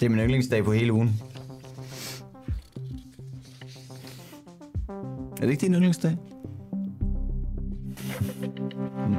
Det 0.00 0.06
er 0.06 0.10
min 0.10 0.20
yndlingsdag 0.20 0.64
på 0.64 0.72
hele 0.72 0.92
ugen. 0.92 1.20
Er 5.36 5.40
det 5.40 5.50
ikke 5.50 5.60
din 5.60 5.74
yndlingsdag? 5.74 6.16
Mm. 9.06 9.12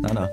Nej, 0.00 0.12
nej. 0.14 0.28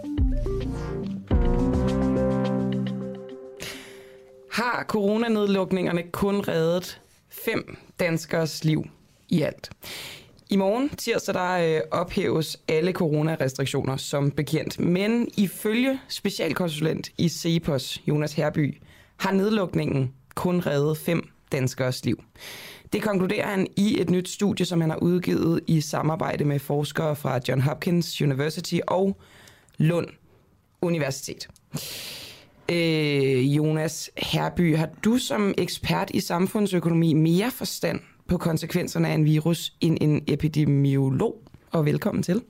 Har 4.52 4.86
coronanedlukningerne 4.88 6.04
kun 6.12 6.36
reddet 6.36 7.02
fem 7.30 7.78
danskers 8.00 8.64
liv 8.64 8.84
i 9.30 9.42
alt? 9.42 9.72
I 10.50 10.56
morgen 10.56 10.90
tirsdag 10.90 11.36
der 11.36 11.76
øh, 11.76 11.82
ophæves 11.92 12.58
alle 12.68 12.92
coronarestriktioner 12.92 13.98
som 13.98 14.32
bekendt, 14.32 14.80
men 14.80 15.28
ifølge 15.38 16.00
specialkonsulent 16.08 17.10
i 17.18 17.30
Cepos, 17.30 18.02
Jonas 18.08 18.34
Herby, 18.34 18.82
har 19.20 19.32
nedlukningen 19.32 20.14
kun 20.36 20.60
reddet 20.60 20.98
fem 20.98 21.30
danskers 21.52 22.06
liv. 22.06 22.24
Det 22.94 23.04
konkluderer 23.04 23.48
han 23.48 23.68
i 23.76 24.02
et 24.02 24.10
nyt 24.10 24.30
studie, 24.30 24.66
som 24.66 24.82
han 24.82 24.90
har 24.90 24.98
udgivet 24.98 25.62
i 25.68 25.82
samarbejde 25.82 26.46
med 26.46 26.60
forskere 26.60 27.16
fra 27.16 27.40
John 27.48 27.62
Hopkins 27.62 28.22
University 28.22 28.78
og 28.88 29.18
Lund 29.78 30.08
Universitet. 30.82 31.48
Øh, 32.72 33.56
Jonas 33.58 34.12
Herby, 34.18 34.76
har 34.76 34.90
du 35.06 35.18
som 35.18 35.54
ekspert 35.58 36.10
i 36.10 36.20
samfundsøkonomi 36.20 37.14
mere 37.14 37.52
forstand 37.52 38.00
på 38.28 38.38
konsekvenserne 38.38 39.10
af 39.10 39.14
en 39.14 39.26
virus 39.26 39.74
end 39.82 39.98
en 40.02 40.24
epidemiolog? 40.28 41.42
Og 41.72 41.86
velkommen 41.86 42.24
til. 42.24 42.44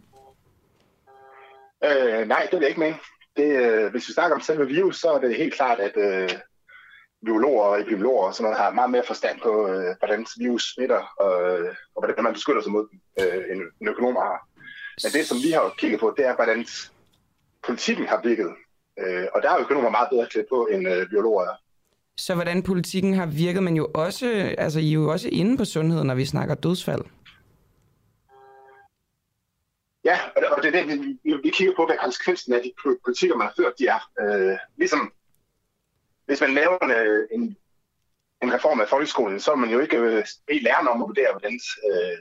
Øh, 1.84 2.28
nej, 2.28 2.48
det 2.52 2.60
vil 2.60 2.62
jeg 2.62 2.70
ikke 2.70 2.80
med. 2.80 2.94
Det, 3.38 3.44
øh, 3.44 3.92
hvis 3.92 4.08
vi 4.08 4.14
snakker 4.14 4.36
om 4.36 4.42
selve 4.42 4.68
virus, 4.68 5.00
så 5.00 5.12
er 5.12 5.20
det 5.20 5.36
helt 5.36 5.54
klart, 5.54 5.80
at 5.80 5.98
øh, 5.98 6.30
biologer 7.26 7.64
og 7.64 7.82
epidemiologer 7.82 8.28
og 8.28 8.34
sådan 8.34 8.44
noget 8.44 8.58
har 8.58 8.72
meget 8.72 8.92
mere 8.92 9.04
forstand 9.08 9.42
på, 9.42 9.68
øh, 9.68 9.96
hvordan 10.00 10.26
virus 10.40 10.74
smitter, 10.74 11.02
og, 11.20 11.34
øh, 11.50 11.76
og 11.96 12.00
hvordan 12.02 12.24
man 12.24 12.34
beskytter 12.34 12.62
sig 12.62 12.72
mod 12.72 12.88
dem, 12.92 13.00
øh, 13.20 13.44
end, 13.52 13.62
end 13.82 13.90
økonomer 13.90 14.22
har. 14.22 14.48
Men 15.04 15.12
det, 15.12 15.26
som 15.26 15.38
vi 15.46 15.52
har 15.52 15.74
kigget 15.78 16.00
på, 16.00 16.14
det 16.18 16.26
er, 16.26 16.36
hvordan 16.36 16.66
politikken 17.68 18.08
har 18.08 18.22
virket. 18.24 18.52
Øh, 19.00 19.28
og 19.34 19.42
der 19.44 19.50
er 19.50 19.60
økonomer 19.60 19.90
meget 19.90 20.10
bedre 20.12 20.28
klædt 20.32 20.50
på, 20.50 20.68
end 20.72 20.88
øh, 20.88 21.10
biologer 21.10 21.44
er. 21.44 21.56
Så 22.18 22.34
hvordan 22.34 22.64
politikken 22.64 23.14
har 23.14 23.26
virket, 23.26 23.64
men 23.64 23.76
jo 23.76 23.88
også, 23.94 24.56
altså 24.58 24.80
I 24.80 24.90
er 24.90 24.94
jo 24.94 25.12
også 25.12 25.30
inde 25.32 25.58
på 25.58 25.66
sundhed, 25.66 26.04
når 26.04 26.16
vi 26.16 26.26
snakker 26.26 26.56
dødsfald. 26.56 27.02
Ja, 30.06 30.20
og 30.36 30.42
det, 30.42 30.50
og 30.50 30.64
det 30.64 30.76
er 30.76 30.86
det, 30.86 31.00
vi, 31.24 31.34
vi 31.44 31.50
kigger 31.50 31.74
på, 31.76 31.86
hvad 31.86 31.98
konsekvensen 31.98 32.54
af 32.54 32.62
de 32.64 32.72
politikker, 33.06 33.36
man 33.36 33.48
har 33.48 33.54
ført, 33.58 33.74
de 33.80 33.88
er. 33.88 34.02
Øh, 34.22 34.58
ligesom 34.78 35.12
hvis 36.28 36.42
man 36.42 36.54
laver 36.54 36.78
en, 36.80 36.92
øh, 36.92 37.28
en, 37.32 37.58
en 38.44 38.54
reform 38.54 38.82
af 38.82 38.90
folkeskolen, 38.90 39.40
så 39.40 39.52
er 39.52 39.56
man 39.56 39.70
jo 39.70 39.80
ikke 39.80 39.98
øh, 39.98 40.24
lærerne 40.62 40.90
om 40.90 41.02
at 41.02 41.08
vurdere, 41.08 41.32
hvordan 41.32 41.60
øh, 41.92 42.18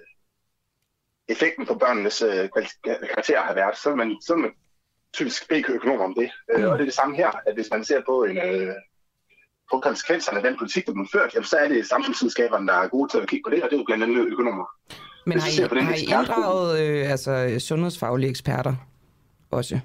effekten 1.28 1.66
på 1.66 1.74
børnenes 1.74 2.22
øh, 2.22 2.48
karakter 2.84 3.40
har 3.42 3.54
været. 3.54 3.78
Så 3.78 3.90
er 3.90 3.94
man, 3.94 4.16
så 4.26 4.32
er 4.32 4.36
man 4.36 4.52
typisk 5.12 5.48
bede 5.48 5.72
økonomer 5.72 6.04
om 6.04 6.14
det. 6.14 6.30
Mm. 6.48 6.64
Og 6.64 6.78
det 6.78 6.80
er 6.80 6.90
det 6.90 6.94
samme 6.94 7.16
her, 7.16 7.30
at 7.46 7.54
hvis 7.54 7.68
man 7.70 7.84
ser 7.84 8.02
på 8.06 8.24
en... 8.24 8.38
Øh, 8.38 8.74
på 9.70 9.80
konsekvenserne 9.80 10.38
af 10.38 10.44
den 10.44 10.58
politik, 10.58 10.86
der 10.86 10.92
bliver 10.92 11.08
ført, 11.12 11.34
jamen, 11.34 11.44
så 11.44 11.56
er 11.56 11.68
det 11.68 11.86
samfundsselskaberne, 11.86 12.66
der 12.66 12.74
er 12.74 12.88
gode 12.88 13.12
til 13.12 13.18
at 13.18 13.28
kigge 13.28 13.42
på 13.46 13.50
det, 13.54 13.62
og 13.62 13.70
det 13.70 13.76
er 13.76 13.80
jo 13.80 13.84
blandt 13.84 14.04
andet 14.04 14.26
økonomer. 14.26 14.64
Men 15.26 15.40
har 15.40 15.48
I, 15.48 15.84
har 15.84 15.94
I 15.94 16.02
inddraget 16.02 16.80
øh, 16.80 17.10
altså, 17.10 17.56
sundhedsfaglige 17.58 18.30
eksperter 18.30 18.74
også? 19.50 19.80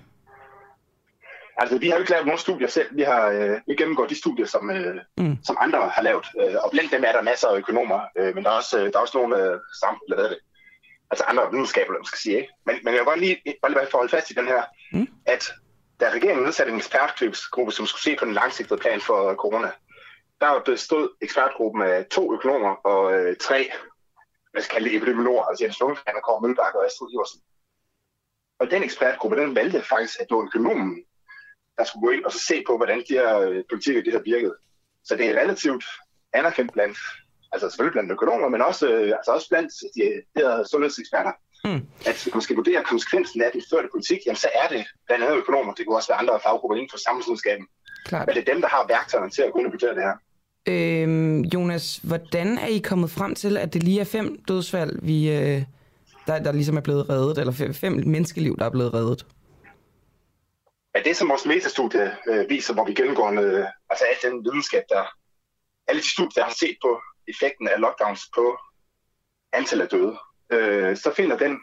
Altså, 1.61 1.77
vi 1.77 1.87
har 1.87 1.95
jo 1.95 1.99
ikke 1.99 2.11
lavet 2.11 2.25
nogen 2.25 2.39
studier 2.39 2.67
selv. 2.67 2.87
Vi 2.95 3.01
har 3.01 3.29
øh, 3.29 3.59
vi 3.67 3.75
gennemgået 3.75 4.09
de 4.09 4.19
studier, 4.23 4.45
som, 4.45 4.69
øh, 4.69 4.95
mm. 5.17 5.37
som 5.43 5.57
andre 5.59 5.89
har 5.89 6.01
lavet. 6.01 6.25
Øh, 6.41 6.55
og 6.63 6.71
blandt 6.71 6.91
dem 6.91 7.03
er 7.07 7.11
der 7.11 7.21
masser 7.21 7.47
af 7.47 7.57
økonomer, 7.57 7.99
øh, 8.17 8.35
men 8.35 8.43
der 8.43 8.49
er 8.49 8.55
også, 8.55 8.79
øh, 8.79 8.85
der 8.91 8.97
er 8.97 9.01
også 9.01 9.17
nogle 9.17 9.35
øh, 9.43 9.59
samfund, 9.81 10.07
hvad 10.07 10.29
det, 10.29 10.39
altså 11.11 11.23
andre 11.23 11.51
videnskaber, 11.51 11.93
man 11.93 12.05
skal 12.05 12.19
sige. 12.19 12.37
Ikke? 12.37 12.53
Men, 12.65 12.75
men 12.83 12.93
jeg 12.93 12.99
vil 12.99 13.05
godt 13.05 13.19
lige, 13.19 13.37
bare 13.61 13.71
lige 13.71 13.91
forholde 13.91 14.09
fast 14.15 14.31
i 14.31 14.33
den 14.33 14.47
her, 14.47 14.63
mm. 14.93 15.07
at 15.25 15.43
da 15.99 16.09
regeringen 16.09 16.43
nedsatte 16.43 16.71
en 16.71 16.77
ekspertgruppe, 16.77 17.71
som 17.71 17.85
skulle 17.85 18.01
se 18.01 18.15
på 18.15 18.25
den 18.25 18.33
langsigtede 18.33 18.79
plan 18.79 19.01
for 19.01 19.33
corona, 19.33 19.71
der 20.41 20.61
bestod 20.65 21.09
ekspertgruppen 21.21 21.81
af 21.81 22.05
to 22.05 22.33
økonomer 22.33 22.73
og 22.91 23.13
øh, 23.13 23.35
tre, 23.37 23.71
hvad 24.51 24.61
skal 24.61 24.73
kalde 24.73 24.89
det, 24.89 24.97
epidemiologer, 24.97 25.43
altså 25.43 25.63
Jens 25.63 25.79
Lundgren 25.79 26.21
Kåre 26.23 26.41
Mølbak 26.41 26.73
og 26.75 26.85
Astrid 26.85 27.13
Iversen. 27.13 27.41
Og 28.59 28.71
den 28.71 28.83
ekspertgruppe, 28.83 29.37
den 29.37 29.55
valgte 29.55 29.81
faktisk, 29.81 30.19
at 30.19 30.27
det 30.29 30.37
var 30.37 30.43
økonomen, 30.43 31.05
der 31.77 31.83
skulle 31.83 32.03
gå 32.07 32.09
ind 32.09 32.25
og 32.25 32.31
så 32.31 32.39
se 32.39 32.63
på, 32.67 32.77
hvordan 32.77 32.99
de 33.09 33.13
her 33.13 33.39
øh, 33.39 33.63
politikker 33.69 34.01
de 34.03 34.11
har 34.11 34.23
virket. 34.33 34.53
Så 35.03 35.15
det 35.15 35.25
er 35.29 35.41
relativt 35.41 35.85
anerkendt 36.33 36.73
blandt, 36.73 36.97
altså 37.51 37.69
selvfølgelig 37.69 37.95
blandt 37.97 38.11
økonomer, 38.11 38.49
men 38.49 38.61
også, 38.61 38.85
øh, 38.93 39.11
altså 39.17 39.31
også 39.31 39.47
blandt 39.49 39.71
de, 39.95 40.03
de 40.35 40.39
her 40.41 40.63
sundhedseksperter, 40.71 41.33
mm. 41.65 41.81
at 42.09 42.15
hvis 42.23 42.33
man 42.33 42.41
skal 42.41 42.55
vurdere 42.55 42.83
konsekvensen 42.83 43.41
af 43.41 43.49
den 43.53 43.61
førte 43.71 43.89
politik, 43.91 44.19
jamen 44.25 44.41
så 44.45 44.49
er 44.63 44.67
det 44.73 44.83
blandt 45.07 45.23
andet 45.23 45.37
økonomer, 45.37 45.73
det 45.73 45.85
kan 45.85 45.95
også 45.95 46.11
være 46.11 46.19
andre 46.19 46.39
faggrupper 46.45 46.75
inden 46.75 46.91
for 46.93 46.97
samfundsvidenskaben, 46.97 47.65
Klart. 48.05 48.27
men 48.27 48.35
det 48.35 48.41
er 48.41 48.53
dem, 48.53 48.61
der 48.61 48.69
har 48.75 48.85
værktøjerne 48.87 49.31
til 49.31 49.41
at 49.41 49.51
kunne 49.53 49.71
vurdere 49.71 49.95
det 49.97 50.03
her. 50.07 50.15
Øhm, 50.67 51.41
Jonas, 51.41 51.99
hvordan 52.03 52.57
er 52.57 52.67
I 52.67 52.77
kommet 52.77 53.11
frem 53.11 53.35
til, 53.35 53.57
at 53.57 53.73
det 53.73 53.83
lige 53.83 53.99
er 53.99 54.03
fem 54.03 54.43
dødsfald, 54.47 54.99
vi, 55.01 55.31
øh, 55.31 55.63
der, 56.27 56.39
der 56.39 56.51
ligesom 56.51 56.77
er 56.77 56.81
blevet 56.81 57.09
reddet, 57.09 57.37
eller 57.37 57.53
fem, 57.53 57.73
fem 57.73 58.03
menneskeliv, 58.05 58.57
der 58.57 58.65
er 58.65 58.69
blevet 58.69 58.93
reddet? 58.93 59.25
Ja, 60.95 61.01
det 61.01 61.17
som 61.17 61.29
vores 61.29 61.45
metastudie 61.45 62.17
øh, 62.27 62.49
viser, 62.49 62.73
hvor 62.73 62.85
vi 62.85 62.93
gennemgår 62.93 63.27
øh, 63.31 63.65
altså 63.89 64.05
al 64.05 64.31
den 64.31 64.45
videnskab, 64.45 64.83
der 64.89 65.05
alle 65.87 66.01
de 66.01 66.11
studier, 66.11 66.43
der 66.43 66.43
har 66.43 66.55
set 66.59 66.77
på 66.81 67.01
effekten 67.27 67.67
af 67.67 67.79
lockdowns 67.79 68.21
på 68.35 68.57
antallet 69.53 69.83
af 69.83 69.89
døde, 69.89 70.17
øh, 70.51 70.97
så 70.97 71.13
finder 71.13 71.37
den 71.37 71.59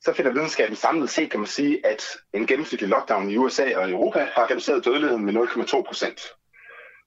så 0.00 0.12
finder 0.12 0.32
videnskaben 0.32 0.76
samlet 0.76 1.10
set, 1.10 1.30
kan 1.30 1.40
man 1.40 1.46
sige, 1.46 1.86
at 1.86 2.02
en 2.32 2.46
gennemsnitlig 2.46 2.88
lockdown 2.88 3.30
i 3.30 3.36
USA 3.36 3.76
og 3.76 3.90
Europa 3.90 4.28
har 4.34 4.50
reduceret 4.50 4.84
dødeligheden 4.84 5.24
med 5.24 5.34
0,2 5.34 5.82
procent. 5.82 6.20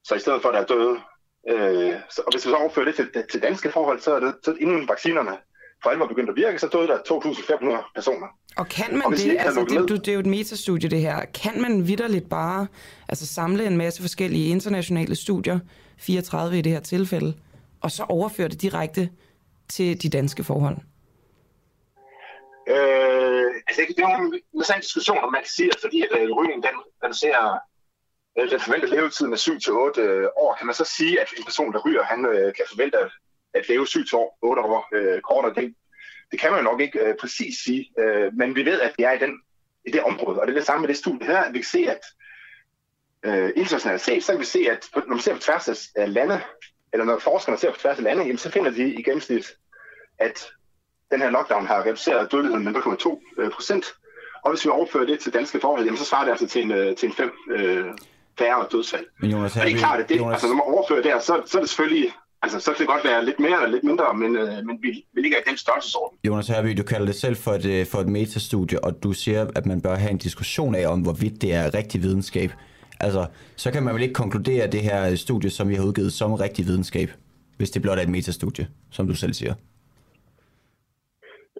Så 0.03 0.15
i 0.15 0.19
stedet 0.19 0.41
for, 0.41 0.49
at 0.49 0.55
der 0.55 0.61
er 0.61 0.65
døde, 0.65 1.01
øh, 1.49 1.99
så, 2.09 2.21
og 2.21 2.31
hvis 2.33 2.45
vi 2.45 2.49
så 2.49 2.55
overfører 2.55 2.85
det 2.85 2.95
til, 2.95 3.27
til 3.31 3.41
danske 3.41 3.71
forhold, 3.71 3.99
så 3.99 4.15
er 4.15 4.19
det 4.19 4.35
så 4.43 4.55
inden 4.59 4.87
vaccinerne 4.87 5.37
for 5.83 5.89
alvor 5.89 6.07
begyndte 6.07 6.31
at 6.31 6.35
virke, 6.35 6.59
så 6.59 6.67
døde 6.67 6.87
der 6.87 6.97
2.500 6.97 7.91
personer. 7.95 8.27
Og 8.57 8.67
kan 8.67 8.91
man 8.91 9.05
og 9.05 9.11
det, 9.11 9.37
altså 9.39 9.85
det, 9.89 10.05
det 10.05 10.07
er 10.07 10.13
jo 10.13 10.19
et 10.19 10.25
metastudie 10.25 10.89
det 10.89 11.01
her, 11.01 11.25
kan 11.25 11.61
man 11.61 11.87
vidderligt 11.87 12.29
bare 12.29 12.67
altså 13.09 13.25
samle 13.27 13.65
en 13.65 13.77
masse 13.77 14.01
forskellige 14.01 14.49
internationale 14.49 15.15
studier, 15.15 15.59
34 15.99 16.59
i 16.59 16.61
det 16.61 16.71
her 16.71 16.79
tilfælde, 16.79 17.33
og 17.81 17.91
så 17.91 18.03
overføre 18.03 18.47
det 18.47 18.61
direkte 18.61 19.09
til 19.69 20.03
de 20.03 20.09
danske 20.09 20.43
forhold? 20.43 20.77
Øh, 22.67 23.45
altså, 23.67 23.81
det 23.87 24.03
er 24.03 24.19
jo 24.19 24.25
en 24.25 24.39
interessant 24.53 24.83
diskussion, 24.83 25.17
om 25.17 25.31
man 25.31 25.41
kan 25.41 25.49
sige, 25.49 25.69
at 25.73 25.77
fordi 25.81 26.01
at 26.01 26.19
øh, 26.19 26.31
rygning 26.31 26.63
den 26.63 26.75
reducerer 27.03 27.59
øh, 28.37 28.51
den 28.51 28.59
forventede 28.59 28.91
levetid 28.95 29.27
med 29.27 29.37
7-8 29.37 30.01
øh, 30.01 30.27
år, 30.37 30.55
kan 30.57 30.65
man 30.65 30.75
så 30.75 30.85
sige, 30.97 31.21
at 31.21 31.27
en 31.37 31.43
person, 31.43 31.73
der 31.73 31.79
ryger, 31.85 32.03
han 32.03 32.19
kan 32.57 32.65
forvente 32.69 32.97
at 32.97 33.11
leve 33.69 33.87
7 33.87 33.99
år, 34.13 34.37
8 34.41 34.61
år 34.61 34.89
øh, 34.93 35.21
kortere. 35.21 35.53
Det, 35.53 35.75
det 36.31 36.39
kan 36.39 36.51
man 36.51 36.59
jo 36.59 36.63
nok 36.71 36.81
ikke 36.81 36.99
øh, 36.99 37.15
præcis 37.21 37.57
sige, 37.63 37.89
øh, 37.99 38.33
men 38.33 38.55
vi 38.55 38.65
ved, 38.65 38.81
at 38.81 38.93
vi 38.97 39.03
er 39.03 39.11
i, 39.11 39.19
den, 39.19 39.41
i 39.85 39.91
det 39.91 40.03
område, 40.03 40.39
og 40.39 40.47
det 40.47 40.53
er 40.53 40.57
det 40.57 40.65
samme 40.65 40.81
med 40.81 40.87
det 40.87 40.97
studie 40.97 41.27
her, 41.27 41.37
at 41.37 41.53
vi 41.53 41.59
kan 41.59 41.65
se, 41.65 41.87
at 41.89 42.01
øh, 43.23 43.51
internationalt 43.55 44.01
set, 44.01 44.23
så 44.23 44.31
kan 44.31 44.39
vi 44.39 44.45
se, 44.45 44.59
at 44.71 44.89
når 44.95 45.07
man 45.07 45.19
ser 45.19 45.33
på 45.33 45.39
tværs 45.39 45.89
af 45.95 46.13
lande, 46.13 46.41
eller 46.93 47.05
når 47.05 47.19
forskerne 47.19 47.57
ser 47.57 47.71
på 47.71 47.79
tværs 47.79 47.97
af 47.97 48.03
lande, 48.03 48.23
jamen, 48.23 48.37
så 48.37 48.51
finder 48.51 48.71
de 48.71 48.93
i 48.93 49.03
gennemsnit, 49.03 49.45
at 50.19 50.47
den 51.11 51.21
her 51.21 51.29
lockdown 51.29 51.67
har 51.67 51.85
reduceret 51.85 52.31
dødeligheden 52.31 52.63
med 52.63 52.75
0,2 52.75 53.49
procent. 53.49 53.85
Og 54.43 54.51
hvis 54.51 54.65
vi 54.65 54.69
overfører 54.69 55.05
det 55.05 55.19
til 55.19 55.33
danske 55.33 55.59
forhold, 55.59 55.85
jamen, 55.85 55.97
så 55.97 56.05
svarer 56.05 56.23
det 56.23 56.31
altså 56.31 56.47
til 56.47 56.63
en, 56.63 56.71
øh, 56.71 56.95
til 56.95 57.09
en 57.09 57.15
5 57.15 57.31
øh, 57.51 57.85
færre 58.39 58.67
dødsfald. 58.71 59.05
Men 59.19 59.31
Jonas, 59.31 59.57
og 59.57 59.65
det 59.65 59.73
er 59.73 59.77
klart, 59.77 59.99
at 59.99 60.09
det, 60.09 60.17
Jonas... 60.17 60.33
altså, 60.33 60.47
når 60.47 60.55
man 60.55 60.63
overfører 60.63 61.01
det 61.01 61.11
her, 61.11 61.19
så, 61.19 61.41
så 61.45 61.57
er 61.57 61.61
det 61.61 61.69
selvfølgelig 61.69 62.13
Altså, 62.41 62.59
så 62.59 62.71
kan 62.71 62.79
det 62.79 62.87
godt 62.87 63.03
være 63.03 63.25
lidt 63.25 63.39
mere 63.39 63.53
eller 63.53 63.67
lidt 63.67 63.83
mindre, 63.83 64.13
men, 64.13 64.35
øh, 64.35 64.65
men 64.65 64.77
vi, 64.81 65.05
vi 65.13 65.21
ligger 65.21 65.37
i 65.37 65.41
den 65.47 65.57
størrelsesorden. 65.57 66.19
Jonas 66.23 66.47
Herby, 66.47 66.77
du 66.77 66.83
kalder 66.83 67.05
det 67.05 67.15
selv 67.15 67.35
for 67.35 67.51
et, 67.51 67.65
øh, 67.65 67.85
for 67.85 67.99
et 67.99 68.07
metastudie, 68.07 68.83
og 68.83 69.03
du 69.03 69.13
siger, 69.13 69.47
at 69.55 69.65
man 69.65 69.81
bør 69.81 69.95
have 69.95 70.11
en 70.11 70.17
diskussion 70.17 70.75
af, 70.75 70.87
om 70.87 71.01
hvorvidt 71.01 71.41
det 71.41 71.53
er 71.53 71.73
rigtig 71.73 72.01
videnskab. 72.01 72.51
Altså, 72.99 73.27
så 73.55 73.71
kan 73.71 73.83
man 73.83 73.93
vel 73.93 74.01
ikke 74.01 74.13
konkludere 74.13 74.67
det 74.67 74.81
her 74.81 75.15
studie, 75.15 75.49
som 75.49 75.69
vi 75.69 75.75
har 75.75 75.83
udgivet, 75.83 76.13
som 76.13 76.33
rigtig 76.33 76.65
videnskab, 76.65 77.09
hvis 77.57 77.71
det 77.71 77.81
blot 77.81 77.97
er 77.97 78.01
et 78.01 78.09
metastudie, 78.09 78.67
som 78.91 79.07
du 79.07 79.15
selv 79.15 79.33
siger. 79.33 79.53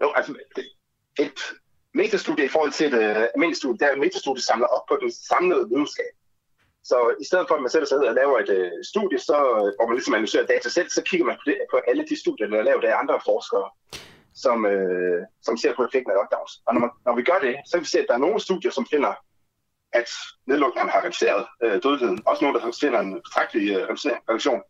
Jo, 0.02 0.12
altså, 0.16 0.34
et 1.18 1.40
metastudie 1.94 2.44
i 2.44 2.48
forhold 2.48 2.72
til 2.72 2.86
et 2.86 2.94
uh, 2.94 3.22
almindeligt 3.34 3.58
studie, 3.58 3.78
der 3.78 3.86
er 3.86 3.92
et 3.92 3.98
metastudie 3.98 4.42
samler 4.42 4.66
op 4.66 4.82
på 4.88 4.98
den 5.02 5.12
samlede 5.12 5.68
videnskab. 5.68 6.12
Så 6.84 7.14
i 7.20 7.24
stedet 7.24 7.48
for, 7.48 7.54
at 7.54 7.62
man 7.62 7.70
sætter 7.70 7.88
sig 7.88 7.98
ned 7.98 8.08
og 8.08 8.14
laver 8.14 8.38
et 8.38 8.50
øh, 8.58 8.70
studie, 8.92 9.18
så, 9.18 9.38
øh, 9.58 9.68
hvor 9.76 9.86
man 9.86 9.96
ligesom 9.96 10.14
analyserer 10.14 10.46
data 10.46 10.68
selv, 10.68 10.88
så 10.90 11.02
kigger 11.02 11.26
man 11.26 11.36
på, 11.36 11.42
det, 11.46 11.56
på 11.70 11.76
alle 11.88 12.04
de 12.10 12.20
studier, 12.20 12.46
der 12.46 12.58
er 12.58 12.62
lavet 12.62 12.84
af 12.84 12.98
andre 13.02 13.20
forskere, 13.24 13.70
som, 14.34 14.66
øh, 14.66 15.22
som 15.42 15.56
ser 15.56 15.74
på 15.74 15.84
effekten 15.84 16.10
af 16.12 16.16
lockdowns. 16.18 16.52
Og 16.66 16.74
når, 16.74 16.80
man, 16.80 16.90
når 17.06 17.14
vi 17.16 17.22
gør 17.22 17.38
det, 17.46 17.54
så 17.66 17.72
kan 17.76 17.84
vi 17.84 17.92
se, 17.94 17.98
at 18.00 18.06
der 18.08 18.14
er 18.14 18.24
nogle 18.26 18.40
studier, 18.40 18.70
som 18.70 18.86
finder 18.86 19.12
at 19.92 20.08
nedlukningen 20.46 20.90
har 20.90 21.04
reduceret 21.04 21.46
øh, 21.62 21.82
dødeligheden. 21.82 22.22
Også 22.26 22.44
nogle, 22.44 22.60
der 22.60 22.78
finder 22.80 23.00
en 23.00 23.14
betragtelig 23.22 23.76
øh, 23.76 23.88
reduktion. 24.28 24.62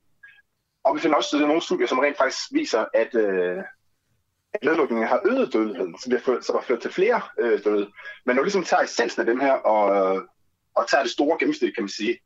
Og 0.85 0.97
vi 0.97 1.01
finder 1.01 1.17
også 1.17 1.37
øh, 1.37 1.49
nogle 1.49 1.63
studier, 1.63 1.87
som 1.87 1.99
rent 1.99 2.19
faktisk 2.19 2.39
viser, 2.53 2.85
at, 2.95 3.15
øh, 3.15 3.59
at 4.55 4.65
nedlukningen 4.65 5.09
har 5.09 5.21
øget 5.25 5.53
dødeligheden, 5.53 5.99
så 5.99 6.11
det 6.11 6.23
har, 6.25 6.41
så 6.41 6.53
har 6.53 6.61
ført 6.61 6.81
til 6.81 6.93
flere 6.93 7.21
øh, 7.39 7.65
døde. 7.65 7.91
Men 8.27 8.37
når 8.37 8.43
vi 8.43 8.47
ligesom 8.47 8.65
tager 8.65 8.83
essensen 8.83 9.21
af 9.21 9.27
dem 9.27 9.41
her, 9.41 9.53
og, 9.53 10.17
øh, 10.17 10.23
og 10.81 10.89
tager 10.91 11.03
det 11.03 11.13
store 11.13 11.37
gennemsnit, 11.41 11.75
kan 11.75 11.83
man 11.83 11.89
sige, 11.89 12.19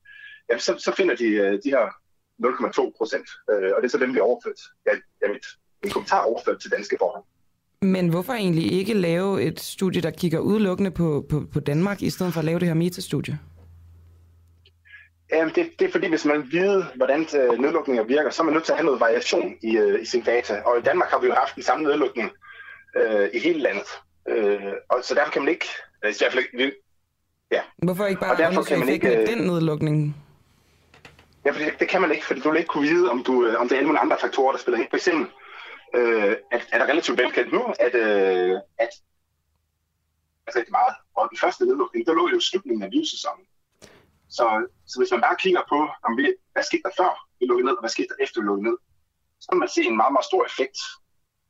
jamen, 0.48 0.60
så, 0.60 0.72
så 0.78 0.92
finder 0.96 1.16
de 1.16 1.24
øh, 1.24 1.52
de 1.64 1.70
her 1.76 1.84
0,2 2.42 2.92
procent, 2.98 3.28
øh, 3.50 3.70
og 3.74 3.82
det 3.82 3.84
er 3.84 3.88
så 3.88 3.98
dem, 3.98 4.14
vi 4.14 4.18
har 4.18 4.24
overført. 4.30 4.60
Ja, 4.86 4.92
ja 5.22 5.32
mit, 5.32 5.46
min 5.82 5.92
kommentar 5.92 6.22
overført 6.22 6.60
til 6.60 6.70
danske 6.70 6.96
forhold. 6.98 7.24
Men 7.82 8.08
hvorfor 8.08 8.32
egentlig 8.32 8.72
ikke 8.72 8.94
lave 8.94 9.42
et 9.42 9.60
studie, 9.60 10.02
der 10.02 10.10
kigger 10.10 10.38
udelukkende 10.38 10.90
på, 10.90 11.26
på, 11.30 11.42
på 11.52 11.60
Danmark, 11.60 12.02
i 12.02 12.10
stedet 12.10 12.32
for 12.32 12.40
at 12.40 12.44
lave 12.44 12.58
det 12.58 12.68
her 12.68 12.74
metastudie? 12.74 13.38
Jamen, 15.32 15.54
det, 15.54 15.70
det 15.78 15.88
er 15.88 15.92
fordi, 15.92 16.08
hvis 16.08 16.24
man 16.24 16.42
vil 16.42 16.52
vide, 16.52 16.86
hvordan 16.94 17.20
øh, 17.20 17.58
nedlukninger 17.58 18.02
virker, 18.04 18.30
så 18.30 18.42
er 18.42 18.44
man 18.44 18.54
nødt 18.54 18.64
til 18.64 18.72
at 18.72 18.78
have 18.78 18.84
noget 18.84 19.00
variation 19.00 19.54
i, 19.62 19.76
øh, 19.76 20.02
i 20.02 20.04
sin 20.04 20.22
data. 20.22 20.60
Og 20.66 20.78
i 20.78 20.82
Danmark 20.82 21.10
har 21.10 21.20
vi 21.20 21.26
jo 21.26 21.34
haft 21.34 21.54
den 21.54 21.62
samme 21.62 21.84
nedlukning 21.84 22.30
øh, 22.96 23.28
i 23.32 23.38
hele 23.38 23.58
landet. 23.58 23.88
Øh, 24.28 24.72
og 24.88 24.98
så 25.02 25.14
derfor 25.14 25.32
kan 25.32 25.42
man 25.42 25.48
ikke... 25.48 25.66
Øh, 26.04 26.10
i 26.10 26.14
hvert 26.18 26.32
fald 26.32 26.44
ikke 26.44 26.76
ja. 27.50 27.62
Hvorfor 27.82 28.06
ikke 28.06 28.20
bare 28.20 28.48
undersøge 28.48 28.82
effekten 28.82 29.12
af 29.12 29.26
den 29.26 29.38
nedlukning? 29.38 30.16
Ja, 31.44 31.50
for 31.50 31.58
det, 31.58 31.74
det 31.80 31.88
kan 31.88 32.00
man 32.00 32.10
ikke, 32.10 32.24
for 32.26 32.34
du 32.34 32.50
vil 32.50 32.58
ikke 32.58 32.68
kunne 32.68 32.88
vide, 32.88 33.10
om, 33.10 33.24
du, 33.24 33.56
om 33.56 33.68
det 33.68 33.74
er 33.74 33.78
alle 33.78 33.86
mulige 33.86 34.00
andre 34.00 34.16
faktorer, 34.20 34.52
der 34.52 34.58
spiller 34.58 34.78
ind. 34.78 34.90
For 34.90 34.96
eksempel 34.96 35.26
øh, 35.94 36.36
at, 36.52 36.62
er 36.72 36.78
der 36.78 36.86
relativt 36.92 37.18
velkendt 37.18 37.52
nu, 37.52 37.62
at, 37.86 37.94
øh, 37.94 38.56
at 38.78 38.92
altså 40.46 40.58
rigtig 40.58 40.76
meget. 40.80 40.94
Og 41.16 41.28
den 41.30 41.38
første 41.38 41.66
nedlukning, 41.66 42.06
der 42.06 42.14
lå 42.14 42.28
jo 42.32 42.36
i 42.38 42.40
slutningen 42.50 42.82
af 42.82 42.90
livssæsonen. 42.90 43.46
Så, 44.36 44.46
så 44.86 44.94
hvis 45.00 45.10
man 45.14 45.20
bare 45.26 45.36
kigger 45.44 45.62
på, 45.68 45.78
om 46.06 46.12
vi, 46.18 46.24
hvad 46.52 46.62
skete 46.62 46.82
der 46.86 46.94
før 47.00 47.12
vi 47.38 47.46
lukkede 47.46 47.66
ned, 47.66 47.76
og 47.78 47.82
hvad 47.82 47.94
skete 47.96 48.08
der 48.08 48.24
efter 48.24 48.40
vi 48.40 48.46
lukkede 48.46 48.68
ned, 48.68 48.76
så 49.40 49.46
kan 49.50 49.58
man 49.58 49.68
se 49.68 49.82
en 49.82 49.96
meget, 49.96 50.12
meget 50.12 50.30
stor 50.30 50.44
effekt 50.50 50.78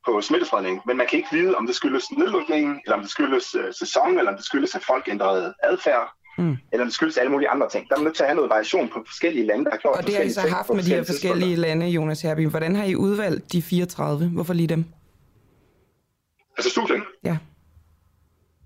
på 0.05 0.21
smittespredningen. 0.21 0.81
Men 0.85 0.97
man 0.97 1.07
kan 1.07 1.17
ikke 1.17 1.29
vide, 1.31 1.55
om 1.55 1.67
det 1.67 1.75
skyldes 1.75 2.11
nedlukningen, 2.11 2.81
eller 2.85 2.95
om 2.95 3.01
det 3.01 3.11
skyldes 3.11 3.55
uh, 3.55 3.61
sæson, 3.79 4.17
eller 4.17 4.31
om 4.31 4.37
det 4.37 4.45
skyldes, 4.45 4.75
at 4.75 4.83
folk 4.83 5.07
ændrede 5.07 5.53
adfærd, 5.63 6.13
mm. 6.37 6.57
eller 6.71 6.83
om 6.83 6.87
det 6.87 6.93
skyldes 6.93 7.17
alle 7.17 7.31
mulige 7.31 7.49
andre 7.49 7.69
ting. 7.69 7.89
Der 7.89 7.95
er 7.95 7.99
man 7.99 8.05
nødt 8.05 8.15
til 8.15 8.23
at 8.23 8.29
have 8.29 8.35
noget 8.35 8.49
variation 8.49 8.89
på 8.89 9.03
forskellige 9.07 9.45
lande, 9.45 9.65
der 9.65 9.71
har 9.71 9.77
gjort 9.77 9.97
Og 9.97 10.07
det 10.07 10.15
har 10.15 10.23
I 10.23 10.29
så 10.29 10.41
haft 10.41 10.69
med 10.69 10.83
de 10.83 10.89
her 10.89 11.03
forskellige 11.03 11.55
lande, 11.55 11.87
Jonas 11.87 12.21
Herby. 12.21 12.47
Hvordan 12.47 12.75
har 12.75 12.85
I 12.85 12.95
udvalgt 12.95 13.51
de 13.51 13.61
34? 13.61 14.27
Hvorfor 14.27 14.53
lige 14.53 14.67
dem? 14.67 14.85
Altså 16.57 16.69
studien? 16.69 17.03
Ja. 17.23 17.37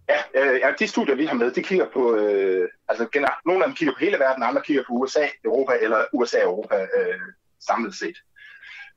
Ja, 0.10 0.42
øh, 0.42 0.60
ja, 0.60 0.72
de 0.80 0.88
studier, 0.88 1.16
vi 1.16 1.26
har 1.26 1.34
med, 1.34 1.52
de 1.52 1.64
kigger 1.64 1.86
på, 1.94 2.16
øh, 2.16 2.70
altså 2.88 3.08
generelt, 3.14 3.46
nogle 3.46 3.64
af 3.64 3.68
dem 3.68 3.76
kigger 3.76 3.94
på 3.94 4.00
hele 4.00 4.20
verden, 4.20 4.44
andre 4.44 4.62
kigger 4.62 4.84
på 4.88 4.94
USA, 4.94 5.26
Europa 5.46 5.74
eller 5.82 6.06
USA 6.14 6.38
og 6.38 6.44
Europa 6.44 6.76
øh, 6.76 7.20
samlet 7.60 7.96
set. 7.96 8.18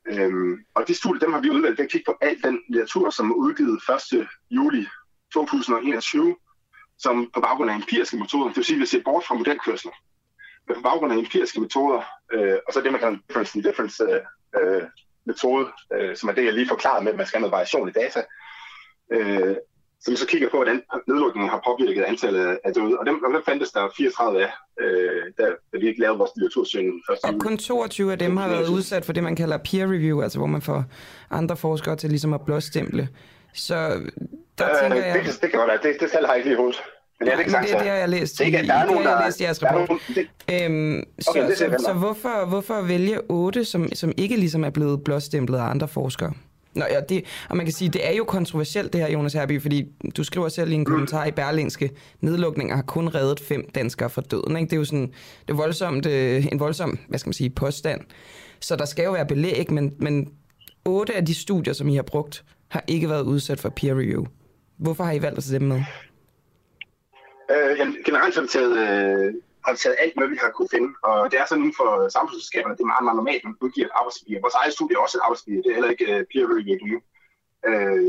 Øhm, 0.06 0.64
og 0.74 0.88
det 0.88 0.96
studie, 0.96 1.20
dem 1.20 1.32
har 1.32 1.40
vi 1.40 1.50
udvalgt 1.50 1.78
ved 1.78 1.84
at 1.84 1.90
kigge 1.90 2.12
på 2.12 2.18
al 2.20 2.42
den 2.42 2.60
litteratur, 2.68 3.10
som 3.10 3.30
er 3.30 3.34
udgivet 3.34 3.80
1. 4.12 4.28
juli 4.50 4.86
2021, 5.34 6.36
som 6.98 7.30
på 7.34 7.40
baggrund 7.40 7.70
af 7.70 7.74
empiriske 7.74 8.16
metoder, 8.16 8.48
det 8.48 8.56
vil 8.56 8.64
sige, 8.64 8.76
at 8.76 8.80
vi 8.80 8.86
ser 8.86 9.02
bort 9.04 9.24
fra 9.24 9.34
modelkørsler, 9.34 9.92
men 10.68 10.76
på 10.76 10.82
baggrund 10.82 11.12
af 11.12 11.16
empiriske 11.16 11.60
metoder, 11.60 12.02
øh, 12.32 12.58
og 12.66 12.72
så 12.72 12.80
det, 12.80 12.92
man 12.92 13.00
kalder 13.00 13.18
difference 13.28 13.58
in 13.58 13.64
difference 13.64 14.02
øh, 14.02 14.20
øh, 14.56 14.82
metode, 15.24 15.68
øh, 15.92 16.16
som 16.16 16.28
er 16.28 16.32
det, 16.32 16.44
jeg 16.44 16.52
lige 16.52 16.68
forklarede 16.68 17.04
med, 17.04 17.12
at 17.12 17.18
man 17.18 17.26
skal 17.26 17.38
have 17.38 17.50
noget 17.50 17.52
variation 17.52 17.88
i 17.88 17.92
data, 17.92 18.24
øh, 19.12 19.56
som 20.04 20.16
så 20.16 20.26
kigger 20.26 20.48
på, 20.48 20.56
hvordan 20.56 20.82
nedlukningen 21.08 21.50
har 21.50 21.60
påvirket 21.66 22.02
antallet 22.02 22.58
af 22.64 22.72
døde. 22.74 22.98
Og 22.98 23.06
dem, 23.06 23.24
og 23.24 23.34
dem 23.34 23.42
fandtes 23.48 23.70
der 23.70 23.88
34 23.96 24.42
af, 24.42 24.50
øh, 24.80 25.22
da, 25.38 25.44
da 25.72 25.78
vi 25.80 25.88
ikke 25.88 26.00
lavede 26.00 26.18
vores 26.18 26.30
litteratursyn 26.36 26.92
først. 27.08 27.24
Og 27.24 27.34
kun 27.40 27.58
22 27.58 28.12
af 28.12 28.18
dem 28.18 28.36
har 28.36 28.48
været 28.48 28.68
udsat 28.68 29.04
for 29.04 29.12
det, 29.12 29.22
man 29.22 29.36
kalder 29.36 29.56
peer 29.56 29.86
review, 29.86 30.22
altså 30.22 30.38
hvor 30.38 30.46
man 30.46 30.62
får 30.62 30.84
andre 31.30 31.56
forskere 31.56 31.96
til 31.96 32.10
ligesom 32.10 32.32
at 32.32 32.40
blåstemple. 32.46 33.08
Så 33.54 33.74
der 34.58 34.70
øh, 34.70 34.80
tænker 34.80 35.04
jeg... 35.04 35.24
Det, 35.26 35.38
det 35.42 35.50
kan 35.50 35.58
godt 35.58 35.68
være, 35.68 35.92
det, 35.92 36.00
det 36.00 36.10
tal 36.10 36.24
har 36.26 36.32
jeg 36.32 36.38
ikke 36.38 36.48
lige 36.48 36.54
i 36.54 36.60
hovedet. 36.62 36.82
Men 37.18 37.26
det 37.26 37.34
er, 37.34 37.38
ikke 37.38 37.50
det, 37.50 37.68
det 37.68 37.88
har 37.88 37.96
jeg 37.96 38.08
læst. 38.08 38.38
Det, 38.38 38.54
er, 38.54 38.62
der 38.62 38.74
er 38.74 38.86
nogen, 38.86 39.04
der, 39.04 39.16
har 39.16 39.24
læst 39.24 39.40
i 39.40 39.42
jeres 39.42 39.62
rapport. 39.62 39.90
Øhm, 40.52 41.02
okay, 41.28 41.50
så, 41.50 41.54
så, 41.56 41.84
så 41.86 41.92
hvorfor, 41.92 42.46
hvorfor 42.48 42.80
vælge 42.80 43.20
8, 43.28 43.64
som, 43.64 43.88
som 43.94 44.12
ikke 44.16 44.36
ligesom 44.36 44.64
er 44.64 44.70
blevet 44.70 45.04
blåstemplet 45.04 45.58
af 45.58 45.62
andre 45.62 45.88
forskere? 45.88 46.32
Nå, 46.74 46.84
ja, 46.90 47.00
det, 47.00 47.24
og 47.48 47.56
man 47.56 47.66
kan 47.66 47.72
sige, 47.72 47.88
det 47.88 48.08
er 48.08 48.12
jo 48.12 48.24
kontroversielt 48.24 48.92
det 48.92 49.00
her, 49.00 49.10
Jonas 49.10 49.32
Herby, 49.32 49.62
fordi 49.62 49.86
du 50.16 50.24
skriver 50.24 50.48
selv 50.48 50.70
i 50.70 50.74
en 50.74 50.84
kommentar 50.84 51.26
i 51.26 51.30
Berlingske, 51.30 51.90
nedlukninger 52.20 52.76
har 52.76 52.82
kun 52.82 53.08
reddet 53.08 53.40
fem 53.40 53.70
danskere 53.74 54.10
fra 54.10 54.22
døden. 54.22 54.56
Ikke? 54.56 54.70
Det 54.70 54.72
er 54.72 54.76
jo 54.76 54.84
sådan, 54.84 55.12
det 55.46 55.50
er 55.50 55.54
voldsomt, 55.54 56.06
øh, 56.06 56.46
en 56.52 56.60
voldsom, 56.60 56.98
hvad 57.08 57.18
skal 57.18 57.28
man 57.28 57.34
sige, 57.34 57.50
påstand. 57.50 58.00
Så 58.60 58.76
der 58.76 58.84
skal 58.84 59.04
jo 59.04 59.12
være 59.12 59.26
belæg, 59.26 59.72
men, 59.72 59.94
men 59.98 60.28
otte 60.84 61.14
af 61.14 61.26
de 61.26 61.34
studier, 61.34 61.74
som 61.74 61.88
I 61.88 61.94
har 61.94 62.02
brugt, 62.02 62.44
har 62.68 62.84
ikke 62.86 63.08
været 63.08 63.22
udsat 63.22 63.60
for 63.60 63.68
peer 63.68 63.94
review. 63.94 64.24
Hvorfor 64.78 65.04
har 65.04 65.12
I 65.12 65.22
valgt 65.22 65.38
at 65.38 65.44
tage 65.44 65.58
dem 65.58 65.68
med? 65.68 65.82
Øh, 67.50 67.78
jamen, 67.78 67.96
generelt 68.04 68.34
har 68.34 68.42
vi 68.42 68.48
taget, 68.48 68.78
øh, 68.78 69.34
har 69.64 69.72
vi 69.72 69.78
taget 69.78 69.96
alt 70.02 70.14
hvad 70.18 70.28
vi 70.28 70.36
har 70.42 70.50
kunne 70.50 70.72
finde. 70.74 70.90
Og 71.02 71.30
det 71.30 71.38
er 71.40 71.46
sådan 71.46 71.62
inden 71.64 71.80
for 71.80 72.08
samfundsselskaberne, 72.16 72.76
det 72.76 72.84
er 72.84 72.92
meget, 72.92 73.04
meget 73.04 73.20
normalt, 73.20 73.44
man 73.44 73.56
udgiver 73.64 73.86
et 73.86 73.96
arbejdspapir. 74.00 74.44
Vores 74.44 74.58
eget 74.60 74.72
studie 74.76 74.96
er 74.96 75.00
også 75.00 75.18
et 75.18 75.24
arbejdspapir, 75.26 75.62
det 75.62 75.70
er 75.70 75.78
heller 75.78 75.94
ikke 75.94 76.08
uh, 76.14 76.22
peer 76.30 76.46
review. 76.56 76.98
Øh, 77.68 78.06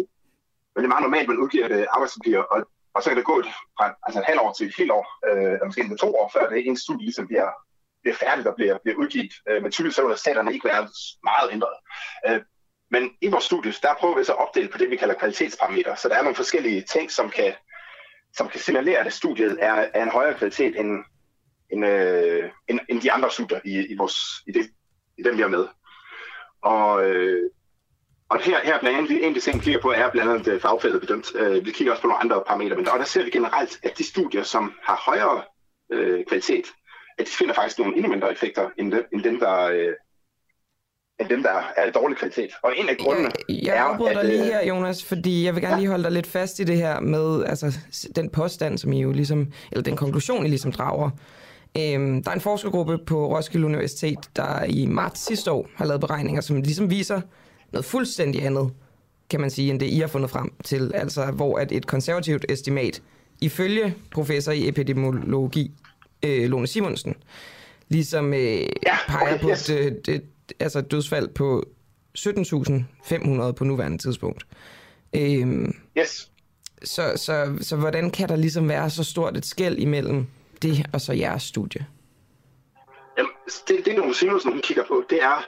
men 0.72 0.80
det 0.82 0.88
er 0.88 0.96
meget 0.96 1.08
normalt, 1.08 1.26
at 1.26 1.32
man 1.32 1.44
udgiver 1.44 1.66
et 1.66 1.78
øh, 1.78 1.86
uh, 1.86 1.96
arbejdspapir, 1.96 2.38
og, 2.54 2.60
og 2.96 3.00
så 3.04 3.08
kan 3.10 3.18
det 3.18 3.32
gå 3.32 3.36
et, 3.44 3.50
fra 3.78 3.86
altså 4.06 4.20
et 4.20 4.30
halvt 4.30 4.42
år 4.46 4.52
til 4.54 4.68
et 4.68 4.76
helt 4.80 4.92
år, 5.00 5.06
øh, 5.28 5.54
eller 5.56 5.66
måske 5.66 5.82
endda 5.82 5.96
to 5.96 6.10
år, 6.22 6.28
før 6.36 6.50
det 6.50 6.68
en 6.68 6.78
studie 6.86 7.06
ligesom 7.10 7.28
bliver, 7.28 7.50
bliver 8.02 8.16
færdigt 8.24 8.48
og 8.48 8.56
bliver, 8.56 8.76
bliver 8.84 8.98
udgivet. 9.02 9.34
Øh, 9.50 9.62
men 9.64 9.72
typisk 9.72 9.96
så 9.96 10.02
vil 10.02 10.12
resultaterne 10.12 10.54
ikke 10.54 10.70
være 10.72 10.84
meget 11.30 11.48
ændret. 11.56 11.78
Øh, 12.28 12.42
men 12.94 13.04
i 13.22 13.28
vores 13.28 13.44
studie, 13.44 13.74
der 13.82 13.94
prøver 14.00 14.18
vi 14.18 14.24
så 14.24 14.34
at 14.34 14.42
opdele 14.44 14.70
på 14.70 14.78
det, 14.78 14.90
vi 14.90 14.96
kalder 14.96 15.16
kvalitetsparametre. 15.16 15.98
Så 15.98 16.10
der 16.10 16.16
er 16.16 16.22
nogle 16.22 16.36
forskellige 16.36 16.82
ting, 16.82 17.12
som 17.12 17.30
kan, 17.30 17.54
som 18.38 18.48
kan 18.48 18.60
signalere, 18.60 19.00
at 19.00 19.14
studiet 19.14 19.58
er 19.62 19.76
af 19.94 20.04
en 20.04 20.10
højere 20.10 20.38
kvalitet 20.38 20.80
end, 20.80 21.04
end, 21.74 21.86
øh, 21.86 22.50
end, 22.68 22.80
end 22.90 23.02
de 23.02 23.12
andre 23.12 23.32
studier 23.32 23.60
i, 23.66 23.86
i, 23.94 23.96
vores, 23.98 24.16
i, 24.48 24.52
det, 24.52 24.70
i 25.18 25.24
dem, 25.24 25.38
vi 25.38 25.42
har 25.42 25.50
med. 25.50 25.66
Og, 26.62 27.10
øh, 27.10 27.50
og 28.30 28.40
her, 28.40 28.60
her 28.64 28.80
blandt 28.80 28.98
andet, 28.98 29.26
en 29.28 29.36
af 29.36 29.42
ting, 29.42 29.60
vi 29.60 29.64
kigger 29.64 29.82
på, 29.82 29.92
er 29.92 30.12
blandt 30.12 30.32
andet 30.32 30.62
fagfeltet 30.62 31.02
bedømt. 31.02 31.32
Øh, 31.36 31.66
vi 31.66 31.72
kigger 31.72 31.92
også 31.92 32.02
på 32.02 32.08
nogle 32.08 32.22
andre 32.22 32.44
parametre, 32.48 32.76
men 32.76 32.86
der, 32.86 32.98
der 32.98 33.04
ser 33.04 33.24
vi 33.24 33.30
generelt, 33.30 33.80
at 33.84 33.98
de 33.98 34.04
studier, 34.04 34.44
som 34.44 34.74
har 34.84 35.02
højere 35.06 35.42
øh, 35.92 36.26
kvalitet, 36.26 36.66
at 37.18 37.26
de 37.26 37.32
finder 37.32 37.54
faktisk 37.54 37.80
nogle 37.80 37.96
endnu 37.96 38.10
mindre 38.10 38.32
effekter, 38.32 38.70
end, 38.78 38.92
de, 38.92 39.04
end 39.14 39.24
dem, 39.24 39.40
der, 39.40 39.62
øh, 39.62 39.94
end 41.20 41.30
dem, 41.30 41.44
der 41.44 41.64
er 41.78 41.92
dårlig 41.92 42.18
kvalitet. 42.18 42.50
Og 42.64 42.74
en 42.78 42.90
af 42.90 42.98
grundene 42.98 43.32
jeg, 43.50 43.64
jeg 43.64 43.78
er... 43.78 44.06
Jeg 44.08 44.16
dig 44.16 44.26
lige 44.26 44.40
øh, 44.40 44.46
her, 44.46 44.68
Jonas, 44.68 45.06
fordi 45.06 45.46
jeg 45.46 45.56
vil 45.56 45.62
gerne 45.62 45.76
ja. 45.76 45.80
lige 45.80 45.90
holde 45.90 46.04
dig 46.04 46.12
lidt 46.12 46.28
fast 46.28 46.60
i 46.60 46.64
det 46.64 46.78
her 46.78 47.00
med 47.00 47.44
altså, 47.46 47.80
den 48.16 48.30
påstand, 48.30 48.78
som 48.78 48.94
I 48.94 49.02
jo 49.02 49.12
ligesom, 49.12 49.52
eller 49.72 49.84
den 49.84 49.96
konklusion, 49.96 50.46
I 50.46 50.50
ligesom 50.50 50.72
drager. 50.72 51.10
Øhm, 51.78 52.24
der 52.24 52.32
er 52.32 52.36
en 52.36 52.42
forskergruppe 52.42 52.98
på 52.98 53.36
Roskilde 53.36 53.66
Universitet, 53.66 54.20
der 54.36 54.64
i 54.64 54.86
marts 54.86 55.26
sidste 55.26 55.52
år 55.52 55.70
har 55.76 55.86
lavet 55.86 56.02
beregninger, 56.02 56.42
som 56.42 56.62
ligesom 56.62 56.90
viser 56.90 57.22
noget 57.72 57.86
fuldstændig 57.86 58.46
andet, 58.46 58.72
kan 59.30 59.42
man 59.42 59.50
sige, 59.50 59.72
end 59.72 59.80
det 59.80 59.86
I 59.86 60.00
har 60.00 60.08
fundet 60.08 60.30
frem 60.30 60.54
til. 60.64 60.92
Altså, 60.96 61.26
hvor 61.26 61.58
at 61.58 61.72
et 61.72 61.88
konservativt 61.88 62.46
estimat, 62.50 63.02
ifølge 63.42 63.96
professor 64.12 64.52
i 64.52 64.68
epidemiologi, 64.68 65.72
øh, 66.24 66.50
Lone 66.50 66.68
Simonsen, 66.68 67.16
ligesom 67.90 68.34
øh, 68.34 68.60
ja, 68.60 68.98
peger 69.08 69.34
okay, 69.34 69.42
på 69.42 69.50
yes. 69.50 69.70
et, 69.70 70.08
et, 70.08 70.24
altså 70.60 70.80
et 70.80 70.92
dødsfald 70.92 71.28
på 71.28 71.64
17.500 72.18 73.52
på 73.52 73.64
nuværende 73.64 73.98
tidspunkt. 73.98 74.46
Øhm, 75.16 75.76
yes. 75.98 76.30
Så, 76.84 77.14
så, 77.16 77.58
så 77.62 77.76
hvordan 77.76 78.12
kan 78.12 78.30
der 78.30 78.36
ligesom 78.36 78.70
være 78.70 78.90
så 78.90 79.04
stort 79.04 79.38
et 79.38 79.46
skæld 79.46 79.78
imellem 79.80 80.26
det 80.64 80.86
og 80.94 81.02
så 81.02 81.14
jeres 81.14 81.44
studie? 81.44 81.86
Jamen, 83.18 83.32
det, 83.68 83.86
det 83.86 83.96
nogle 83.96 84.16
Simonsen 84.16 84.52
hun 84.52 84.62
kigger 84.62 84.84
på, 84.88 85.04
det 85.10 85.24
er, 85.24 85.48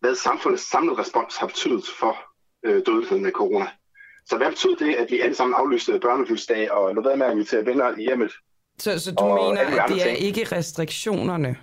hvad 0.00 0.14
samfundets 0.14 0.70
samlede 0.70 0.98
respons 0.98 1.36
har 1.36 1.46
betydet 1.46 1.84
for 2.00 2.16
øh, 2.66 2.82
dødeligheden 2.86 3.22
med 3.22 3.32
corona. 3.32 3.68
Så 4.26 4.36
hvad 4.36 4.48
betyder 4.48 4.76
det, 4.76 4.94
at 4.94 5.10
vi 5.10 5.20
alle 5.20 5.34
sammen 5.34 5.54
aflyste 5.58 5.98
børnefødselsdag 5.98 6.72
og 6.72 6.94
lå 6.94 7.02
være 7.02 7.16
med 7.16 7.26
at 7.26 7.32
invitere 7.32 7.66
venner 7.66 7.98
i 7.98 8.02
hjemmet? 8.02 8.32
Så, 8.78 8.98
så 8.98 9.12
du 9.12 9.24
mener, 9.24 9.60
at 9.60 9.88
det 9.88 10.00
er 10.02 10.04
ting? 10.04 10.18
ikke 10.18 10.56
restriktionerne? 10.56 11.56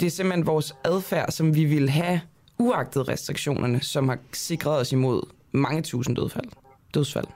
Det 0.00 0.06
er 0.06 0.10
simpelthen 0.10 0.46
vores 0.46 0.74
adfærd, 0.84 1.30
som 1.30 1.54
vi 1.54 1.64
vil 1.64 1.88
have, 1.88 2.20
uagtet 2.58 3.08
restriktionerne, 3.08 3.80
som 3.80 4.08
har 4.08 4.18
sikret 4.32 4.80
os 4.80 4.92
imod 4.92 5.22
mange 5.52 5.82
tusind 5.82 6.16
dødsfald. 6.16 6.48
dødsfald. 6.94 7.26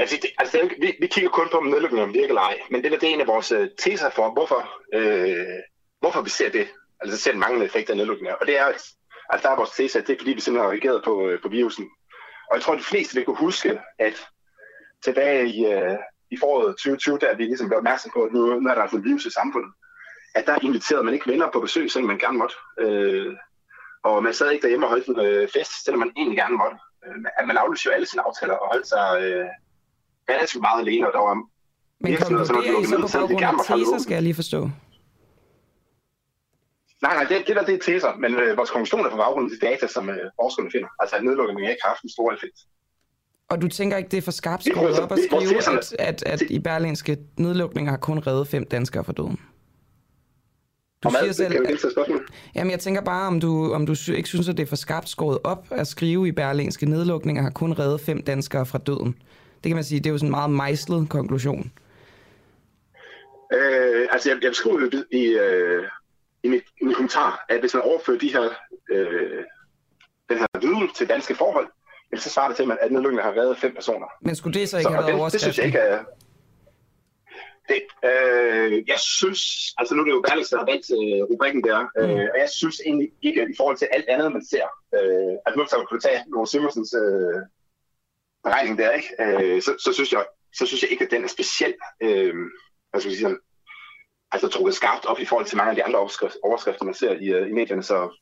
Altså, 0.00 0.18
det, 0.22 0.30
altså 0.38 0.58
det, 0.58 0.72
vi, 0.80 0.96
vi 1.00 1.06
kigger 1.06 1.30
kun 1.30 1.48
på, 1.52 1.56
om 1.56 1.66
nedlukningen 1.66 2.14
virker 2.14 2.28
eller 2.28 2.40
ej, 2.40 2.60
men 2.70 2.82
det 2.82 2.92
er, 2.92 2.98
det 2.98 3.08
er 3.08 3.14
en 3.14 3.20
af 3.20 3.26
vores 3.26 3.52
øh, 3.52 3.68
teser 3.78 4.10
for, 4.10 4.30
hvorfor, 4.32 4.60
øh, 4.94 5.60
hvorfor 6.00 6.20
vi 6.22 6.30
ser 6.30 6.50
det. 6.50 6.68
Altså 7.00 7.18
ser 7.18 7.32
en 7.32 7.38
manglende 7.38 7.66
effekt 7.66 7.90
af 7.90 7.96
nedlukningen. 7.96 8.36
Og 8.40 8.46
det 8.46 8.58
er, 8.58 8.64
altså 8.64 9.42
der 9.42 9.50
er 9.50 9.56
vores 9.56 9.70
tese, 9.70 9.98
at 9.98 10.06
det 10.06 10.12
er 10.12 10.18
fordi, 10.18 10.32
vi 10.32 10.40
simpelthen 10.40 10.64
har 10.64 10.72
reageret 10.72 11.04
på, 11.04 11.28
øh, 11.28 11.42
på 11.42 11.48
virusen. 11.48 11.90
Og 12.50 12.56
jeg 12.56 12.62
tror, 12.62 12.72
at 12.72 12.78
de 12.78 12.84
fleste 12.84 13.14
vil 13.14 13.24
kunne 13.24 13.36
huske, 13.36 13.80
at 13.98 14.26
tilbage 15.04 15.46
i, 15.48 15.66
øh, 15.66 15.98
i 16.30 16.36
foråret 16.40 16.76
2020, 16.76 17.18
der 17.18 17.36
vi 17.36 17.44
ligesom 17.44 17.68
blev 17.68 17.78
opmærksom 17.78 18.10
på, 18.14 18.22
at 18.22 18.32
nu, 18.32 18.60
nu 18.60 18.68
er 18.68 18.74
der 18.74 18.82
altså 18.82 18.98
virus 18.98 19.26
i 19.26 19.30
samfundet, 19.30 19.72
at 20.34 20.46
der 20.46 20.58
inviterede 20.62 21.04
man 21.04 21.14
ikke 21.14 21.30
venner 21.30 21.50
på 21.50 21.60
besøg, 21.60 21.90
selvom 21.90 22.06
man 22.06 22.18
gerne 22.18 22.38
måtte. 22.38 22.56
Øh, 22.78 23.36
og 24.04 24.22
man 24.22 24.34
sad 24.34 24.50
ikke 24.50 24.62
derhjemme 24.62 24.86
og 24.86 24.90
holdt 24.90 25.06
en 25.06 25.20
øh, 25.20 25.48
fest, 25.48 25.84
selvom 25.84 25.98
man 25.98 26.12
egentlig 26.16 26.38
gerne 26.38 26.56
måtte. 26.56 26.76
Øh, 27.06 27.16
at 27.38 27.46
man 27.46 27.56
aflyste 27.56 27.86
jo 27.86 27.92
alle 27.92 28.06
sine 28.06 28.22
aftaler 28.22 28.54
og 28.54 28.68
holdt 28.68 28.86
sig 28.86 29.22
øh, 29.22 29.48
relativt 30.32 30.62
meget 30.68 30.80
alene, 30.84 31.06
og 31.08 31.12
der 31.16 31.22
var 31.28 31.34
Men 32.00 32.16
konkluderer 32.16 32.80
I 32.80 32.84
så 32.84 32.96
på 33.00 33.08
baggrund 33.12 33.44
af 33.44 33.78
teser, 33.78 33.98
skal 33.98 34.14
jeg 34.14 34.22
lige 34.22 34.34
forstå? 34.34 34.60
Nej, 37.02 37.14
nej, 37.18 37.24
det, 37.30 37.46
det 37.46 37.56
der 37.56 37.64
det 37.64 37.74
er 37.74 37.78
teser, 37.78 38.12
men 38.22 38.34
øh, 38.34 38.56
vores 38.56 38.70
konklusion 38.70 39.06
er 39.06 39.10
på 39.10 39.16
baggrund 39.16 39.44
af 39.50 39.52
de 39.56 39.66
data, 39.66 39.86
som 39.86 40.10
øh, 40.10 40.16
forskerne 40.40 40.70
finder. 40.74 40.88
Altså 41.00 41.16
at 41.16 41.24
nedlukningen 41.24 41.70
ikke 41.70 41.82
har 41.84 41.90
haft 41.90 42.02
en 42.02 42.10
stor 42.10 42.32
effekt. 42.32 42.58
Og 43.50 43.62
du 43.62 43.68
tænker 43.68 43.96
ikke, 43.96 44.08
det 44.08 44.16
er 44.16 44.22
for 44.22 44.30
skarpt 44.30 44.64
skrevet 44.64 45.00
op 45.00 45.12
at 45.12 45.18
skrive, 45.28 45.56
at, 45.56 45.94
at, 45.98 46.22
at 46.26 46.42
i 46.42 46.58
berlinske 46.58 47.16
nedlukninger 47.36 47.90
har 47.92 47.98
kun 47.98 48.18
reddet 48.18 48.48
fem 48.48 48.66
danskere 48.66 49.04
for 49.04 49.12
døden? 49.12 49.40
Du 51.02 51.08
og 51.08 51.14
siger 51.20 51.32
selv, 51.32 51.54
at, 51.68 51.80
jamen 52.54 52.70
jeg 52.70 52.80
tænker 52.80 53.00
bare, 53.00 53.26
om 53.26 53.40
du, 53.40 53.72
om 53.72 53.86
du 53.86 53.94
ikke 54.12 54.28
synes, 54.28 54.48
at 54.48 54.56
det 54.56 54.62
er 54.62 54.66
for 54.66 54.76
skarpt 54.76 55.08
skåret 55.08 55.38
op 55.44 55.66
at 55.70 55.86
skrive 55.86 56.28
i 56.28 56.32
berlinske 56.32 56.86
nedlukninger 56.86 57.42
har 57.42 57.50
kun 57.50 57.72
reddet 57.72 58.00
fem 58.00 58.22
danskere 58.22 58.66
fra 58.66 58.78
døden. 58.78 59.16
Det 59.62 59.70
kan 59.70 59.74
man 59.74 59.84
sige, 59.84 59.98
det 59.98 60.06
er 60.06 60.10
jo 60.10 60.18
sådan 60.18 60.28
en 60.28 60.30
meget 60.30 60.50
mejslet 60.50 61.08
konklusion. 61.08 61.72
Øh, 63.52 64.08
altså 64.10 64.30
jeg, 64.30 64.38
jeg 64.42 64.54
skriver 64.54 65.02
i, 65.12 65.24
øh, 65.26 65.84
i, 66.42 66.48
mit, 66.48 66.62
i 66.80 66.84
mit 66.84 66.96
kommentar, 66.96 67.44
at 67.48 67.60
hvis 67.60 67.74
man 67.74 67.82
overfører 67.82 68.18
de 68.18 68.32
her, 68.32 68.48
øh, 68.90 69.44
den 70.28 70.38
her 70.38 70.46
viden 70.60 70.90
til 70.96 71.08
danske 71.08 71.34
forhold, 71.34 71.68
så 72.16 72.30
svarer 72.30 72.48
det 72.48 72.56
til, 72.56 72.72
at 72.80 72.92
nedlukningen 72.92 73.24
har 73.24 73.42
reddet 73.42 73.58
fem 73.58 73.74
personer. 73.74 74.06
Men 74.22 74.36
skulle 74.36 74.60
det 74.60 74.68
så 74.68 74.76
ikke 74.78 74.84
så, 74.84 74.90
have 74.90 75.06
været 75.06 75.20
overskriften? 75.20 75.48
Det 75.48 75.54
synes 75.54 75.58
jeg 75.58 75.66
ikke 75.66 75.78
er... 75.78 76.04
Det, 77.68 77.82
øh, 78.10 78.88
jeg 78.88 78.98
synes, 78.98 79.42
altså 79.78 79.94
nu 79.94 80.00
er 80.00 80.06
det 80.06 80.12
jo 80.12 80.24
Berlingske, 80.28 80.52
der 80.52 80.62
har 80.64 80.70
valgt 80.72 80.90
øh, 80.98 81.20
rubrikken 81.30 81.64
der, 81.64 81.78
øh, 81.98 82.08
mm. 82.08 82.32
og 82.32 82.36
jeg 82.42 82.48
synes 82.60 82.80
egentlig 82.86 83.08
ikke, 83.22 83.42
i 83.52 83.56
forhold 83.56 83.76
til 83.76 83.88
alt 83.92 84.08
andet, 84.08 84.32
man 84.32 84.44
ser, 84.52 84.66
øh, 84.96 85.34
at 85.46 85.52
nu 85.56 85.66
så 85.66 85.86
kunne 85.88 86.00
tage 86.00 86.20
nogle 86.32 86.46
Simonsens 86.48 86.94
øh, 87.02 87.40
beregning 88.44 88.78
der, 88.78 88.90
ikke? 88.90 89.08
Øh, 89.20 89.62
så, 89.62 89.74
så, 89.84 89.92
synes 89.92 90.12
jeg, 90.12 90.24
så 90.54 90.66
synes 90.66 90.82
jeg 90.82 90.90
ikke, 90.90 91.04
at 91.04 91.10
den 91.10 91.24
er 91.24 91.28
speciel, 91.28 91.74
øh, 92.02 92.34
hvad 92.90 93.00
skal 93.00 93.10
jeg 93.10 93.18
sige, 93.18 93.36
altså 94.32 94.48
trukket 94.48 94.74
skarpt 94.74 95.06
op 95.06 95.20
i 95.20 95.24
forhold 95.24 95.46
til 95.46 95.56
mange 95.56 95.70
af 95.70 95.76
de 95.76 95.84
andre 95.84 95.98
overskrifter, 96.42 96.84
man 96.84 96.94
ser 96.94 97.12
i, 97.12 97.42
uh, 97.42 97.48
i 97.48 97.52
medierne. 97.52 97.82
Så, 97.82 98.18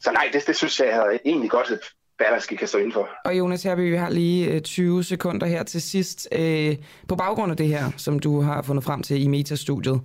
så 0.00 0.12
nej, 0.12 0.30
det, 0.32 0.46
det 0.46 0.56
synes 0.56 0.80
jeg 0.80 1.20
egentlig 1.24 1.50
godt, 1.50 1.70
at 1.70 1.80
Berlingske 2.18 2.56
kan 2.56 2.68
stå 2.68 2.78
indenfor. 2.78 3.08
Og 3.24 3.38
Jonas 3.38 3.62
Herby, 3.62 3.90
vi 3.90 3.96
har 3.96 4.10
lige 4.10 4.60
20 4.60 4.98
øh, 4.98 5.04
sekunder 5.04 5.46
her 5.46 5.62
til 5.62 5.82
sidst. 5.82 6.28
Øh, 6.32 6.76
på 7.08 7.16
baggrund 7.16 7.50
af 7.50 7.56
det 7.56 7.68
her, 7.68 7.90
som 7.96 8.18
du 8.18 8.40
har 8.40 8.62
fundet 8.62 8.84
frem 8.84 9.02
til 9.02 9.22
i 9.22 9.26
metastudiet, 9.26 10.00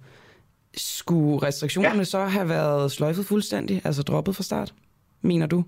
skulle 0.77 1.47
restriktionerne 1.47 1.97
ja. 1.97 2.03
så 2.03 2.25
have 2.25 2.49
været 2.49 2.91
sløjfet 2.91 3.25
fuldstændig, 3.25 3.81
altså 3.83 4.03
droppet 4.03 4.35
fra 4.35 4.43
start, 4.43 4.73
mener 5.21 5.45
du? 5.45 5.63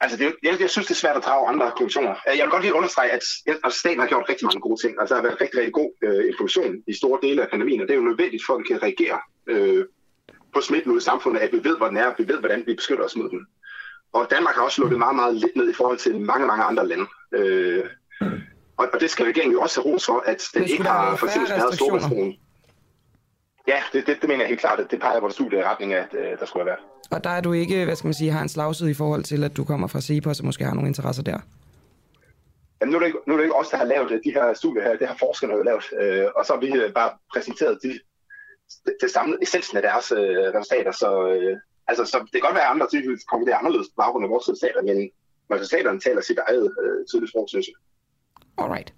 Altså, 0.00 0.16
det, 0.18 0.34
jeg, 0.42 0.60
jeg 0.60 0.70
synes, 0.70 0.86
det 0.86 0.94
er 0.94 1.02
svært 1.04 1.16
at 1.16 1.24
drage 1.24 1.48
andre 1.48 1.70
konklusioner. 1.70 2.14
Jeg 2.26 2.42
vil 2.42 2.50
godt 2.50 2.62
lige 2.62 2.74
understrege, 2.74 3.10
at 3.10 3.22
altså, 3.64 3.78
staten 3.78 4.00
har 4.00 4.06
gjort 4.06 4.28
rigtig 4.28 4.44
mange 4.46 4.60
gode 4.60 4.80
ting. 4.82 5.00
Altså, 5.00 5.14
der 5.14 5.20
har 5.20 5.28
været 5.28 5.40
rigtig, 5.40 5.58
rigtig 5.58 5.72
god 5.72 5.90
øh, 6.02 6.28
information 6.28 6.76
i 6.86 6.92
store 6.92 7.18
dele 7.22 7.42
af 7.42 7.48
pandemien, 7.50 7.80
og 7.80 7.86
det 7.88 7.94
er 7.94 7.98
jo 7.98 8.04
nødvendigt 8.04 8.42
for, 8.46 8.54
at 8.54 8.60
vi 8.60 8.64
kan 8.64 8.82
reagere 8.82 9.18
øh, 9.46 9.84
på 10.54 10.60
smitten 10.60 10.92
ud 10.92 10.98
i 10.98 11.04
samfundet, 11.04 11.40
at 11.40 11.52
vi 11.52 11.64
ved, 11.64 11.76
hvor 11.76 11.86
den 11.86 11.96
er, 11.96 12.06
at 12.06 12.18
vi 12.18 12.28
ved, 12.28 12.38
hvordan 12.38 12.62
vi 12.66 12.74
beskytter 12.74 13.04
os 13.04 13.16
mod 13.16 13.28
den. 13.30 13.46
Og 14.12 14.26
Danmark 14.30 14.54
har 14.54 14.62
også 14.62 14.80
lukket 14.80 14.98
meget, 14.98 15.16
meget 15.16 15.34
lidt 15.34 15.56
ned 15.56 15.70
i 15.70 15.74
forhold 15.74 15.98
til 15.98 16.20
mange, 16.20 16.46
mange 16.46 16.64
andre 16.64 16.86
lande. 16.88 17.06
Øh, 17.34 17.84
og, 18.76 18.88
og 18.92 19.00
det 19.00 19.10
skal 19.10 19.26
regeringen 19.26 19.52
jo 19.52 19.60
også 19.60 19.82
have 19.82 19.92
ros 19.92 20.06
for, 20.06 20.22
at 20.26 20.42
den 20.54 20.64
ikke 20.64 20.82
har 20.82 21.16
for 21.16 21.26
eksempel 21.26 21.50
været 21.50 21.74
Storbritannien. 21.74 22.36
Ja, 23.68 23.82
det, 23.92 24.06
det, 24.06 24.20
det 24.20 24.28
mener 24.28 24.40
jeg 24.40 24.48
helt 24.48 24.60
klart, 24.60 24.80
at 24.80 24.90
det 24.90 25.00
peger 25.00 25.20
vores 25.20 25.34
studie 25.34 25.58
i 25.58 25.62
retning 25.62 25.92
af, 25.92 26.02
at 26.02 26.14
øh, 26.14 26.38
der 26.38 26.46
skulle 26.46 26.62
have 26.62 26.66
været. 26.66 26.80
Og 27.10 27.24
der 27.24 27.30
er 27.30 27.40
du 27.40 27.52
ikke, 27.52 27.84
hvad 27.84 27.96
skal 27.96 28.06
man 28.06 28.14
sige, 28.14 28.30
har 28.30 28.42
en 28.42 28.48
slagside 28.48 28.90
i 28.90 28.94
forhold 28.94 29.22
til, 29.24 29.44
at 29.44 29.56
du 29.56 29.64
kommer 29.64 29.86
fra 29.86 30.00
CEPOS 30.00 30.40
og 30.40 30.46
måske 30.46 30.64
har 30.64 30.74
nogle 30.74 30.88
interesser 30.88 31.22
der? 31.22 31.38
Jamen, 32.80 32.92
nu, 32.92 32.96
er 32.96 33.00
det 33.00 33.06
ikke, 33.06 33.18
nu 33.26 33.32
er 33.32 33.36
det 33.38 33.44
ikke 33.44 33.56
os, 33.56 33.68
der 33.68 33.76
har 33.76 33.84
lavet 33.84 34.10
øh, 34.10 34.20
de 34.24 34.30
her 34.30 34.54
studier 34.54 34.82
her, 34.82 34.96
det 34.96 35.08
har 35.08 35.16
forskerne 35.18 35.54
jo 35.54 35.62
lavet, 35.62 35.84
øh, 36.00 36.26
og 36.36 36.46
så 36.46 36.52
har 36.52 36.60
vi 36.60 36.70
øh, 36.80 36.92
bare 36.92 37.10
præsenteret 37.32 37.78
de, 37.82 38.00
det 39.00 39.10
samlede 39.10 39.42
essensen 39.42 39.76
af 39.76 39.82
deres 39.82 40.12
øh, 40.12 40.36
resultater, 40.56 40.92
så, 40.92 41.10
øh, 41.32 41.58
altså, 41.88 42.04
så 42.04 42.18
det 42.18 42.32
kan 42.32 42.40
godt 42.40 42.54
være, 42.54 42.68
at 42.68 42.74
andre 42.74 42.86
typer 42.92 43.10
konkluderer 43.30 43.58
anderledes 43.58 43.88
på 43.88 43.94
baggrund 44.02 44.24
af 44.24 44.30
vores 44.30 44.48
resultater, 44.48 44.82
men 44.82 45.10
resultaterne 45.50 46.00
taler 46.00 46.20
sit 46.20 46.38
eget 46.48 46.66
øh, 46.82 47.06
tydeligt 47.08 47.30
sprog, 47.30 47.46
synes 47.48 47.66
jeg. 47.68 47.76
Alright. 48.64 48.94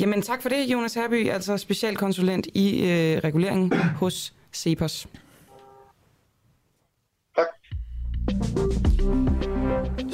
Jamen 0.00 0.22
tak 0.22 0.42
for 0.42 0.48
det, 0.48 0.64
Jonas 0.72 0.94
Herby, 0.94 1.28
altså 1.28 1.56
specialkonsulent 1.56 2.46
i 2.54 2.66
øh, 2.90 3.18
reguleringen 3.24 3.72
hos 3.72 4.34
CEPOS. 4.52 5.06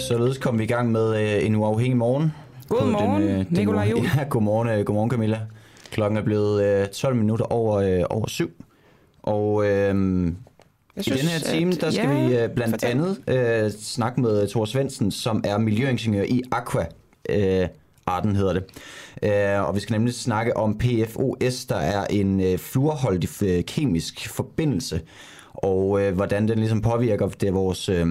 Således 0.08 0.38
kom 0.38 0.58
vi 0.58 0.64
i 0.64 0.66
gang 0.66 0.92
med 0.92 1.16
øh, 1.16 1.46
en 1.46 1.54
uafhængig 1.54 1.96
morgen. 1.96 2.32
Godmorgen, 2.68 3.22
den, 3.22 3.40
øh, 3.40 3.46
Nikolaj 3.50 3.88
Juhl. 3.90 4.08
Ja, 4.16 4.24
godmorgen, 4.28 4.68
øh, 4.68 4.84
godmorgen 4.84 5.10
Camilla. 5.10 5.40
Klokken 5.90 6.16
er 6.16 6.22
blevet 6.22 6.64
øh, 6.64 6.88
12 6.88 7.16
minutter 7.16 7.44
over, 7.44 7.76
øh, 7.76 8.04
over 8.10 8.26
syv. 8.28 8.50
Og 9.22 9.66
øh, 9.66 10.26
i 10.96 11.02
synes, 11.02 11.20
den 11.20 11.28
her 11.28 11.38
time, 11.38 11.72
der 11.72 11.90
skal 11.90 12.08
ja, 12.08 12.28
vi 12.28 12.36
øh, 12.36 12.50
blandt 12.50 12.72
fortæl. 12.72 12.90
andet 12.90 13.18
øh, 13.28 13.70
snakke 13.70 14.20
med 14.20 14.48
Thor 14.48 14.64
Svendsen, 14.64 15.10
som 15.10 15.44
er 15.44 15.58
miljøingeniør 15.58 16.22
i 16.22 16.42
Aqua. 16.52 16.86
Øh, 17.28 17.68
Arten 18.06 18.36
hedder 18.36 18.52
det. 18.52 18.64
Øh, 19.22 19.68
og 19.68 19.74
vi 19.74 19.80
skal 19.80 19.94
nemlig 19.94 20.14
snakke 20.14 20.56
om 20.56 20.78
PFOS, 20.78 21.64
der 21.64 21.76
er 21.76 22.06
en 22.06 22.40
øh, 22.40 22.58
fluorholdig 22.58 23.28
øh, 23.42 23.64
kemisk 23.64 24.28
forbindelse, 24.28 25.00
og 25.54 26.02
øh, 26.02 26.14
hvordan 26.14 26.48
den 26.48 26.58
ligesom 26.58 26.82
påvirker 26.82 27.28
det 27.28 27.54
vores... 27.54 27.88
Øh, 27.88 28.06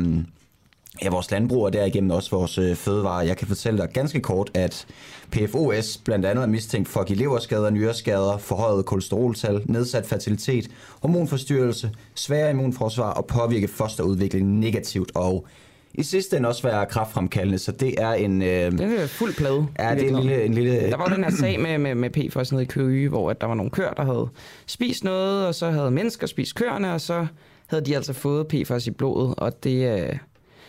ja, 1.01 1.09
vores 1.09 1.31
landbrug 1.31 1.65
og 1.65 1.73
derigennem 1.73 2.11
også 2.11 2.29
vores 2.31 2.57
øh, 2.57 2.75
fødevarer. 2.75 3.23
Jeg 3.23 3.37
kan 3.37 3.47
fortælle 3.47 3.79
dig 3.79 3.89
ganske 3.93 4.19
kort, 4.19 4.51
at 4.53 4.85
PFOS 5.31 5.97
blandt 5.97 6.25
andet 6.25 6.41
er 6.41 6.47
mistænkt 6.47 6.89
for 6.89 6.99
at 6.99 7.07
give 7.07 7.19
leverskader, 7.19 7.69
nyreskader, 7.69 8.37
forhøjet 8.37 8.85
kolesteroltal, 8.85 9.61
nedsat 9.65 10.05
fertilitet, 10.05 10.67
hormonforstyrrelse, 11.01 11.91
svær 12.15 12.49
immunforsvar 12.49 13.13
og 13.13 13.25
påvirke 13.25 13.67
fosterudviklingen 13.67 14.59
negativt 14.59 15.11
og 15.15 15.47
i 15.95 16.03
sidste 16.03 16.37
ende 16.37 16.49
også 16.49 16.63
være 16.63 16.85
kraftfremkaldende, 16.85 17.57
så 17.57 17.71
det 17.71 17.95
er 17.97 18.13
en... 18.13 18.41
Øh, 18.41 18.71
det 18.71 18.81
er 18.81 19.07
fuld 19.07 19.35
plade. 19.35 19.67
Ja, 19.79 19.95
det 19.95 20.03
er 20.03 20.09
en 20.09 20.15
lille, 20.15 20.43
en 20.43 20.53
lille... 20.53 20.89
Der 20.89 20.97
var 20.97 21.05
den 21.05 21.23
her 21.23 21.31
sag 21.31 21.59
med, 21.59 21.77
med, 21.77 21.95
med 21.95 22.09
PFOS 22.09 22.51
nede 22.51 22.63
i 22.63 22.65
Køge, 22.65 23.09
hvor 23.09 23.29
at 23.29 23.41
der 23.41 23.47
var 23.47 23.55
nogle 23.55 23.71
køer, 23.71 23.93
der 23.93 24.05
havde 24.05 24.29
spist 24.65 25.03
noget, 25.03 25.47
og 25.47 25.55
så 25.55 25.71
havde 25.71 25.91
mennesker 25.91 26.27
spist 26.27 26.55
køerne, 26.55 26.93
og 26.93 27.01
så 27.01 27.27
havde 27.67 27.85
de 27.85 27.95
altså 27.95 28.13
fået 28.13 28.47
PFOS 28.47 28.87
i 28.87 28.91
blodet, 28.91 29.35
og 29.37 29.63
det... 29.63 29.99
Øh, 29.99 30.17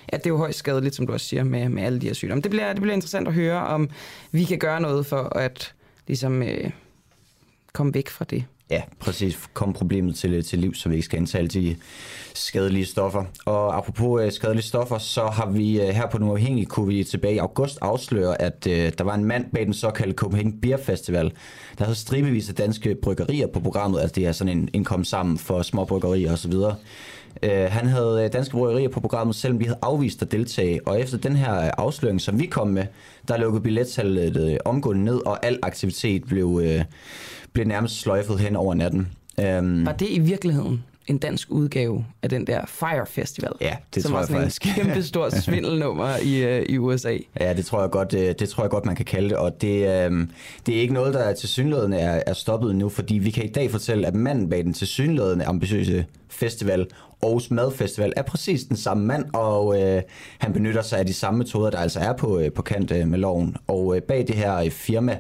at 0.08 0.25
det 0.25 0.30
er 0.30 0.34
jo 0.34 0.37
højst 0.37 0.58
skadeligt, 0.58 0.94
som 0.94 1.06
du 1.06 1.12
også 1.12 1.26
siger, 1.26 1.44
med, 1.44 1.68
med 1.68 1.82
alle 1.82 2.00
de 2.00 2.06
her 2.06 2.14
sygdomme. 2.14 2.42
Det 2.42 2.50
bliver, 2.50 2.73
det 2.73 2.82
bliver 2.82 2.94
interessant 2.94 3.28
at 3.28 3.34
høre, 3.34 3.66
om 3.66 3.90
vi 4.32 4.44
kan 4.44 4.58
gøre 4.58 4.80
noget 4.80 5.06
for 5.06 5.37
at 5.37 5.75
ligesom, 6.06 6.42
øh, 6.42 6.70
komme 7.73 7.94
væk 7.94 8.08
fra 8.08 8.25
det. 8.30 8.44
Ja, 8.70 8.82
præcis. 8.99 9.38
Kom 9.54 9.73
problemet 9.73 10.16
til, 10.16 10.44
til 10.44 10.58
liv, 10.58 10.75
så 10.75 10.88
vi 10.88 10.94
ikke 10.94 11.04
skal 11.04 11.18
indtage 11.18 11.46
de 11.46 11.76
skadelige 12.34 12.87
stoffer. 12.87 13.25
Og 13.44 13.76
apropos 13.76 14.23
øh, 14.23 14.32
skadelige 14.32 14.64
stoffer, 14.64 14.99
så 14.99 15.26
har 15.26 15.50
vi 15.50 15.80
øh, 15.80 15.88
her 15.88 16.06
på 16.06 16.18
Den 16.18 16.26
Uafhængige, 16.26 16.66
kunne 16.66 16.88
vi 16.88 17.04
tilbage 17.04 17.34
i 17.34 17.38
august 17.38 17.78
afsløre, 17.82 18.42
at 18.42 18.66
øh, 18.70 18.92
der 18.99 19.04
var 19.04 19.14
en 19.14 19.25
mand 19.25 19.50
bag 19.52 19.66
den 19.66 19.75
såkaldte 19.75 20.14
Copenhagen 20.14 20.61
Beer 20.61 20.76
Festival, 20.76 21.32
der 21.78 21.84
havde 21.84 21.99
stribevis 21.99 22.49
af 22.49 22.54
danske 22.54 22.94
bryggerier 22.94 23.46
på 23.46 23.61
programmet. 23.61 24.00
Altså 24.00 24.14
det 24.14 24.26
er 24.26 24.32
sådan 24.32 24.58
en 24.58 24.68
indkomst 24.73 25.11
sammen 25.11 25.38
for 25.38 25.62
små 25.62 25.84
bryggerier 25.84 26.32
osv. 26.32 26.52
Uh, 27.43 27.50
han 27.50 27.87
havde 27.87 28.29
danske 28.33 28.57
bryggerier 28.57 28.88
på 28.88 29.00
programmet, 29.00 29.37
selvom 29.37 29.61
vi 29.61 29.64
havde 29.64 29.79
afvist 29.83 30.23
at 30.23 30.33
deltage. 30.33 30.88
Og 30.88 31.00
efter 31.00 31.19
den 31.19 31.37
her 31.37 31.53
afsløring, 31.53 32.21
som 32.21 32.41
vi 32.41 32.47
kom 32.47 32.69
med, 32.69 32.87
der 33.29 33.37
lukkede 33.37 33.62
billettallet 33.62 34.50
uh, 34.50 34.57
omgående 34.64 35.05
ned, 35.05 35.26
og 35.26 35.47
al 35.47 35.59
aktivitet 35.62 36.25
blev... 36.25 36.47
Uh, 36.47 36.81
blev 37.55 37.67
nærmest 37.67 38.00
sløjfet 38.00 38.38
hen 38.38 38.57
over 38.57 38.75
natten. 38.75 39.09
Um, 39.59 39.87
var 39.87 39.93
det 39.93 40.09
i 40.11 40.19
virkeligheden 40.19 40.85
en 41.07 41.19
dansk 41.19 41.50
udgave 41.50 42.07
af 42.23 42.29
den 42.29 42.47
der 42.47 42.61
Fire 42.67 43.07
Festival? 43.07 43.53
Ja, 43.61 43.76
det 43.95 44.03
som 44.03 44.12
tror 44.12 44.19
var 44.19 44.26
jeg 44.26 44.37
faktisk. 44.37 44.67
en 44.67 44.73
kæmpe 44.73 45.03
stor 45.12 45.31
svindelnummer 45.31 46.17
i, 46.17 46.59
uh, 46.59 46.62
i 46.62 46.79
USA. 46.79 47.17
Ja, 47.41 47.53
det 47.53 47.67
tror 47.67 47.81
jeg 47.81 47.91
godt, 47.91 48.12
det, 48.12 48.29
øh, 48.29 48.35
det 48.38 48.49
tror 48.49 48.62
jeg 48.62 48.71
godt 48.71 48.87
man 48.87 48.97
kan 48.97 49.05
kalde 49.05 49.29
det, 49.29 49.37
og 49.37 49.61
det, 49.61 50.07
um, 50.07 50.31
det 50.67 50.76
er 50.76 50.81
ikke 50.81 50.95
noget, 50.95 51.14
der 51.14 51.35
til 51.35 51.49
synligheden 51.49 51.93
er, 51.93 52.23
er 52.26 52.33
stoppet 52.33 52.76
nu, 52.76 52.88
fordi 52.88 53.14
vi 53.14 53.31
kan 53.31 53.45
i 53.45 53.53
dag 53.53 53.71
fortælle, 53.71 54.07
at 54.07 54.14
manden 54.14 54.50
bag 54.50 54.64
den 54.64 54.73
til 54.73 54.87
synligheden 54.87 55.41
ambitiøse 55.41 56.07
Festival, 56.29 56.87
Aarhus 57.25 57.50
Madfestival, 57.50 58.12
er 58.16 58.23
præcis 58.23 58.64
den 58.64 58.76
samme 58.76 59.07
mand, 59.07 59.25
og 59.33 59.83
øh, 59.83 60.02
han 60.38 60.52
benytter 60.52 60.83
sig 60.83 60.99
af 60.99 61.07
de 61.07 61.14
samme 61.14 61.38
metoder, 61.38 61.71
der 61.71 61.78
altså 61.78 62.00
er 62.00 62.12
på, 62.12 62.38
øh, 62.38 62.52
på 62.52 62.62
kant 62.62 62.90
øh, 62.90 63.09
med 63.09 63.19
loven. 63.19 63.57
Og 63.66 63.97
øh, 63.97 64.02
bag 64.02 64.26
det 64.26 64.37
her 64.37 64.57
øh, 64.57 64.71
firma, 64.71 65.19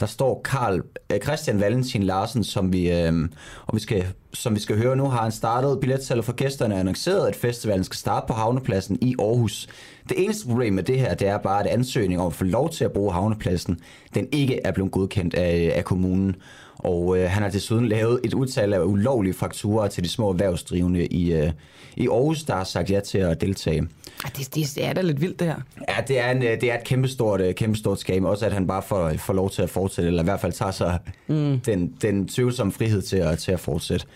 der 0.00 0.06
står 0.06 0.40
Karl 0.44 0.82
øh, 1.12 1.20
Christian 1.20 1.60
Valentin 1.60 2.02
Larsen, 2.02 2.44
som 2.44 2.72
vi, 2.72 2.92
øh, 2.92 3.28
og 3.66 3.74
vi 3.74 3.80
skal, 3.80 4.06
som 4.32 4.54
vi 4.54 4.60
skal 4.60 4.76
høre 4.76 4.96
nu, 4.96 5.04
har 5.08 5.22
han 5.22 5.32
startet 5.32 5.80
billetsalget 5.80 6.24
for 6.24 6.32
gæsterne 6.32 6.74
og 6.74 6.80
annonceret, 6.80 7.28
at 7.28 7.36
festivalen 7.36 7.84
skal 7.84 7.96
starte 7.96 8.26
på 8.26 8.32
Havnepladsen 8.32 8.98
i 9.00 9.14
Aarhus. 9.18 9.68
Det 10.08 10.24
eneste 10.24 10.46
problem 10.46 10.72
med 10.72 10.82
det 10.82 11.00
her, 11.00 11.14
det 11.14 11.28
er 11.28 11.38
bare, 11.38 11.60
at 11.60 11.66
ansøgningen 11.66 12.20
om 12.20 12.26
at 12.26 12.34
få 12.34 12.44
lov 12.44 12.70
til 12.70 12.84
at 12.84 12.92
bruge 12.92 13.12
Havnepladsen, 13.12 13.80
den 14.14 14.28
ikke 14.32 14.60
er 14.64 14.72
blevet 14.72 14.92
godkendt 14.92 15.34
af, 15.34 15.72
af 15.76 15.84
kommunen. 15.84 16.36
Og 16.78 17.18
øh, 17.18 17.30
han 17.30 17.42
har 17.42 17.50
desuden 17.50 17.88
lavet 17.88 18.20
et 18.24 18.34
udtal 18.34 18.72
af 18.72 18.80
ulovlige 18.80 19.34
fakturer 19.34 19.88
til 19.88 20.04
de 20.04 20.08
små 20.08 20.28
erhvervsdrivende 20.28 21.06
i, 21.06 21.32
øh, 21.32 21.50
i 21.96 22.08
Aarhus, 22.08 22.42
der 22.42 22.54
har 22.54 22.64
sagt 22.64 22.90
ja 22.90 23.00
til 23.00 23.18
at 23.18 23.40
deltage. 23.40 23.88
Det, 24.36 24.54
det 24.54 24.84
er 24.84 24.92
da 24.92 25.00
lidt 25.00 25.20
vildt, 25.20 25.40
det 25.40 25.46
her. 25.46 25.60
Ja, 25.88 26.02
det 26.08 26.20
er, 26.20 26.30
en, 26.30 26.42
øh, 26.42 26.60
det 26.60 26.70
er 26.70 26.74
et 26.74 26.84
kæmpestort, 26.84 27.40
øh, 27.40 27.54
kæmpestort 27.54 28.00
skam. 28.00 28.24
Også 28.24 28.46
at 28.46 28.52
han 28.52 28.66
bare 28.66 28.82
får, 28.82 29.12
får 29.18 29.32
lov 29.32 29.50
til 29.50 29.62
at 29.62 29.70
fortsætte, 29.70 30.08
eller 30.08 30.22
i 30.22 30.24
hvert 30.24 30.40
fald 30.40 30.52
tager 30.52 30.70
sig 30.70 30.98
mm. 31.26 31.60
den, 31.60 31.92
den 32.02 32.28
tvivlsomme 32.28 32.72
frihed 32.72 33.02
til 33.02 33.16
at, 33.16 33.38
til 33.38 33.52
at 33.52 33.60
fortsætte. 33.60 34.06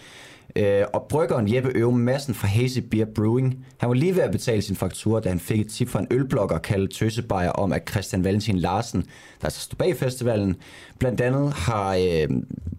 Øh, 0.57 0.85
og 0.93 1.07
bryggeren 1.09 1.55
Jeppe 1.55 1.71
Øve 1.75 1.93
Madsen 1.93 2.35
fra 2.35 2.49
Hazy 2.49 2.79
Beer 2.79 3.05
Brewing, 3.15 3.67
han 3.79 3.89
var 3.89 3.95
lige 3.95 4.17
ved 4.17 4.23
at 4.23 4.31
betale 4.31 4.63
sin 4.63 4.77
faktura, 4.77 5.21
da 5.21 5.29
han 5.29 5.41
fik 5.41 5.61
et 5.61 5.69
tip 5.69 5.89
fra 5.89 6.01
en 6.01 6.07
ølblogger 6.11 6.59
kaldet 6.59 6.91
Tøsebejer 6.91 7.51
om, 7.51 7.73
at 7.73 7.91
Christian 7.91 8.25
Valentin 8.25 8.59
Larsen, 8.59 9.01
der 9.41 9.45
altså 9.45 9.61
stod 9.61 9.77
bag 9.77 9.97
festivalen, 9.97 10.57
blandt 10.99 11.21
andet 11.21 11.53
har 11.53 11.95
øh, 11.95 12.29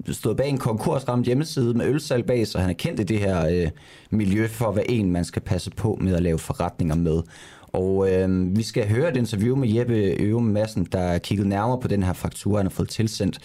stået 0.10 0.38
bag 0.38 0.50
en 0.50 0.58
konkursramt 0.58 1.26
hjemmeside 1.26 1.74
med 1.74 1.86
ølsalg 1.86 2.26
bag, 2.26 2.48
så 2.48 2.60
han 2.60 2.70
er 2.70 2.74
kendt 2.74 3.00
i 3.00 3.04
det 3.04 3.20
her 3.20 3.48
øh, 3.48 3.70
miljø 4.10 4.48
for, 4.48 4.72
hvad 4.72 4.84
en 4.90 5.12
man 5.12 5.26
skal 5.26 5.42
passe 5.42 5.72
på 5.72 5.98
med 6.02 6.16
at 6.16 6.24
lave 6.24 6.40
forretninger 6.40 6.96
med. 6.96 7.22
Og 7.68 8.12
øh, 8.12 8.58
vi 8.58 8.64
skal 8.64 8.90
høre 8.90 9.10
et 9.10 9.18
interview 9.18 9.56
med 9.56 9.70
Jeppe 9.70 10.16
Øve 10.20 10.42
Madsen, 10.42 10.88
der 10.92 11.18
kiggede 11.18 11.50
nærmere 11.50 11.80
på 11.80 11.88
den 11.88 12.04
her 12.04 12.14
faktura, 12.14 12.58
han 12.58 12.66
har 12.66 12.72
fået 12.72 12.90
tilsendt, 12.90 13.40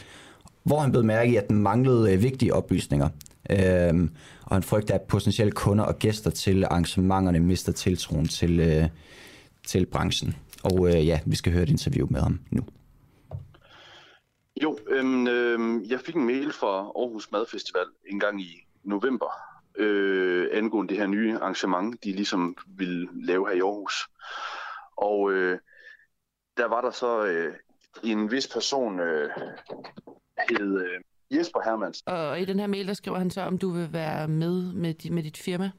hvor 0.62 0.80
han 0.80 0.90
blev 0.90 1.04
mærke 1.04 1.32
i, 1.32 1.36
at 1.36 1.48
den 1.48 1.58
manglede 1.58 2.12
øh, 2.12 2.22
vigtige 2.22 2.54
oplysninger. 2.54 3.08
Øhm, 3.50 4.10
og 4.42 4.56
han 4.56 4.62
frygter, 4.62 4.94
at 4.94 5.02
potentielle 5.02 5.52
kunder 5.52 5.84
og 5.84 5.98
gæster 5.98 6.30
til 6.30 6.64
arrangementerne 6.64 7.40
mister 7.40 7.72
tiltroen 7.72 8.28
til, 8.28 8.60
øh, 8.60 8.88
til 9.66 9.86
branchen. 9.86 10.36
Og 10.64 10.88
øh, 10.88 11.06
ja, 11.06 11.20
vi 11.26 11.36
skal 11.36 11.52
høre 11.52 11.62
et 11.62 11.68
interview 11.68 12.06
med 12.10 12.20
ham 12.20 12.40
nu. 12.50 12.62
Jo, 14.62 14.78
øhm, 14.88 15.28
øh, 15.28 15.90
jeg 15.90 16.00
fik 16.00 16.14
en 16.14 16.26
mail 16.26 16.52
fra 16.52 16.76
Aarhus 16.78 17.32
Madfestival 17.32 17.86
en 18.06 18.20
gang 18.20 18.40
i 18.40 18.66
november 18.84 19.46
øh, 19.76 20.48
angående 20.52 20.88
det 20.88 20.98
her 20.98 21.06
nye 21.06 21.38
arrangement, 21.38 22.04
de 22.04 22.12
ligesom 22.12 22.56
ville 22.66 23.08
lave 23.14 23.48
her 23.48 23.54
i 23.54 23.60
Aarhus. 23.60 24.08
Og 24.96 25.32
øh, 25.32 25.58
der 26.56 26.66
var 26.66 26.80
der 26.80 26.90
så 26.90 27.24
øh, 27.26 27.54
en 28.02 28.30
vis 28.30 28.48
person, 28.48 29.00
øh, 29.00 29.30
hed 30.50 30.80
øh, 30.80 31.00
Jesper 31.30 31.60
Hermans. 31.64 32.02
Og 32.06 32.40
i 32.40 32.44
den 32.44 32.60
her 32.60 32.66
mail, 32.66 32.86
der 32.86 32.94
skriver 32.94 33.18
han 33.18 33.30
så, 33.30 33.40
om 33.40 33.58
du 33.58 33.70
vil 33.70 33.92
være 33.92 34.28
med 34.28 34.72
med, 34.72 34.94
di, 34.94 35.10
med 35.10 35.22
dit 35.22 35.36
firma? 35.36 35.70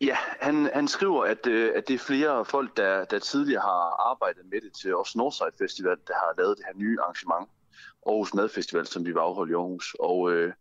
Ja, 0.00 0.16
han, 0.40 0.70
han 0.74 0.88
skriver, 0.88 1.24
at, 1.24 1.46
øh, 1.46 1.72
at 1.74 1.88
det 1.88 1.94
er 1.94 1.98
flere 1.98 2.44
folk, 2.44 2.76
der, 2.76 3.04
der 3.04 3.18
tidligere 3.18 3.60
har 3.60 4.10
arbejdet 4.10 4.42
med 4.50 4.60
det 4.60 4.72
til 4.82 4.96
os 4.96 5.16
Northside 5.16 5.50
Festival, 5.58 5.96
der 6.06 6.14
har 6.14 6.34
lavet 6.38 6.58
det 6.58 6.64
her 6.66 6.74
nye 6.74 6.96
arrangement, 7.00 7.48
Aarhus 8.06 8.34
Madfestival, 8.34 8.86
som 8.86 9.04
vi 9.04 9.14
var 9.14 9.20
afholdt 9.20 9.50
i 9.50 9.54
Aarhus. 9.54 9.96
Og 10.00 10.32
øh, 10.32 10.52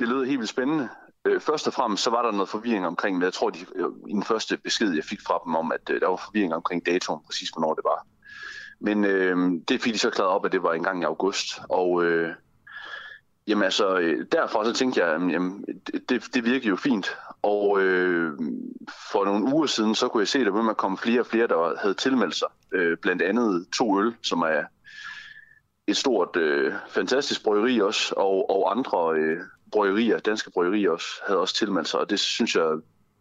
det 0.00 0.08
lød 0.08 0.24
helt 0.24 0.38
vildt 0.38 0.50
spændende. 0.50 0.88
Øh, 1.24 1.40
først 1.40 1.66
og 1.66 1.72
fremmest 1.72 2.02
så 2.02 2.10
var 2.10 2.22
der 2.22 2.32
noget 2.32 2.48
forvirring 2.48 2.86
omkring, 2.86 3.16
men 3.16 3.24
jeg 3.24 3.32
tror, 3.32 3.50
de, 3.50 3.58
øh, 3.74 3.86
i 4.08 4.12
den 4.12 4.22
første 4.22 4.56
besked, 4.56 4.94
jeg 4.94 5.04
fik 5.04 5.20
fra 5.26 5.40
dem 5.44 5.54
om, 5.54 5.72
at 5.72 5.90
øh, 5.90 6.00
der 6.00 6.08
var 6.08 6.16
forvirring 6.16 6.54
omkring 6.54 6.86
datoen, 6.86 7.20
præcis 7.26 7.48
hvornår 7.48 7.74
det 7.74 7.84
var. 7.84 8.06
Men 8.80 9.04
øh, 9.04 9.52
det 9.68 9.82
fik 9.82 9.92
de 9.92 9.98
så 9.98 10.10
klaret 10.10 10.30
op, 10.30 10.44
at 10.46 10.52
det 10.52 10.62
var 10.62 10.72
en 10.72 10.82
gang 10.82 11.02
i 11.02 11.04
august. 11.04 11.60
Og 11.68 12.04
øh, 12.04 12.34
Jamen 13.48 13.64
altså, 13.64 13.94
derfor 13.98 14.26
derfra 14.32 14.64
så 14.64 14.72
tænkte 14.72 15.04
jeg, 15.04 15.30
jamen, 15.30 15.64
det, 16.08 16.34
det 16.34 16.44
virker 16.44 16.68
jo 16.68 16.76
fint. 16.76 17.16
Og 17.42 17.80
øh, 17.80 18.32
for 19.12 19.24
nogle 19.24 19.54
uger 19.54 19.66
siden, 19.66 19.94
så 19.94 20.08
kunne 20.08 20.20
jeg 20.20 20.28
se, 20.28 20.38
at 20.38 20.46
der 20.46 20.52
begyndte 20.52 20.70
at 20.70 20.76
komme 20.76 20.98
flere 20.98 21.20
og 21.20 21.26
flere, 21.26 21.46
der 21.46 21.78
havde 21.80 21.94
tilmeldt 21.94 22.34
sig. 22.34 22.48
Øh, 22.72 22.96
blandt 22.96 23.22
andet 23.22 23.66
to 23.76 24.00
øl, 24.00 24.14
som 24.22 24.42
er 24.42 24.62
et 25.86 25.96
stort, 25.96 26.36
øh, 26.36 26.74
fantastisk 26.88 27.44
bryggeri 27.44 27.80
også, 27.80 28.14
og, 28.16 28.50
og 28.50 28.70
andre 28.70 29.14
øh, 29.18 29.38
bryggerier, 29.72 30.18
danske 30.18 30.50
bryggerier 30.50 30.90
også, 30.90 31.08
havde 31.26 31.40
også 31.40 31.54
tilmeldt 31.54 31.88
sig. 31.88 32.00
Og 32.00 32.10
det 32.10 32.20
synes 32.20 32.56
jeg 32.56 32.78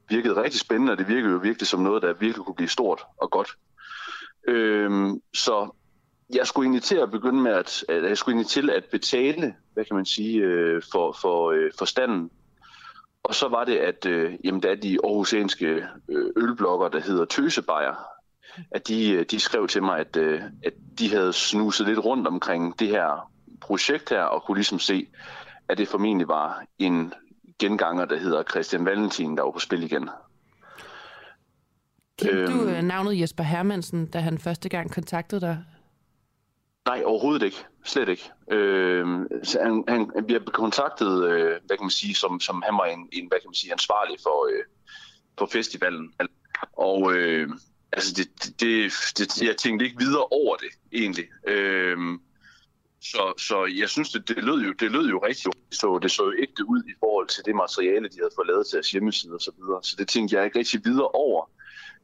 virkede 0.09 0.41
rigtig 0.43 0.59
spændende, 0.59 0.91
og 0.91 0.97
det 0.97 1.07
virkede 1.07 1.31
jo 1.31 1.37
virkelig 1.37 1.67
som 1.67 1.79
noget, 1.79 2.01
der 2.01 2.13
virkelig 2.13 2.45
kunne 2.45 2.55
blive 2.55 2.69
stort 2.69 3.01
og 3.17 3.31
godt. 3.31 3.57
Øh, 4.47 5.09
så 5.33 5.76
jeg 6.35 6.47
skulle 6.47 6.65
egentlig 6.65 6.83
til 6.83 6.95
at 6.95 7.11
begynde 7.11 7.41
med 7.41 7.51
at, 7.51 7.85
at 7.89 8.03
jeg 8.03 8.17
skulle 8.17 8.33
egentlig 8.33 8.49
til 8.49 8.69
at 8.69 8.85
betale, 8.91 9.55
hvad 9.73 9.85
kan 9.85 9.95
man 9.95 10.05
sige, 10.05 10.39
øh, 10.39 10.81
for, 10.91 11.17
for, 11.21 11.51
øh, 11.51 11.71
for 11.77 11.85
standen. 11.85 12.31
Og 13.23 13.35
så 13.35 13.47
var 13.47 13.63
det, 13.63 13.77
at 13.77 14.05
øh, 14.05 14.33
jamen, 14.43 14.63
der 14.63 14.71
er 14.71 14.75
de 14.75 14.97
aarhusianske 15.03 15.85
øh, 16.09 16.31
ølblokker, 16.35 16.87
der 16.87 16.99
hedder 16.99 17.25
Tøsebejer, 17.25 17.95
at 18.71 18.87
de, 18.87 19.11
øh, 19.11 19.25
de 19.31 19.39
skrev 19.39 19.67
til 19.67 19.83
mig, 19.83 19.99
at, 19.99 20.17
øh, 20.17 20.41
at 20.63 20.73
de 20.99 21.09
havde 21.09 21.33
snuset 21.33 21.87
lidt 21.87 21.99
rundt 21.99 22.27
omkring 22.27 22.79
det 22.79 22.87
her 22.87 23.31
projekt 23.61 24.09
her, 24.09 24.21
og 24.21 24.43
kunne 24.43 24.57
ligesom 24.57 24.79
se, 24.79 25.07
at 25.69 25.77
det 25.77 25.87
formentlig 25.87 26.27
var 26.27 26.63
en 26.79 27.13
genganger, 27.59 28.05
der 28.05 28.17
hedder 28.17 28.43
Christian 28.43 28.85
Valentin, 28.85 29.37
der 29.37 29.43
var 29.43 29.51
på 29.51 29.59
spil 29.59 29.83
igen. 29.83 30.09
Kendte 32.19 32.37
øhm, 32.37 32.51
du 32.51 32.69
øh, 32.69 32.81
navnet 32.81 33.19
Jesper 33.19 33.43
Hermansen, 33.43 34.05
da 34.05 34.19
han 34.19 34.37
første 34.37 34.69
gang 34.69 34.91
kontaktede 34.91 35.41
dig? 35.41 35.63
Nej, 36.87 37.03
overhovedet 37.05 37.43
ikke. 37.43 37.65
Slet 37.85 38.09
ikke. 38.09 38.31
Øh, 38.51 39.05
han, 39.65 39.83
han 39.87 40.25
bliver 40.25 40.39
kontaktet, 40.39 41.23
øh, 41.31 41.55
hvad 41.65 41.77
kan 41.77 41.85
man 41.85 41.99
sige, 42.01 42.15
som, 42.15 42.39
som 42.39 42.63
han 42.65 42.73
var 42.73 42.85
en, 42.85 43.09
en 43.11 43.27
hvad 43.27 43.39
kan 43.39 43.49
man 43.49 43.53
sige, 43.61 43.71
ansvarlig 43.71 44.17
for, 44.23 44.37
øh, 44.51 44.63
for 45.37 45.45
festivalen. 45.45 46.13
Og 46.73 47.13
øh, 47.13 47.49
altså 47.91 48.13
det, 48.17 48.27
det, 48.59 48.93
det, 49.17 49.41
jeg 49.41 49.57
tænkte 49.57 49.85
ikke 49.85 49.97
videre 49.97 50.25
over 50.31 50.55
det, 50.55 50.69
egentlig. 50.91 51.25
Øh, 51.47 51.97
så, 53.01 53.33
så 53.37 53.65
jeg 53.65 53.89
synes, 53.89 54.09
det, 54.11 54.27
det, 54.27 54.43
lød 54.43 54.61
jo, 54.61 54.71
det 54.71 54.91
lød 54.91 55.09
jo 55.09 55.17
rigtig 55.25 55.51
så 55.71 55.99
det 56.01 56.11
så 56.11 56.23
jo 56.23 56.33
ægte 56.39 56.69
ud 56.69 56.83
i 56.83 56.93
forhold 56.99 57.27
til 57.27 57.45
det 57.45 57.55
materiale, 57.55 58.09
de 58.09 58.17
havde 58.17 58.35
fået 58.35 58.47
lavet 58.47 58.67
til 58.67 58.75
deres 58.75 58.91
hjemmeside 58.91 59.33
og 59.33 59.41
så 59.41 59.51
videre. 59.57 59.79
Så 59.83 59.95
det 59.99 60.07
tænkte 60.07 60.35
jeg 60.35 60.45
ikke 60.45 60.59
rigtig 60.59 60.81
videre 60.85 61.07
over. 61.07 61.49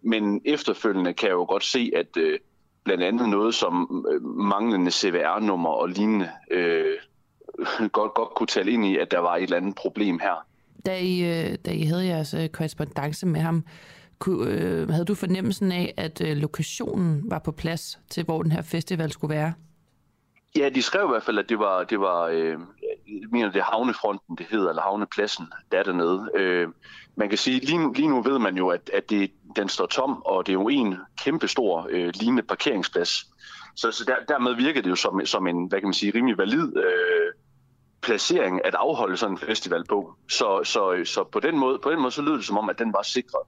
Men 0.01 0.41
efterfølgende 0.45 1.13
kan 1.13 1.27
jeg 1.27 1.33
jo 1.33 1.45
godt 1.45 1.63
se, 1.63 1.91
at 1.95 2.17
øh, 2.17 2.39
blandt 2.83 3.03
andet 3.03 3.29
noget 3.29 3.55
som 3.55 4.05
øh, 4.11 4.25
manglende 4.25 4.91
CVR-nummer 4.91 5.69
og 5.69 5.89
lignende 5.89 6.29
øh, 6.51 6.97
godt, 7.97 8.13
godt 8.13 8.35
kunne 8.35 8.47
tale 8.47 8.71
ind 8.71 8.85
i, 8.85 8.97
at 8.97 9.11
der 9.11 9.19
var 9.19 9.35
et 9.35 9.43
eller 9.43 9.57
andet 9.57 9.75
problem 9.75 10.19
her. 10.19 10.45
Da 10.85 10.99
I, 10.99 11.19
øh, 11.21 11.57
da 11.65 11.71
I 11.71 11.83
havde 11.83 12.05
jeres 12.05 12.33
øh, 12.33 12.49
korrespondence 12.49 13.25
med 13.25 13.41
ham, 13.41 13.63
kunne, 14.19 14.51
øh, 14.51 14.89
havde 14.89 15.05
du 15.05 15.15
fornemmelsen 15.15 15.71
af, 15.71 15.93
at 15.97 16.21
øh, 16.21 16.37
lokationen 16.37 17.31
var 17.31 17.39
på 17.39 17.51
plads 17.51 17.99
til, 18.09 18.23
hvor 18.23 18.41
den 18.41 18.51
her 18.51 18.61
festival 18.61 19.11
skulle 19.11 19.35
være? 19.35 19.53
Ja, 20.57 20.69
de 20.69 20.81
skrev 20.81 21.05
i 21.05 21.09
hvert 21.09 21.23
fald, 21.23 21.39
at 21.39 21.49
det 21.49 21.59
var, 21.59 21.83
det 21.83 21.99
var 21.99 22.23
øh, 22.23 22.57
jeg 23.07 23.29
mener, 23.31 23.51
det 23.51 23.59
er 23.59 23.63
havnefronten, 23.63 24.37
det 24.37 24.45
hedder, 24.49 24.69
eller 24.69 24.81
havnepladsen, 24.81 25.45
der 25.71 25.79
er 25.79 25.83
dernede. 25.83 26.29
Øh, 26.35 26.67
man 27.15 27.29
kan 27.29 27.37
sige, 27.37 27.59
lige 27.59 27.77
nu, 27.77 27.91
lige 27.91 28.07
nu 28.07 28.21
ved 28.21 28.39
man 28.39 28.57
jo, 28.57 28.67
at, 28.67 28.89
at 28.93 29.09
det, 29.09 29.31
den 29.55 29.69
står 29.69 29.85
tom, 29.85 30.21
og 30.25 30.47
det 30.47 30.51
er 30.51 30.53
jo 30.53 30.69
en 30.69 30.95
kæmpestor 31.17 31.87
øh, 31.89 32.13
lignende 32.15 32.43
parkeringsplads. 32.43 33.25
Så, 33.75 33.91
så 33.91 34.05
der, 34.05 34.15
dermed 34.27 34.55
virker 34.55 34.81
det 34.81 34.89
jo 34.89 34.95
som, 34.95 35.25
som 35.25 35.47
en, 35.47 35.65
hvad 35.65 35.79
kan 35.79 35.87
man 35.87 35.93
sige, 35.93 36.11
rimelig 36.15 36.37
valid 36.37 36.77
øh, 36.77 37.33
placering 38.03 38.65
at 38.65 38.75
afholde 38.75 39.17
sådan 39.17 39.33
en 39.33 39.37
festival 39.37 39.83
på. 39.89 40.15
Så, 40.29 40.61
så, 40.63 41.01
så 41.05 41.23
på, 41.31 41.39
den 41.39 41.59
måde, 41.59 41.79
på 41.83 41.91
den 41.91 41.99
måde 42.01 42.11
så 42.11 42.21
lyder 42.21 42.35
det 42.35 42.45
som 42.45 42.57
om, 42.57 42.69
at 42.69 42.79
den 42.79 42.93
var 42.93 43.01
sikret. 43.03 43.41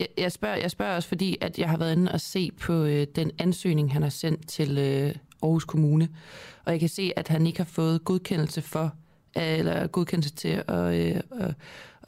Jeg, 0.00 0.08
jeg, 0.18 0.32
spørger, 0.32 0.56
jeg 0.56 0.70
spørger 0.70 0.96
også, 0.96 1.08
fordi 1.08 1.36
at 1.40 1.58
jeg 1.58 1.70
har 1.70 1.76
været 1.76 1.92
inde 1.92 2.12
og 2.12 2.20
se 2.20 2.50
på 2.60 2.72
øh, 2.72 3.06
den 3.16 3.30
ansøgning, 3.38 3.92
han 3.92 4.02
har 4.02 4.08
sendt 4.08 4.48
til 4.48 4.78
øh, 4.78 5.14
Aarhus 5.44 5.64
Kommune, 5.64 6.08
og 6.64 6.72
jeg 6.72 6.80
kan 6.80 6.88
se, 6.88 7.12
at 7.16 7.28
han 7.28 7.46
ikke 7.46 7.58
har 7.58 7.64
fået 7.64 8.04
godkendelse 8.04 8.62
for, 8.62 8.94
øh, 9.36 9.58
eller 9.58 9.86
godkendelse 9.86 10.34
til 10.34 10.62
at, 10.68 10.94
øh, 10.94 11.20
at, 11.40 11.54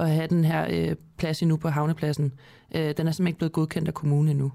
at 0.00 0.10
have 0.10 0.26
den 0.26 0.44
her 0.44 0.66
øh, 0.70 0.96
plads 1.18 1.42
endnu 1.42 1.56
på 1.56 1.68
havnepladsen. 1.68 2.32
Øh, 2.74 2.80
den 2.80 2.88
er 2.88 2.92
simpelthen 2.94 3.26
ikke 3.26 3.38
blevet 3.38 3.52
godkendt 3.52 3.88
af 3.88 3.94
kommunen 3.94 4.28
endnu. 4.28 4.52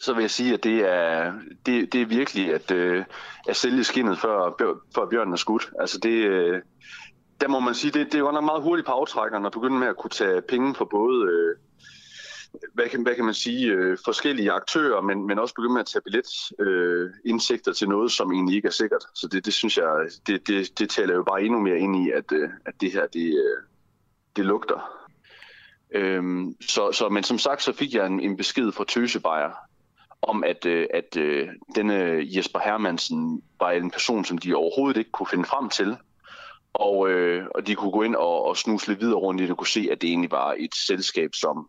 Så 0.00 0.14
vil 0.14 0.20
jeg 0.20 0.30
sige, 0.30 0.54
at 0.54 0.64
det 0.64 0.92
er, 0.92 1.32
det, 1.66 1.92
det 1.92 2.02
er 2.02 2.06
virkelig 2.06 2.54
at, 2.54 2.70
øh, 2.70 3.04
at 3.48 3.56
sælge 3.56 3.84
skinnet 3.84 4.18
før, 4.18 4.54
før 4.94 5.08
bjørnen 5.10 5.32
er 5.32 5.36
skudt. 5.36 5.70
Altså 5.80 5.98
det, 5.98 6.10
øh, 6.10 6.62
der 7.40 7.48
må 7.48 7.60
man 7.60 7.74
sige, 7.74 7.90
det, 7.90 8.06
det 8.06 8.14
er 8.14 8.18
jo 8.18 8.30
nok 8.30 8.44
meget 8.44 8.62
hurtigt 8.62 8.86
på 8.86 8.92
aftrækkeren 8.92 9.46
at 9.46 9.52
begynde 9.52 9.78
med 9.78 9.86
at 9.86 9.96
kunne 9.96 10.10
tage 10.10 10.42
penge 10.42 10.74
for 10.74 10.84
både 10.84 11.28
øh, 11.30 11.56
hvad 12.74 12.88
kan, 12.88 13.02
hvad 13.02 13.14
kan 13.14 13.24
man 13.24 13.34
sige, 13.34 13.66
øh, 13.66 13.98
forskellige 14.04 14.52
aktører, 14.52 15.00
men, 15.00 15.26
men 15.26 15.38
også 15.38 15.54
begynde 15.54 15.72
med 15.72 15.80
at 15.80 15.86
tage 15.86 16.02
billetindsigter 16.02 17.70
øh, 17.70 17.74
til 17.74 17.88
noget, 17.88 18.12
som 18.12 18.32
egentlig 18.32 18.56
ikke 18.56 18.68
er 18.68 18.72
sikkert. 18.72 19.04
Så 19.14 19.28
det, 19.28 19.44
det 19.46 19.54
synes 19.54 19.76
jeg, 19.78 20.08
det, 20.26 20.48
det, 20.48 20.78
det 20.78 20.90
taler 20.90 21.14
jo 21.14 21.22
bare 21.22 21.42
endnu 21.42 21.60
mere 21.60 21.78
ind 21.78 21.96
i, 22.06 22.10
at, 22.10 22.32
øh, 22.32 22.50
at 22.66 22.74
det 22.80 22.92
her, 22.92 23.06
det, 23.06 23.26
øh, 23.26 23.62
det 24.36 24.44
lugter. 24.44 24.98
Øhm, 25.90 26.56
så, 26.60 26.92
så, 26.92 27.08
men 27.08 27.22
som 27.22 27.38
sagt, 27.38 27.62
så 27.62 27.72
fik 27.72 27.94
jeg 27.94 28.06
en, 28.06 28.20
en 28.20 28.36
besked 28.36 28.72
fra 28.72 28.84
Tøsebejer 28.88 29.50
om, 30.22 30.44
at, 30.44 30.66
øh, 30.66 30.86
at 30.94 31.16
øh, 31.16 31.48
denne 31.74 32.22
Jesper 32.36 32.58
Hermansen 32.58 33.42
var 33.60 33.70
en 33.70 33.90
person, 33.90 34.24
som 34.24 34.38
de 34.38 34.54
overhovedet 34.54 34.98
ikke 34.98 35.10
kunne 35.10 35.26
finde 35.26 35.44
frem 35.44 35.68
til. 35.68 35.96
Og, 36.72 37.10
øh, 37.10 37.46
og 37.54 37.66
de 37.66 37.74
kunne 37.74 37.90
gå 37.90 38.02
ind 38.02 38.14
og, 38.14 38.44
og 38.44 38.56
snuse 38.56 38.88
lidt 38.88 39.00
videre 39.00 39.18
rundt 39.18 39.40
og 39.40 39.42
det 39.42 39.50
og 39.50 39.56
kunne 39.58 39.66
se, 39.66 39.88
at 39.92 40.02
det 40.02 40.10
egentlig 40.10 40.30
var 40.30 40.54
et 40.58 40.74
selskab, 40.74 41.34
som 41.34 41.68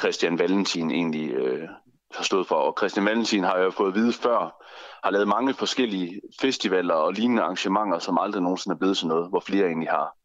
Christian 0.00 0.38
Valentin 0.38 0.90
egentlig 0.90 1.30
øh, 1.30 1.68
har 2.14 2.24
stået 2.24 2.46
for. 2.46 2.54
Og 2.54 2.74
Christian 2.78 3.06
Valentin 3.06 3.44
har 3.44 3.58
jo 3.58 3.70
fået 3.70 3.88
at 3.88 3.94
vide 3.94 4.12
før, 4.12 4.64
har 5.04 5.10
lavet 5.10 5.28
mange 5.28 5.54
forskellige 5.54 6.20
festivaler 6.40 6.94
og 6.94 7.12
lignende 7.12 7.42
arrangementer, 7.42 7.98
som 7.98 8.18
aldrig 8.20 8.42
nogensinde 8.42 8.74
er 8.74 8.78
blevet 8.78 8.96
sådan 8.96 9.08
noget, 9.08 9.28
hvor 9.28 9.40
flere 9.40 9.66
egentlig 9.66 9.88
har 9.88 10.16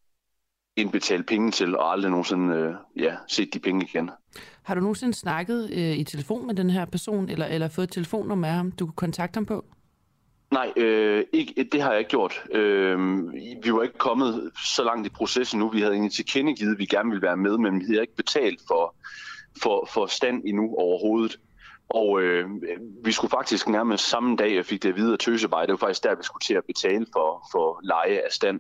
indbetalt 0.78 1.28
penge 1.28 1.52
til, 1.52 1.78
og 1.78 1.92
aldrig 1.92 2.12
nogensinde 2.12 2.56
øh, 2.56 2.74
ja, 3.04 3.16
set 3.28 3.54
de 3.54 3.60
penge 3.60 3.86
igen. 3.86 4.10
Har 4.64 4.76
du 4.76 4.82
nogensinde 4.82 5.14
snakket 5.14 5.70
øh, 5.72 5.98
i 5.98 6.04
telefon 6.04 6.48
med 6.48 6.56
den 6.56 6.70
her 6.70 6.86
person, 6.86 7.30
eller, 7.30 7.46
eller 7.46 7.68
fået 7.68 7.88
et 7.88 7.92
telefonnummer 7.92 8.48
af 8.48 8.54
ham, 8.54 8.72
du 8.72 8.86
kunne 8.86 8.96
kontakte 8.96 9.38
ham 9.38 9.46
på? 9.46 9.66
Nej, 10.52 10.74
øh, 10.78 11.24
ikke, 11.34 11.70
det 11.72 11.82
har 11.82 11.90
jeg 11.90 12.00
ikke 12.00 12.10
gjort. 12.10 12.44
Øh, 12.52 13.00
vi 13.64 13.74
var 13.74 13.84
ikke 13.84 13.98
kommet 13.98 14.52
så 14.76 14.84
langt 14.84 15.08
i 15.08 15.10
processen 15.10 15.60
nu. 15.60 15.70
Vi 15.70 15.80
havde 15.80 15.94
egentlig 15.94 16.14
tilkendegivet, 16.14 16.72
at 16.72 16.80
vi 16.80 16.86
gerne 16.86 17.10
ville 17.10 17.22
være 17.22 17.38
med, 17.38 17.58
men 17.58 17.80
vi 17.80 17.86
havde 17.86 18.02
ikke 18.02 18.16
betalt 18.16 18.60
for, 18.68 18.96
for, 19.62 19.90
for 19.94 20.06
stand 20.06 20.44
endnu 20.46 20.76
overhovedet. 20.78 21.40
Og 21.90 22.22
øh, 22.22 22.50
vi 23.04 23.12
skulle 23.12 23.32
faktisk 23.32 23.68
nærmest 23.68 24.10
samme 24.10 24.36
dag, 24.36 24.56
jeg 24.56 24.66
fik 24.66 24.84
det 24.84 24.96
videre 24.96 25.18
tøsebej, 25.18 25.66
det 25.66 25.72
var 25.72 25.78
faktisk 25.78 26.04
der, 26.04 26.16
vi 26.16 26.24
skulle 26.24 26.46
til 26.46 26.54
at 26.54 26.66
betale 26.66 27.06
for, 27.14 27.48
for 27.52 27.80
leje 27.84 28.22
af 28.26 28.32
stand. 28.32 28.60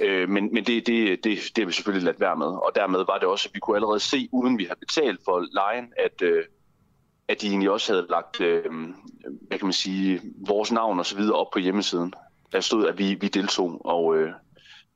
Øh, 0.00 0.28
men 0.28 0.54
men 0.54 0.64
det, 0.64 0.86
det, 0.86 1.24
det, 1.24 1.38
det 1.56 1.58
har 1.58 1.66
vi 1.66 1.72
selvfølgelig 1.72 2.04
ladt 2.04 2.20
være 2.20 2.36
med. 2.36 2.46
Og 2.46 2.72
dermed 2.74 2.98
var 2.98 3.18
det 3.18 3.28
også, 3.28 3.48
at 3.48 3.54
vi 3.54 3.60
kunne 3.60 3.76
allerede 3.76 4.00
se, 4.00 4.28
uden 4.32 4.58
vi 4.58 4.64
har 4.64 4.74
betalt 4.74 5.20
for 5.24 5.46
lejen, 5.52 5.92
at, 5.96 6.22
øh, 6.22 6.44
at 7.28 7.42
de 7.42 7.46
egentlig 7.46 7.70
også 7.70 7.92
havde 7.92 8.06
lagt 8.10 8.40
øh, 8.40 8.64
hvad 9.48 9.58
kan 9.58 9.66
man 9.66 9.72
sige, 9.72 10.20
vores 10.46 10.72
navn 10.72 10.98
og 10.98 11.06
så 11.06 11.16
videre 11.16 11.36
op 11.36 11.50
på 11.52 11.58
hjemmesiden. 11.58 12.14
Der 12.52 12.60
stod, 12.60 12.86
at 12.86 12.98
vi, 12.98 13.14
vi 13.14 13.28
deltog, 13.28 13.86
og 13.86 14.16
øh, 14.16 14.32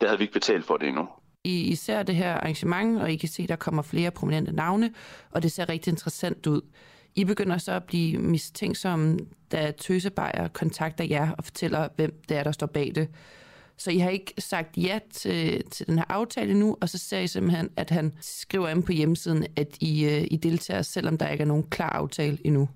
der 0.00 0.06
havde 0.06 0.18
vi 0.18 0.24
ikke 0.24 0.32
betalt 0.32 0.64
for 0.64 0.76
det 0.76 0.88
endnu. 0.88 1.08
I 1.44 1.60
især 1.60 2.02
det 2.02 2.14
her 2.14 2.34
arrangement, 2.34 3.00
og 3.00 3.12
I 3.12 3.16
kan 3.16 3.28
se, 3.28 3.46
der 3.46 3.56
kommer 3.56 3.82
flere 3.82 4.10
prominente 4.10 4.52
navne, 4.52 4.92
og 5.30 5.42
det 5.42 5.52
ser 5.52 5.68
rigtig 5.68 5.90
interessant 5.90 6.46
ud. 6.46 6.60
I 7.14 7.24
begynder 7.24 7.58
så 7.58 7.72
at 7.72 7.84
blive 7.84 8.18
mistænksomme, 8.18 9.18
da 9.52 9.70
Tøsebejer 9.70 10.48
kontakter 10.48 11.04
jer 11.04 11.30
og 11.38 11.44
fortæller, 11.44 11.88
hvem 11.96 12.22
det 12.28 12.36
er, 12.36 12.42
der 12.42 12.52
står 12.52 12.66
bag 12.66 12.92
det. 12.94 13.08
Så 13.76 13.90
I 13.90 13.98
har 13.98 14.10
ikke 14.10 14.34
sagt 14.38 14.76
ja 14.76 14.98
til, 15.12 15.64
til 15.70 15.86
den 15.86 15.98
her 15.98 16.04
aftale 16.08 16.54
nu, 16.54 16.76
og 16.80 16.88
så 16.88 16.98
ser 16.98 17.18
I 17.18 17.26
simpelthen, 17.26 17.70
at 17.76 17.90
han 17.90 18.12
skriver 18.20 18.68
ind 18.68 18.82
på 18.82 18.92
hjemmesiden, 18.92 19.46
at 19.56 19.76
I, 19.80 20.04
øh, 20.04 20.26
I 20.30 20.36
deltager, 20.36 20.82
selvom 20.82 21.18
der 21.18 21.28
ikke 21.28 21.42
er 21.42 21.48
nogen 21.48 21.66
klar 21.70 21.88
aftale 21.88 22.38
endnu. 22.44 22.68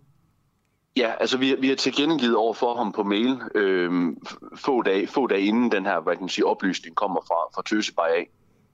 Ja, 0.97 1.13
altså 1.21 1.39
vi, 1.39 1.55
vi 1.61 1.69
har 1.69 1.77
tilkendegivet 1.77 2.37
over 2.37 2.55
for 2.55 2.75
ham 2.75 2.93
på 2.93 3.03
mail 3.03 3.39
øh, 3.55 4.17
få, 4.57 4.83
dage, 4.83 5.07
få 5.07 5.27
dage 5.27 5.43
inden 5.43 5.73
den 5.73 5.85
her 5.87 6.01
hvad 6.01 6.15
kan 6.15 6.23
man 6.23 6.29
sige, 6.29 6.47
oplysning 6.47 6.97
kommer 6.97 7.21
fra, 7.21 7.35
fra 7.55 7.63
Tøsebejer 7.67 8.15
af. 8.15 8.29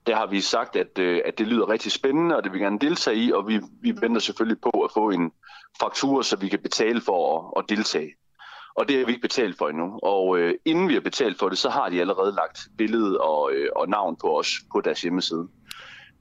Der 0.07 0.15
har 0.15 0.25
vi 0.25 0.41
sagt, 0.41 0.75
at, 0.75 0.99
øh, 0.99 1.21
at 1.25 1.37
det 1.37 1.47
lyder 1.47 1.69
rigtig 1.69 1.91
spændende, 1.91 2.35
og 2.35 2.43
det 2.43 2.51
vil 2.51 2.59
vi 2.59 2.63
gerne 2.63 2.79
deltage 2.79 3.17
i, 3.17 3.31
og 3.31 3.47
vi, 3.47 3.61
vi 3.81 3.93
venter 4.01 4.19
selvfølgelig 4.19 4.61
på 4.61 4.69
at 4.69 4.91
få 4.93 5.09
en 5.09 5.31
faktur, 5.79 6.21
så 6.21 6.37
vi 6.37 6.49
kan 6.49 6.59
betale 6.59 7.01
for 7.01 7.37
at, 7.37 7.63
at 7.63 7.77
deltage. 7.77 8.13
Og 8.75 8.87
det 8.87 8.97
har 8.97 9.05
vi 9.05 9.11
ikke 9.11 9.21
betalt 9.21 9.57
for 9.57 9.69
endnu. 9.69 9.99
Og 10.03 10.37
øh, 10.37 10.53
inden 10.65 10.89
vi 10.89 10.93
har 10.93 11.01
betalt 11.01 11.39
for 11.39 11.49
det, 11.49 11.57
så 11.57 11.69
har 11.69 11.89
de 11.89 12.01
allerede 12.01 12.31
lagt 12.31 12.59
billede 12.77 13.21
og, 13.21 13.51
øh, 13.53 13.69
og 13.75 13.89
navn 13.89 14.15
på 14.21 14.39
os 14.39 14.51
på 14.71 14.81
deres 14.81 15.01
hjemmeside. 15.01 15.47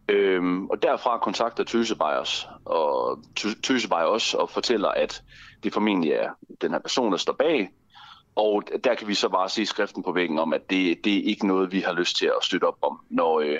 Øhm, 0.08 0.66
og 0.66 0.82
derfra 0.82 1.18
kontakter 1.18 1.64
Tøsebej 1.64 2.16
os, 2.16 2.48
og 2.64 3.18
Tøsebej 3.62 4.04
os 4.04 4.34
og 4.34 4.50
fortæller, 4.50 4.88
at 4.88 5.22
det 5.62 5.72
formentlig 5.72 6.12
er 6.12 6.30
den 6.60 6.70
her 6.72 6.78
person, 6.78 7.12
der 7.12 7.18
står 7.18 7.32
bag. 7.32 7.70
Og 8.36 8.62
der 8.84 8.94
kan 8.94 9.08
vi 9.08 9.14
så 9.14 9.28
bare 9.28 9.48
se 9.48 9.66
skriften 9.66 10.02
på 10.02 10.12
væggen 10.12 10.38
om, 10.38 10.52
at 10.52 10.70
det, 10.70 11.04
det 11.04 11.16
er 11.16 11.22
ikke 11.22 11.46
noget, 11.46 11.72
vi 11.72 11.80
har 11.80 11.92
lyst 11.92 12.16
til 12.16 12.26
at 12.26 12.44
støtte 12.44 12.64
op 12.64 12.78
om, 12.82 13.00
når, 13.10 13.40
øh, 13.40 13.58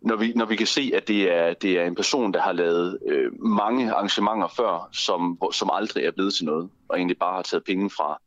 når, 0.00 0.16
vi, 0.16 0.32
når 0.32 0.44
vi 0.44 0.56
kan 0.56 0.66
se, 0.66 0.92
at 0.94 1.08
det 1.08 1.32
er, 1.32 1.54
det 1.54 1.78
er 1.78 1.84
en 1.84 1.94
person, 1.94 2.34
der 2.34 2.40
har 2.40 2.52
lavet 2.52 2.98
øh, 3.06 3.40
mange 3.40 3.92
arrangementer 3.92 4.48
før, 4.56 4.88
som, 4.92 5.38
som 5.52 5.70
aldrig 5.72 6.04
er 6.04 6.10
blevet 6.10 6.34
til 6.34 6.44
noget, 6.44 6.70
og 6.88 6.96
egentlig 6.96 7.18
bare 7.18 7.34
har 7.34 7.42
taget 7.42 7.64
penge 7.64 7.90
fra 7.90 8.20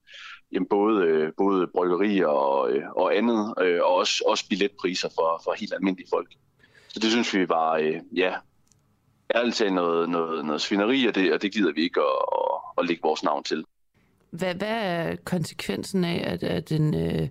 jamen 0.52 0.68
både, 0.70 1.06
øh, 1.06 1.32
både 1.38 1.68
bryggerier 1.68 2.28
og, 2.28 2.72
øh, 2.72 2.84
og 2.92 3.18
andet, 3.18 3.54
øh, 3.62 3.80
og 3.82 3.96
også, 3.96 4.24
også 4.28 4.48
billetpriser 4.50 5.10
for, 5.10 5.42
for 5.44 5.56
helt 5.60 5.74
almindelige 5.74 6.08
folk. 6.10 6.28
Så 6.88 7.00
det 7.00 7.12
synes 7.12 7.34
vi 7.34 7.50
var, 7.50 7.74
øh, 7.74 8.00
ja, 8.16 8.34
ærligt 9.36 9.56
talt 9.56 9.74
noget, 9.74 10.10
noget, 10.10 10.46
noget 10.46 10.62
svineri, 10.62 11.06
og 11.06 11.16
det, 11.16 11.34
og 11.34 11.42
det 11.42 11.54
gider 11.54 11.74
vi 11.74 11.82
ikke 11.82 12.00
at, 12.02 12.26
at, 12.32 12.62
at 12.78 12.86
lægge 12.86 13.02
vores 13.04 13.24
navn 13.24 13.44
til. 13.44 13.66
Hvad, 14.32 14.56
hvad 14.56 14.82
er 14.82 15.16
konsekvensen 15.16 16.04
af, 16.04 16.24
at, 16.34 16.44
at 16.44 16.72
en, 16.72 16.96
øh, 16.96 17.28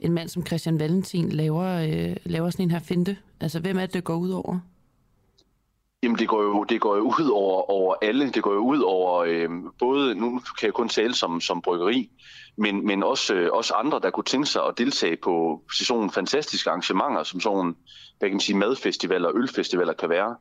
en 0.00 0.12
mand 0.12 0.28
som 0.28 0.46
Christian 0.46 0.80
Valentin 0.80 1.28
laver, 1.28 1.66
øh, 1.66 2.16
laver 2.24 2.50
sådan 2.50 2.64
en 2.64 2.70
her 2.70 2.78
finte? 2.78 3.16
Altså, 3.40 3.60
hvem 3.60 3.78
er 3.78 3.80
det, 3.80 3.94
det 3.94 4.04
går 4.04 4.16
ud 4.16 4.30
over? 4.30 4.58
Jamen, 6.02 6.18
det 6.18 6.28
går 6.28 6.42
jo, 6.42 6.64
det 6.64 6.80
går 6.80 6.96
jo 6.96 7.02
ud 7.02 7.30
over, 7.32 7.70
over 7.70 7.94
alle. 8.02 8.30
Det 8.30 8.42
går 8.42 8.52
jo 8.52 8.60
ud 8.60 8.80
over 8.80 9.18
øh, 9.18 9.48
både, 9.78 10.14
nu 10.14 10.40
kan 10.58 10.66
jeg 10.66 10.74
kun 10.74 10.88
tale 10.88 11.14
som, 11.14 11.40
som 11.40 11.62
bryggeri, 11.62 12.10
men, 12.56 12.86
men 12.86 13.02
også, 13.02 13.34
øh, 13.34 13.50
også 13.52 13.74
andre, 13.74 14.00
der 14.00 14.10
kunne 14.10 14.24
tænke 14.24 14.46
sig 14.46 14.62
at 14.66 14.78
deltage 14.78 15.16
på 15.16 15.62
sådan 15.72 15.98
nogle 15.98 16.10
fantastiske 16.10 16.70
arrangementer, 16.70 17.22
som 17.22 17.40
sådan 17.40 17.74
hvad 18.18 18.28
kan 18.28 18.34
man 18.34 18.40
sige, 18.40 18.58
madfestivaler 18.58 19.28
og 19.28 19.36
ølfestivaler 19.36 19.92
kan 19.92 20.08
være. 20.08 20.36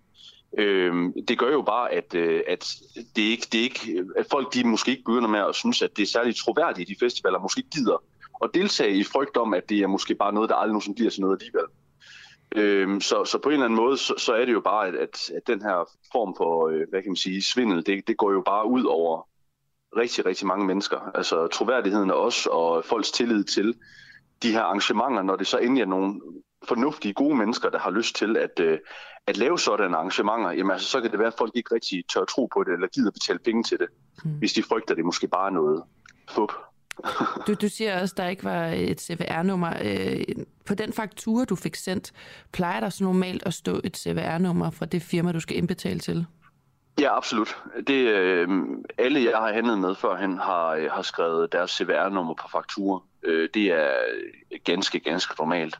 Øh, 0.57 0.93
det 1.27 1.39
gør 1.39 1.51
jo 1.51 1.61
bare, 1.61 1.91
at, 1.91 2.15
øh, 2.15 2.41
at 2.47 2.75
det 3.15 3.21
ikke, 3.21 3.47
det 3.51 3.59
ikke, 3.59 4.03
at 4.17 4.25
folk 4.31 4.53
de 4.53 4.67
måske 4.67 4.91
ikke 4.91 5.03
begynder 5.03 5.29
med 5.29 5.39
at 5.39 5.55
synes, 5.55 5.81
at 5.81 5.97
det 5.97 6.03
er 6.03 6.07
særligt 6.07 6.37
troværdigt, 6.37 6.89
de 6.89 6.95
festivaler 6.99 7.39
måske 7.39 7.63
gider 7.75 8.03
at 8.43 8.49
deltage 8.53 8.95
i 8.95 9.03
frygt 9.03 9.37
om, 9.37 9.53
at 9.53 9.69
det 9.69 9.79
er 9.79 9.87
måske 9.87 10.15
bare 10.15 10.33
noget, 10.33 10.49
der 10.49 10.55
aldrig 10.55 10.73
nogensinde 10.73 10.95
bliver 10.95 11.11
til 11.11 11.21
noget 11.21 11.41
alligevel. 11.41 11.65
Øhm, 12.55 13.01
så, 13.01 13.25
så 13.25 13.37
på 13.37 13.49
en 13.49 13.53
eller 13.53 13.65
anden 13.65 13.79
måde, 13.79 13.97
så, 13.97 14.13
så 14.17 14.33
er 14.33 14.45
det 14.45 14.53
jo 14.53 14.61
bare, 14.61 14.87
at, 14.87 14.95
at, 14.95 15.31
at 15.35 15.47
den 15.47 15.61
her 15.61 15.89
form 16.11 16.35
for, 16.37 16.67
øh, 16.67 16.81
hvad 16.89 17.01
kan 17.01 17.09
man 17.09 17.15
sige, 17.15 17.41
svindel, 17.41 17.85
det, 17.85 18.07
det 18.07 18.17
går 18.17 18.31
jo 18.31 18.41
bare 18.45 18.67
ud 18.67 18.83
over 18.83 19.27
rigtig, 19.97 20.25
rigtig 20.25 20.47
mange 20.47 20.65
mennesker. 20.65 21.11
Altså 21.15 21.47
troværdigheden 21.47 22.09
af 22.09 22.15
os 22.15 22.45
og 22.45 22.85
folks 22.85 23.11
tillid 23.11 23.43
til 23.43 23.75
de 24.43 24.51
her 24.51 24.61
arrangementer, 24.61 25.21
når 25.21 25.35
det 25.35 25.47
så 25.47 25.57
endelig 25.57 25.81
er 25.81 25.85
nogle 25.85 26.21
fornuftige, 26.67 27.13
gode 27.13 27.35
mennesker, 27.35 27.69
der 27.69 27.79
har 27.79 27.91
lyst 27.91 28.15
til 28.15 28.37
at, 28.37 28.59
øh, 28.59 28.79
at 29.27 29.37
lave 29.37 29.59
sådanne 29.59 29.97
arrangementer, 29.97 30.51
jamen 30.51 30.71
altså, 30.71 30.87
så 30.87 31.01
kan 31.01 31.11
det 31.11 31.19
være, 31.19 31.27
at 31.27 31.37
folk 31.37 31.51
ikke 31.55 31.75
rigtig 31.75 32.03
tør 32.13 32.25
tro 32.25 32.45
på 32.53 32.63
det, 32.63 32.73
eller 32.73 32.87
gider 32.87 33.11
betale 33.11 33.39
penge 33.39 33.63
til 33.63 33.79
det, 33.79 33.87
mm. 34.25 34.31
hvis 34.31 34.53
de 34.53 34.63
frygter, 34.63 34.91
at 34.91 34.97
det 34.97 35.05
måske 35.05 35.27
bare 35.27 35.47
er 35.47 35.53
noget 35.53 35.83
fup. 36.29 36.53
Du, 37.47 37.53
du 37.53 37.69
siger 37.69 38.01
også, 38.01 38.13
at 38.13 38.17
der 38.17 38.27
ikke 38.27 38.43
var 38.43 38.65
et 38.65 39.01
CVR-nummer. 39.01 39.73
Øh, 39.81 40.23
på 40.65 40.75
den 40.75 40.93
faktura, 40.93 41.45
du 41.45 41.55
fik 41.55 41.75
sendt, 41.75 42.11
plejer 42.51 42.79
der 42.79 42.89
så 42.89 43.03
normalt 43.03 43.43
at 43.45 43.53
stå 43.53 43.81
et 43.83 43.97
CVR-nummer 43.97 44.71
fra 44.71 44.85
det 44.85 45.01
firma, 45.01 45.31
du 45.31 45.39
skal 45.39 45.57
indbetale 45.57 45.99
til? 45.99 46.25
Ja, 46.99 47.17
absolut. 47.17 47.57
Det, 47.87 48.07
øh, 48.07 48.47
alle, 48.97 49.23
jeg 49.23 49.37
har 49.37 49.53
handlet 49.53 49.79
med 49.79 49.95
førhen, 49.95 50.37
har, 50.37 50.69
øh, 50.69 50.91
har 50.91 51.01
skrevet 51.01 51.51
deres 51.51 51.71
CVR-nummer 51.71 52.33
på 52.33 52.47
faktura. 52.51 52.99
Øh, 53.23 53.49
det 53.53 53.71
er 53.71 53.95
ganske, 54.63 54.99
ganske 54.99 55.35
normalt. 55.39 55.79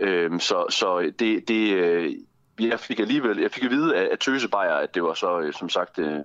Øh, 0.00 0.40
så 0.40 0.66
så 0.70 1.12
det, 1.18 1.48
det, 1.48 1.74
øh, 1.74 2.12
jeg 2.60 2.80
fik 2.80 3.00
alligevel, 3.00 3.38
jeg 3.38 3.50
fik 3.50 3.64
at 3.64 3.70
vide 3.70 3.96
af, 3.96 4.08
af 4.12 4.18
Tøsebejer, 4.18 4.74
at 4.74 4.94
det 4.94 5.02
var 5.02 5.14
så, 5.14 5.40
øh, 5.40 5.52
som 5.52 5.68
sagt, 5.68 5.98
øh, 5.98 6.16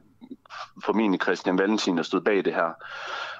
formentlig 0.84 1.22
Christian 1.22 1.58
Valentin, 1.58 1.98
der 1.98 2.04
stod 2.04 2.22
bag 2.22 2.46
det 2.46 2.54
her. 2.54 2.74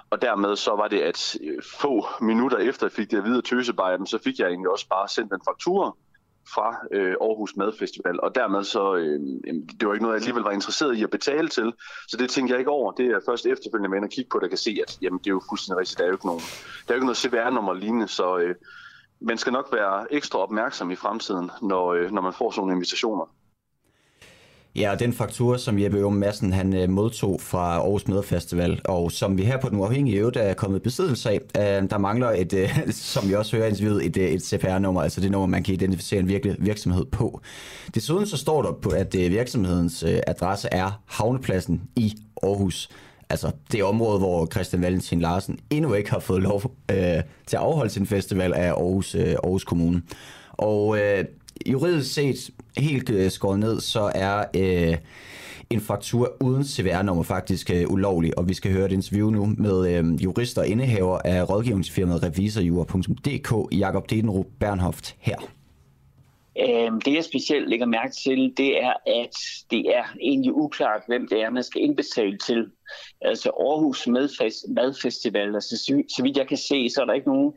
Og 0.10 0.22
dermed 0.22 0.56
så 0.56 0.72
var 0.72 0.88
det, 0.88 1.02
at 1.02 1.38
øh, 1.44 1.62
få 1.80 2.06
minutter 2.22 2.58
efter 2.58 2.88
jeg 2.88 2.92
fik 2.92 3.12
det 3.12 3.18
at 3.18 3.24
vide 3.24 3.38
af 3.38 3.44
Tøsebejer, 3.44 4.06
så 4.06 4.20
fik 4.24 4.40
jeg 4.40 4.48
egentlig 4.48 4.70
også 4.70 4.88
bare 4.90 5.08
sendt 5.08 5.34
en 5.34 5.42
faktura 5.50 5.92
fra 6.54 6.78
øh, 6.92 7.16
Aarhus 7.22 7.56
Madfestival, 7.56 8.20
og 8.22 8.36
dermed 8.36 8.64
så, 8.64 8.96
øh, 8.96 9.20
det 9.80 9.88
var 9.88 9.94
ikke 9.94 10.04
noget, 10.04 10.16
jeg 10.16 10.22
alligevel 10.22 10.44
var 10.44 10.52
interesseret 10.52 10.98
i 10.98 11.04
at 11.04 11.10
betale 11.10 11.48
til, 11.48 11.74
så 12.08 12.18
det 12.18 12.30
tænkte 12.30 12.52
jeg 12.52 12.60
ikke 12.60 12.72
over. 12.72 12.92
Det 12.92 13.06
er 13.06 13.20
først 13.26 13.46
efterfølgende 13.46 13.90
med 13.90 14.04
at 14.04 14.12
kigge 14.12 14.30
på, 14.32 14.40
der 14.40 14.48
kan 14.48 14.58
se, 14.58 14.78
at 14.88 14.98
jamen, 15.02 15.20
det 15.20 15.28
er 15.28 15.32
jo 15.32 15.42
fuldstændig 15.50 15.80
rigtigt, 15.80 15.98
der 15.98 16.04
er 16.04 16.08
jo 16.08 16.14
ikke 16.14 16.26
nogen, 16.26 16.42
der 16.88 16.94
er 16.94 16.96
jo 16.96 16.96
ikke 16.96 17.06
noget 17.06 17.18
CVR-nummer 17.18 17.74
lignende, 17.74 18.08
så 18.08 18.38
øh, 18.38 18.56
man 19.20 19.38
skal 19.38 19.54
nok 19.54 19.74
være 19.74 20.14
ekstra 20.14 20.40
opmærksom 20.40 20.92
i 20.92 20.96
fremtiden, 20.96 21.52
når, 21.62 21.94
øh, 21.94 22.12
når 22.12 22.22
man 22.22 22.34
får 22.34 22.52
sådan 22.52 22.62
nogle 22.62 22.74
invitationer. 22.74 23.26
Ja, 24.76 24.92
og 24.92 25.00
den 25.00 25.14
faktur, 25.14 25.58
som 25.58 25.80
Jeppe 25.80 25.98
Ørum 25.98 26.14
Madsen 26.14 26.54
han 26.54 26.74
øh, 26.74 26.90
modtog 26.90 27.42
fra 27.42 27.76
Aarhus 27.76 28.08
Medfestival, 28.08 28.82
og 28.84 29.12
som 29.12 29.38
vi 29.38 29.44
her 29.44 29.58
på 29.58 29.70
Den 29.70 29.80
Uafhængige 29.80 30.18
Øvrigt 30.18 30.38
er 30.38 30.54
kommet 30.54 30.82
besiddelse 30.82 31.30
af, 31.30 31.40
øh, 31.58 31.90
der 31.90 31.98
mangler 31.98 32.32
et, 32.32 32.54
øh, 32.54 32.70
som 32.92 33.30
vi 33.30 33.36
også 33.36 33.58
hører 33.58 33.68
interviewet, 33.68 34.06
et, 34.06 34.18
øh, 34.18 34.30
et 34.30 34.46
CPR-nummer, 34.46 35.02
altså 35.02 35.22
det 35.22 35.32
nummer, 35.32 35.48
man 35.48 35.64
kan 35.64 35.74
identificere 35.74 36.20
en 36.20 36.28
virkelig 36.28 36.56
virksomhed 36.60 37.06
på. 37.06 37.42
Desuden 37.96 38.26
så 38.26 38.38
står 38.38 38.62
der 38.62 38.72
på, 38.72 38.90
at 38.90 39.16
øh, 39.16 39.32
virksomhedens 39.32 40.04
adresse 40.28 40.68
er 40.72 41.02
Havnepladsen 41.06 41.82
i 41.96 42.14
Aarhus. 42.44 42.90
Altså 43.30 43.52
det 43.72 43.84
område, 43.84 44.20
hvor 44.20 44.46
Christian 44.46 44.82
Valentin 44.82 45.20
Larsen 45.20 45.60
endnu 45.70 45.94
ikke 45.94 46.12
har 46.12 46.20
fået 46.20 46.42
lov 46.42 46.72
øh, 46.92 46.98
til 47.46 47.56
at 47.56 47.64
afholde 47.64 47.90
sin 47.90 48.06
festival 48.06 48.54
af 48.54 48.68
Aarhus, 48.68 49.16
øh, 49.16 49.32
Aarhus 49.44 49.64
Kommune. 49.64 50.02
Og 50.52 51.00
øh, 51.00 51.26
juridisk 51.66 52.14
set 52.14 52.50
helt 52.78 53.10
øh, 53.10 53.32
skåret 53.32 53.60
ned, 53.60 53.80
så 53.80 54.12
er 54.16 54.46
øh, 54.56 54.98
en 55.70 55.82
faktur 55.82 56.44
uden 56.44 56.64
CVR-nummer 56.64 57.24
faktisk 57.24 57.72
øh, 57.72 57.92
ulovlig, 57.92 58.38
og 58.38 58.50
vi 58.50 58.54
skal 58.54 58.72
høre 58.72 58.86
et 58.86 58.92
interview 58.92 59.30
nu 59.30 59.46
med 59.58 59.98
øh, 59.98 60.24
jurister 60.24 60.62
og 60.62 60.68
indehaver 60.68 61.20
af 61.26 61.50
rådgivningsfirmaet 61.50 62.24
revisorjura.dk, 62.24 63.78
Jakob 63.80 64.10
Dedenrup 64.10 64.46
Bernhoft 64.60 65.16
her. 65.20 65.38
Øhm, 66.60 67.02
det 67.02 67.14
jeg 67.14 67.24
specielt 67.24 67.70
lægger 67.70 67.86
mærke 67.86 68.14
til, 68.14 68.54
det 68.58 68.84
er, 68.84 68.94
at 69.06 69.36
det 69.72 69.96
er 69.98 70.04
egentlig 70.22 70.54
uklart, 70.54 71.02
hvem 71.08 71.28
det 71.28 71.42
er, 71.42 71.50
man 71.50 71.64
skal 71.64 71.82
indbetale 71.82 72.38
til. 72.38 72.68
Altså 73.22 73.50
Aarhus 73.50 74.08
Madfestival, 74.68 75.56
altså 75.56 75.78
så 76.16 76.24
vidt 76.24 76.38
jeg 76.38 76.48
kan 76.48 76.58
se, 76.58 76.90
så 76.90 77.02
er 77.02 77.06
der 77.06 77.14
ikke 77.14 77.28
nogen 77.28 77.54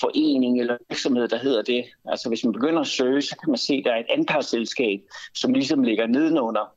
forening 0.00 0.60
eller 0.60 0.76
virksomhed, 0.88 1.28
der 1.28 1.38
hedder 1.38 1.62
det. 1.62 1.84
Altså 2.04 2.28
hvis 2.28 2.44
man 2.44 2.52
begynder 2.52 2.80
at 2.80 2.86
søge, 2.86 3.22
så 3.22 3.36
kan 3.36 3.50
man 3.50 3.58
se, 3.58 3.74
at 3.74 3.84
der 3.84 3.92
er 3.92 4.00
et 4.00 4.06
anpartsselskab, 4.18 5.00
som 5.34 5.52
ligesom 5.52 5.82
ligger 5.82 6.06
nedenunder. 6.06 6.74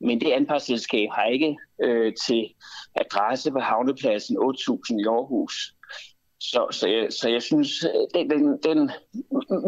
Men 0.00 0.20
det 0.20 0.32
anpartsselskab 0.32 1.08
har 1.12 1.24
ikke 1.24 1.56
øh, 1.82 2.12
til 2.26 2.54
adresse 2.94 3.50
på 3.50 3.58
havnepladsen 3.58 4.38
8000 4.38 5.00
i 5.00 5.04
Aarhus. 5.04 5.74
Så, 6.40 6.66
så, 6.70 6.88
jeg, 6.88 7.12
så 7.12 7.28
jeg 7.28 7.42
synes, 7.42 7.84
øh, 7.84 8.20
den, 8.20 8.30
den, 8.30 8.58
den, 8.62 8.90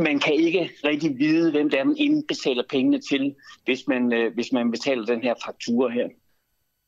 man 0.03 0.19
kan 0.19 0.35
ikke 0.35 0.71
rigtig 0.85 1.19
vide, 1.19 1.51
hvem 1.51 1.71
der 1.71 1.85
man 1.85 1.97
indbetaler 1.99 2.63
pengene 2.69 3.01
til, 3.01 3.35
hvis 3.65 3.87
man, 3.89 4.13
øh, 4.13 4.35
hvis 4.35 4.53
man 4.53 4.71
betaler 4.71 5.05
den 5.05 5.23
her 5.23 5.35
faktura 5.47 5.89
her. 5.89 6.09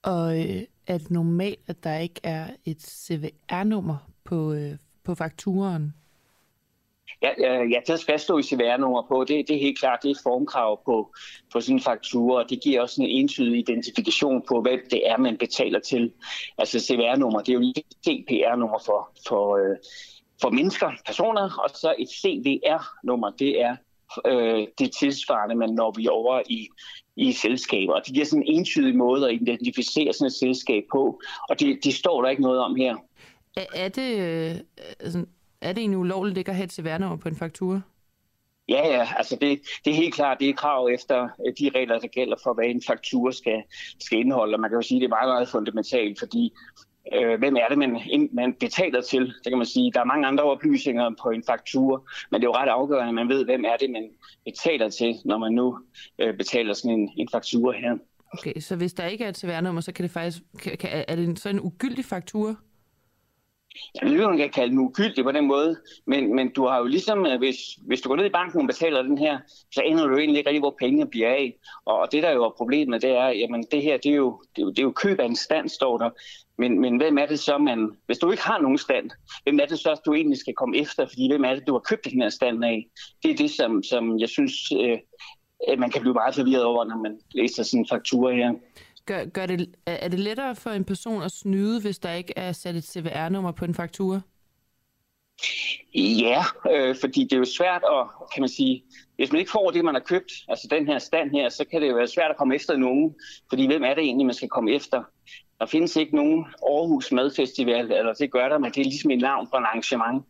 Og 0.02 0.36
at 0.36 0.66
er 0.86 0.98
det 0.98 1.10
normalt, 1.10 1.60
at 1.66 1.84
der 1.84 1.98
ikke 1.98 2.20
er 2.22 2.46
et 2.64 2.82
CVR-nummer 2.82 4.10
på, 4.24 4.52
øh, 4.52 4.76
på 5.04 5.14
fakturen? 5.14 5.94
Ja, 7.22 7.62
ja, 7.62 7.80
der 7.86 7.96
skal 7.96 8.18
stå 8.18 8.38
i 8.38 8.42
CVR-nummer 8.42 9.02
på. 9.08 9.24
Det, 9.28 9.48
det 9.48 9.56
er 9.56 9.60
helt 9.60 9.78
klart, 9.78 9.98
det 10.02 10.08
er 10.08 10.14
et 10.14 10.20
formkrav 10.22 10.84
på, 10.84 11.14
på 11.52 11.60
sådan 11.60 11.76
en 11.76 11.80
faktura, 11.80 12.42
og 12.42 12.50
det 12.50 12.62
giver 12.62 12.80
også 12.80 13.02
en 13.02 13.08
entydig 13.08 13.58
identifikation 13.58 14.42
på, 14.48 14.60
hvad 14.60 14.78
det 14.90 15.10
er, 15.10 15.16
man 15.16 15.36
betaler 15.36 15.80
til. 15.80 16.12
Altså 16.58 16.80
CVR-nummer, 16.80 17.40
det 17.40 17.48
er 17.48 17.54
jo 17.54 17.60
lige 17.60 17.84
CPR-nummer 18.04 18.78
for, 18.86 19.10
for, 19.28 19.56
øh, 19.56 19.76
for 20.40 20.50
mennesker, 20.50 20.90
personer, 21.06 21.58
og 21.64 21.70
så 21.70 21.94
et 21.98 22.08
CVR-nummer, 22.08 23.30
det 23.30 23.60
er 23.60 23.76
øh, 24.26 24.66
det 24.78 24.90
tilsvarende, 25.00 25.54
man 25.54 25.70
når 25.70 25.94
vi 25.96 26.08
over 26.08 26.42
i, 26.46 26.68
i 27.16 27.32
selskaber. 27.32 27.94
Og 27.94 28.02
det 28.06 28.14
giver 28.14 28.26
sådan 28.26 28.42
en 28.42 28.54
entydig 28.54 28.96
måde 28.96 29.28
at 29.28 29.34
identificere 29.34 30.12
sådan 30.12 30.26
et 30.26 30.32
selskab 30.32 30.84
på, 30.92 31.20
og 31.48 31.60
det, 31.60 31.78
det 31.84 31.94
står 31.94 32.22
der 32.22 32.28
ikke 32.28 32.42
noget 32.42 32.60
om 32.60 32.76
her. 32.76 32.96
Er, 33.56 33.64
er 33.74 33.88
det... 33.88 34.18
Øh, 34.18 34.56
sådan 35.10 35.28
er 35.62 35.72
det 35.72 35.80
egentlig 35.80 35.98
ulovligt 35.98 36.38
ikke 36.38 36.50
at 36.50 36.56
have 36.56 36.64
et 36.64 36.72
CVR-nummer 36.72 37.16
på 37.16 37.28
en 37.28 37.36
faktura? 37.36 37.80
Ja, 38.68 38.88
ja, 38.88 39.08
altså 39.16 39.36
det, 39.40 39.60
det 39.84 39.90
er 39.90 39.94
helt 39.94 40.14
klart, 40.14 40.40
det 40.40 40.48
er 40.48 40.54
krav 40.54 40.88
efter 40.94 41.28
øh, 41.46 41.52
de 41.58 41.70
regler, 41.74 41.98
der 41.98 42.08
gælder 42.08 42.36
for, 42.42 42.54
hvad 42.54 42.64
en 42.64 42.82
faktura 42.86 43.32
skal, 43.32 43.62
skal 44.00 44.18
indeholde. 44.18 44.54
Og 44.54 44.60
man 44.60 44.70
kan 44.70 44.76
jo 44.76 44.82
sige, 44.82 44.98
at 44.98 45.00
det 45.00 45.06
er 45.06 45.16
meget, 45.18 45.28
meget 45.28 45.48
fundamentalt, 45.48 46.18
fordi 46.18 46.52
øh, 47.14 47.38
hvem 47.38 47.56
er 47.56 47.68
det, 47.68 47.78
man, 47.78 48.00
man 48.32 48.54
betaler 48.60 49.00
til? 49.00 49.26
Det 49.26 49.48
kan 49.48 49.58
man 49.58 49.66
sige. 49.66 49.92
Der 49.94 50.00
er 50.00 50.04
mange 50.04 50.26
andre 50.26 50.44
oplysninger 50.44 51.10
på 51.22 51.30
en 51.30 51.44
faktura, 51.46 52.00
men 52.30 52.40
det 52.40 52.46
er 52.46 52.50
jo 52.50 52.54
ret 52.54 52.68
afgørende, 52.68 53.08
at 53.08 53.14
man 53.14 53.28
ved, 53.28 53.44
hvem 53.44 53.64
er 53.64 53.76
det, 53.76 53.90
man 53.90 54.10
betaler 54.44 54.88
til, 54.88 55.14
når 55.24 55.38
man 55.38 55.52
nu 55.52 55.78
øh, 56.18 56.36
betaler 56.36 56.74
sådan 56.74 56.98
en, 56.98 57.10
en 57.16 57.28
faktura 57.32 57.72
her. 57.72 57.96
Okay, 58.32 58.60
så 58.60 58.76
hvis 58.76 58.92
der 58.92 59.06
ikke 59.06 59.24
er 59.24 59.28
et 59.28 59.36
CVR-nummer, 59.36 59.80
så 59.80 59.92
kan 59.92 60.02
det 60.02 60.10
faktisk, 60.10 60.42
kan, 60.58 61.04
er 61.08 61.16
det 61.16 61.38
så 61.38 61.48
en 61.48 61.60
ugyldig 61.60 62.04
faktura? 62.04 62.54
Jeg 63.94 64.04
ved 64.04 64.12
ikke, 64.12 64.26
man 64.26 64.38
kan 64.38 64.50
kalde 64.50 64.70
den 64.70 64.78
ugyldig 64.78 65.24
på 65.24 65.32
den 65.32 65.46
måde, 65.46 65.76
men, 66.06 66.36
men 66.36 66.52
du 66.52 66.66
har 66.66 66.78
jo 66.78 66.84
ligesom, 66.84 67.26
øh, 67.26 67.38
hvis, 67.38 67.56
hvis 67.86 68.00
du 68.00 68.08
går 68.08 68.16
ned 68.16 68.24
i 68.24 68.28
banken 68.28 68.60
og 68.60 68.66
betaler 68.66 69.02
den 69.02 69.18
her, 69.18 69.38
så 69.72 69.82
ender 69.86 70.06
du 70.06 70.16
egentlig 70.16 70.38
ikke 70.38 70.50
rigtig, 70.50 70.60
hvor 70.60 70.76
pengene 70.78 71.06
bliver 71.06 71.28
af. 71.28 71.56
Og 71.84 72.08
det, 72.12 72.22
der 72.22 72.30
jo 72.30 72.44
er 72.44 72.54
problemet, 72.56 73.02
det 73.02 73.10
er, 73.10 73.28
jamen 73.28 73.64
det 73.72 73.82
her, 73.82 73.96
det 73.96 74.12
er 74.12 74.16
jo, 74.16 74.42
det 74.56 74.62
er 74.62 74.66
jo, 74.66 74.70
det 74.70 74.78
er 74.78 74.82
jo 74.82 74.92
køb 74.92 75.20
af 75.20 75.24
en 75.24 75.36
stand, 75.36 75.68
står 75.68 75.98
der. 75.98 76.10
Men, 76.58 76.80
men 76.80 76.96
hvem 76.96 77.18
er 77.18 77.26
det 77.26 77.40
så, 77.40 77.58
man, 77.58 77.90
hvis 78.06 78.18
du 78.18 78.30
ikke 78.30 78.42
har 78.42 78.58
nogen 78.58 78.78
stand, 78.78 79.10
hvem 79.42 79.58
er 79.60 79.66
det 79.66 79.78
så, 79.78 80.00
du 80.06 80.14
egentlig 80.14 80.38
skal 80.38 80.54
komme 80.54 80.76
efter? 80.76 81.06
Fordi 81.06 81.28
hvem 81.30 81.44
er 81.44 81.54
det, 81.54 81.66
du 81.66 81.72
har 81.72 81.80
købt 81.80 82.04
den 82.04 82.22
her 82.22 82.28
stand 82.28 82.64
af? 82.64 82.86
Det 83.22 83.30
er 83.30 83.36
det, 83.36 83.50
som, 83.50 83.82
som 83.82 84.18
jeg 84.18 84.28
synes, 84.28 84.72
øh, 84.72 84.98
man 85.78 85.90
kan 85.90 86.00
blive 86.00 86.14
meget 86.14 86.34
forvirret 86.34 86.64
over, 86.64 86.84
når 86.84 86.96
man 86.96 87.18
læser 87.34 87.62
sådan 87.62 87.80
en 87.80 87.88
faktura 87.88 88.32
her. 88.32 88.52
Gør, 89.06 89.24
gør 89.24 89.46
det, 89.46 89.74
er 89.86 90.08
det 90.08 90.18
lettere 90.18 90.56
for 90.56 90.70
en 90.70 90.84
person 90.84 91.22
at 91.22 91.32
snyde, 91.32 91.80
hvis 91.80 91.98
der 91.98 92.12
ikke 92.12 92.32
er 92.36 92.52
sat 92.52 92.76
et 92.76 92.84
CVR-nummer 92.84 93.52
på 93.52 93.64
en 93.64 93.74
faktura? 93.74 94.20
Ja, 95.94 96.42
øh, 96.70 96.96
fordi 97.00 97.24
det 97.24 97.32
er 97.32 97.38
jo 97.38 97.44
svært 97.44 97.82
at, 97.92 98.06
kan 98.34 98.42
man 98.42 98.48
sige, 98.48 98.84
hvis 99.16 99.32
man 99.32 99.38
ikke 99.38 99.50
får 99.50 99.70
det, 99.70 99.84
man 99.84 99.94
har 99.94 100.00
købt, 100.00 100.32
altså 100.48 100.68
den 100.70 100.86
her 100.86 100.98
stand 100.98 101.30
her, 101.30 101.48
så 101.48 101.64
kan 101.70 101.82
det 101.82 101.88
jo 101.88 101.94
være 101.94 102.06
svært 102.06 102.30
at 102.30 102.36
komme 102.36 102.54
efter 102.54 102.76
nogen, 102.76 103.14
fordi 103.48 103.66
hvem 103.66 103.82
er 103.82 103.94
det 103.94 104.04
egentlig, 104.04 104.26
man 104.26 104.34
skal 104.34 104.48
komme 104.48 104.72
efter? 104.72 105.02
Der 105.60 105.66
findes 105.66 105.96
ikke 105.96 106.16
nogen 106.16 106.46
Aarhus 106.62 107.12
Madfestival, 107.12 107.92
eller 107.92 108.12
det 108.12 108.32
gør 108.32 108.48
der, 108.48 108.58
men 108.58 108.72
det 108.72 108.80
er 108.80 108.84
ligesom 108.84 109.10
et 109.10 109.20
navn 109.20 109.48
på 109.50 109.56
en 109.56 109.64
arrangement, 109.64 110.24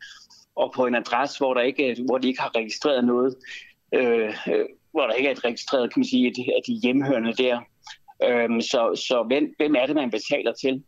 og 0.57 0.73
på 0.75 0.87
en 0.87 0.95
adresse, 0.95 1.39
hvor, 1.39 1.55
der 1.55 1.61
ikke, 1.61 1.97
hvor 2.07 2.19
de 2.19 2.29
ikke 2.29 2.41
har 2.41 2.57
registreret 2.57 3.05
noget, 3.05 3.35
øh, 3.95 4.35
øh, 4.49 4.67
hvor 4.91 5.07
der 5.07 5.13
ikke 5.13 5.29
er 5.29 5.33
et 5.33 5.45
registreret, 5.45 5.93
kan 5.93 6.01
man 6.01 6.07
sige, 6.07 6.27
at 6.29 6.63
de 6.67 6.73
hjemhørende 6.73 7.33
der. 7.33 7.61
Øhm, 8.29 8.61
så 8.61 9.03
så 9.09 9.25
hvem, 9.27 9.55
hvem 9.57 9.75
er 9.75 9.87
det, 9.87 9.95
man 9.95 10.11
betaler 10.11 10.53
til? 10.53 10.83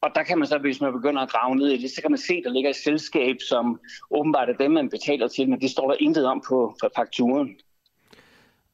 Og 0.00 0.10
der 0.14 0.22
kan 0.22 0.38
man 0.38 0.48
så, 0.48 0.58
hvis 0.58 0.80
man 0.80 0.92
begynder 0.92 1.22
at 1.22 1.30
grave 1.30 1.56
ned 1.56 1.68
i 1.68 1.82
det, 1.82 1.90
så 1.90 2.02
kan 2.02 2.10
man 2.10 2.18
se, 2.18 2.42
der 2.42 2.52
ligger 2.52 2.70
et 2.70 2.76
selskab, 2.76 3.36
som 3.48 3.80
åbenbart 4.10 4.48
er 4.48 4.56
dem, 4.56 4.70
man 4.70 4.90
betaler 4.90 5.28
til, 5.28 5.48
men 5.50 5.60
det 5.60 5.70
står 5.70 5.90
der 5.90 5.96
intet 6.00 6.26
om 6.26 6.42
på, 6.48 6.76
på 6.82 6.88
fakturen. 6.96 7.56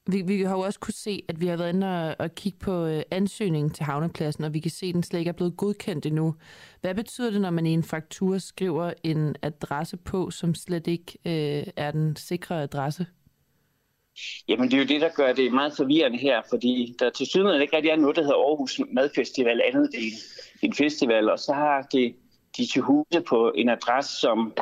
Vi, 0.07 0.22
vi 0.22 0.42
har 0.42 0.57
jo 0.57 0.61
også 0.61 0.80
kunne 0.80 0.94
se, 0.94 1.22
at 1.28 1.40
vi 1.40 1.46
har 1.46 1.57
været 1.57 1.74
inde 1.74 2.09
og, 2.09 2.16
og 2.18 2.35
kigge 2.35 2.59
på 2.59 2.87
øh, 2.87 3.02
ansøgningen 3.11 3.70
til 3.70 3.85
havnepladsen, 3.85 4.44
og 4.44 4.54
vi 4.54 4.61
kan 4.61 4.70
se, 4.70 4.87
at 4.87 4.94
den 4.94 5.02
slet 5.02 5.18
ikke 5.18 5.28
er 5.28 5.33
blevet 5.33 5.57
godkendt 5.57 6.07
endnu. 6.07 6.35
Hvad 6.80 6.94
betyder 6.94 7.30
det, 7.30 7.40
når 7.40 7.50
man 7.50 7.66
i 7.66 7.70
en 7.70 7.83
faktur 7.83 8.38
skriver 8.38 8.92
en 9.02 9.37
adresse 9.42 9.96
på, 9.96 10.30
som 10.30 10.54
slet 10.54 10.87
ikke 10.87 11.18
øh, 11.26 11.66
er 11.76 11.90
den 11.90 12.16
sikre 12.16 12.62
adresse? 12.62 13.07
Jamen 14.48 14.70
det 14.70 14.74
er 14.74 14.79
jo 14.79 14.88
det, 14.88 15.00
der 15.00 15.09
gør 15.16 15.33
det 15.33 15.53
meget 15.53 15.72
forvirrende 15.77 16.18
her, 16.18 16.42
fordi 16.50 16.94
der 16.98 17.11
til 17.11 17.27
synligheden 17.27 17.62
ikke 17.62 17.77
rigtig 17.77 17.90
er 17.90 17.96
noget, 17.96 18.16
der 18.16 18.22
hedder 18.22 18.48
Aarhus 18.48 18.81
Madfestival, 18.92 19.61
andet 19.64 19.88
del 19.92 20.12
en 20.62 20.74
festival, 20.74 21.31
og 21.31 21.38
så 21.38 21.53
har 21.53 21.83
det 21.92 22.14
de 22.57 22.66
til 22.66 22.83
huse 22.83 23.20
på 23.29 23.53
en 23.55 23.68
adresse, 23.68 24.20
som, 24.20 24.53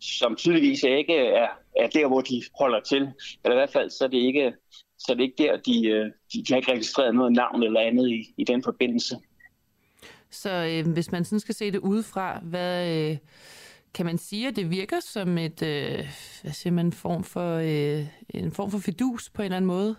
som 0.00 0.36
tydeligvis 0.36 0.82
ikke 0.82 1.16
er, 1.16 1.48
er 1.76 1.86
der, 1.86 2.06
hvor 2.06 2.20
de 2.20 2.42
holder 2.58 2.80
til. 2.80 3.02
Eller 3.44 3.54
i 3.56 3.58
hvert 3.58 3.72
fald, 3.72 3.90
så 3.90 4.04
er 4.04 4.08
det 4.08 4.18
ikke, 4.18 4.52
så 4.98 5.12
er 5.12 5.16
det 5.16 5.22
ikke 5.22 5.42
der, 5.42 5.56
de, 5.56 5.86
øh, 5.86 6.06
de, 6.32 6.42
de 6.42 6.44
har 6.48 6.56
ikke 6.56 6.72
registreret 6.72 7.14
noget 7.14 7.32
navn 7.32 7.62
eller 7.62 7.80
andet 7.80 8.08
i, 8.08 8.34
i 8.36 8.44
den 8.44 8.62
forbindelse. 8.62 9.16
Så 10.30 10.50
øh, 10.50 10.92
hvis 10.92 11.12
man 11.12 11.24
sådan 11.24 11.40
skal 11.40 11.54
se 11.54 11.70
det 11.70 11.78
udefra, 11.78 12.40
hvad, 12.42 13.10
øh, 13.10 13.16
kan 13.96 14.06
man 14.06 14.18
sige, 14.18 14.48
at 14.48 14.56
det 14.56 14.70
virker 14.70 15.00
som 15.00 15.38
et, 15.38 15.62
øh, 15.62 16.04
hvad 16.42 16.52
siger 16.52 16.72
man, 16.72 16.92
form 16.92 17.24
for, 17.24 17.56
øh, 17.56 18.06
en 18.34 18.52
form 18.52 18.70
for 18.70 18.78
fidus 18.78 19.30
på 19.30 19.42
en 19.42 19.44
eller 19.44 19.56
anden 19.56 19.66
måde? 19.66 19.96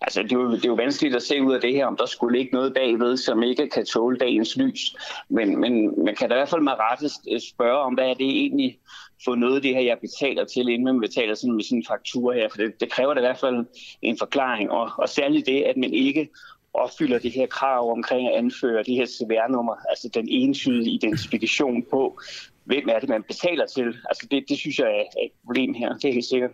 Altså, 0.00 0.22
det 0.22 0.32
er, 0.32 0.36
jo, 0.36 0.52
det 0.52 0.64
er 0.64 0.68
jo 0.68 0.74
vanskeligt 0.74 1.16
at 1.16 1.22
se 1.22 1.42
ud 1.42 1.54
af 1.54 1.60
det 1.60 1.72
her, 1.72 1.86
om 1.86 1.96
der 1.96 2.06
skulle 2.06 2.38
ligge 2.38 2.52
noget 2.52 2.74
bagved, 2.74 3.16
som 3.16 3.42
ikke 3.42 3.68
kan 3.68 3.86
tåle 3.86 4.18
dagens 4.18 4.56
lys. 4.56 4.96
Men, 5.28 5.60
men 5.60 6.04
man 6.04 6.14
kan 6.16 6.28
da 6.28 6.34
i 6.34 6.38
hvert 6.38 6.48
fald 6.48 6.62
med 6.62 6.72
rette 6.72 7.10
øh, 7.32 7.40
spørge 7.40 7.78
om, 7.78 7.94
hvad 7.94 8.04
er 8.04 8.14
det 8.14 8.30
egentlig 8.30 8.78
for 9.24 9.34
noget 9.34 9.62
det 9.62 9.74
her, 9.74 9.82
jeg 9.82 9.98
betaler 10.00 10.44
til, 10.44 10.68
inden 10.68 10.84
man 10.84 11.00
betaler 11.00 11.34
sådan 11.34 11.54
med 11.54 11.64
sådan 11.64 11.78
en 11.78 11.86
faktur 11.88 12.32
her. 12.32 12.48
For 12.48 12.56
det, 12.56 12.80
det 12.80 12.90
kræver 12.90 13.14
da 13.14 13.20
i 13.20 13.26
hvert 13.28 13.38
fald 13.38 13.66
en 14.02 14.18
forklaring, 14.18 14.70
og, 14.70 14.90
og 14.98 15.08
særligt 15.08 15.46
det, 15.46 15.62
at 15.62 15.76
man 15.76 15.94
ikke 15.94 16.28
opfylder 16.74 17.18
det 17.18 17.32
her 17.32 17.46
krav 17.46 17.92
omkring 17.92 18.28
at 18.28 18.34
anføre 18.34 18.82
det 18.82 18.94
her 18.94 19.06
CVR-nummer, 19.06 19.74
altså 19.88 20.08
den 20.14 20.28
entydige 20.28 20.90
identifikation 20.90 21.84
på, 21.90 22.20
hvem 22.64 22.88
er 22.88 22.98
det, 22.98 23.08
man 23.08 23.22
betaler 23.22 23.66
til. 23.66 23.96
Altså 24.08 24.26
det, 24.30 24.44
det 24.48 24.58
synes 24.58 24.78
jeg 24.78 24.86
er 24.86 25.24
et 25.24 25.32
problem 25.44 25.74
her, 25.74 25.94
det 25.94 26.08
er 26.08 26.12
helt 26.12 26.24
sikkert. 26.24 26.50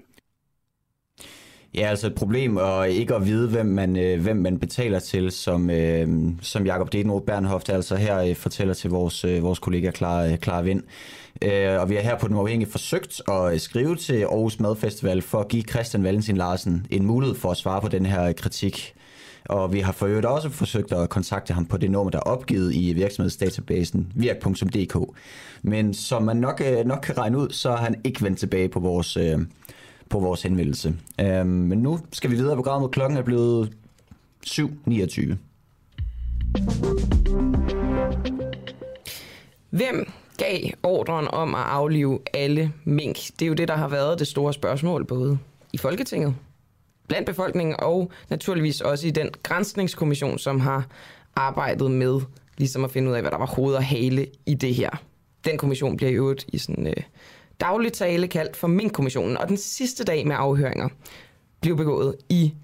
Ja, 1.74 1.88
altså 1.88 2.06
et 2.06 2.14
problem 2.14 2.56
og 2.56 2.90
ikke 2.90 3.14
at 3.14 3.26
vide, 3.26 3.48
hvem 3.48 3.66
man, 3.66 3.96
øh, 3.96 4.22
hvem 4.22 4.36
man 4.36 4.58
betaler 4.58 4.98
til, 4.98 5.30
som, 5.30 5.70
øh, 5.70 6.08
som 6.42 6.66
Jakob 6.66 6.92
Dedenrup 6.92 7.22
Bernhoft 7.22 7.68
altså 7.68 7.96
her 7.96 8.20
øh, 8.20 8.36
fortæller 8.36 8.74
til 8.74 8.90
vores, 8.90 9.24
øh, 9.24 9.42
vores 9.42 9.58
kollega 9.58 9.90
Clara, 9.90 10.28
øh, 10.28 10.36
Clara 10.36 10.62
Vind. 10.62 10.82
Øh, 11.42 11.80
og 11.80 11.90
vi 11.90 11.94
har 11.94 12.02
her 12.02 12.18
på 12.18 12.28
Den 12.28 12.36
Uafhængige 12.36 12.70
forsøgt 12.70 13.22
at 13.28 13.52
øh, 13.52 13.60
skrive 13.60 13.96
til 13.96 14.22
Aarhus 14.22 14.60
Madfestival 14.60 15.22
for 15.22 15.40
at 15.40 15.48
give 15.48 15.62
Christian 15.62 16.04
Valentin 16.04 16.36
Larsen 16.36 16.86
en 16.90 17.06
mulighed 17.06 17.36
for 17.36 17.50
at 17.50 17.56
svare 17.56 17.80
på 17.80 17.88
den 17.88 18.06
her 18.06 18.32
kritik. 18.32 18.95
Og 19.48 19.72
vi 19.72 19.80
har 19.80 19.92
for 19.92 20.06
øvrigt 20.06 20.26
også 20.26 20.50
forsøgt 20.50 20.92
at 20.92 21.08
kontakte 21.08 21.54
ham 21.54 21.66
på 21.66 21.76
det 21.76 21.90
nummer, 21.90 22.10
der 22.10 22.18
er 22.18 22.22
opgivet 22.22 22.74
i 22.74 22.92
virksomhedsdatabasen 22.92 24.12
virk.dk. 24.14 24.96
Men 25.62 25.94
som 25.94 26.22
man 26.22 26.36
nok, 26.36 26.62
øh, 26.66 26.86
nok 26.86 27.00
kan 27.02 27.18
regne 27.18 27.38
ud, 27.38 27.50
så 27.50 27.70
har 27.70 27.84
han 27.84 28.00
ikke 28.04 28.22
vendt 28.22 28.38
tilbage 28.38 28.68
på 28.68 28.80
vores, 28.80 29.16
øh, 29.16 29.38
på 30.10 30.20
vores 30.20 30.42
henvendelse. 30.42 30.94
Øhm, 31.20 31.48
men 31.48 31.78
nu 31.78 31.98
skal 32.12 32.30
vi 32.30 32.36
videre 32.36 32.56
på 32.56 32.62
programmet. 32.62 32.90
Klokken 32.90 33.18
er 33.18 33.22
blevet 33.22 33.72
7.29. 34.46 35.36
Hvem 39.70 40.10
gav 40.36 40.70
ordren 40.82 41.28
om 41.28 41.54
at 41.54 41.60
aflive 41.60 42.18
alle 42.34 42.72
mink? 42.84 43.16
Det 43.16 43.42
er 43.42 43.46
jo 43.46 43.54
det, 43.54 43.68
der 43.68 43.76
har 43.76 43.88
været 43.88 44.18
det 44.18 44.26
store 44.26 44.52
spørgsmål 44.52 45.04
både 45.04 45.38
i 45.72 45.78
Folketinget, 45.78 46.34
blandt 47.08 47.26
befolkningen 47.26 47.76
og 47.78 48.10
naturligvis 48.28 48.80
også 48.80 49.06
i 49.06 49.10
den 49.10 49.30
grænsningskommission, 49.42 50.38
som 50.38 50.60
har 50.60 50.86
arbejdet 51.36 51.90
med 51.90 52.20
ligesom 52.58 52.84
at 52.84 52.90
finde 52.90 53.10
ud 53.10 53.14
af, 53.14 53.20
hvad 53.20 53.30
der 53.30 53.38
var 53.38 53.46
hoved 53.46 53.74
og 53.74 53.84
hale 53.84 54.26
i 54.46 54.54
det 54.54 54.74
her. 54.74 54.90
Den 55.44 55.58
kommission 55.58 55.96
bliver 55.96 56.10
i 56.10 56.14
øvrigt 56.14 56.44
i 56.48 56.58
sådan 56.58 56.86
øh, 56.86 57.02
daglig 57.60 57.92
tale 57.92 58.28
kaldt 58.28 58.56
for 58.56 58.68
Mink-kommissionen, 58.68 59.36
og 59.36 59.48
den 59.48 59.56
sidste 59.56 60.04
dag 60.04 60.26
med 60.26 60.36
afhøringer 60.38 60.88
blev 61.60 61.76
begået 61.76 62.16
i 62.28 62.54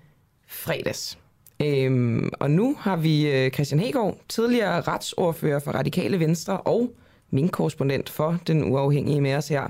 fredags. 0.46 1.18
Øhm, 1.60 2.30
og 2.40 2.50
nu 2.50 2.76
har 2.78 2.96
vi 2.96 3.30
øh, 3.30 3.50
Christian 3.50 3.80
Hegård, 3.80 4.18
tidligere 4.28 4.80
retsordfører 4.80 5.58
for 5.58 5.72
Radikale 5.72 6.20
Venstre 6.20 6.60
og 6.60 6.90
min 7.30 7.48
korrespondent 7.48 8.10
for 8.10 8.38
Den 8.46 8.64
Uafhængige 8.64 9.20
med 9.20 9.34
os 9.34 9.48
her. 9.48 9.68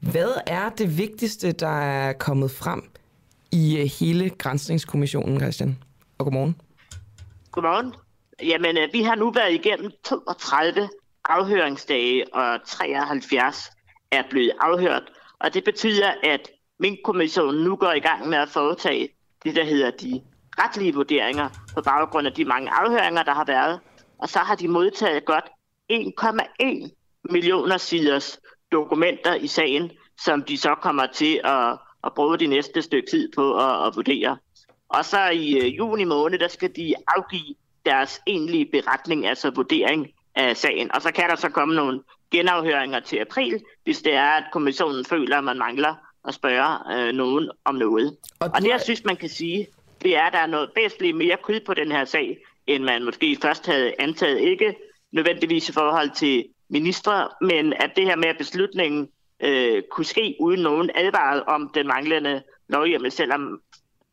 Hvad 0.00 0.30
er 0.46 0.68
det 0.78 0.98
vigtigste, 0.98 1.52
der 1.52 1.80
er 1.80 2.12
kommet 2.12 2.50
frem 2.50 2.82
i 3.52 3.78
øh, 3.78 3.90
hele 4.00 4.30
Grænsningskommissionen, 4.30 5.40
Christian? 5.40 5.78
Og 6.18 6.24
godmorgen. 6.24 6.60
Godmorgen. 7.52 7.94
Jamen, 8.42 8.78
øh, 8.78 8.88
vi 8.92 9.02
har 9.02 9.14
nu 9.14 9.30
været 9.30 9.54
igennem 9.54 9.90
32 10.04 10.88
afhøringsdage, 11.24 12.34
og 12.34 12.60
73 12.66 13.70
er 14.10 14.22
blevet 14.30 14.52
afhørt. 14.60 15.02
Og 15.38 15.54
det 15.54 15.64
betyder, 15.64 16.12
at 16.22 16.50
min 16.80 16.96
kommissionen 17.04 17.64
nu 17.64 17.76
går 17.76 17.92
i 17.92 18.00
gang 18.00 18.28
med 18.28 18.38
at 18.38 18.48
foretage 18.48 19.08
det, 19.44 19.56
der 19.56 19.64
hedder 19.64 19.90
de 19.90 20.22
retlige 20.58 20.94
vurderinger 20.94 21.48
på 21.74 21.82
baggrund 21.82 22.26
af 22.26 22.32
de 22.32 22.44
mange 22.44 22.70
afhøringer, 22.70 23.22
der 23.22 23.34
har 23.34 23.44
været. 23.44 23.80
Og 24.18 24.28
så 24.28 24.38
har 24.38 24.54
de 24.54 24.68
modtaget 24.68 25.24
godt 25.24 25.44
1,1 25.92 26.90
millioner 27.30 27.76
siders 27.76 28.40
dokumenter 28.72 29.34
i 29.34 29.46
sagen, 29.46 29.90
som 30.24 30.42
de 30.42 30.58
så 30.58 30.74
kommer 30.74 31.06
til 31.06 31.40
at, 31.44 31.78
at 32.04 32.14
bruge 32.14 32.38
de 32.38 32.46
næste 32.46 32.82
stykke 32.82 33.10
tid 33.10 33.32
på 33.34 33.58
at, 33.58 33.86
at 33.86 33.96
vurdere. 33.96 34.36
Og 34.88 35.04
så 35.04 35.28
i 35.28 35.58
øh, 35.58 35.76
juni 35.76 36.04
måned, 36.04 36.38
der 36.38 36.48
skal 36.48 36.76
de 36.76 36.94
afgive 37.16 37.54
deres 37.86 38.20
egentlige 38.26 38.66
beretning, 38.66 39.26
altså 39.26 39.50
vurdering 39.50 40.08
af 40.34 40.56
sagen. 40.56 40.94
Og 40.94 41.02
så 41.02 41.12
kan 41.12 41.28
der 41.28 41.36
så 41.36 41.48
komme 41.48 41.74
nogle 41.74 42.02
genafhøringer 42.30 43.00
til 43.00 43.16
april, 43.16 43.62
hvis 43.84 44.02
det 44.02 44.14
er, 44.14 44.30
at 44.30 44.44
kommissionen 44.52 45.04
føler, 45.04 45.38
at 45.38 45.44
man 45.44 45.58
mangler 45.58 45.94
at 46.28 46.34
spørge 46.34 46.98
øh, 46.98 47.14
nogen 47.14 47.50
om 47.64 47.74
noget. 47.74 48.16
Og, 48.40 48.50
og 48.54 48.62
det, 48.62 48.68
jeg 48.68 48.80
synes, 48.80 49.04
man 49.04 49.16
kan 49.16 49.28
sige, 49.28 49.66
det 50.02 50.16
er, 50.16 50.22
at 50.22 50.32
der 50.32 50.38
er 50.38 50.46
noget 50.46 50.70
væsentligt 50.76 51.16
mere 51.16 51.36
kød 51.44 51.60
på 51.66 51.74
den 51.74 51.92
her 51.92 52.04
sag, 52.04 52.38
end 52.66 52.84
man 52.84 53.04
måske 53.04 53.38
først 53.42 53.66
havde 53.66 53.94
antaget. 53.98 54.40
Ikke 54.40 54.74
nødvendigvis 55.12 55.68
i 55.68 55.72
forhold 55.72 56.10
til 56.10 56.44
ministre, 56.68 57.28
men 57.40 57.72
at 57.72 57.90
det 57.96 58.04
her 58.04 58.16
med, 58.16 58.28
at 58.28 58.38
beslutningen 58.38 59.08
øh, 59.42 59.82
kunne 59.90 60.04
ske 60.04 60.36
uden 60.40 60.60
nogen 60.60 60.90
advaret 60.94 61.42
om 61.44 61.70
den 61.74 61.86
manglende 61.86 62.42
lovhjemmel, 62.68 63.12
selvom 63.12 63.60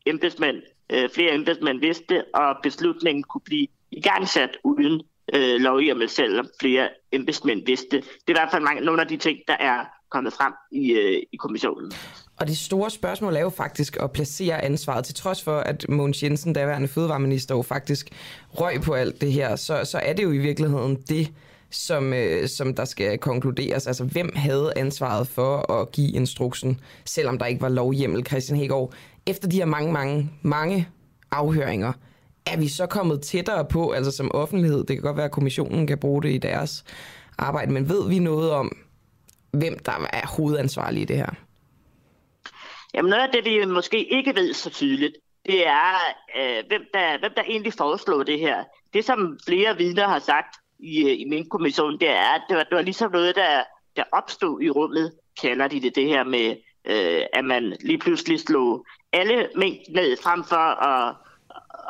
embedsmænd, 0.06 0.56
øh, 0.92 1.10
flere 1.10 1.34
embedsmænd 1.34 1.80
vidste, 1.80 2.24
og 2.34 2.56
beslutningen 2.62 3.22
kunne 3.22 3.42
blive 3.44 3.66
igangsat 3.90 4.56
uden 4.64 5.02
øh, 5.34 5.60
lovhjemmel, 5.60 6.08
selvom 6.08 6.46
flere 6.60 6.88
embedsmænd 7.12 7.66
vidste. 7.66 7.96
Det 7.96 8.28
er 8.28 8.32
i 8.32 8.32
hvert 8.32 8.50
fald 8.50 8.62
mange, 8.62 8.84
nogle 8.84 9.02
af 9.02 9.08
de 9.08 9.16
ting, 9.16 9.38
der 9.48 9.56
er 9.60 9.84
kommet 10.10 10.32
frem 10.32 10.52
i, 10.72 10.92
øh, 10.92 11.22
i 11.32 11.36
kommissionen. 11.36 11.92
Og 12.40 12.46
det 12.46 12.58
store 12.58 12.90
spørgsmål 12.90 13.36
er 13.36 13.40
jo 13.40 13.50
faktisk 13.50 13.96
at 14.00 14.12
placere 14.12 14.64
ansvaret, 14.64 15.04
til 15.04 15.14
trods 15.14 15.42
for, 15.42 15.58
at 15.58 15.88
Mogens 15.88 16.22
Jensen, 16.22 16.52
daværende 16.52 16.88
fødevareminister, 16.88 17.54
jo 17.54 17.62
faktisk 17.62 18.08
røg 18.48 18.80
på 18.80 18.94
alt 18.94 19.20
det 19.20 19.32
her, 19.32 19.56
så, 19.56 19.84
så 19.84 19.98
er 19.98 20.12
det 20.12 20.22
jo 20.22 20.32
i 20.32 20.38
virkeligheden 20.38 20.96
det, 21.08 21.28
som, 21.70 22.12
øh, 22.12 22.48
som 22.48 22.74
der 22.74 22.84
skal 22.84 23.18
konkluderes. 23.18 23.86
Altså, 23.86 24.04
hvem 24.04 24.32
havde 24.36 24.72
ansvaret 24.76 25.28
for 25.28 25.72
at 25.72 25.92
give 25.92 26.12
instruksen, 26.12 26.80
selvom 27.04 27.38
der 27.38 27.46
ikke 27.46 27.62
var 27.62 27.68
lovhjemmel, 27.68 28.26
Christian 28.26 28.58
Hegård? 28.58 28.92
Efter 29.26 29.48
de 29.48 29.56
her 29.56 29.64
mange, 29.64 29.92
mange, 29.92 30.30
mange 30.42 30.88
afhøringer, 31.30 31.92
er 32.46 32.56
vi 32.56 32.68
så 32.68 32.86
kommet 32.86 33.22
tættere 33.22 33.64
på, 33.64 33.90
altså 33.90 34.10
som 34.10 34.30
offentlighed, 34.34 34.78
det 34.78 34.96
kan 34.96 35.02
godt 35.02 35.16
være, 35.16 35.26
at 35.26 35.32
kommissionen 35.32 35.86
kan 35.86 35.98
bruge 35.98 36.22
det 36.22 36.32
i 36.32 36.38
deres 36.38 36.84
arbejde, 37.38 37.72
men 37.72 37.88
ved 37.88 38.08
vi 38.08 38.18
noget 38.18 38.50
om, 38.50 38.76
hvem 39.50 39.78
der 39.78 40.08
er 40.12 40.26
hovedansvarlig 40.26 41.02
i 41.02 41.04
det 41.04 41.16
her? 41.16 41.30
Jamen 42.94 43.10
noget 43.10 43.22
af 43.22 43.28
det, 43.32 43.44
vi 43.44 43.64
måske 43.64 44.04
ikke 44.04 44.34
ved 44.34 44.52
så 44.54 44.70
tydeligt, 44.70 45.14
det 45.46 45.66
er, 45.66 45.94
øh, 46.38 46.64
hvem, 46.68 46.82
der, 46.94 47.18
hvem 47.18 47.32
der 47.36 47.42
egentlig 47.42 47.72
foreslår 47.72 48.22
det 48.22 48.38
her. 48.38 48.64
Det, 48.94 49.04
som 49.04 49.38
flere 49.46 49.76
vidner 49.76 50.08
har 50.08 50.18
sagt 50.18 50.56
i, 50.78 51.04
øh, 51.04 51.20
i 51.20 51.24
min 51.24 51.48
kommission, 51.48 51.98
det 52.00 52.08
er, 52.08 52.34
at 52.34 52.42
det 52.48 52.56
var, 52.56 52.62
det 52.62 52.76
var 52.76 52.82
ligesom 52.82 53.12
noget, 53.12 53.36
der, 53.36 53.62
der 53.96 54.04
opstod 54.12 54.62
i 54.62 54.70
rummet, 54.70 55.12
kalder 55.40 55.68
de 55.68 55.80
det, 55.80 55.94
det 55.94 56.06
her 56.06 56.24
med, 56.24 56.56
øh, 56.84 57.22
at 57.32 57.44
man 57.44 57.76
lige 57.80 57.98
pludselig 57.98 58.40
slog 58.40 58.86
alle 59.12 59.48
mængd 59.56 59.88
ned 59.88 60.16
frem 60.22 60.44
for 60.44 60.84
at, 60.84 61.14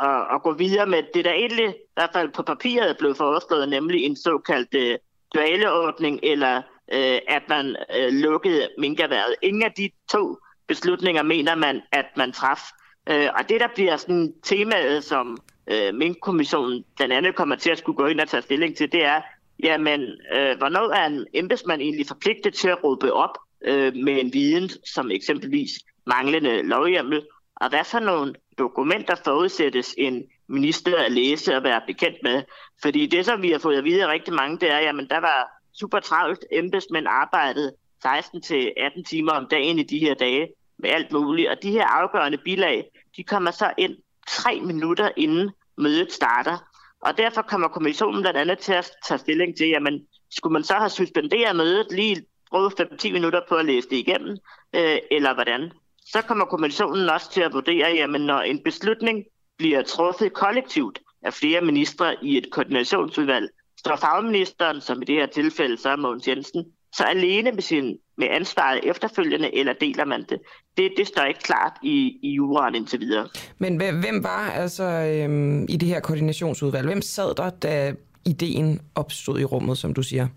at, 0.03 0.35
at 0.35 0.42
gå 0.42 0.53
videre 0.53 0.87
med 0.87 1.03
det, 1.14 1.25
der 1.25 1.33
egentlig, 1.33 1.68
i 1.68 1.94
hvert 1.94 2.11
fald 2.12 2.33
på 2.33 2.42
papiret, 2.42 2.99
blev 2.99 3.14
foreslået, 3.14 3.68
nemlig 3.68 4.05
en 4.05 4.16
såkaldt 4.16 4.75
øh, 4.75 4.99
dualeordning, 5.35 6.20
eller 6.22 6.62
øh, 6.92 7.18
at 7.29 7.42
man 7.49 7.77
øh, 7.96 8.12
lukkede 8.12 8.68
minkerværet. 8.79 9.35
Ingen 9.42 9.62
af 9.62 9.72
de 9.72 9.90
to 10.11 10.37
beslutninger 10.68 11.22
mener 11.22 11.55
man, 11.55 11.83
at 11.92 12.07
man 12.16 12.33
traf. 12.33 12.61
Øh, 13.09 13.29
og 13.38 13.49
det, 13.49 13.61
der 13.61 13.68
bliver 13.75 13.96
sådan 13.96 14.35
temaet, 14.42 15.05
som 15.05 15.38
øh, 15.71 15.95
Mink-kommissionen 15.95 16.85
blandt 16.97 17.15
andet 17.15 17.35
kommer 17.35 17.57
til 17.57 17.71
at 17.71 17.79
skulle 17.79 17.97
gå 17.97 18.07
ind 18.07 18.21
og 18.21 18.29
tage 18.29 18.43
stilling 18.43 18.77
til, 18.77 18.93
det 18.93 19.05
er, 19.05 19.21
jamen, 19.63 20.01
øh, 20.37 20.59
hvornår 20.59 20.93
er 20.93 21.07
en 21.07 21.27
embedsmand 21.35 21.83
egentlig 21.83 22.07
forpligtet 22.07 22.55
til 22.55 22.69
at 22.69 22.85
råbe 22.85 23.13
op 23.13 23.39
øh, 23.65 23.95
med 23.95 24.21
en 24.21 24.33
viden, 24.33 24.71
som 24.95 25.11
eksempelvis 25.11 25.71
manglende 26.07 26.63
lovhjemmel, 26.63 27.23
og 27.57 27.69
hvad 27.69 27.85
for 27.85 27.99
nogle 27.99 28.35
dokumenter 28.59 29.15
forudsættes 29.25 29.95
en 29.99 30.25
minister 30.49 30.97
at 30.97 31.13
læse 31.13 31.57
og 31.57 31.63
være 31.63 31.81
bekendt 31.87 32.19
med. 32.23 32.43
Fordi 32.83 33.07
det, 33.07 33.27
som 33.27 33.43
vi 33.43 33.51
har 33.51 33.59
fået 33.59 33.79
at 33.79 33.85
vide 33.85 34.05
af 34.05 34.09
rigtig 34.09 34.35
mange, 34.35 34.59
det 34.59 34.71
er, 34.71 34.79
jamen 34.79 35.09
der 35.09 35.21
var 35.21 35.49
super 35.81 36.01
travlt. 36.01 36.45
Embedsmænd 36.53 37.07
arbejdede 37.09 37.73
16-18 38.07 39.03
timer 39.03 39.33
om 39.33 39.47
dagen 39.51 39.79
i 39.79 39.83
de 39.83 39.99
her 39.99 40.15
dage 40.15 40.49
med 40.79 40.91
alt 40.91 41.13
muligt. 41.13 41.49
Og 41.49 41.57
de 41.63 41.71
her 41.71 41.87
afgørende 41.87 42.39
bilag, 42.39 42.85
de 43.17 43.25
kommer 43.25 43.51
så 43.51 43.73
ind 43.79 43.97
tre 44.29 44.61
minutter 44.61 45.11
inden 45.17 45.51
mødet 45.79 46.12
starter. 46.12 46.59
Og 47.01 47.19
derfor 47.19 47.43
kommer 47.43 47.69
kommissionen 47.69 48.23
blandt 48.23 48.39
andet 48.39 48.59
til 48.59 48.73
at 48.73 48.91
tage 49.09 49.19
stilling 49.19 49.57
til, 49.57 49.69
jamen, 49.69 50.07
skulle 50.31 50.53
man 50.53 50.65
så 50.65 50.75
have 50.75 50.91
suspenderet 50.91 51.57
mødet 51.57 51.87
lige 51.91 52.23
brugt 52.51 52.81
5-10 52.81 53.12
minutter 53.12 53.41
på 53.49 53.55
at 53.55 53.65
læse 53.65 53.89
det 53.89 53.97
igennem, 53.97 54.37
øh, 54.75 54.99
eller 55.11 55.35
hvordan? 55.35 55.73
Så 56.07 56.23
kommer 56.23 56.45
kommissionen 56.45 57.11
også 57.11 57.31
til 57.31 57.41
at 57.41 57.53
vurdere, 57.53 57.91
jamen, 57.91 58.21
når 58.21 58.41
en 58.41 58.62
beslutning 58.62 59.25
bliver 59.59 59.83
truffet 59.83 60.33
kollektivt 60.33 60.99
af 61.23 61.35
flere 61.35 61.61
ministre 61.61 62.17
i 62.23 62.37
et 62.37 62.51
koordinationsudvalg, 62.51 63.51
står 63.79 63.97
fagministeren, 63.97 64.81
som 64.81 65.03
i 65.03 65.05
det 65.05 65.15
her 65.15 65.27
tilfælde 65.27 65.77
så 65.77 65.89
er 65.89 65.97
Mogens 65.97 66.29
Jensen, 66.29 66.65
så 66.97 67.05
alene 67.05 67.53
med, 67.53 67.62
sin, 67.62 67.99
med 68.17 68.29
ansvaret 68.31 68.81
efterfølgende, 68.85 69.55
eller 69.55 69.73
deler 69.73 70.05
man 70.05 70.23
det? 70.23 70.41
Det, 70.77 70.93
det 70.97 71.07
står 71.07 71.23
ikke 71.23 71.41
klart 71.41 71.73
i, 71.83 72.19
i 72.23 72.31
juraen 72.31 72.75
indtil 72.75 73.01
videre. 73.01 73.29
Men 73.59 73.77
hvem 73.77 74.25
var 74.25 74.51
altså 74.51 74.85
øhm, 74.85 75.62
i 75.69 75.77
det 75.77 75.89
her 75.89 76.01
koordinationsudvalg? 76.01 76.87
Hvem 76.87 77.03
sad 77.03 77.35
der, 77.35 77.51
da 77.51 77.95
ideen 78.27 78.81
opstod 78.95 79.41
i 79.41 79.45
rummet, 79.45 79.79
som 79.79 79.95
du 79.95 80.03
siger? 80.03 80.29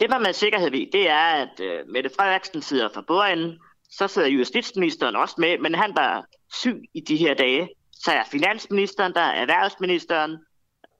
Det, 0.00 0.10
man 0.10 0.22
med 0.22 0.32
sikkerhed 0.32 0.70
ved, 0.70 0.86
det 0.92 1.10
er, 1.10 1.26
at 1.44 1.60
øh, 1.60 1.88
Mette 1.88 2.10
Frederiksen 2.16 2.62
sidder 2.62 2.88
for 2.94 3.04
bordenden, 3.08 3.58
så 3.90 4.08
sidder 4.08 4.28
justitsministeren 4.28 5.16
også 5.16 5.34
med, 5.38 5.58
men 5.58 5.74
han 5.74 5.92
var 5.96 6.24
syg 6.52 6.82
i 6.94 7.00
de 7.00 7.16
her 7.16 7.34
dage. 7.34 7.68
Så 7.92 8.12
er 8.12 8.22
finansministeren 8.30 9.14
der, 9.14 9.20
erhvervsministeren 9.20 10.36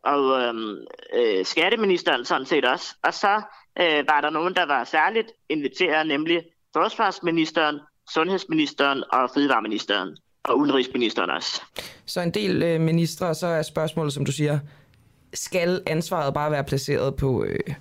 og 0.02 0.40
øhm, 0.42 0.76
øh, 1.14 1.44
skatteministeren 1.44 2.24
sådan 2.24 2.46
set 2.46 2.64
også. 2.64 2.96
Og 3.02 3.14
så 3.14 3.42
øh, 3.81 4.04
var 4.09 4.20
der 4.20 4.31
nogen, 4.31 4.54
der 4.54 4.66
var 4.66 4.85
særligt 4.85 5.33
inviteret, 5.48 6.07
nemlig 6.07 6.42
forsvarsministeren, 6.72 7.81
sundhedsministeren 8.14 9.05
og 9.12 9.31
fødevareministeren 9.35 10.16
og 10.44 10.59
udenrigsministeren 10.59 11.31
også. 11.31 11.62
Så 12.07 12.21
en 12.21 12.31
del 12.31 12.62
øh, 12.62 12.81
ministre, 12.81 13.35
så 13.35 13.47
er 13.47 13.62
spørgsmålet, 13.62 14.12
som 14.12 14.25
du 14.25 14.33
siger, 14.33 14.59
skal 15.35 15.83
ansvaret 15.87 16.35
bare 16.35 16.51
være 16.51 16.64
placeret 16.64 17.16
på, 17.16 17.44
øh, 17.44 17.75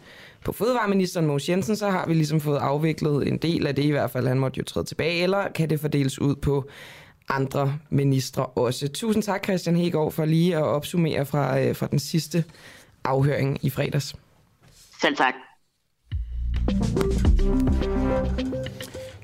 på 0.45 0.51
fødevareministeren 0.51 1.25
Mogens 1.25 1.49
Jensen, 1.49 1.75
så 1.75 1.89
har 1.89 2.07
vi 2.07 2.13
ligesom 2.13 2.41
fået 2.41 2.57
afviklet 2.57 3.27
en 3.27 3.37
del 3.37 3.67
af 3.67 3.75
det 3.75 3.83
i 3.83 3.91
hvert 3.91 4.11
fald. 4.11 4.27
Han 4.27 4.39
måtte 4.39 4.57
jo 4.57 4.63
træde 4.63 4.85
tilbage, 4.85 5.23
eller 5.23 5.51
kan 5.51 5.69
det 5.69 5.79
fordeles 5.79 6.21
ud 6.21 6.35
på 6.35 6.69
andre 7.29 7.73
ministre 7.89 8.45
også. 8.45 8.87
Tusind 8.87 9.23
tak, 9.23 9.43
Christian 9.43 9.75
Hegård, 9.75 10.11
for 10.11 10.25
lige 10.25 10.57
at 10.57 10.63
opsummere 10.63 11.25
fra, 11.25 11.59
øh, 11.59 11.75
fra 11.75 11.87
den 11.87 11.99
sidste 11.99 12.43
afhøring 13.03 13.59
i 13.61 13.69
fredags. 13.69 14.15
Selv 15.01 15.15
tak. 15.15 15.33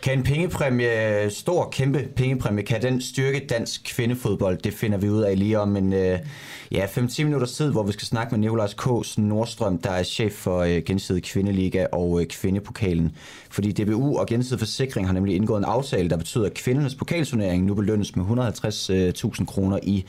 Kan 0.04 0.18
en 0.18 0.24
pengepræmie, 0.24 1.30
stor, 1.30 1.70
kæmpe 1.72 2.08
pengepræmie, 2.16 2.64
kan 2.64 2.82
den 2.82 3.01
styrke 3.01 3.45
dansk 3.49 3.82
kvindefodbold? 3.95 4.58
Det 4.58 4.74
finder 4.74 4.97
vi 4.97 5.10
ud 5.10 5.22
af 5.22 5.39
lige 5.39 5.60
om 5.60 5.78
en 5.78 5.93
øh, 5.93 6.20
ja, 6.72 6.86
5-10 6.86 7.24
minutter 7.24 7.47
tid, 7.47 7.72
hvor 7.72 7.84
vi 7.84 7.91
skal 7.91 8.06
snakke 8.08 8.32
med 8.32 8.39
Nikolajs 8.39 8.74
K. 8.74 9.18
Nordstrøm, 9.18 9.78
der 9.78 9.89
er 9.89 10.04
chef 10.04 10.34
for 10.34 10.60
øh, 10.60 10.84
Gensidig 10.86 11.24
Kvindeliga 11.24 11.86
og 11.91 12.22
øh, 12.22 12.28
Kvindepokalen. 12.28 13.16
Fordi 13.49 13.72
DBU 13.72 14.18
og 14.20 14.28
Gensidig 14.28 14.60
Forsikring 14.60 15.08
har 15.08 15.14
nemlig 15.14 15.36
indgået 15.36 15.58
en 15.58 15.66
aftale, 15.66 16.10
der 16.10 16.18
betyder, 16.18 16.45
at 16.45 16.54
kvindernes 16.54 16.95
pokalturnering 16.95 17.66
nu 17.66 17.74
belønnes 17.74 18.16
med 18.16 18.26
150.000 18.26 19.41
øh, 19.41 19.47
kroner 19.47 19.80
i 19.84 20.06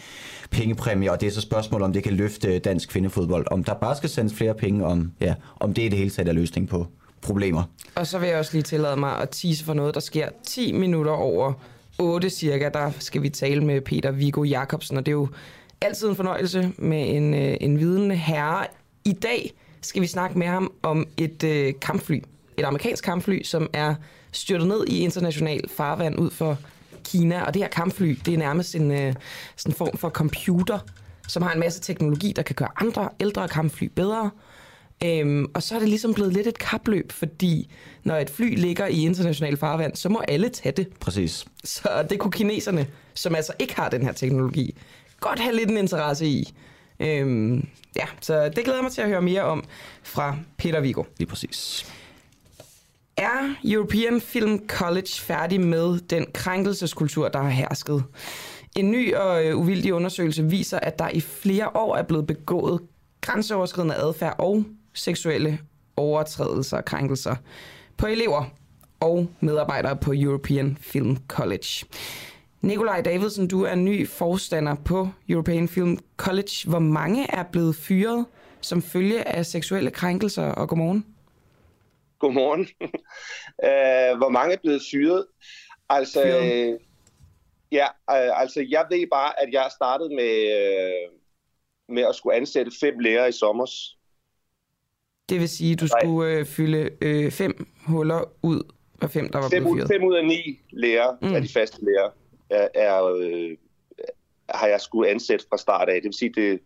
pengepræmie. 0.50 1.12
Og 1.12 1.20
det 1.20 1.26
er 1.26 1.32
så 1.32 1.40
spørgsmål, 1.40 1.82
om 1.82 1.92
det 1.92 2.02
kan 2.02 2.12
løfte 2.12 2.58
dansk 2.58 2.88
kvindefodbold. 2.88 3.46
Om 3.50 3.64
der 3.64 3.74
bare 3.74 3.96
skal 3.96 4.10
sendes 4.10 4.34
flere 4.34 4.54
penge, 4.54 4.86
om, 4.86 5.12
ja, 5.20 5.34
om 5.60 5.74
det 5.74 5.86
er 5.86 5.90
det 5.90 5.98
hele 5.98 6.10
taget 6.10 6.28
er 6.28 6.32
løsning 6.32 6.68
på 6.68 6.86
problemer. 7.24 7.62
Og 7.94 8.06
så 8.06 8.18
vil 8.18 8.28
jeg 8.28 8.38
også 8.38 8.52
lige 8.52 8.62
tillade 8.62 8.96
mig 8.96 9.18
at 9.18 9.28
tease 9.30 9.64
for 9.64 9.74
noget, 9.74 9.94
der 9.94 10.00
sker 10.00 10.28
10 10.46 10.72
minutter 10.72 11.12
over 11.12 11.52
8 11.98 12.30
cirka. 12.30 12.68
Der 12.68 12.90
skal 12.98 13.22
vi 13.22 13.28
tale 13.28 13.64
med 13.64 13.80
Peter 13.80 14.10
Vigo 14.10 14.42
Jacobsen, 14.42 14.96
og 14.96 15.06
det 15.06 15.12
er 15.12 15.16
jo 15.16 15.28
altid 15.80 16.08
en 16.08 16.16
fornøjelse 16.16 16.72
med 16.78 17.16
en, 17.16 17.34
øh, 17.34 17.56
en 17.60 17.78
vidende 17.78 18.16
herre. 18.16 18.66
I 19.04 19.12
dag 19.12 19.52
skal 19.80 20.02
vi 20.02 20.06
snakke 20.06 20.38
med 20.38 20.46
ham 20.46 20.72
om 20.82 21.06
et 21.16 21.44
øh, 21.44 21.74
kampfly. 21.80 22.22
Et 22.56 22.64
amerikansk 22.64 23.04
kampfly, 23.04 23.42
som 23.42 23.70
er 23.72 23.94
styrtet 24.32 24.68
ned 24.68 24.86
i 24.86 24.98
international 24.98 25.68
farvand 25.68 26.18
ud 26.18 26.30
for 26.30 26.58
Kina. 27.04 27.42
Og 27.42 27.54
det 27.54 27.62
her 27.62 27.68
kampfly, 27.68 28.18
det 28.26 28.34
er 28.34 28.38
nærmest 28.38 28.74
en 28.74 28.90
øh, 28.90 29.14
sådan 29.56 29.74
form 29.74 29.96
for 29.96 30.10
computer, 30.10 30.78
som 31.28 31.42
har 31.42 31.52
en 31.52 31.60
masse 31.60 31.80
teknologi, 31.80 32.32
der 32.36 32.42
kan 32.42 32.54
gøre 32.54 32.68
andre 32.80 33.08
ældre 33.20 33.48
kampfly 33.48 33.84
bedre. 33.84 34.30
Øhm, 35.04 35.46
og 35.54 35.62
så 35.62 35.74
er 35.74 35.78
det 35.78 35.88
ligesom 35.88 36.14
blevet 36.14 36.32
lidt 36.32 36.46
et 36.46 36.58
kapløb, 36.58 37.12
fordi 37.12 37.70
når 38.04 38.16
et 38.16 38.30
fly 38.30 38.56
ligger 38.56 38.86
i 38.86 39.04
international 39.04 39.56
farvand, 39.56 39.96
så 39.96 40.08
må 40.08 40.22
alle 40.28 40.48
tage 40.48 40.72
det. 40.72 40.88
Præcis. 41.00 41.44
Så 41.64 42.06
det 42.10 42.18
kunne 42.18 42.32
kineserne, 42.32 42.86
som 43.14 43.34
altså 43.34 43.52
ikke 43.58 43.76
har 43.76 43.88
den 43.88 44.02
her 44.02 44.12
teknologi, 44.12 44.76
godt 45.20 45.38
have 45.38 45.56
lidt 45.56 45.70
en 45.70 45.76
interesse 45.76 46.26
i. 46.26 46.54
Øhm, 47.00 47.68
ja, 47.96 48.04
så 48.20 48.44
det 48.44 48.64
glæder 48.64 48.74
jeg 48.74 48.82
mig 48.82 48.92
til 48.92 49.00
at 49.00 49.08
høre 49.08 49.22
mere 49.22 49.42
om 49.42 49.64
fra 50.02 50.36
Peter 50.58 50.80
Vigo. 50.80 51.02
Lige 51.18 51.28
præcis. 51.28 51.86
Er 53.16 53.54
European 53.64 54.20
Film 54.20 54.68
College 54.68 55.08
færdig 55.18 55.60
med 55.60 55.98
den 55.98 56.26
krænkelseskultur, 56.34 57.28
der 57.28 57.42
har 57.42 57.50
hersket? 57.50 58.04
En 58.76 58.90
ny 58.90 59.14
og 59.14 59.44
øh, 59.44 59.58
uvildig 59.58 59.94
undersøgelse 59.94 60.44
viser, 60.44 60.78
at 60.78 60.98
der 60.98 61.08
i 61.08 61.20
flere 61.20 61.76
år 61.76 61.96
er 61.96 62.02
blevet 62.02 62.26
begået 62.26 62.80
grænseoverskridende 63.20 63.94
adfærd 63.94 64.34
og 64.38 64.64
seksuelle 64.94 65.58
overtrædelser 65.96 66.76
og 66.76 66.84
krænkelser 66.84 67.36
på 67.96 68.06
elever 68.06 68.44
og 69.00 69.28
medarbejdere 69.40 69.96
på 69.96 70.12
European 70.16 70.76
Film 70.80 71.16
College. 71.28 71.86
Nikolaj 72.60 73.00
Davidsen, 73.00 73.48
du 73.48 73.62
er 73.62 73.74
ny 73.74 74.08
forstander 74.08 74.74
på 74.84 75.08
European 75.28 75.68
Film 75.68 75.98
College. 76.16 76.68
Hvor 76.68 76.78
mange 76.78 77.26
er 77.30 77.42
blevet 77.52 77.76
fyret 77.76 78.26
som 78.60 78.82
følge 78.82 79.28
af 79.28 79.46
seksuelle 79.46 79.90
krænkelser, 79.90 80.52
og 80.52 80.68
godmorgen? 80.68 81.06
Godmorgen. 82.18 82.60
uh, 82.60 84.18
hvor 84.20 84.28
mange 84.28 84.54
er 84.54 84.58
blevet 84.62 84.82
fyret? 84.90 85.26
Altså, 85.88 86.22
fyret. 86.22 86.78
ja, 87.72 87.86
uh, 87.86 88.40
altså 88.40 88.66
jeg 88.68 88.86
ved 88.90 89.06
bare, 89.12 89.42
at 89.42 89.48
jeg 89.52 89.68
startede 89.74 90.14
med, 90.14 90.34
uh, 90.58 91.14
med 91.94 92.02
at 92.02 92.14
skulle 92.14 92.36
ansætte 92.36 92.72
fem 92.80 92.98
lærere 92.98 93.28
i 93.28 93.32
sommer. 93.32 93.66
Det 95.28 95.40
vil 95.40 95.48
sige, 95.48 95.72
at 95.72 95.80
du 95.80 95.84
Nej. 95.84 96.00
skulle 96.02 96.32
øh, 96.32 96.46
fylde 96.46 96.90
øh, 97.00 97.30
fem 97.30 97.66
huller 97.86 98.32
ud 98.42 98.62
af 99.02 99.10
fem, 99.10 99.28
der 99.28 99.38
var 99.38 99.48
fem, 99.48 99.62
blevet 99.62 99.78
fyret? 99.78 99.88
Fem 99.88 100.04
ud 100.04 100.14
af 100.14 100.24
ni 100.24 100.60
lærere 100.70 101.16
mm. 101.22 101.34
af 101.34 101.42
de 101.42 101.48
faste 101.48 101.84
lærere 101.84 102.10
er, 102.50 102.68
er, 102.74 103.04
øh, 103.04 103.56
har 104.48 104.66
jeg 104.66 104.80
skulle 104.80 105.10
ansætte 105.10 105.44
fra 105.50 105.58
start 105.58 105.88
af. 105.88 105.94
Det 105.94 106.04
vil 106.04 106.14
sige, 106.14 106.32
det 106.34 106.60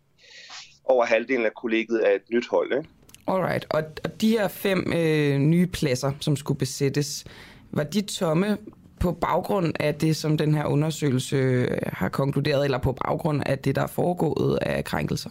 over 0.84 1.04
halvdelen 1.04 1.46
af 1.46 1.54
kollegiet 1.54 2.08
er 2.08 2.10
et 2.14 2.22
nyt 2.32 2.48
hold. 2.50 2.72
Ikke? 2.78 2.88
Alright, 3.26 3.66
og, 3.70 3.82
og 4.04 4.20
de 4.20 4.30
her 4.30 4.48
fem 4.48 4.92
øh, 4.96 5.38
nye 5.38 5.66
pladser, 5.66 6.12
som 6.20 6.36
skulle 6.36 6.58
besættes, 6.58 7.24
var 7.70 7.84
de 7.84 8.00
tomme 8.00 8.58
på 9.00 9.12
baggrund 9.12 9.72
af 9.80 9.94
det, 9.94 10.16
som 10.16 10.38
den 10.38 10.54
her 10.54 10.64
undersøgelse 10.64 11.36
øh, 11.36 11.68
har 11.86 12.08
konkluderet, 12.08 12.64
eller 12.64 12.78
på 12.78 12.92
baggrund 12.92 13.42
af 13.46 13.58
det, 13.58 13.76
der 13.76 13.82
er 13.82 13.86
foregået 13.86 14.58
af 14.62 14.84
krænkelser? 14.84 15.30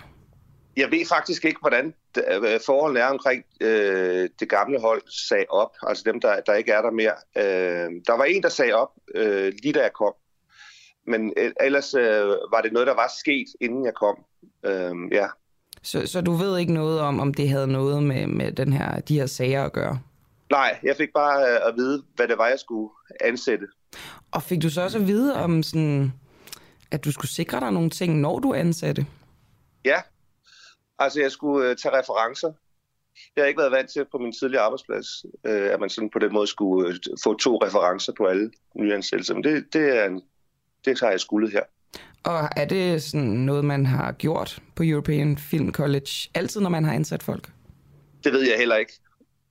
Jeg 0.78 0.92
ved 0.92 1.06
faktisk 1.06 1.46
ikke, 1.46 1.60
hvordan 1.60 1.94
øh, 2.18 2.60
forholdene 2.66 3.00
er 3.00 3.06
omkring 3.06 3.44
øh, 3.62 4.30
det 4.40 4.50
gamle 4.50 4.82
hold 4.82 5.02
sag 5.30 5.46
op, 5.50 5.72
altså 5.82 6.04
dem, 6.06 6.22
der, 6.22 6.42
der 6.42 6.54
ikke 6.54 6.72
er 6.72 6.82
der 6.82 6.92
mere. 6.92 7.16
Øh, 7.38 7.92
der 8.08 8.18
var 8.18 8.24
en, 8.24 8.44
der 8.44 8.50
sagde 8.50 8.74
op, 8.74 8.90
øh, 9.16 9.54
lige 9.64 9.74
da 9.74 9.82
jeg 9.82 9.94
kom, 9.94 10.14
men 11.08 11.34
øh, 11.38 11.52
ellers 11.62 11.94
øh, 11.94 12.28
var 12.28 12.62
det 12.64 12.74
noget, 12.74 12.88
der 12.88 12.94
var 12.94 13.12
sket, 13.20 13.48
inden 13.62 13.86
jeg 13.86 13.94
kom. 13.94 14.18
Øh, 14.66 14.96
ja. 15.12 15.28
Så, 15.82 16.08
så 16.08 16.22
du 16.22 16.32
ved 16.32 16.58
ikke 16.58 16.74
noget 16.74 17.00
om, 17.00 17.20
om 17.20 17.34
det 17.34 17.50
havde 17.50 17.68
noget 17.68 18.04
med, 18.04 18.28
med 18.28 18.52
den 18.52 18.74
her, 18.74 19.00
de 19.00 19.20
her 19.20 19.26
sager 19.26 19.64
at 19.64 19.74
gøre? 19.74 20.00
Nej, 20.52 20.80
jeg 20.84 20.96
fik 20.96 21.10
bare 21.14 21.42
øh, 21.42 21.68
at 21.68 21.74
vide, 21.76 22.04
hvad 22.16 22.28
det 22.28 22.38
var, 22.38 22.48
jeg 22.48 22.60
skulle 22.60 22.90
ansætte. 23.22 23.68
Og 24.32 24.44
fik 24.44 24.62
du 24.62 24.70
så 24.70 24.82
også 24.82 24.98
at 24.98 25.08
vide 25.08 25.36
om 25.36 25.64
sådan, 25.64 26.14
at 26.92 27.06
du 27.06 27.12
skulle 27.12 27.32
sikre 27.32 27.60
dig 27.60 27.72
nogle 27.72 27.90
ting, 27.90 28.20
når 28.20 28.40
du 28.40 28.54
ansatte? 28.54 29.06
Ja, 29.86 30.02
altså 31.00 31.22
jeg 31.22 31.32
skulle 31.32 31.70
øh, 31.70 31.76
tage 31.76 32.00
referencer. 32.00 32.52
Jeg 33.36 33.44
har 33.44 33.48
ikke 33.48 33.60
været 33.60 33.72
vant 33.72 33.90
til 33.90 34.06
på 34.12 34.18
min 34.18 34.32
tidligere 34.32 34.64
arbejdsplads, 34.64 35.08
øh, 35.46 35.74
at 35.74 35.80
man 35.80 35.90
sådan 35.90 36.10
på 36.10 36.20
den 36.20 36.34
måde 36.34 36.48
skulle 36.48 36.90
øh, 36.90 36.96
få 37.24 37.34
to 37.38 37.58
referencer 37.58 38.14
på 38.18 38.26
alle 38.26 38.52
nyansættelser. 38.76 39.34
Men 39.34 39.44
det, 39.44 39.74
det, 39.74 39.98
er 39.98 40.06
en, 40.06 40.22
det 40.86 41.00
har 41.00 41.10
jeg 41.10 41.20
skuldet 41.20 41.52
her. 41.52 41.64
Og 42.24 42.50
er 42.56 42.66
det 42.66 43.04
sådan 43.04 43.28
noget, 43.28 43.66
man 43.66 43.86
har 43.86 44.12
gjort 44.12 44.60
på 44.76 44.84
European 44.86 45.38
Film 45.38 45.72
College 45.72 46.12
altid, 46.34 46.62
når 46.62 46.70
man 46.70 46.84
har 46.84 46.94
ansat 46.94 47.24
folk? 47.24 47.52
Det 48.24 48.34
ved 48.34 48.42
jeg 48.50 48.58
heller 48.58 48.76
ikke. 48.76 48.94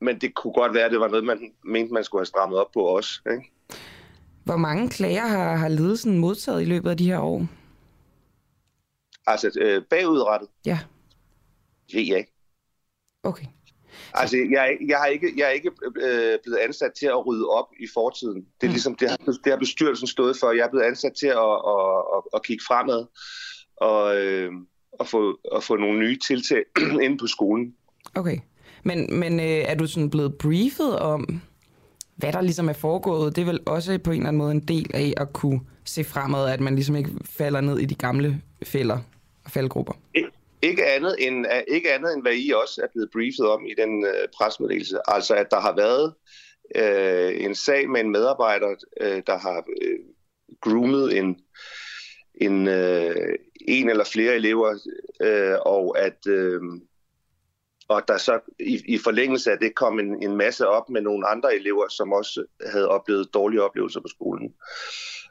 Men 0.01 0.21
det 0.21 0.35
kunne 0.35 0.53
godt 0.53 0.75
være, 0.75 0.85
at 0.85 0.91
det 0.91 1.01
var 1.01 1.09
noget, 1.09 1.25
man 1.25 1.53
mente, 1.65 1.95
man 1.95 2.05
skulle 2.05 2.21
have 2.21 2.27
strammet 2.27 2.59
op 2.59 2.73
på 2.75 2.81
også. 2.81 3.21
Ikke? 3.31 3.53
Hvor 4.45 4.57
mange 4.57 4.91
klager 4.91 5.27
har, 5.27 5.57
har 5.57 5.69
ledelsen 5.69 6.19
modtaget 6.19 6.63
i 6.63 6.65
løbet 6.65 6.91
af 6.91 6.97
de 6.97 7.07
her 7.07 7.19
år? 7.19 7.47
Altså 9.27 9.51
øh, 9.61 9.83
bagudrettet? 9.83 10.49
Ja. 10.67 10.79
Det 11.87 11.95
ved 11.95 12.07
jeg 12.07 12.19
ikke. 12.19 12.33
Okay. 13.23 13.47
Altså, 14.15 14.37
jeg, 14.37 14.77
jeg 14.89 14.99
har 14.99 15.07
ikke, 15.07 15.33
jeg 15.37 15.47
er 15.47 15.51
ikke 15.51 15.71
øh, 15.97 16.39
blevet 16.45 16.59
ansat 16.59 16.93
til 16.99 17.07
at 17.07 17.27
rydde 17.27 17.49
op 17.49 17.67
i 17.81 17.87
fortiden. 17.95 18.47
Det 18.61 18.67
er 18.67 18.67
mm. 18.67 18.73
ligesom, 18.73 18.95
det 18.95 19.11
har, 19.11 19.17
det 19.17 19.53
har 19.53 19.57
bestyrelsen 19.59 20.07
stået 20.07 20.37
for. 20.41 20.53
Jeg 20.53 20.65
er 20.65 20.71
blevet 20.71 20.85
ansat 20.85 21.13
til 21.21 21.27
at, 21.27 21.57
at, 21.75 21.99
at, 22.15 22.23
at 22.35 22.43
kigge 22.43 22.65
fremad 22.69 23.07
og, 23.77 24.17
øh, 24.17 24.53
at, 25.01 25.09
få, 25.09 25.39
at 25.55 25.65
få 25.65 25.77
nogle 25.77 25.99
nye 25.99 26.19
tiltag 26.19 26.63
ind 27.07 27.19
på 27.19 27.27
skolen. 27.27 27.75
Okay. 28.15 28.39
Men, 28.85 29.19
men 29.21 29.41
øh, 29.41 29.47
er 29.47 29.75
du 29.75 29.87
sådan 29.87 30.11
blevet 30.11 30.39
briefet 30.39 30.99
om, 30.99 31.41
hvad 32.17 32.33
der 32.33 32.41
ligesom 32.41 32.69
er 32.69 32.73
foregået? 32.73 33.37
Det 33.37 33.43
er 33.43 33.47
vel 33.47 33.61
også 33.67 33.99
på 33.99 34.11
en 34.11 34.17
eller 34.17 34.29
anden 34.29 34.39
måde 34.39 34.53
en 34.53 34.61
del 34.61 34.91
af 34.95 35.15
at 35.17 35.33
kunne 35.33 35.61
se 35.85 36.05
fremad, 36.05 36.51
at 36.51 36.61
man 36.61 36.75
ligesom 36.75 36.97
ikke 36.97 37.11
falder 37.25 37.61
ned 37.61 37.79
i 37.79 37.85
de 37.85 37.95
gamle 37.95 38.43
fælder 38.63 38.99
og 39.45 39.51
faldgrupper? 39.51 39.93
Ikke 40.63 40.87
andet, 40.87 41.17
end, 41.19 41.47
ikke 41.69 41.93
andet 41.93 42.13
end, 42.15 42.23
hvad 42.23 42.35
I 42.35 42.51
også 42.51 42.81
er 42.83 42.87
blevet 42.93 43.11
briefet 43.13 43.47
om 43.49 43.67
i 43.67 43.75
den 43.79 44.05
øh, 44.05 44.29
presmeddelelse. 44.37 44.99
Altså, 45.05 45.35
at 45.35 45.51
der 45.51 45.61
har 45.61 45.77
været 45.77 46.15
øh, 46.75 47.45
en 47.45 47.55
sag 47.55 47.91
med 47.91 48.01
en 48.01 48.11
medarbejder, 48.11 48.75
øh, 49.01 49.23
der 49.27 49.39
har 49.39 49.65
øh, 49.83 49.99
groomet 50.61 51.19
en, 51.19 51.41
en, 52.35 52.69
øh, 52.69 53.35
en 53.69 53.91
eller 53.91 54.05
flere 54.05 54.35
elever, 54.35 54.79
øh, 55.23 55.57
og 55.61 55.99
at 55.99 56.27
øh, 56.29 56.61
og 57.89 58.09
der 58.09 58.17
så 58.17 58.41
i, 58.61 58.83
i 58.95 58.99
forlængelse 58.99 59.53
af 59.53 59.59
det 59.59 59.75
kom 59.75 59.99
en, 59.99 60.23
en 60.23 60.37
masse 60.37 60.69
op 60.69 60.91
med 60.91 61.01
nogle 61.01 61.27
andre 61.27 61.55
elever, 61.55 61.89
som 61.89 62.13
også 62.13 62.45
havde 62.67 62.89
oplevet 62.89 63.35
dårlige 63.35 63.63
oplevelser 63.63 64.01
på 64.01 64.09
skolen. 64.09 64.55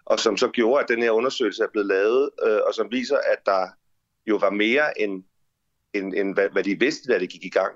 Og 0.05 0.19
som 0.19 0.37
så 0.37 0.47
gjorde, 0.47 0.83
at 0.83 0.89
den 0.89 1.03
her 1.03 1.11
undersøgelse 1.11 1.63
er 1.63 1.67
blevet 1.71 1.87
lavet, 1.87 2.29
øh, 2.45 2.59
og 2.67 2.73
som 2.73 2.91
viser, 2.91 3.17
at 3.17 3.45
der 3.45 3.67
jo 4.27 4.35
var 4.35 4.49
mere 4.49 5.01
end, 5.01 5.23
end, 5.93 6.13
end 6.13 6.33
hvad, 6.33 6.49
hvad 6.49 6.63
de 6.63 6.79
vidste, 6.79 7.13
da 7.13 7.19
det 7.19 7.29
gik 7.29 7.45
i 7.45 7.49
gang. 7.49 7.73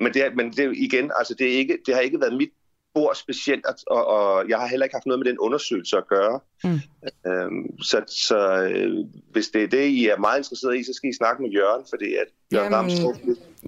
Men 0.00 0.14
det, 0.14 0.36
men 0.36 0.52
det 0.52 0.76
igen, 0.76 1.10
altså 1.18 1.34
det, 1.34 1.46
er 1.54 1.58
ikke, 1.58 1.78
det 1.86 1.94
har 1.94 2.00
ikke 2.00 2.20
været 2.20 2.36
mit 2.36 2.50
bord 2.94 3.14
specielt, 3.14 3.66
og, 3.86 4.06
og 4.06 4.48
jeg 4.48 4.58
har 4.58 4.66
heller 4.66 4.84
ikke 4.84 4.96
haft 4.96 5.06
noget 5.06 5.18
med 5.18 5.26
den 5.30 5.38
undersøgelse 5.38 5.96
at 5.96 6.06
gøre. 6.08 6.40
Mm. 6.64 6.80
Øhm, 7.30 7.80
så 7.82 8.02
så 8.06 8.38
øh, 8.62 9.06
hvis 9.32 9.48
det 9.48 9.62
er 9.62 9.66
det, 9.66 9.86
I 9.86 10.06
er 10.06 10.18
meget 10.18 10.38
interesseret 10.38 10.78
i, 10.78 10.84
så 10.84 10.92
skal 10.92 11.10
I 11.10 11.16
snakke 11.16 11.42
med 11.42 11.50
Jørgen, 11.50 11.86
fordi 11.92 12.14
at 12.14 12.26
Jørgen 12.52 12.72
Jamen, 12.72 12.78
Ramstrup... 12.78 13.16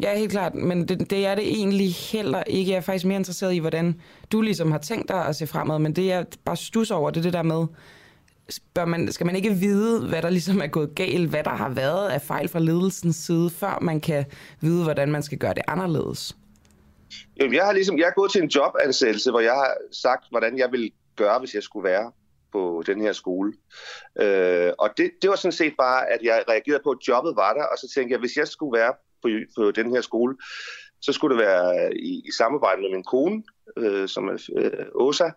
Ja, 0.03 0.18
helt 0.18 0.31
klart, 0.31 0.55
men 0.55 0.89
det, 0.89 1.11
det 1.11 1.26
er 1.26 1.35
det 1.35 1.45
egentlig 1.45 1.95
heller 1.95 2.43
ikke. 2.43 2.70
Jeg 2.70 2.76
er 2.76 2.81
faktisk 2.81 3.05
mere 3.05 3.18
interesseret 3.18 3.55
i, 3.55 3.59
hvordan 3.59 4.01
du 4.33 4.41
ligesom 4.41 4.72
har 4.72 4.79
tænkt 4.79 5.09
dig 5.09 5.26
at 5.26 5.37
se 5.37 5.47
fremad, 5.47 5.79
men 5.79 5.93
det 5.97 6.07
jeg 6.07 6.26
bare 6.45 6.57
stus 6.57 6.91
over, 6.91 7.11
det 7.11 7.18
er 7.20 7.22
det 7.22 7.33
der 7.33 7.43
med, 7.43 7.66
bør 8.74 8.84
man, 8.84 9.12
skal 9.12 9.26
man 9.26 9.36
ikke 9.36 9.51
vide, 9.51 10.09
hvad 10.09 10.22
der 10.22 10.30
ligesom 10.30 10.61
er 10.61 10.66
gået 10.66 10.94
galt, 10.94 11.30
hvad 11.30 11.44
der 11.44 11.51
har 11.51 11.68
været 11.68 12.09
af 12.09 12.22
fejl 12.22 12.49
fra 12.49 12.59
ledelsens 12.59 13.16
side, 13.16 13.51
før 13.51 13.78
man 13.82 14.01
kan 14.01 14.24
vide, 14.61 14.84
hvordan 14.84 15.12
man 15.12 15.22
skal 15.22 15.38
gøre 15.38 15.55
det 15.55 15.62
anderledes? 15.68 16.36
Jamen, 17.36 17.55
jeg 17.55 17.64
har 17.64 17.72
ligesom, 17.72 17.99
jeg 17.99 18.07
er 18.07 18.12
gået 18.16 18.30
til 18.32 18.42
en 18.42 18.49
jobansættelse, 18.49 19.30
hvor 19.30 19.40
jeg 19.40 19.53
har 19.53 19.76
sagt, 19.92 20.24
hvordan 20.30 20.59
jeg 20.59 20.72
vil 20.72 20.92
gøre, 21.16 21.38
hvis 21.38 21.55
jeg 21.55 21.62
skulle 21.62 21.88
være 21.88 22.12
på 22.53 22.82
den 22.86 23.01
her 23.01 23.12
skole. 23.12 23.53
Øh, 24.20 24.72
og 24.78 24.90
det, 24.96 25.11
det 25.22 25.30
var 25.30 25.36
sådan 25.36 25.53
set 25.53 25.74
bare, 25.78 26.11
at 26.12 26.22
jeg 26.22 26.44
reagerede 26.49 26.82
på, 26.84 26.90
at 26.90 27.09
jobbet 27.09 27.36
var 27.36 27.53
der, 27.55 27.64
og 27.64 27.78
så 27.78 27.92
tænkte 27.94 28.12
jeg, 28.12 28.20
hvis 28.20 28.36
jeg 28.36 28.49
skulle 28.49 28.78
være 28.78 28.92
på, 29.22 29.28
på 29.57 29.70
den 29.70 29.90
her 29.94 30.01
skole, 30.01 30.36
så 31.01 31.12
skulle 31.12 31.36
det 31.36 31.44
være 31.44 31.96
i, 31.96 32.22
i 32.28 32.30
samarbejde 32.38 32.80
med 32.80 32.90
min 32.90 33.05
kone, 33.05 33.42
øh, 33.76 34.09
som 34.09 34.28
er 34.28 34.51
øh, 34.57 34.86
Åsa, 34.94 35.30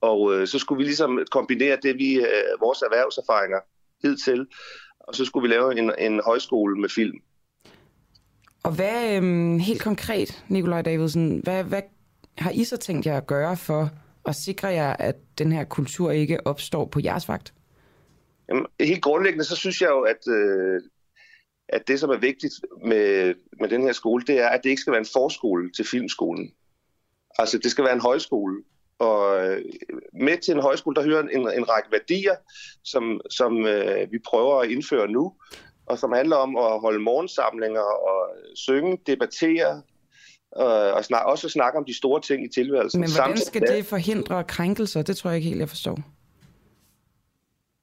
og 0.00 0.34
øh, 0.34 0.46
så 0.46 0.58
skulle 0.58 0.78
vi 0.78 0.84
ligesom 0.84 1.18
kombinere 1.30 1.78
det, 1.82 1.98
vi 1.98 2.14
øh, 2.14 2.60
vores 2.60 2.82
erhvervserfaringer 2.82 3.58
hidtil, 4.02 4.46
og 5.00 5.14
så 5.14 5.24
skulle 5.24 5.48
vi 5.48 5.54
lave 5.54 5.78
en, 5.78 5.92
en 5.98 6.20
højskole 6.24 6.80
med 6.80 6.88
film. 6.88 7.18
Og 8.62 8.74
hvad 8.74 9.16
øhm, 9.16 9.58
helt 9.58 9.82
konkret, 9.82 10.44
Nikolaj 10.48 10.82
Davidsen, 10.82 11.38
hvad, 11.38 11.64
hvad 11.64 11.82
har 12.38 12.50
I 12.50 12.64
så 12.64 12.76
tænkt 12.76 13.06
jer 13.06 13.16
at 13.16 13.26
gøre 13.26 13.56
for 13.56 13.90
at 14.26 14.36
sikre 14.36 14.68
jer, 14.68 14.92
at 14.92 15.16
den 15.38 15.52
her 15.52 15.64
kultur 15.64 16.10
ikke 16.10 16.46
opstår 16.46 16.84
på 16.84 17.00
jeres 17.04 17.28
vagt? 17.28 17.54
Jamen, 18.48 18.66
helt 18.80 19.02
grundlæggende, 19.02 19.44
så 19.44 19.56
synes 19.56 19.80
jeg 19.80 19.88
jo, 19.88 20.00
at, 20.00 20.28
øh, 20.28 20.82
at 21.68 21.88
det, 21.88 22.00
som 22.00 22.10
er 22.10 22.18
vigtigt 22.18 22.54
med, 22.84 23.34
med 23.60 23.68
den 23.68 23.82
her 23.82 23.92
skole, 23.92 24.24
det 24.26 24.38
er, 24.38 24.48
at 24.48 24.60
det 24.62 24.70
ikke 24.70 24.82
skal 24.82 24.90
være 24.90 25.00
en 25.00 25.12
forskole 25.12 25.72
til 25.72 25.84
filmskolen. 25.84 26.52
Altså, 27.38 27.58
det 27.58 27.70
skal 27.70 27.84
være 27.84 27.92
en 27.92 28.00
højskole. 28.00 28.62
Og 29.00 29.46
øh, 29.46 29.62
med 30.12 30.38
til 30.38 30.54
en 30.54 30.62
højskole, 30.62 30.96
der 30.96 31.02
hører 31.02 31.22
en, 31.22 31.40
en 31.40 31.68
række 31.68 31.88
værdier, 31.92 32.34
som, 32.84 33.20
som 33.30 33.66
øh, 33.66 34.12
vi 34.12 34.18
prøver 34.26 34.60
at 34.60 34.70
indføre 34.70 35.08
nu, 35.08 35.32
og 35.86 35.98
som 35.98 36.12
handler 36.12 36.36
om 36.36 36.56
at 36.56 36.80
holde 36.80 36.98
morgensamlinger 36.98 37.80
og 37.80 38.28
synge, 38.54 38.98
debattere, 39.06 39.82
øh, 40.60 40.94
og 40.96 41.04
snak, 41.04 41.26
også 41.26 41.48
snakke 41.48 41.78
om 41.78 41.84
de 41.84 41.96
store 41.96 42.20
ting 42.20 42.44
i 42.44 42.48
tilværelsen. 42.48 43.00
Men 43.00 43.10
hvordan 43.16 43.36
skal 43.36 43.62
det 43.62 43.86
forhindre 43.86 44.44
krænkelser? 44.44 45.02
Det 45.02 45.16
tror 45.16 45.30
jeg 45.30 45.36
ikke 45.36 45.48
helt, 45.48 45.60
jeg 45.60 45.68
forstår. 45.68 45.98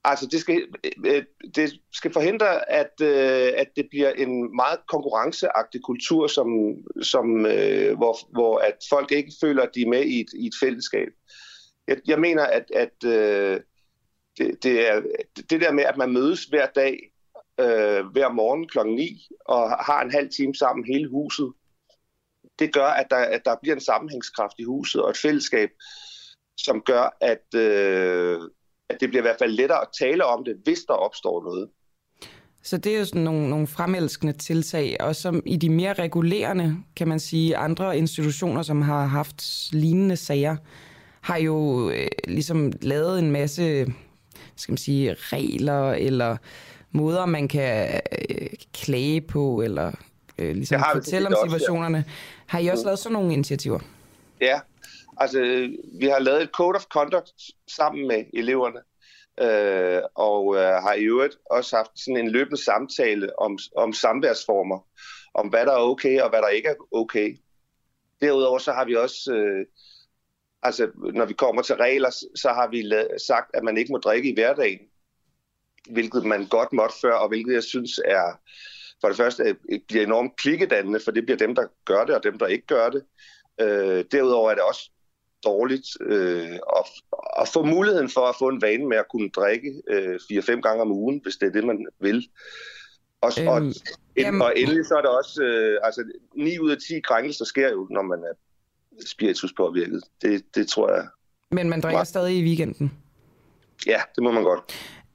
Altså, 0.04 0.26
det 0.26 0.40
skal, 0.40 0.68
øh, 0.84 1.14
øh, 1.14 1.24
det 1.54 1.80
skal 1.92 2.12
forhindre, 2.12 2.70
at, 2.70 2.92
øh, 3.02 3.52
at 3.56 3.68
det 3.76 3.86
bliver 3.90 4.10
en 4.10 4.56
meget 4.56 4.78
konkurrenceagtig 4.88 5.82
kultur, 5.82 6.26
som, 6.26 6.48
som, 7.02 7.26
hvor, 7.96 8.32
hvor 8.32 8.58
at 8.58 8.76
folk 8.90 9.12
ikke 9.12 9.32
føler, 9.40 9.62
at 9.62 9.70
de 9.74 9.82
er 9.82 9.88
med 9.88 10.04
i 10.04 10.20
et, 10.20 10.32
i 10.34 10.46
et 10.46 10.54
fællesskab. 10.60 11.08
Jeg, 11.88 11.96
jeg 12.06 12.18
mener, 12.18 12.42
at, 12.42 12.64
at 12.74 13.02
det, 14.38 14.62
det, 14.62 14.88
er, 14.88 15.02
det 15.50 15.60
der 15.60 15.72
med, 15.72 15.84
at 15.84 15.96
man 15.96 16.12
mødes 16.12 16.44
hver 16.44 16.66
dag, 16.66 17.12
øh, 17.60 18.06
hver 18.06 18.32
morgen 18.32 18.68
klokken 18.68 18.94
9, 18.94 19.28
og 19.40 19.70
har 19.70 20.02
en 20.02 20.10
halv 20.10 20.30
time 20.30 20.54
sammen 20.54 20.84
hele 20.84 21.08
huset, 21.08 21.52
det 22.58 22.72
gør, 22.72 22.86
at 22.86 23.06
der, 23.10 23.16
at 23.16 23.44
der 23.44 23.56
bliver 23.62 23.74
en 23.74 23.80
sammenhængskraft 23.80 24.54
i 24.58 24.62
huset 24.62 25.02
og 25.02 25.10
et 25.10 25.16
fællesskab, 25.16 25.70
som 26.56 26.80
gør, 26.80 27.16
at, 27.20 27.54
øh, 27.54 28.40
at 28.88 28.96
det 29.00 29.08
bliver 29.08 29.22
i 29.22 29.26
hvert 29.26 29.36
fald 29.38 29.52
lettere 29.52 29.80
at 29.80 29.88
tale 29.98 30.24
om 30.24 30.44
det, 30.44 30.56
hvis 30.64 30.78
der 30.88 30.94
opstår 30.94 31.42
noget. 31.42 31.68
Så 32.62 32.76
det 32.76 32.94
er 32.94 32.98
jo 32.98 33.04
sådan 33.04 33.22
nogle, 33.22 33.50
nogle 33.50 33.66
fremelskende 33.66 34.32
tiltag, 34.32 34.96
og 35.00 35.16
som 35.16 35.42
i 35.46 35.56
de 35.56 35.68
mere 35.70 35.92
regulerende, 35.92 36.76
kan 36.96 37.08
man 37.08 37.20
sige, 37.20 37.56
andre 37.56 37.98
institutioner, 37.98 38.62
som 38.62 38.82
har 38.82 39.06
haft 39.06 39.68
lignende 39.72 40.16
sager, 40.16 40.56
har 41.20 41.36
jo 41.36 41.90
øh, 41.90 42.08
ligesom 42.24 42.72
lavet 42.82 43.18
en 43.18 43.30
masse, 43.30 43.86
skal 44.56 44.72
man 44.72 44.78
sige, 44.78 45.14
regler 45.18 45.92
eller 45.92 46.36
måder, 46.92 47.26
man 47.26 47.48
kan 47.48 48.00
øh, 48.30 48.48
klage 48.72 49.20
på, 49.20 49.62
eller 49.62 49.92
øh, 50.38 50.54
ligesom 50.54 50.82
fortælle 50.92 51.28
om 51.28 51.34
situationerne. 51.48 51.98
Også, 51.98 52.08
ja. 52.08 52.14
Har 52.46 52.58
I 52.58 52.66
også 52.66 52.84
lavet 52.84 52.98
sådan 52.98 53.12
nogle 53.12 53.32
initiativer? 53.32 53.78
Ja, 54.40 54.60
altså 55.20 55.40
vi 56.00 56.06
har 56.06 56.18
lavet 56.18 56.42
et 56.42 56.50
code 56.50 56.76
of 56.76 56.84
conduct 56.84 57.32
sammen 57.68 58.08
med 58.08 58.24
eleverne, 58.34 58.80
øh, 59.40 60.02
og 60.14 60.56
øh, 60.56 60.82
har 60.82 60.94
i 60.94 61.04
øvrigt 61.04 61.36
også 61.50 61.76
haft 61.76 61.90
sådan 61.94 62.16
en 62.16 62.30
løbende 62.30 62.64
samtale 62.64 63.38
om, 63.38 63.58
om 63.76 63.92
samværsformer, 63.92 64.86
om 65.34 65.48
hvad 65.48 65.66
der 65.66 65.72
er 65.72 65.88
okay 65.90 66.20
og 66.20 66.30
hvad 66.30 66.42
der 66.42 66.48
ikke 66.48 66.68
er 66.68 66.74
okay. 66.92 67.36
Derudover 68.20 68.58
så 68.58 68.72
har 68.72 68.84
vi 68.84 68.96
også, 68.96 69.32
øh, 69.32 69.66
altså 70.62 70.90
når 71.14 71.24
vi 71.24 71.34
kommer 71.34 71.62
til 71.62 71.74
regler, 71.74 72.10
så 72.36 72.48
har 72.48 72.68
vi 72.68 72.92
sagt, 73.26 73.50
at 73.54 73.64
man 73.64 73.78
ikke 73.78 73.92
må 73.92 73.98
drikke 73.98 74.30
i 74.30 74.34
hverdagen, 74.34 74.78
hvilket 75.90 76.24
man 76.24 76.46
godt 76.46 76.72
måtte 76.72 76.94
før, 77.00 77.14
og 77.14 77.28
hvilket 77.28 77.54
jeg 77.54 77.62
synes 77.62 78.00
er 78.04 78.40
for 79.00 79.08
det 79.08 79.16
første 79.16 79.42
øh, 79.42 79.80
bliver 79.88 80.04
enormt 80.04 80.36
klikkedannende, 80.36 81.00
for 81.04 81.10
det 81.10 81.24
bliver 81.24 81.38
dem, 81.38 81.54
der 81.54 81.66
gør 81.84 82.04
det, 82.04 82.14
og 82.14 82.22
dem, 82.22 82.38
der 82.38 82.46
ikke 82.46 82.66
gør 82.66 82.90
det. 82.90 83.04
Øh, 83.60 84.04
derudover 84.12 84.50
er 84.50 84.54
det 84.54 84.64
også 84.64 84.90
dårligt 85.44 85.86
øh, 86.00 86.58
at, 86.78 86.86
at 87.40 87.48
få 87.48 87.62
muligheden 87.62 88.10
for 88.10 88.20
at 88.20 88.36
få 88.38 88.48
en 88.48 88.62
vane 88.62 88.86
med 88.88 88.96
at 88.96 89.08
kunne 89.10 89.28
drikke 89.28 89.82
øh, 89.88 90.14
4-5 90.14 90.60
gange 90.60 90.82
om 90.82 90.92
ugen, 90.92 91.20
hvis 91.22 91.36
det 91.36 91.46
er 91.46 91.52
det, 91.52 91.64
man 91.64 91.86
vil. 92.00 92.28
Og, 93.20 93.32
øhm, 93.40 93.48
og, 93.48 93.62
jamen, 94.16 94.42
og 94.42 94.52
endelig 94.56 94.86
så 94.86 94.94
er 94.94 95.00
det 95.00 95.10
også, 95.10 95.42
øh, 95.42 95.78
altså 95.82 96.04
9 96.34 96.58
ud 96.58 96.70
af 96.70 96.76
10 96.88 97.00
krænkelser 97.00 97.44
sker 97.44 97.70
jo, 97.70 97.86
når 97.90 98.02
man 98.02 98.18
er 98.18 98.34
spiritus 99.06 99.52
påvirket. 99.56 100.02
Det, 100.22 100.44
det 100.54 100.68
tror 100.68 100.94
jeg. 100.94 101.06
Men 101.50 101.68
man 101.68 101.80
drikker 101.80 102.04
stadig 102.04 102.36
i 102.36 102.44
weekenden? 102.44 102.92
Ja, 103.86 104.00
det 104.14 104.22
må 104.22 104.30
man 104.32 104.42
godt. 104.42 104.60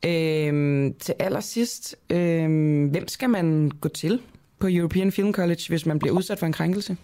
Øhm, 0.06 0.94
til 1.00 1.16
allersidst, 1.20 1.96
øhm, 2.10 2.88
hvem 2.88 3.08
skal 3.08 3.30
man 3.30 3.72
gå 3.82 3.90
til 3.90 4.22
på 4.60 4.68
European 4.70 5.12
Film 5.12 5.34
College, 5.34 5.62
hvis 5.70 5.86
man 5.86 6.00
bliver 6.00 6.16
udsat 6.16 6.40
for 6.40 6.46
en 6.46 6.54
krænkelse? 6.54 6.98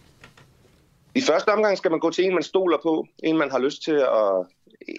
I 1.16 1.22
første 1.22 1.50
omgang 1.50 1.78
skal 1.78 1.92
man 1.92 2.00
gå 2.00 2.12
til 2.12 2.26
en, 2.26 2.34
man 2.34 2.44
stoler 2.44 2.78
på, 2.84 3.08
en 3.24 3.38
man 3.38 3.52
har 3.52 3.60
lyst 3.60 3.84
til 3.84 3.96
at 3.96 4.46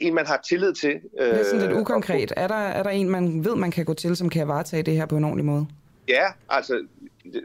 en, 0.00 0.14
man 0.14 0.26
har 0.26 0.40
tillid 0.48 0.72
til. 0.72 0.90
Det 0.90 1.40
er 1.40 1.44
sådan 1.44 1.61
lidt 1.61 1.72
øh, 1.72 1.80
ukonkret. 1.80 2.32
Er 2.36 2.48
der, 2.48 2.54
er 2.54 2.82
der 2.82 2.90
en, 2.90 3.11
man 3.11 3.44
ved, 3.44 3.56
man 3.56 3.70
kan 3.70 3.84
gå 3.84 3.94
til, 3.94 4.16
som 4.16 4.28
kan 4.28 4.48
varetage 4.48 4.82
det 4.82 4.96
her 4.96 5.06
på 5.06 5.16
en 5.16 5.24
ordentlig 5.24 5.44
måde? 5.44 5.66
Ja, 6.08 6.26
altså, 6.48 6.86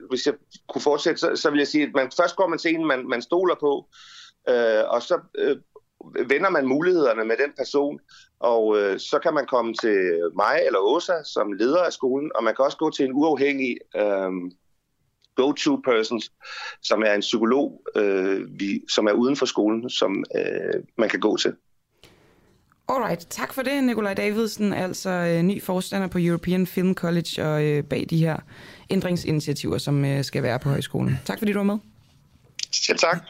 hvis 0.10 0.26
jeg 0.26 0.34
kunne 0.70 0.82
fortsætte, 0.82 1.20
så, 1.20 1.36
så 1.36 1.50
vil 1.50 1.58
jeg 1.58 1.68
sige, 1.68 1.84
at 1.84 1.94
man, 1.96 2.12
først 2.18 2.36
går 2.36 2.48
man 2.48 2.60
til 2.60 2.76
en, 2.76 2.88
man, 2.88 3.08
man 3.08 3.22
stoler 3.22 3.56
på, 3.60 3.86
øh, 4.50 4.84
og 4.88 5.02
så 5.02 5.20
øh, 5.38 5.58
vender 6.30 6.50
man 6.50 6.68
mulighederne 6.68 7.26
med 7.26 7.36
den 7.44 7.52
person, 7.58 8.00
og 8.40 8.78
øh, 8.78 9.00
så 9.00 9.20
kan 9.24 9.34
man 9.34 9.46
komme 9.46 9.74
til 9.74 10.22
mig 10.36 10.60
eller 10.66 10.80
Åsa 10.80 11.14
som 11.24 11.52
leder 11.54 11.84
af 11.84 11.94
skolen, 11.94 12.32
og 12.36 12.44
man 12.44 12.56
kan 12.56 12.66
også 12.66 12.78
gå 12.78 12.90
til 12.90 13.06
en 13.06 13.14
uafhængig 13.14 13.78
øh, 13.96 14.32
go-to-person, 15.36 16.22
som 16.84 17.02
er 17.02 17.14
en 17.14 17.22
psykolog, 17.22 17.82
øh, 17.96 18.60
vi, 18.60 18.82
som 18.90 19.06
er 19.06 19.12
uden 19.12 19.36
for 19.36 19.46
skolen, 19.46 19.90
som 19.90 20.24
øh, 20.36 20.84
man 20.98 21.10
kan 21.10 21.20
gå 21.20 21.38
til. 21.38 21.54
Alright, 22.88 23.28
tak 23.30 23.54
for 23.54 23.62
det, 23.62 23.84
Nikolaj 23.84 24.14
Davidsen, 24.14 24.74
altså 24.74 25.10
øh, 25.10 25.42
ny 25.42 25.62
forstander 25.62 26.08
på 26.08 26.18
European 26.22 26.68
Film 26.68 26.94
College 26.94 27.46
og 27.46 27.64
øh, 27.64 27.84
bag 27.84 28.06
de 28.10 28.18
her 28.18 28.38
ændringsinitiativer, 28.90 29.78
som 29.78 30.06
øh, 30.06 30.24
skal 30.24 30.44
være 30.44 30.60
på 30.60 30.70
højskolen. 30.70 31.20
Tak 31.26 31.40
fordi 31.40 31.52
du 31.52 31.60
var 31.60 31.64
med. 31.64 31.78
Selv 32.72 32.98
tak. 32.98 33.24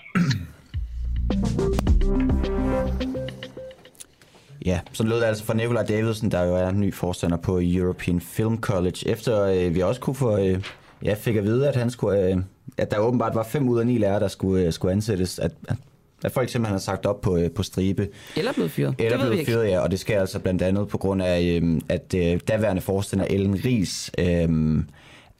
Ja, 4.66 4.80
så 4.94 5.04
lød 5.04 5.16
det 5.16 5.24
altså 5.24 5.46
fra 5.46 5.54
Nikolaj 5.54 5.84
Davidsen, 5.84 6.32
der 6.32 6.44
jo 6.44 6.56
er 6.56 6.72
ny 6.72 6.94
forstander 6.94 7.38
på 7.38 7.60
European 7.64 8.22
Film 8.22 8.62
College, 8.62 9.08
efter 9.08 9.44
øh, 9.44 9.76
vi 9.76 9.82
også 9.82 10.02
kunne 10.02 10.16
få, 10.16 10.38
øh, 10.38 10.64
ja, 11.04 11.14
fik 11.14 11.36
at 11.36 11.44
vide, 11.44 11.68
at 11.70 11.76
han 11.76 11.90
skulle, 11.90 12.20
øh, 12.20 12.38
at 12.78 12.92
der 12.92 12.98
åbenbart 12.98 13.36
var 13.36 13.44
fem 13.44 13.70
ud 13.70 13.80
af 13.80 13.88
ni 13.88 13.98
lærere, 13.98 14.20
der 14.20 14.28
skulle, 14.28 14.66
øh, 14.66 14.74
skulle 14.74 14.92
ansættes, 14.92 15.40
at, 15.40 15.52
at 15.68 15.78
at 16.24 16.32
folk 16.32 16.50
simpelthen 16.50 16.74
har 16.74 16.80
sagt 16.80 17.06
op 17.06 17.22
på, 17.22 17.38
øh, 17.38 17.52
på 17.52 17.64
stribe. 17.64 18.08
Eller 18.36 18.54
blevet 18.54 18.72
fyret. 18.72 18.96
Eller 19.00 19.28
blevet 19.28 19.46
fyret, 19.46 19.68
ja. 19.68 19.80
Og 19.80 19.92
det 19.92 20.00
sker 20.00 20.20
altså 20.20 20.40
blandt 20.40 20.62
andet 20.62 20.88
på 20.88 20.98
grund 20.98 21.22
af, 21.22 21.62
øh, 21.64 21.82
at 21.90 22.14
øh, 22.18 22.40
daværende 22.48 22.82
forstander 22.82 23.26
Ellen 23.30 23.66
Ries 23.66 24.12
øh, 24.18 24.84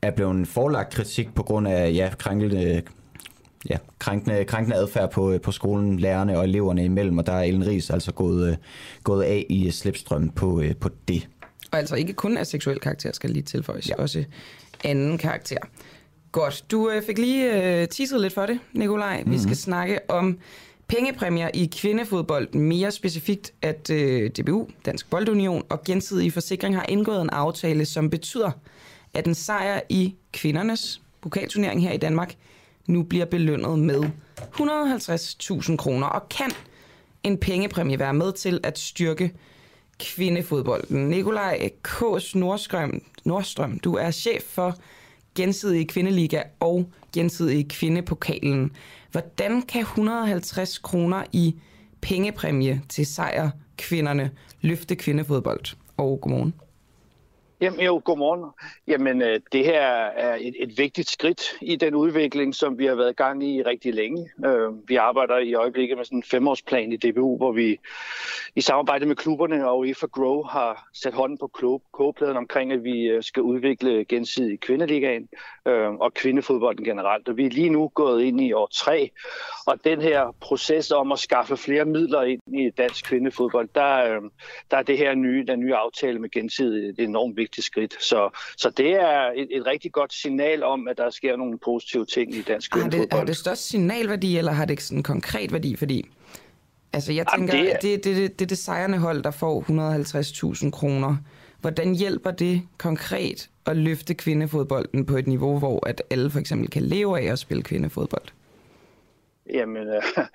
er 0.02 0.12
blevet 0.12 0.48
forlagt 0.48 0.94
kritik 0.94 1.36
på 1.36 1.44
grund 1.44 1.68
af 1.68 1.94
ja, 1.94 2.10
krænkende 2.18 2.82
ja, 3.70 3.78
krænkende, 4.00 4.46
krænkende 4.46 4.78
adfærd 4.78 5.12
på, 5.12 5.38
på 5.44 5.52
skolen, 5.52 6.00
lærerne 6.00 6.38
og 6.38 6.44
eleverne 6.44 6.86
imellem, 6.86 7.18
og 7.18 7.26
der 7.26 7.34
er 7.34 7.44
Ellen 7.44 7.68
Ries 7.68 7.90
altså 7.90 8.12
gået, 8.12 8.50
øh, 8.50 8.56
gået 9.04 9.24
af 9.24 9.46
i 9.50 9.72
slipstrøm 9.72 10.30
på, 10.30 10.62
øh, 10.62 10.76
på 10.76 10.90
det. 11.08 11.28
Og 11.72 11.80
altså 11.80 11.96
ikke 11.96 12.14
kun 12.14 12.38
af 12.38 12.48
seksuel 12.48 12.80
karakter, 12.80 13.12
skal 13.12 13.30
lige 13.30 13.44
tilføjes, 13.44 13.90
ja. 13.90 13.96
også 13.96 14.24
anden 14.86 15.18
karakter. 15.18 15.58
Godt, 16.32 16.66
du 16.72 16.90
øh, 16.90 17.04
fik 17.04 17.18
lige 17.18 17.54
øh, 17.54 17.88
teaset 17.88 18.22
lidt 18.22 18.34
for 18.34 18.46
det, 18.46 18.60
Nikolaj. 18.74 19.18
Mm-hmm. 19.18 19.34
Vi 19.34 19.38
skal 19.38 19.48
mhm. 19.48 19.56
snakke 19.56 20.00
om 20.10 20.38
pengepræmier 20.88 21.50
i 21.54 21.72
kvindefodbold. 21.78 22.54
Mere 22.54 22.92
specifikt, 22.92 23.54
at 23.62 23.90
øh, 23.90 24.30
DBU, 24.30 24.68
Dansk 24.86 25.10
Boldunion 25.10 25.64
og 25.70 25.84
Gensidige 25.84 26.32
Forsikring 26.32 26.76
har 26.76 26.86
indgået 26.90 27.22
en 27.22 27.30
aftale, 27.30 27.86
som 27.86 28.10
betyder, 28.10 28.52
at 29.14 29.28
en 29.28 29.36
sejr 29.36 29.82
i 29.90 30.16
kvindernes 30.34 31.02
pokalturnering 31.22 31.82
her 31.82 31.92
i 31.92 31.98
Danmark 31.98 32.36
nu 32.88 33.04
bliver 33.04 33.26
belønnet 33.26 33.80
med 33.80 34.04
150.000 34.40 35.76
kroner, 35.76 36.08
og 36.08 36.30
kan 36.30 36.52
en 37.24 37.38
pengepræmie 37.38 38.00
være 38.00 38.14
med 38.14 38.34
til 38.34 38.60
at 38.64 38.80
styrke 38.80 39.34
kvindefodbolden. 40.00 41.10
Nikolaj 41.10 41.70
K. 41.84 42.02
Nordstrøm, 42.36 43.02
Nordstrøm, 43.26 43.80
du 43.80 43.96
er 43.96 44.12
chef 44.12 44.44
for 44.44 44.76
gensidige 45.36 45.86
kvindeliga 45.86 46.42
og 46.60 46.92
gensidige 47.14 47.64
kvindepokalen. 47.70 48.72
Hvordan 49.12 49.62
kan 49.62 49.82
150 49.82 50.78
kroner 50.78 51.24
i 51.32 51.56
pengepræmie 52.02 52.82
til 52.90 53.06
sejr 53.06 53.50
kvinderne 53.78 54.32
løfte 54.62 54.96
kvindefodbold? 54.96 55.76
Og 55.98 56.20
godmorgen. 56.22 56.54
Jamen 57.62 57.80
jo, 57.80 58.02
godmorgen. 58.06 58.52
Jamen 58.88 59.22
øh, 59.22 59.40
det 59.52 59.66
her 59.66 59.82
er 59.82 60.38
et, 60.42 60.56
et 60.60 60.78
vigtigt 60.78 61.10
skridt 61.10 61.42
i 61.62 61.76
den 61.76 61.96
udvikling, 61.96 62.56
som 62.56 62.80
vi 62.80 62.86
har 62.86 62.96
været 62.96 63.10
i 63.10 63.14
gang 63.14 63.44
i 63.44 63.64
rigtig 63.64 63.94
længe. 63.94 64.30
Øh, 64.46 64.90
vi 64.90 64.96
arbejder 64.96 65.38
i 65.38 65.54
øjeblikket 65.54 65.98
med 65.98 66.06
sådan 66.06 66.18
en 66.18 66.24
femårsplan 66.24 66.92
i 66.92 66.98
DBU, 66.98 67.38
hvor 67.38 67.52
vi 67.52 67.80
i 68.56 68.62
samarbejde 68.62 69.06
med 69.06 69.16
klubberne 69.16 69.70
og 69.70 69.80
UEFA 69.80 70.08
Grow 70.08 70.44
har 70.44 70.88
sat 70.94 71.14
hånden 71.14 71.38
på 71.38 71.48
kogepladen 71.94 72.38
omkring, 72.38 72.72
at 72.72 72.84
vi 72.84 73.02
øh, 73.02 73.24
skal 73.24 73.44
udvikle 73.44 74.06
gensidig 74.06 74.60
kvindeligaen 74.60 75.30
og 76.00 76.14
kvindefodbolden 76.14 76.86
generelt. 76.86 77.28
Og 77.28 77.38
vi 77.38 77.46
er 77.46 77.50
lige 77.50 77.70
nu 77.70 77.88
gået 77.88 78.24
ind 78.24 78.42
i 78.42 78.54
år 78.54 78.70
tre, 78.74 79.12
og 79.68 79.84
den 79.84 80.02
her 80.02 80.36
proces 80.42 80.92
om 80.92 81.12
at 81.12 81.20
skaffe 81.20 81.58
flere 81.58 81.86
midler 81.86 82.22
ind 82.22 82.42
i 82.48 82.70
dansk 82.70 83.06
kvindefodbold, 83.06 83.70
der, 83.76 84.20
der 84.72 84.78
er 84.78 84.84
det 84.84 84.98
her 84.98 85.16
nye, 85.16 85.46
den 85.48 85.60
nye 85.60 85.76
aftale 85.76 86.20
med 86.20 86.30
gensidig 86.30 87.00
enormt 87.00 87.38
vigtigt 87.38 87.45
vigtigt 87.46 87.66
skridt. 87.66 87.94
Så, 88.04 88.30
så 88.58 88.70
det 88.70 88.92
er 88.92 89.32
et, 89.36 89.48
et 89.52 89.66
rigtig 89.66 89.92
godt 89.92 90.14
signal 90.14 90.64
om, 90.64 90.88
at 90.88 90.98
der 90.98 91.10
sker 91.10 91.36
nogle 91.36 91.58
positive 91.66 92.06
ting 92.06 92.36
i 92.36 92.42
dansk 92.42 92.74
har 92.74 92.90
det, 92.90 93.08
har 93.12 93.26
det 93.26 93.38
størst 93.38 93.70
signalværdi, 93.70 94.38
eller 94.38 94.52
har 94.52 94.66
det 94.66 94.72
ikke 94.72 94.84
sådan 94.84 94.98
en 94.98 95.04
konkret 95.04 95.52
værdi? 95.52 95.76
Fordi 95.76 96.06
altså, 96.94 97.14
jeg 97.14 97.26
tænker, 97.36 97.56
Jamen, 97.56 97.66
det, 97.66 97.74
er... 97.74 97.80
det, 97.80 98.04
det, 98.04 98.16
det, 98.16 98.40
det, 98.40 98.50
det 98.50 98.58
sejrende 98.58 98.98
hold, 98.98 99.24
der 99.24 99.32
får 99.32 99.56
150.000 100.64 100.72
kroner. 100.72 101.16
Hvordan 101.62 101.96
hjælper 101.96 102.32
det 102.32 102.62
konkret 102.78 103.50
at 103.66 103.78
løfte 103.78 104.14
kvindefodbolden 104.14 105.06
på 105.06 105.18
et 105.18 105.28
niveau, 105.28 105.60
hvor 105.60 105.88
at 105.88 106.02
alle 106.10 106.32
for 106.32 106.40
eksempel 106.40 106.70
kan 106.70 106.82
leve 106.82 107.20
af 107.20 107.32
at 107.32 107.40
spille 107.40 107.64
kvindefodbold? 107.64 108.28
Jamen, 109.54 109.88
øh, 109.88 110.04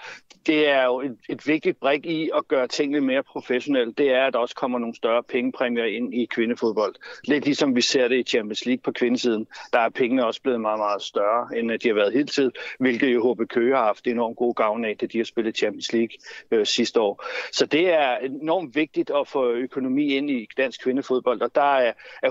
det 0.46 0.68
er 0.68 0.84
jo 0.84 1.00
et, 1.00 1.18
et 1.28 1.46
vigtigt 1.46 1.80
brik 1.80 2.06
i 2.06 2.30
at 2.34 2.48
gøre 2.48 2.68
tingene 2.68 3.00
mere 3.00 3.22
professionelle. 3.22 3.92
Det 3.92 4.10
er, 4.10 4.26
at 4.26 4.32
der 4.32 4.38
også 4.38 4.54
kommer 4.54 4.78
nogle 4.78 4.94
større 4.96 5.22
pengepræmier 5.22 5.84
ind 5.84 6.14
i 6.14 6.24
kvindefodbold. 6.24 6.94
Lidt 7.24 7.44
ligesom 7.44 7.76
vi 7.76 7.80
ser 7.80 8.08
det 8.08 8.16
i 8.16 8.22
Champions 8.22 8.66
League 8.66 8.82
på 8.82 8.92
kvindesiden. 8.92 9.46
Der 9.72 9.78
er 9.78 9.88
pengene 9.88 10.26
også 10.26 10.42
blevet 10.42 10.60
meget, 10.60 10.78
meget 10.78 11.02
større, 11.02 11.58
end 11.58 11.78
de 11.78 11.88
har 11.88 11.94
været 11.94 12.12
hele 12.12 12.26
tiden, 12.26 12.52
hvilket 12.78 13.14
jo 13.14 13.34
HB 13.34 13.48
Køge 13.48 13.76
har 13.76 13.84
haft 13.84 14.06
enormt 14.06 14.36
god 14.36 14.54
gavn 14.54 14.84
af, 14.84 14.96
da 14.96 15.06
de 15.06 15.18
har 15.18 15.24
spillet 15.24 15.56
Champions 15.56 15.92
League 15.92 16.16
øh, 16.50 16.66
sidste 16.66 17.00
år. 17.00 17.24
Så 17.52 17.66
det 17.66 17.92
er 17.92 18.16
enormt 18.16 18.74
vigtigt 18.74 19.10
at 19.10 19.28
få 19.28 19.50
økonomi 19.50 20.14
ind 20.14 20.30
i 20.30 20.48
dansk 20.56 20.82
kvindefodbold, 20.82 21.40
og 21.40 21.54
der 21.54 21.76
er, 21.76 21.92
er 22.22 22.30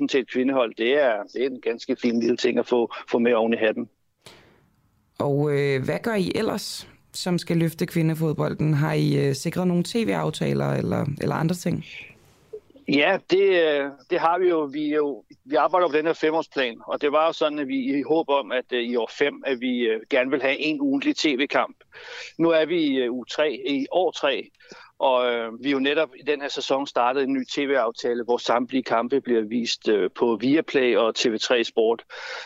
150.000 0.00 0.06
til 0.06 0.20
et 0.20 0.30
kvindehold. 0.30 0.74
Det 0.74 1.02
er, 1.02 1.22
det 1.22 1.42
er 1.42 1.46
en 1.46 1.60
ganske 1.60 1.96
fin 2.02 2.20
lille 2.20 2.36
ting 2.36 2.58
at 2.58 2.66
få, 2.66 2.94
få 3.10 3.18
med 3.18 3.34
oven 3.34 3.54
i 3.54 3.56
hatten. 3.56 3.88
Og 5.18 5.52
øh, 5.52 5.84
hvad 5.84 5.98
gør 6.02 6.14
I 6.14 6.32
ellers, 6.34 6.88
som 7.12 7.38
skal 7.38 7.56
løfte 7.56 7.86
kvindefodbolden? 7.86 8.74
Har 8.74 8.92
I 8.92 9.28
øh, 9.28 9.34
sikret 9.34 9.68
nogle 9.68 9.84
tv-aftaler 9.86 10.72
eller, 10.72 11.06
eller 11.20 11.34
andre 11.34 11.54
ting? 11.54 11.84
Ja, 12.88 13.18
det, 13.30 13.40
øh, 13.40 13.90
det 14.10 14.20
har 14.20 14.38
vi 14.38 14.48
jo. 14.48 14.60
Vi, 14.72 14.94
jo. 14.94 15.24
vi 15.44 15.54
arbejder 15.54 15.88
på 15.88 15.96
den 15.96 16.06
her 16.06 16.12
femårsplan, 16.12 16.78
og 16.86 17.00
det 17.00 17.12
var 17.12 17.26
jo 17.26 17.32
sådan, 17.32 17.58
at 17.58 17.68
vi 17.68 17.98
i 17.98 18.02
håb 18.02 18.28
om, 18.28 18.52
at 18.52 18.64
øh, 18.72 18.82
i 18.82 18.96
år 18.96 19.10
5, 19.18 19.42
at 19.46 19.60
vi 19.60 19.78
øh, 19.78 20.00
gerne 20.10 20.30
vil 20.30 20.42
have 20.42 20.58
en 20.58 20.80
ugentlig 20.80 21.16
tv-kamp. 21.16 21.76
Nu 22.38 22.50
er 22.50 22.64
vi 22.66 22.82
i 22.82 23.08
uge 23.08 23.24
3, 23.30 23.52
i 23.66 23.86
år 23.90 24.10
3, 24.10 24.50
og 24.98 25.32
øh, 25.32 25.64
vi 25.64 25.68
er 25.68 25.72
jo 25.72 25.78
netop 25.78 26.08
i 26.16 26.22
den 26.22 26.40
her 26.40 26.48
sæson 26.48 26.86
startet 26.86 27.22
en 27.22 27.32
ny 27.32 27.44
tv-aftale, 27.54 28.24
hvor 28.24 28.36
samtlige 28.36 28.82
kampe 28.82 29.20
bliver 29.20 29.40
vist 29.42 29.88
øh, 29.88 30.10
på 30.14 30.38
Viaplay 30.40 30.96
og 30.96 31.14
TV3 31.18 31.62
Sport. 31.62 32.02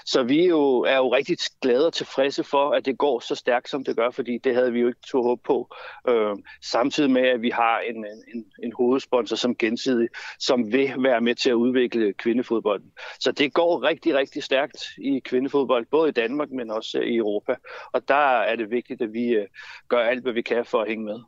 Så 0.06 0.22
vi 0.22 0.40
er 0.40 0.48
jo, 0.48 0.80
er 0.80 0.96
jo 0.96 1.14
rigtig 1.14 1.38
glade 1.62 1.86
og 1.86 1.92
tilfredse 1.92 2.44
for, 2.44 2.70
at 2.70 2.86
det 2.86 2.98
går 2.98 3.20
så 3.20 3.34
stærkt, 3.34 3.70
som 3.70 3.84
det 3.84 3.96
gør, 3.96 4.10
fordi 4.10 4.38
det 4.38 4.54
havde 4.54 4.72
vi 4.72 4.80
jo 4.80 4.88
ikke 4.88 5.00
to 5.08 5.22
håb 5.22 5.42
på. 5.44 5.74
Øh, 6.08 6.36
samtidig 6.62 7.10
med, 7.10 7.22
at 7.22 7.42
vi 7.42 7.50
har 7.50 7.78
en, 7.80 8.06
en, 8.34 8.44
en 8.62 8.72
hovedsponsor 8.72 9.36
som 9.36 9.56
gensidig, 9.56 10.08
som 10.38 10.72
vil 10.72 10.94
være 10.98 11.20
med 11.20 11.34
til 11.34 11.50
at 11.50 11.54
udvikle 11.54 12.12
kvindefodbolden. 12.12 12.92
Så 13.20 13.32
det 13.32 13.52
går 13.52 13.82
rigtig, 13.82 14.14
rigtig 14.14 14.42
stærkt 14.42 14.84
i 14.98 15.20
kvindefodbold, 15.24 15.86
både 15.90 16.08
i 16.08 16.12
Danmark, 16.12 16.50
men 16.50 16.70
også 16.70 17.00
i 17.00 17.16
Europa. 17.16 17.54
Og 17.92 18.08
der 18.08 18.38
er 18.40 18.56
det 18.56 18.70
vigtigt, 18.70 19.02
at 19.02 19.12
vi 19.12 19.28
øh, 19.28 19.46
gør 19.88 19.98
alt, 19.98 20.22
hvad 20.22 20.32
vi 20.32 20.42
kan 20.42 20.64
for 20.64 20.80
at 20.80 20.88
hænge 20.88 21.04
med. 21.04 21.20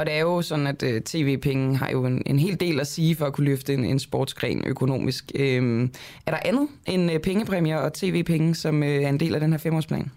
Og 0.00 0.06
det 0.06 0.14
er 0.14 0.20
jo 0.20 0.42
sådan, 0.42 0.66
at 0.66 0.82
øh, 0.82 1.00
tv-penge 1.00 1.76
har 1.76 1.90
jo 1.90 2.04
en, 2.04 2.22
en 2.26 2.38
hel 2.38 2.60
del 2.60 2.80
at 2.80 2.86
sige 2.86 3.16
for 3.16 3.26
at 3.26 3.32
kunne 3.32 3.44
løfte 3.44 3.74
en, 3.74 3.84
en 3.84 3.98
sportsgren 3.98 4.64
økonomisk. 4.66 5.32
Øh, 5.34 5.88
er 6.26 6.30
der 6.30 6.38
andet 6.44 6.68
end 6.86 7.12
øh, 7.12 7.20
pengepræmier 7.20 7.76
og 7.76 7.92
tv-penge, 7.92 8.54
som 8.54 8.82
øh, 8.82 9.02
er 9.02 9.08
en 9.08 9.20
del 9.20 9.34
af 9.34 9.40
den 9.40 9.52
her 9.52 9.58
femårsplan? 9.58 10.10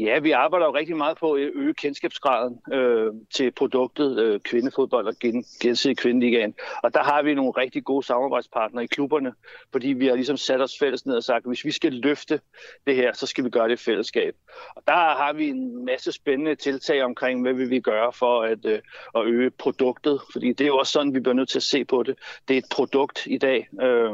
Ja, 0.00 0.18
vi 0.18 0.30
arbejder 0.30 0.66
jo 0.66 0.74
rigtig 0.74 0.96
meget 0.96 1.18
på 1.18 1.32
at 1.32 1.40
øge 1.54 1.74
kendskabsgraden 1.74 2.60
øh, 2.72 3.12
til 3.34 3.50
produktet 3.50 4.18
øh, 4.18 4.40
kvindefodbold 4.40 5.06
og 5.06 5.14
gen, 5.20 5.44
gensidig 5.60 5.96
kvindeligaen. 5.96 6.54
Og 6.82 6.94
der 6.94 7.02
har 7.02 7.22
vi 7.22 7.34
nogle 7.34 7.50
rigtig 7.50 7.84
gode 7.84 8.06
samarbejdspartnere 8.06 8.84
i 8.84 8.86
klubberne, 8.86 9.32
fordi 9.72 9.88
vi 9.88 10.06
har 10.06 10.14
ligesom 10.14 10.36
sat 10.36 10.60
os 10.60 10.78
fælles 10.78 11.06
ned 11.06 11.16
og 11.16 11.24
sagt, 11.24 11.44
at 11.44 11.50
hvis 11.50 11.64
vi 11.64 11.70
skal 11.70 11.92
løfte 11.92 12.40
det 12.86 12.96
her, 12.96 13.12
så 13.12 13.26
skal 13.26 13.44
vi 13.44 13.50
gøre 13.50 13.68
det 13.68 13.80
i 13.80 13.84
fællesskab. 13.84 14.34
Og 14.76 14.82
der 14.86 14.92
har 14.94 15.32
vi 15.32 15.48
en 15.48 15.84
masse 15.84 16.12
spændende 16.12 16.54
tiltag 16.54 17.02
omkring, 17.02 17.42
hvad 17.42 17.52
vil 17.52 17.70
vi 17.70 17.80
gøre 17.80 18.12
for 18.12 18.42
at, 18.42 18.64
øh, 18.64 18.78
at 19.14 19.26
øge 19.26 19.50
produktet, 19.50 20.20
fordi 20.32 20.52
det 20.52 20.60
er 20.60 20.68
jo 20.68 20.78
også 20.78 20.92
sådan, 20.92 21.14
vi 21.14 21.20
bliver 21.20 21.34
nødt 21.34 21.48
til 21.48 21.58
at 21.58 21.62
se 21.62 21.84
på 21.84 22.02
det. 22.02 22.18
Det 22.48 22.54
er 22.54 22.58
et 22.58 22.70
produkt 22.70 23.26
i 23.26 23.38
dag. 23.38 23.68
Øh, 23.82 24.10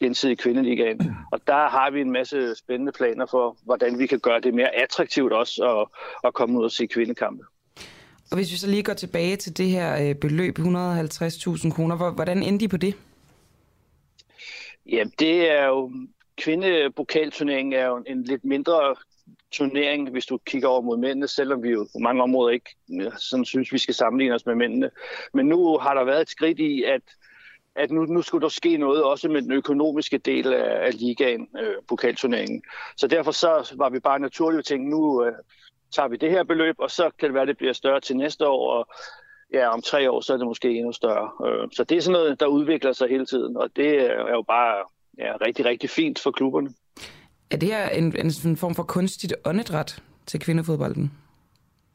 gensidig 0.00 0.38
kvindeligaen. 0.38 1.00
Og 1.32 1.40
der 1.46 1.68
har 1.68 1.90
vi 1.90 2.00
en 2.00 2.10
masse 2.10 2.54
spændende 2.54 2.92
planer 2.92 3.26
for, 3.26 3.56
hvordan 3.64 3.98
vi 3.98 4.06
kan 4.06 4.20
gøre 4.20 4.40
det 4.40 4.54
mere 4.54 4.74
attraktivt 4.74 5.32
også 5.32 5.80
at, 5.80 6.00
at 6.24 6.34
komme 6.34 6.58
ud 6.58 6.64
og 6.64 6.70
se 6.70 6.86
kvindekampe. 6.86 7.44
Og 8.30 8.36
hvis 8.36 8.52
vi 8.52 8.56
så 8.56 8.70
lige 8.70 8.82
går 8.82 8.92
tilbage 8.92 9.36
til 9.36 9.56
det 9.56 9.66
her 9.66 10.08
øh, 10.08 10.14
beløb, 10.14 10.58
150.000 10.58 10.64
kroner, 11.74 12.12
hvordan 12.14 12.42
endte 12.42 12.64
I 12.64 12.68
på 12.68 12.76
det? 12.76 12.94
Ja, 14.86 15.04
det 15.18 15.50
er 15.50 15.66
jo, 15.66 15.92
kvindepokalturneringen 16.36 17.72
er 17.72 17.86
jo 17.86 18.04
en 18.06 18.22
lidt 18.22 18.44
mindre 18.44 18.94
turnering, 19.52 20.10
hvis 20.10 20.26
du 20.26 20.38
kigger 20.46 20.68
over 20.68 20.80
mod 20.80 20.96
mændene, 20.96 21.28
selvom 21.28 21.62
vi 21.62 21.70
jo 21.70 21.88
på 21.92 21.98
mange 21.98 22.22
områder 22.22 22.50
ikke 22.50 22.70
sådan 23.18 23.44
synes, 23.44 23.72
vi 23.72 23.78
skal 23.78 23.94
sammenligne 23.94 24.34
os 24.34 24.46
med 24.46 24.54
mændene. 24.54 24.90
Men 25.34 25.46
nu 25.46 25.78
har 25.78 25.94
der 25.94 26.04
været 26.04 26.20
et 26.20 26.30
skridt 26.30 26.58
i, 26.58 26.82
at 26.82 27.02
at 27.76 27.90
nu, 27.90 28.04
nu 28.04 28.22
skulle 28.22 28.42
der 28.42 28.48
ske 28.48 28.76
noget 28.76 29.02
også 29.02 29.28
med 29.28 29.42
den 29.42 29.52
økonomiske 29.52 30.18
del 30.18 30.52
af, 30.52 30.86
af 30.86 30.98
ligaen, 30.98 31.48
øh, 31.60 31.74
pokalturneringen. 31.88 32.62
Så 32.96 33.06
derfor 33.06 33.30
så 33.30 33.74
var 33.76 33.90
vi 33.90 34.00
bare 34.00 34.18
naturligt 34.18 34.58
at 34.58 34.64
tænke, 34.64 34.90
nu 34.90 35.24
øh, 35.24 35.32
tager 35.94 36.08
vi 36.08 36.16
det 36.16 36.30
her 36.30 36.44
beløb, 36.44 36.74
og 36.78 36.90
så 36.90 37.10
kan 37.18 37.26
det 37.26 37.34
være, 37.34 37.42
at 37.42 37.48
det 37.48 37.56
bliver 37.56 37.72
større 37.72 38.00
til 38.00 38.16
næste 38.16 38.46
år, 38.46 38.72
og 38.78 38.88
ja, 39.52 39.68
om 39.68 39.82
tre 39.82 40.10
år, 40.10 40.20
så 40.20 40.32
er 40.32 40.36
det 40.36 40.46
måske 40.46 40.70
endnu 40.70 40.92
større. 40.92 41.30
Øh, 41.48 41.68
så 41.72 41.84
det 41.84 41.96
er 41.96 42.00
sådan 42.00 42.12
noget, 42.12 42.40
der 42.40 42.46
udvikler 42.46 42.92
sig 42.92 43.08
hele 43.08 43.26
tiden, 43.26 43.56
og 43.56 43.70
det 43.76 44.00
er 44.00 44.30
jo 44.30 44.42
bare 44.42 44.84
ja, 45.18 45.32
rigtig, 45.46 45.64
rigtig 45.64 45.90
fint 45.90 46.18
for 46.18 46.30
klubberne. 46.30 46.70
Er 47.50 47.56
det 47.56 47.68
her 47.68 47.88
en, 47.88 48.16
en 48.44 48.56
form 48.56 48.74
for 48.74 48.82
kunstigt 48.82 49.34
åndedræt 49.44 50.02
til 50.26 50.40
kvindefodbolden? 50.40 51.12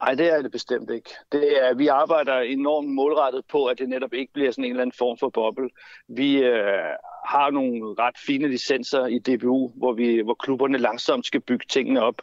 Nej, 0.02 0.14
det 0.14 0.32
er 0.32 0.42
det 0.42 0.52
bestemt 0.52 0.90
ikke. 0.90 1.10
Det 1.32 1.64
er, 1.64 1.74
vi 1.74 1.86
arbejder 1.86 2.38
enormt 2.38 2.88
målrettet 2.88 3.44
på, 3.50 3.64
at 3.66 3.78
det 3.78 3.88
netop 3.88 4.12
ikke 4.12 4.32
bliver 4.32 4.50
sådan 4.50 4.64
en 4.64 4.70
eller 4.70 4.82
anden 4.82 4.98
form 4.98 5.18
for 5.18 5.28
boble. 5.28 5.70
Vi 6.08 6.42
øh, 6.44 6.94
har 7.26 7.50
nogle 7.50 7.94
ret 7.98 8.18
fine 8.26 8.48
licenser 8.48 9.06
i 9.06 9.18
DBU, 9.18 9.72
hvor, 9.76 9.92
vi, 9.92 10.20
hvor 10.20 10.34
klubberne 10.34 10.78
langsomt 10.78 11.26
skal 11.26 11.40
bygge 11.40 11.66
tingene 11.68 12.02
op. 12.02 12.22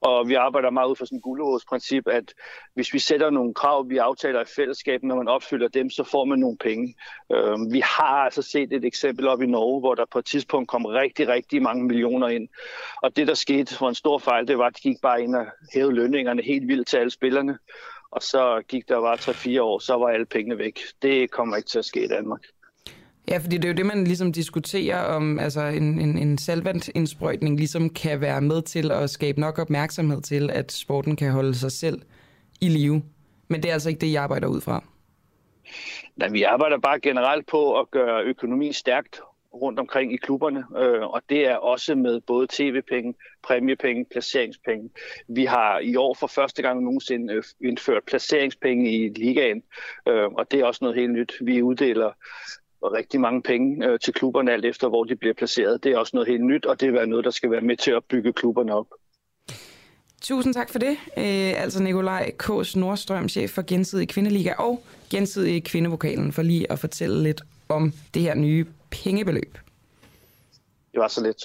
Og 0.00 0.28
vi 0.28 0.34
arbejder 0.34 0.70
meget 0.70 0.88
ud 0.88 0.96
fra 0.96 1.06
sådan 1.06 1.56
et 1.56 1.62
princip, 1.68 2.06
at 2.06 2.34
hvis 2.74 2.94
vi 2.94 2.98
sætter 2.98 3.30
nogle 3.30 3.54
krav, 3.54 3.88
vi 3.88 3.96
aftaler 3.96 4.40
i 4.40 4.44
fællesskab, 4.56 5.02
når 5.02 5.16
man 5.16 5.28
opfylder 5.28 5.68
dem, 5.68 5.90
så 5.90 6.04
får 6.04 6.24
man 6.24 6.38
nogle 6.38 6.56
penge. 6.56 6.94
Øh, 7.32 7.72
vi 7.72 7.80
har 7.80 8.24
altså 8.24 8.42
set 8.42 8.72
et 8.72 8.84
eksempel 8.84 9.28
op 9.28 9.42
i 9.42 9.46
Norge, 9.46 9.80
hvor 9.80 9.94
der 9.94 10.04
på 10.12 10.18
et 10.18 10.24
tidspunkt 10.24 10.68
kom 10.68 10.84
rigtig, 10.84 11.28
rigtig 11.28 11.62
mange 11.62 11.84
millioner 11.84 12.28
ind. 12.28 12.48
Og 13.02 13.16
det, 13.16 13.26
der 13.26 13.34
skete 13.34 13.74
for 13.74 13.88
en 13.88 13.94
stor 13.94 14.18
fejl, 14.18 14.48
det 14.48 14.58
var, 14.58 14.66
at 14.66 14.76
de 14.76 14.80
gik 14.80 14.96
bare 15.02 15.22
ind 15.22 15.34
og 15.36 15.46
hævede 15.74 15.94
lønningerne 15.94 16.42
helt 16.42 16.68
vildt 16.68 16.88
til 16.88 16.96
alle 16.96 17.10
spillerne. 17.10 17.58
Og 18.10 18.22
så 18.22 18.62
gik 18.68 18.88
der 18.88 19.00
bare 19.00 19.14
3-4 19.14 19.62
år, 19.62 19.78
så 19.78 19.94
var 19.94 20.08
alle 20.08 20.26
pengene 20.26 20.58
væk. 20.58 20.80
Det 21.02 21.30
kommer 21.30 21.56
ikke 21.56 21.68
til 21.68 21.78
at 21.78 21.84
ske 21.84 22.04
i 22.04 22.08
Danmark. 22.08 22.40
Ja, 23.28 23.38
fordi 23.38 23.56
det 23.56 23.64
er 23.64 23.68
jo 23.68 23.74
det, 23.74 23.86
man 23.86 24.04
ligesom 24.04 24.32
diskuterer 24.32 25.02
om, 25.02 25.38
altså 25.38 25.60
en, 25.60 26.00
en, 26.00 26.18
en 26.18 26.38
salvantindsprøjtning 26.38 27.56
ligesom 27.56 27.90
kan 27.90 28.20
være 28.20 28.40
med 28.40 28.62
til 28.62 28.90
at 28.90 29.10
skabe 29.10 29.40
nok 29.40 29.58
opmærksomhed 29.58 30.22
til, 30.22 30.50
at 30.50 30.72
sporten 30.72 31.16
kan 31.16 31.32
holde 31.32 31.54
sig 31.54 31.72
selv 31.72 32.02
i 32.60 32.68
live. 32.68 33.02
Men 33.48 33.62
det 33.62 33.68
er 33.68 33.72
altså 33.72 33.88
ikke 33.88 34.00
det, 34.00 34.12
jeg 34.12 34.22
arbejder 34.22 34.48
ud 34.48 34.60
fra. 34.60 34.84
Nej, 36.16 36.28
vi 36.28 36.42
arbejder 36.42 36.78
bare 36.78 37.00
generelt 37.00 37.46
på 37.46 37.80
at 37.80 37.90
gøre 37.90 38.22
økonomien 38.22 38.72
stærkt 38.72 39.20
rundt 39.54 39.78
omkring 39.78 40.14
i 40.14 40.16
klubberne, 40.16 40.64
øh, 40.78 41.02
og 41.02 41.22
det 41.28 41.46
er 41.46 41.56
også 41.56 41.94
med 41.94 42.20
både 42.20 42.46
tv-penge, 42.50 43.14
præmiepenge, 43.42 44.04
placeringspenge. 44.10 44.90
Vi 45.28 45.44
har 45.44 45.78
i 45.78 45.96
år 45.96 46.14
for 46.20 46.26
første 46.26 46.62
gang 46.62 46.82
nogensinde 46.82 47.34
øh, 47.34 47.42
indført 47.60 48.02
placeringspenge 48.06 48.92
i 48.92 49.08
ligaen, 49.08 49.62
øh, 50.08 50.24
og 50.24 50.50
det 50.50 50.60
er 50.60 50.64
også 50.64 50.78
noget 50.82 50.96
helt 50.96 51.12
nyt. 51.12 51.32
Vi 51.40 51.62
uddeler 51.62 52.12
rigtig 52.82 53.20
mange 53.20 53.42
penge 53.42 53.86
øh, 53.86 53.98
til 54.00 54.14
klubberne 54.14 54.52
alt 54.52 54.64
efter, 54.64 54.88
hvor 54.88 55.04
de 55.04 55.16
bliver 55.16 55.34
placeret. 55.34 55.84
Det 55.84 55.92
er 55.92 55.98
også 55.98 56.10
noget 56.16 56.28
helt 56.28 56.44
nyt, 56.44 56.66
og 56.66 56.80
det 56.80 56.88
er 56.88 57.06
noget, 57.06 57.24
der 57.24 57.30
skal 57.30 57.50
være 57.50 57.60
med 57.60 57.76
til 57.76 57.90
at 57.90 58.04
bygge 58.04 58.32
klubberne 58.32 58.74
op. 58.74 58.86
Tusind 60.22 60.54
tak 60.54 60.70
for 60.70 60.78
det. 60.78 60.90
Øh, 61.16 61.62
altså 61.62 61.82
Nikolaj 61.82 62.32
K's 62.42 62.78
Nordstrøm, 62.78 63.28
chef 63.28 63.50
for 63.50 63.62
Gensidig 63.66 64.08
Kvindeliga 64.08 64.52
og 64.58 64.82
Gensidig 65.10 65.64
Kvindevokalen, 65.64 66.32
for 66.32 66.42
lige 66.42 66.72
at 66.72 66.78
fortælle 66.78 67.22
lidt 67.22 67.42
om 67.68 67.92
det 68.14 68.22
her 68.22 68.34
nye 68.34 68.66
pengebeløb. 68.90 69.58
Det 70.92 71.00
var 71.00 71.08
så 71.08 71.22
lidt. 71.22 71.44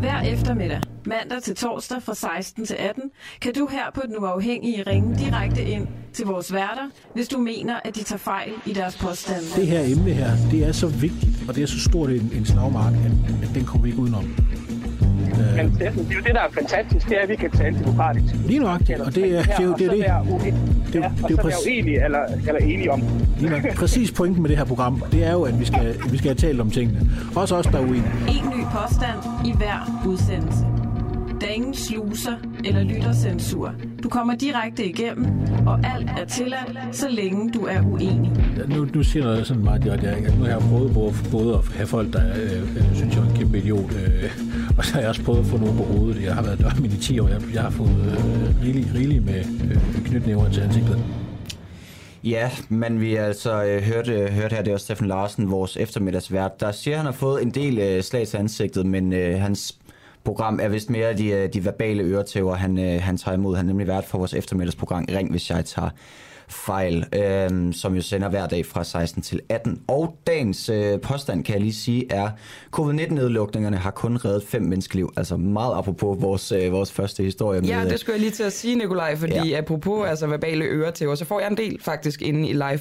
Hver 0.00 0.20
eftermiddag, 0.20 0.80
mandag 1.06 1.42
til 1.42 1.56
torsdag 1.56 2.02
fra 2.02 2.14
16 2.14 2.66
til 2.66 2.76
18, 2.78 3.02
kan 3.40 3.54
du 3.54 3.66
her 3.66 3.90
på 3.94 4.00
Den 4.06 4.16
Uafhængige 4.18 4.82
ringe 4.86 5.18
direkte 5.18 5.62
ind 5.62 5.86
til 6.12 6.26
vores 6.26 6.52
værter, 6.52 6.90
hvis 7.14 7.28
du 7.28 7.38
mener, 7.38 7.80
at 7.84 7.94
de 7.94 8.02
tager 8.02 8.18
fejl 8.18 8.52
i 8.66 8.72
deres 8.72 8.96
påstande. 8.96 9.44
Det 9.56 9.66
her 9.66 9.80
emne 9.80 10.10
her, 10.12 10.30
det 10.50 10.64
er 10.64 10.72
så 10.72 10.86
vigtigt, 10.86 11.32
og 11.48 11.54
det 11.54 11.62
er 11.62 11.66
så 11.66 11.80
stort 11.80 12.10
en, 12.10 12.30
en 12.34 12.46
slagmark, 12.46 12.92
at, 12.92 13.48
at 13.48 13.54
den 13.54 13.64
kommer 13.64 13.82
vi 13.82 13.88
ikke 13.88 14.02
udenom. 14.02 14.24
Men 15.56 15.76
det, 15.78 15.86
er 15.86 15.92
jo 16.14 16.20
det, 16.20 16.34
der 16.34 16.40
er 16.40 16.50
fantastisk, 16.52 17.08
det 17.08 17.16
er, 17.16 17.22
at 17.22 17.28
vi 17.28 17.36
kan 17.36 17.50
tale 17.50 17.78
demokratisk. 17.78 18.34
Lige 18.46 18.58
nok, 18.58 18.80
og 18.80 18.86
det 18.86 18.90
er 18.90 18.96
det. 18.96 19.38
Er, 19.38 19.74
det, 19.76 19.86
er, 19.86 19.90
det. 19.90 20.08
Er 20.08 20.22
det, 20.22 20.54
det, 20.92 21.00
ja, 21.00 21.10
det 21.28 21.38
er 21.38 21.42
præcis, 21.42 21.66
uenige 21.66 22.04
eller, 22.04 22.20
eller 22.48 22.60
enige 22.60 22.92
om. 22.92 23.02
Lige 23.38 23.50
nok. 23.50 23.74
Præcis 23.74 24.12
pointen 24.12 24.42
med 24.42 24.50
det 24.50 24.58
her 24.58 24.64
program, 24.64 25.02
det 25.12 25.24
er 25.24 25.32
jo, 25.32 25.42
at 25.42 25.60
vi 25.60 25.64
skal, 25.64 25.94
vi 26.10 26.18
skal 26.18 26.28
have 26.28 26.34
talt 26.34 26.60
om 26.60 26.70
tingene. 26.70 27.10
Også 27.36 27.56
os, 27.56 27.66
der 27.66 27.78
er 27.78 27.82
uenige. 27.82 28.12
En 28.28 28.44
ny 28.58 28.64
påstand 28.72 29.46
i 29.46 29.52
hver 29.56 30.02
udsendelse. 30.06 30.64
Der 31.40 31.46
er 31.46 31.50
ingen 31.50 31.74
sluser 31.74 32.32
eller 32.64 32.82
lyttercensur. 32.82 33.72
Du 34.02 34.08
kommer 34.08 34.34
direkte 34.34 34.84
igennem, 34.86 35.26
og 35.66 35.80
alt 35.94 36.10
er 36.18 36.24
tilladt, 36.24 36.78
så 36.92 37.08
længe 37.10 37.50
du 37.52 37.60
er 37.60 37.80
uenig. 37.82 38.32
Ja, 38.56 38.74
nu, 38.76 38.88
nu 38.94 39.02
siger 39.02 39.24
noget 39.24 39.46
sådan 39.46 39.64
meget 39.64 39.86
at 39.86 40.02
jeg, 40.02 40.20
nu 40.38 40.44
har 40.44 40.50
jeg 40.50 40.58
prøvet 40.58 40.94
både, 40.94 41.12
både 41.30 41.54
at 41.54 41.60
have 41.76 41.86
folk, 41.86 42.12
der 42.12 42.22
øh, 42.42 42.94
synes, 42.94 43.16
jeg 43.16 43.24
er 43.24 43.28
en 43.28 43.36
kæmpe 43.36 43.58
idiot, 43.58 43.92
øh, 43.92 44.30
og 44.80 44.86
så 44.86 44.92
har 44.92 45.00
jeg 45.00 45.08
også 45.08 45.22
prøvet 45.22 45.40
at 45.40 45.46
få 45.46 45.56
nogen 45.56 45.76
på 45.76 45.84
hovedet. 45.84 46.22
Jeg 46.22 46.34
har 46.34 46.42
været 46.42 46.58
dørmænd 46.58 46.92
i 46.92 46.96
10 46.96 47.18
år, 47.18 47.28
jeg, 47.28 47.40
jeg 47.54 47.62
har 47.62 47.70
fået 47.70 47.88
øh, 47.90 48.62
rigeligt 48.62 48.88
rigelig 48.94 49.22
med 49.22 49.38
øh, 49.38 50.04
knytnæver 50.04 50.50
til 50.50 50.60
ansigtet. 50.60 51.04
Ja, 52.24 52.50
men 52.68 53.00
vi 53.00 53.16
altså 53.16 53.64
øh, 53.64 53.82
hørte, 53.82 54.12
øh, 54.12 54.28
hørte 54.30 54.56
her, 54.56 54.62
det 54.62 54.72
var 54.72 54.78
Steffen 54.78 55.06
Larsen, 55.06 55.50
vores 55.50 55.76
eftermiddagsvært, 55.76 56.60
der 56.60 56.72
siger, 56.72 56.94
at 56.94 56.98
han 56.98 57.06
har 57.06 57.12
fået 57.12 57.42
en 57.42 57.50
del 57.50 57.78
øh, 57.78 58.02
slag 58.02 58.28
til 58.28 58.36
ansigtet, 58.36 58.86
men 58.86 59.12
øh, 59.12 59.40
hans 59.40 59.78
program 60.24 60.60
er 60.62 60.68
vist 60.68 60.90
mere 60.90 61.16
de, 61.16 61.28
øh, 61.30 61.52
de 61.52 61.64
verbale 61.64 62.02
øretæver, 62.02 62.54
han, 62.54 62.78
øh, 62.78 63.02
han 63.02 63.16
tager 63.16 63.34
imod. 63.34 63.56
Han 63.56 63.66
er 63.66 63.68
nemlig 63.68 63.86
vært 63.86 64.04
for 64.04 64.18
vores 64.18 64.34
eftermiddagsprogram 64.34 65.04
Ring, 65.08 65.30
hvis 65.30 65.50
jeg 65.50 65.64
tager 65.64 65.90
fejl, 66.50 67.04
øh, 67.14 67.74
som 67.74 67.94
jo 67.94 68.02
sender 68.02 68.28
hver 68.28 68.46
dag 68.46 68.66
fra 68.66 68.84
16 68.84 69.22
til 69.22 69.40
18. 69.48 69.82
Og 69.88 70.16
dagens 70.26 70.68
øh, 70.68 71.00
påstand, 71.00 71.44
kan 71.44 71.52
jeg 71.52 71.60
lige 71.60 71.74
sige, 71.74 72.12
er, 72.12 72.30
covid-19-nedlukningerne 72.70 73.76
har 73.76 73.90
kun 73.90 74.16
reddet 74.16 74.42
fem 74.42 74.62
menneskeliv. 74.62 75.12
Altså 75.16 75.36
meget 75.36 75.78
apropos 75.78 76.22
vores, 76.22 76.52
øh, 76.52 76.72
vores 76.72 76.92
første 76.92 77.22
historie. 77.22 77.60
Med, 77.60 77.68
ja, 77.68 77.84
det 77.84 78.00
skulle 78.00 78.14
jeg 78.14 78.20
lige 78.20 78.30
til 78.30 78.42
at 78.42 78.52
sige, 78.52 78.76
Nikolaj, 78.76 79.16
fordi 79.16 79.48
ja. 79.48 79.58
apropos 79.58 80.08
altså, 80.08 80.26
verbale 80.26 80.64
øretæver, 80.64 81.14
så 81.14 81.24
får 81.24 81.40
jeg 81.40 81.50
en 81.50 81.56
del 81.56 81.82
faktisk 81.82 82.22
inde 82.22 82.48
i 82.48 82.52
live 82.52 82.80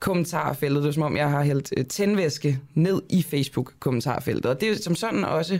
kommentarfeltet. 0.00 0.82
Det 0.82 0.88
er 0.88 0.92
som 0.92 1.02
om, 1.02 1.16
jeg 1.16 1.30
har 1.30 1.42
hældt 1.42 1.72
øh, 1.76 1.84
tændvæske 1.84 2.58
ned 2.74 3.02
i 3.10 3.22
Facebook-kommentarfeltet. 3.22 4.46
Og 4.46 4.60
det 4.60 4.70
er 4.70 4.74
som 4.82 4.94
sådan 4.94 5.24
også 5.24 5.58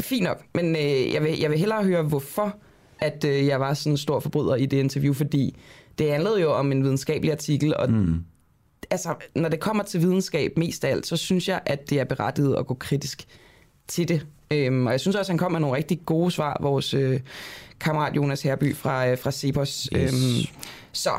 fint 0.00 0.24
nok, 0.24 0.42
men 0.54 0.76
øh, 0.76 1.12
jeg, 1.14 1.22
vil, 1.22 1.38
jeg 1.40 1.50
vil 1.50 1.58
hellere 1.58 1.84
høre, 1.84 2.02
hvorfor 2.02 2.56
at 3.00 3.24
øh, 3.24 3.46
jeg 3.46 3.60
var 3.60 3.74
sådan 3.74 3.92
en 3.92 3.96
stor 3.96 4.20
forbryder 4.20 4.54
i 4.54 4.66
det 4.66 4.76
interview, 4.76 5.14
fordi 5.14 5.56
det 5.98 6.10
handlede 6.10 6.40
jo 6.40 6.52
om 6.52 6.72
en 6.72 6.84
videnskabelig 6.84 7.32
artikel, 7.32 7.76
og 7.76 7.90
mm. 7.90 8.24
altså, 8.90 9.14
når 9.34 9.48
det 9.48 9.60
kommer 9.60 9.82
til 9.82 10.00
videnskab 10.00 10.52
mest 10.56 10.84
af 10.84 10.90
alt, 10.90 11.06
så 11.06 11.16
synes 11.16 11.48
jeg, 11.48 11.60
at 11.66 11.90
det 11.90 12.00
er 12.00 12.04
berettiget 12.04 12.56
at 12.56 12.66
gå 12.66 12.74
kritisk 12.74 13.26
til 13.88 14.08
det. 14.08 14.26
Øhm, 14.50 14.86
og 14.86 14.92
jeg 14.92 15.00
synes 15.00 15.16
også, 15.16 15.32
at 15.32 15.32
han 15.32 15.38
kom 15.38 15.52
med 15.52 15.60
nogle 15.60 15.76
rigtig 15.76 16.00
gode 16.06 16.30
svar, 16.30 16.58
vores 16.60 16.94
øh, 16.94 17.20
kammerat 17.80 18.16
Jonas 18.16 18.42
Herby 18.42 18.76
fra, 18.76 19.08
øh, 19.08 19.18
fra 19.18 19.30
Cepos. 19.30 19.88
Yes. 19.96 20.12
Øhm, 20.14 20.56
så 20.92 21.10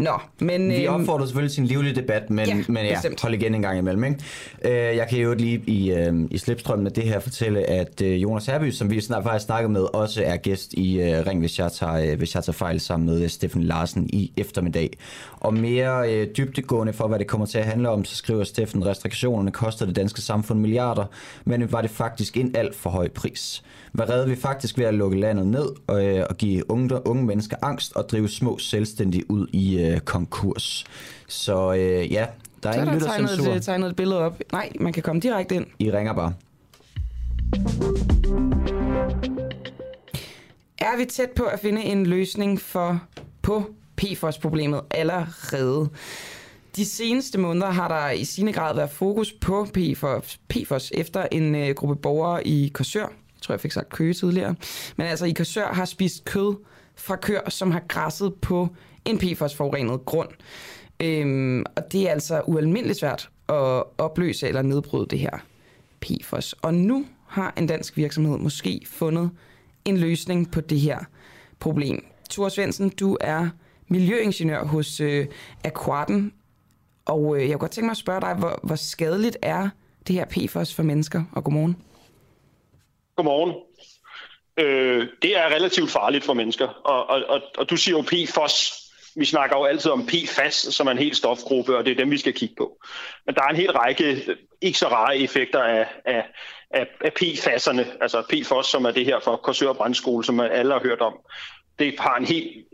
Nå, 0.00 0.20
men... 0.38 0.68
Vi 0.68 0.84
øhm, 0.84 0.94
opfordrer 0.94 1.26
selvfølgelig 1.26 1.52
til 1.52 1.60
en 1.60 1.66
livlig 1.66 1.96
debat, 1.96 2.30
men 2.30 2.46
ja, 2.46 2.54
men 2.68 2.84
ja 2.84 2.98
hold 3.22 3.34
igen 3.34 3.54
en 3.54 3.62
gang 3.62 3.78
imellem. 3.78 4.04
Ikke? 4.04 4.18
Øh, 4.64 4.96
jeg 4.96 5.06
kan 5.08 5.18
jo 5.18 5.34
lige 5.34 5.62
i, 5.66 5.92
øh, 5.92 6.14
i 6.30 6.38
slipstrømmen 6.38 6.86
af 6.86 6.92
det 6.92 7.04
her 7.04 7.20
fortælle, 7.20 7.70
at 7.70 8.02
øh, 8.02 8.22
Jonas 8.22 8.46
Herby, 8.46 8.70
som 8.70 8.90
vi 8.90 9.00
snart 9.00 9.22
faktisk 9.22 9.44
snakket 9.44 9.70
med, 9.70 9.86
også 9.94 10.22
er 10.24 10.36
gæst 10.36 10.72
i 10.72 11.00
øh, 11.00 11.26
Ring, 11.26 11.40
hvis 11.40 11.58
jeg, 11.58 11.72
tager, 11.72 12.12
øh, 12.12 12.18
hvis 12.18 12.34
jeg 12.34 12.44
tager 12.44 12.54
fejl 12.54 12.80
sammen 12.80 13.06
med 13.06 13.28
Steffen 13.28 13.62
Larsen 13.62 14.10
i 14.12 14.32
eftermiddag. 14.36 14.90
Og 15.32 15.54
mere 15.54 16.12
øh, 16.12 16.28
dybtegående 16.36 16.92
for, 16.92 17.08
hvad 17.08 17.18
det 17.18 17.26
kommer 17.26 17.46
til 17.46 17.58
at 17.58 17.64
handle 17.64 17.88
om, 17.88 18.04
så 18.04 18.16
skriver 18.16 18.44
Steffen, 18.44 18.86
restriktionerne 18.86 19.50
koster 19.50 19.86
det 19.86 19.96
danske 19.96 20.20
samfund 20.20 20.60
milliarder, 20.60 21.04
men 21.44 21.72
var 21.72 21.80
det 21.80 21.90
faktisk 21.90 22.36
en 22.36 22.56
alt 22.56 22.74
for 22.74 22.90
høj 22.90 23.08
pris. 23.08 23.62
Hvad 23.92 24.08
redder 24.08 24.26
vi 24.26 24.36
faktisk 24.36 24.78
ved 24.78 24.84
at 24.84 24.94
lukke 24.94 25.20
landet 25.20 25.46
ned 25.46 25.68
og, 25.86 26.06
øh, 26.06 26.26
og 26.30 26.36
give 26.36 26.70
unge, 26.70 27.06
unge 27.06 27.24
mennesker 27.24 27.56
angst 27.62 27.96
og 27.96 28.08
drive 28.08 28.28
små 28.28 28.58
selvstændige 28.58 29.30
ud 29.30 29.46
i 29.52 29.80
øh, 29.80 30.00
konkurs? 30.00 30.84
Så 31.28 31.72
øh, 31.72 32.12
ja, 32.12 32.26
der 32.62 32.68
er 32.68 32.72
så 32.72 32.80
ingen 32.80 32.94
lyttercensur. 32.94 33.44
Så 33.44 33.50
er 33.50 33.54
der 33.54 33.60
tegnet 33.60 33.88
et 33.88 33.96
billede 33.96 34.20
op. 34.20 34.42
Nej, 34.52 34.72
man 34.80 34.92
kan 34.92 35.02
komme 35.02 35.20
direkte 35.20 35.54
ind. 35.54 35.66
I 35.78 35.90
ringer 35.90 36.12
bare. 36.12 36.34
Er 40.78 40.96
vi 40.98 41.04
tæt 41.04 41.30
på 41.30 41.44
at 41.44 41.60
finde 41.60 41.82
en 41.82 42.06
løsning 42.06 42.60
for 42.60 43.02
på 43.42 43.64
PFOS-problemet 43.96 44.80
allerede? 44.90 45.88
De 46.76 46.84
seneste 46.84 47.38
måneder 47.38 47.70
har 47.70 47.88
der 47.88 48.10
i 48.10 48.24
sine 48.24 48.52
grad 48.52 48.74
været 48.74 48.90
fokus 48.90 49.32
på 49.32 49.66
PFOS, 49.74 50.40
PFOS 50.48 50.92
efter 50.94 51.26
en 51.32 51.54
øh, 51.54 51.74
gruppe 51.74 51.96
borgere 51.96 52.46
i 52.46 52.70
Korsør 52.74 53.12
jeg 53.40 53.42
tror, 53.42 53.52
jeg 53.52 53.60
fik 53.60 53.72
sagt 53.72 53.88
køge 53.88 54.14
tidligere. 54.14 54.54
Men 54.96 55.06
altså, 55.06 55.26
i 55.26 55.32
Korsør 55.32 55.72
har 55.72 55.84
spist 55.84 56.24
kød 56.24 56.56
fra 56.94 57.16
køer, 57.16 57.50
som 57.50 57.70
har 57.70 57.82
græsset 57.88 58.34
på 58.34 58.68
en 59.04 59.18
PFOS-forurenet 59.18 60.04
grund. 60.04 60.28
Øhm, 61.00 61.64
og 61.76 61.92
det 61.92 62.08
er 62.08 62.10
altså 62.10 62.42
ualmindeligt 62.46 62.98
svært 62.98 63.30
at 63.48 63.82
opløse 63.98 64.48
eller 64.48 64.62
nedbryde 64.62 65.06
det 65.10 65.18
her 65.18 65.38
PFOS. 66.00 66.52
Og 66.52 66.74
nu 66.74 67.06
har 67.26 67.54
en 67.56 67.66
dansk 67.66 67.96
virksomhed 67.96 68.38
måske 68.38 68.80
fundet 68.86 69.30
en 69.84 69.96
løsning 69.96 70.50
på 70.50 70.60
det 70.60 70.80
her 70.80 70.98
problem. 71.60 72.04
Thor 72.30 72.48
Svendsen, 72.48 72.88
du 72.88 73.16
er 73.20 73.48
miljøingeniør 73.88 74.64
hos 74.64 75.00
øh, 75.00 75.26
Aquaten, 75.64 76.32
og 77.04 77.36
øh, 77.36 77.42
jeg 77.42 77.50
kunne 77.50 77.58
godt 77.58 77.70
tænke 77.70 77.86
mig 77.86 77.90
at 77.90 77.96
spørge 77.96 78.20
dig, 78.20 78.34
hvor, 78.34 78.60
hvor 78.62 78.76
skadeligt 78.76 79.36
er 79.42 79.68
det 80.06 80.14
her 80.14 80.24
PFOS 80.24 80.74
for 80.74 80.82
mennesker? 80.82 81.24
Og 81.32 81.44
godmorgen. 81.44 81.76
Godmorgen. 83.22 83.54
Øh, 84.56 85.06
det 85.22 85.36
er 85.36 85.46
relativt 85.46 85.90
farligt 85.90 86.24
for 86.24 86.34
mennesker, 86.34 86.68
og, 86.68 87.10
og, 87.10 87.22
og, 87.28 87.40
og 87.58 87.70
du 87.70 87.76
siger 87.76 87.96
jo 87.96 88.02
PFOS. 88.02 88.74
Vi 89.16 89.24
snakker 89.24 89.58
jo 89.58 89.64
altid 89.64 89.90
om 89.90 90.06
PFAS, 90.06 90.54
som 90.54 90.86
er 90.86 90.90
en 90.90 90.98
helt 90.98 91.16
stofgruppe, 91.16 91.76
og 91.76 91.84
det 91.84 91.92
er 91.92 91.96
dem, 91.96 92.10
vi 92.10 92.18
skal 92.18 92.32
kigge 92.32 92.54
på. 92.58 92.82
Men 93.26 93.34
der 93.34 93.42
er 93.42 93.48
en 93.48 93.56
hel 93.56 93.72
række 93.72 94.36
ikke 94.60 94.78
så 94.78 94.88
rare 94.88 95.18
effekter 95.18 95.62
af, 95.62 95.86
af, 96.04 96.24
af, 96.70 96.86
af 97.00 97.12
PFAS'erne, 97.22 97.84
altså 98.00 98.22
PFOS, 98.30 98.66
som 98.66 98.84
er 98.84 98.90
det 98.90 99.04
her 99.04 99.20
for 99.20 99.36
Korsør 99.36 99.72
Brandskole, 99.72 100.24
som 100.24 100.40
alle 100.40 100.72
har 100.72 100.80
hørt 100.80 101.00
om 101.00 101.14
det 101.80 101.94
har 101.98 102.16
en 102.16 102.24
helt 102.24 102.66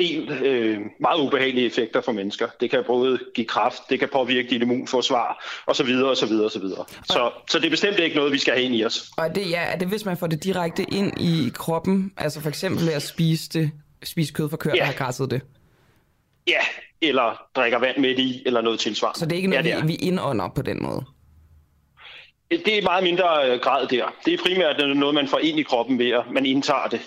del 0.00 0.32
øh, 0.32 0.80
meget 1.00 1.20
ubehagelige 1.20 1.66
effekter 1.66 2.00
for 2.00 2.12
mennesker. 2.12 2.48
Det 2.60 2.70
kan 2.70 2.84
både 2.86 3.18
give 3.34 3.46
kraft, 3.46 3.82
det 3.90 3.98
kan 3.98 4.08
påvirke 4.12 4.50
dit 4.50 4.62
immunforsvar 4.62 5.44
osv. 5.66 5.88
osv. 6.04 6.32
osv. 6.32 6.62
Så, 7.04 7.30
så 7.50 7.58
det 7.58 7.66
er 7.66 7.70
bestemt 7.70 7.98
ikke 7.98 8.16
noget, 8.16 8.32
vi 8.32 8.38
skal 8.38 8.54
have 8.54 8.64
ind 8.64 8.74
i 8.74 8.84
os. 8.84 9.10
Og 9.16 9.34
det, 9.34 9.50
ja, 9.50 9.62
er 9.62 9.76
det, 9.76 9.88
hvis 9.88 10.04
man 10.04 10.16
får 10.16 10.26
det 10.26 10.44
direkte 10.44 10.82
ind 10.82 11.20
i 11.20 11.50
kroppen, 11.54 12.12
altså 12.16 12.40
for 12.40 12.48
eksempel 12.48 12.86
ved 12.86 12.92
at 12.92 13.02
spise, 13.02 13.48
det, 13.48 13.70
spise 14.04 14.32
kød 14.32 14.50
fra 14.50 14.56
køer, 14.56 14.74
ja. 14.74 14.80
der 14.80 14.86
har 14.86 14.92
græsset 14.92 15.30
det? 15.30 15.40
Ja, 16.46 16.60
eller 17.02 17.42
drikker 17.56 17.78
vand 17.78 17.98
med 17.98 18.18
i, 18.18 18.42
eller 18.46 18.60
noget 18.60 18.80
tilsvarende. 18.80 19.18
Så 19.18 19.26
det 19.26 19.32
er 19.32 19.36
ikke 19.36 19.48
noget, 19.48 19.64
ja, 19.64 19.70
det 19.70 19.82
er. 19.82 19.86
vi 19.86 19.94
indånder 19.94 20.48
på 20.48 20.62
den 20.62 20.82
måde? 20.82 21.04
Det 22.50 22.78
er 22.78 22.82
meget 22.82 23.04
mindre 23.04 23.50
øh, 23.50 23.60
grad 23.60 23.86
der. 23.86 24.14
Det 24.24 24.34
er 24.34 24.38
primært 24.42 24.96
noget, 24.96 25.14
man 25.14 25.28
får 25.28 25.38
ind 25.38 25.58
i 25.58 25.62
kroppen 25.62 25.98
ved, 25.98 26.10
at 26.10 26.24
man 26.32 26.46
indtager 26.46 26.86
det. 26.90 27.00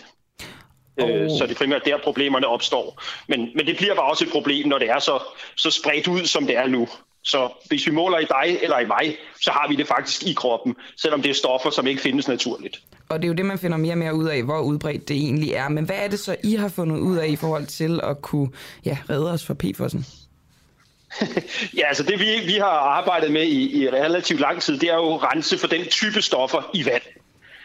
Oh. 1.04 1.38
Så 1.38 1.46
det 1.46 1.52
er 1.52 1.56
primært 1.56 1.82
der, 1.86 1.98
problemerne 2.04 2.48
opstår. 2.48 3.02
Men, 3.28 3.50
men 3.56 3.66
det 3.68 3.78
bliver 3.78 3.96
bare 3.96 4.10
også 4.10 4.26
et 4.26 4.32
problem, 4.32 4.68
når 4.68 4.78
det 4.78 4.90
er 4.90 5.00
så, 5.00 5.20
så 5.56 5.72
spredt 5.72 6.08
ud, 6.08 6.26
som 6.26 6.48
det 6.48 6.58
er 6.58 6.68
nu. 6.68 6.88
Så 7.24 7.50
hvis 7.68 7.88
vi 7.88 7.92
måler 7.92 8.20
i 8.20 8.26
dig 8.26 8.60
eller 8.62 8.80
i 8.80 8.86
mig, 8.86 9.18
så 9.42 9.52
har 9.52 9.68
vi 9.70 9.76
det 9.76 9.88
faktisk 9.88 10.24
i 10.24 10.34
kroppen, 10.34 10.76
selvom 10.98 11.22
det 11.22 11.30
er 11.30 11.34
stoffer, 11.34 11.70
som 11.70 11.88
ikke 11.88 12.02
findes 12.02 12.28
naturligt. 12.28 12.82
Og 13.10 13.20
det 13.20 13.26
er 13.26 13.28
jo 13.28 13.34
det, 13.34 13.46
man 13.46 13.60
finder 13.60 13.78
mere 13.78 13.94
og 13.94 13.98
mere 13.98 14.16
ud 14.16 14.26
af, 14.26 14.44
hvor 14.44 14.60
udbredt 14.60 15.08
det 15.08 15.18
egentlig 15.18 15.54
er. 15.54 15.70
Men 15.70 15.86
hvad 15.86 15.96
er 15.96 16.08
det 16.08 16.20
så, 16.20 16.36
I 16.44 16.56
har 16.56 16.70
fundet 16.70 17.00
ud 17.00 17.18
af 17.18 17.28
i 17.28 17.36
forhold 17.36 17.66
til 17.66 18.00
at 18.04 18.22
kunne 18.22 18.50
ja, 18.86 18.98
redde 19.10 19.32
os 19.32 19.46
fra 19.46 19.56
PFOS'en? 19.64 20.20
ja, 21.80 21.88
altså 21.88 22.04
det 22.04 22.20
vi, 22.20 22.26
vi 22.46 22.54
har 22.54 22.80
arbejdet 22.98 23.32
med 23.32 23.44
i, 23.44 23.84
i 23.84 23.90
relativt 23.90 24.40
lang 24.40 24.62
tid, 24.62 24.80
det 24.80 24.90
er 24.90 24.96
jo 24.96 25.14
at 25.16 25.24
rense 25.24 25.58
for 25.58 25.68
den 25.68 25.86
type 25.86 26.22
stoffer 26.22 26.72
i 26.74 26.86
vand. 26.86 27.02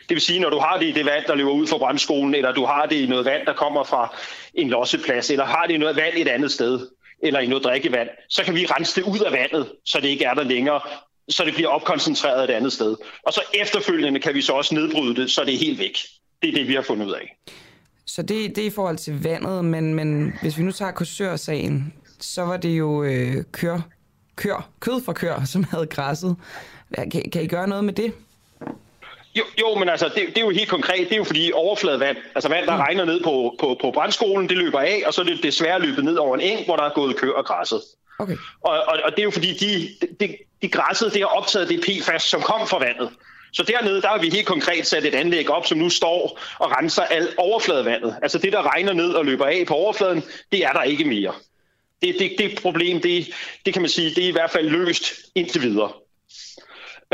Det 0.08 0.14
vil 0.14 0.20
sige, 0.20 0.40
når 0.40 0.50
du 0.50 0.58
har 0.58 0.78
det 0.78 0.86
i 0.86 0.92
det 0.92 1.06
vand, 1.06 1.24
der 1.26 1.34
løber 1.34 1.50
ud 1.50 1.66
fra 1.66 1.78
bremskolen, 1.78 2.34
eller 2.34 2.52
du 2.52 2.64
har 2.64 2.86
det 2.86 2.96
i 2.96 3.06
noget 3.06 3.24
vand, 3.24 3.46
der 3.46 3.52
kommer 3.52 3.84
fra 3.84 4.16
en 4.54 4.68
losseplads, 4.68 5.30
eller 5.30 5.44
har 5.44 5.66
det 5.66 5.74
i 5.74 5.76
noget 5.76 5.96
vand 5.96 6.14
et 6.16 6.28
andet 6.28 6.52
sted, 6.52 6.88
eller 7.22 7.40
i 7.40 7.46
noget 7.46 7.64
drikkevand, 7.64 8.08
så 8.28 8.44
kan 8.44 8.54
vi 8.54 8.66
rense 8.66 9.00
det 9.00 9.06
ud 9.06 9.18
af 9.18 9.32
vandet, 9.32 9.72
så 9.84 10.00
det 10.00 10.08
ikke 10.08 10.24
er 10.24 10.34
der 10.34 10.42
længere, 10.42 10.80
så 11.28 11.44
det 11.44 11.54
bliver 11.54 11.68
opkoncentreret 11.68 12.44
et 12.44 12.54
andet 12.54 12.72
sted. 12.72 12.96
Og 13.22 13.32
så 13.32 13.40
efterfølgende 13.54 14.20
kan 14.20 14.34
vi 14.34 14.42
så 14.42 14.52
også 14.52 14.74
nedbryde 14.74 15.16
det, 15.16 15.30
så 15.30 15.44
det 15.44 15.54
er 15.54 15.58
helt 15.58 15.78
væk. 15.78 15.98
Det 16.42 16.48
er 16.48 16.54
det, 16.54 16.68
vi 16.68 16.74
har 16.74 16.82
fundet 16.82 17.06
ud 17.06 17.12
af. 17.12 17.36
Så 18.06 18.22
det, 18.22 18.56
det 18.56 18.58
er 18.58 18.66
i 18.66 18.70
forhold 18.70 18.96
til 18.96 19.22
vandet, 19.22 19.64
men, 19.64 19.94
men 19.94 20.32
hvis 20.42 20.58
vi 20.58 20.62
nu 20.62 20.72
tager 20.72 20.92
Korsør-sagen, 20.92 21.94
så 22.20 22.42
var 22.42 22.56
det 22.56 22.78
jo 22.78 23.02
øh, 23.02 23.44
kør, 23.52 23.80
kør, 24.36 24.68
kød 24.80 25.04
fra 25.04 25.12
kør, 25.12 25.44
som 25.44 25.64
havde 25.64 25.86
græsset. 25.86 26.36
Kan, 26.94 27.30
kan 27.32 27.42
I 27.42 27.46
gøre 27.46 27.68
noget 27.68 27.84
med 27.84 27.92
det? 27.92 28.12
Jo, 29.38 29.44
jo 29.60 29.74
men 29.74 29.88
altså, 29.88 30.08
det, 30.08 30.26
det 30.26 30.38
er 30.38 30.40
jo 30.40 30.50
helt 30.50 30.68
konkret. 30.68 31.08
Det 31.08 31.12
er 31.12 31.16
jo 31.16 31.24
fordi 31.24 31.52
overfladevand, 31.54 32.16
altså 32.34 32.48
vand, 32.48 32.66
der 32.66 32.76
mm. 32.76 32.80
regner 32.80 33.04
ned 33.04 33.22
på, 33.22 33.54
på, 33.60 33.76
på 33.80 33.90
brandskolen, 33.90 34.48
det 34.48 34.56
løber 34.56 34.80
af, 34.80 35.02
og 35.06 35.14
så 35.14 35.20
er 35.20 35.24
det 35.24 35.42
desværre 35.42 35.80
løbet 35.80 36.04
ned 36.04 36.16
over 36.16 36.34
en 36.34 36.40
eng, 36.40 36.64
hvor 36.64 36.76
der 36.76 36.84
er 36.84 36.94
gået 36.94 37.16
kør 37.16 37.32
og 37.32 37.44
græsset. 37.44 37.82
Okay. 38.18 38.36
Og, 38.62 38.72
og, 38.72 39.00
og 39.04 39.10
det 39.10 39.18
er 39.18 39.22
jo 39.22 39.30
fordi, 39.30 39.52
de, 39.52 39.88
de, 40.20 40.36
de 40.62 40.68
græsset, 40.68 41.14
det 41.14 41.20
har 41.20 41.28
optaget 41.28 41.68
det 41.68 41.80
PFAS, 41.80 42.22
som 42.22 42.40
kom 42.40 42.68
fra 42.68 42.78
vandet. 42.78 43.10
Så 43.52 43.62
dernede, 43.62 44.02
der 44.02 44.08
har 44.08 44.18
vi 44.18 44.30
helt 44.30 44.46
konkret 44.46 44.86
sat 44.86 45.04
et 45.04 45.14
anlæg 45.14 45.50
op, 45.50 45.66
som 45.66 45.78
nu 45.78 45.90
står 45.90 46.38
og 46.58 46.70
renser 46.78 47.02
al 47.02 47.28
overfladevandet. 47.36 48.16
Altså 48.22 48.38
det, 48.38 48.52
der 48.52 48.74
regner 48.74 48.92
ned 48.92 49.12
og 49.12 49.24
løber 49.24 49.46
af 49.46 49.64
på 49.66 49.74
overfladen, 49.74 50.22
det 50.52 50.64
er 50.64 50.72
der 50.72 50.82
ikke 50.82 51.04
mere. 51.04 51.32
Det, 52.02 52.16
det, 52.18 52.32
det 52.38 52.58
problem, 52.62 53.00
det, 53.00 53.26
det 53.66 53.72
kan 53.72 53.82
man 53.82 53.88
sige, 53.88 54.10
det 54.10 54.24
er 54.24 54.28
i 54.28 54.32
hvert 54.32 54.50
fald 54.50 54.68
løst 54.68 55.04
indtil 55.34 55.62
videre. 55.62 55.92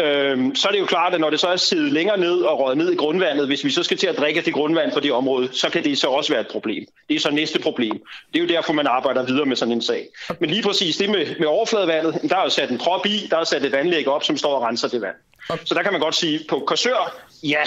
Øhm, 0.00 0.54
så 0.54 0.68
er 0.68 0.72
det 0.72 0.80
jo 0.80 0.86
klart, 0.86 1.14
at 1.14 1.20
når 1.20 1.30
det 1.30 1.40
så 1.40 1.48
er 1.48 1.56
siddet 1.56 1.92
længere 1.92 2.18
ned 2.18 2.40
og 2.40 2.60
røget 2.60 2.78
ned 2.78 2.92
i 2.92 2.96
grundvandet, 2.96 3.46
hvis 3.46 3.64
vi 3.64 3.70
så 3.70 3.82
skal 3.82 3.96
til 3.96 4.06
at 4.06 4.18
drikke 4.18 4.40
det 4.40 4.54
grundvand 4.54 4.92
fra 4.92 5.00
det 5.00 5.12
område, 5.12 5.48
så 5.52 5.70
kan 5.70 5.84
det 5.84 5.98
så 5.98 6.08
også 6.08 6.32
være 6.32 6.40
et 6.40 6.48
problem. 6.48 6.84
Det 7.08 7.16
er 7.16 7.20
så 7.20 7.30
næste 7.30 7.58
problem. 7.58 8.02
Det 8.32 8.38
er 8.38 8.42
jo 8.42 8.48
derfor, 8.48 8.72
man 8.72 8.86
arbejder 8.86 9.22
videre 9.26 9.46
med 9.46 9.56
sådan 9.56 9.72
en 9.72 9.82
sag. 9.82 10.06
Men 10.40 10.50
lige 10.50 10.62
præcis 10.62 10.96
det 10.96 11.10
med, 11.10 11.26
med 11.38 11.46
overfladevandet, 11.46 12.18
der 12.30 12.36
er 12.36 12.42
jo 12.42 12.50
sat 12.50 12.70
en 12.70 12.78
prop 12.78 13.06
i, 13.06 13.26
der 13.30 13.36
er 13.36 13.44
sat 13.44 13.64
et 13.64 13.74
anlæg 13.74 14.08
op, 14.08 14.24
som 14.24 14.36
står 14.36 14.54
og 14.54 14.62
renser 14.62 14.88
det 14.88 15.00
vand. 15.00 15.16
Så 15.64 15.74
der 15.74 15.82
kan 15.82 15.92
man 15.92 16.00
godt 16.00 16.14
sige, 16.14 16.40
på 16.48 16.62
Korsør, 16.66 17.16
ja, 17.42 17.62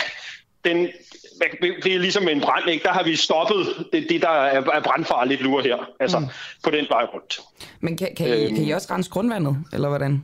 den, 0.66 0.88
det 1.84 1.96
er 1.96 2.00
ligesom 2.00 2.28
en 2.28 2.42
brand, 2.42 2.70
ikke? 2.70 2.84
der 2.84 2.94
har 2.94 3.04
vi 3.04 3.16
stoppet 3.16 3.86
det, 3.94 4.06
det 4.10 4.22
der 4.22 4.30
er 4.30 4.82
brandfarligt 4.82 5.42
lurer 5.42 5.64
her, 5.64 5.90
altså 6.00 6.20
mm. 6.20 6.26
på 6.64 6.70
den 6.70 6.86
vej 6.90 7.04
rundt. 7.04 7.40
Men 7.80 7.98
kan, 7.98 8.16
kan, 8.18 8.28
I, 8.28 8.48
kan 8.48 8.64
I 8.64 8.72
også 8.72 8.88
rense 8.94 9.10
grundvandet, 9.10 9.58
eller 9.74 9.90
hvordan? 9.90 10.24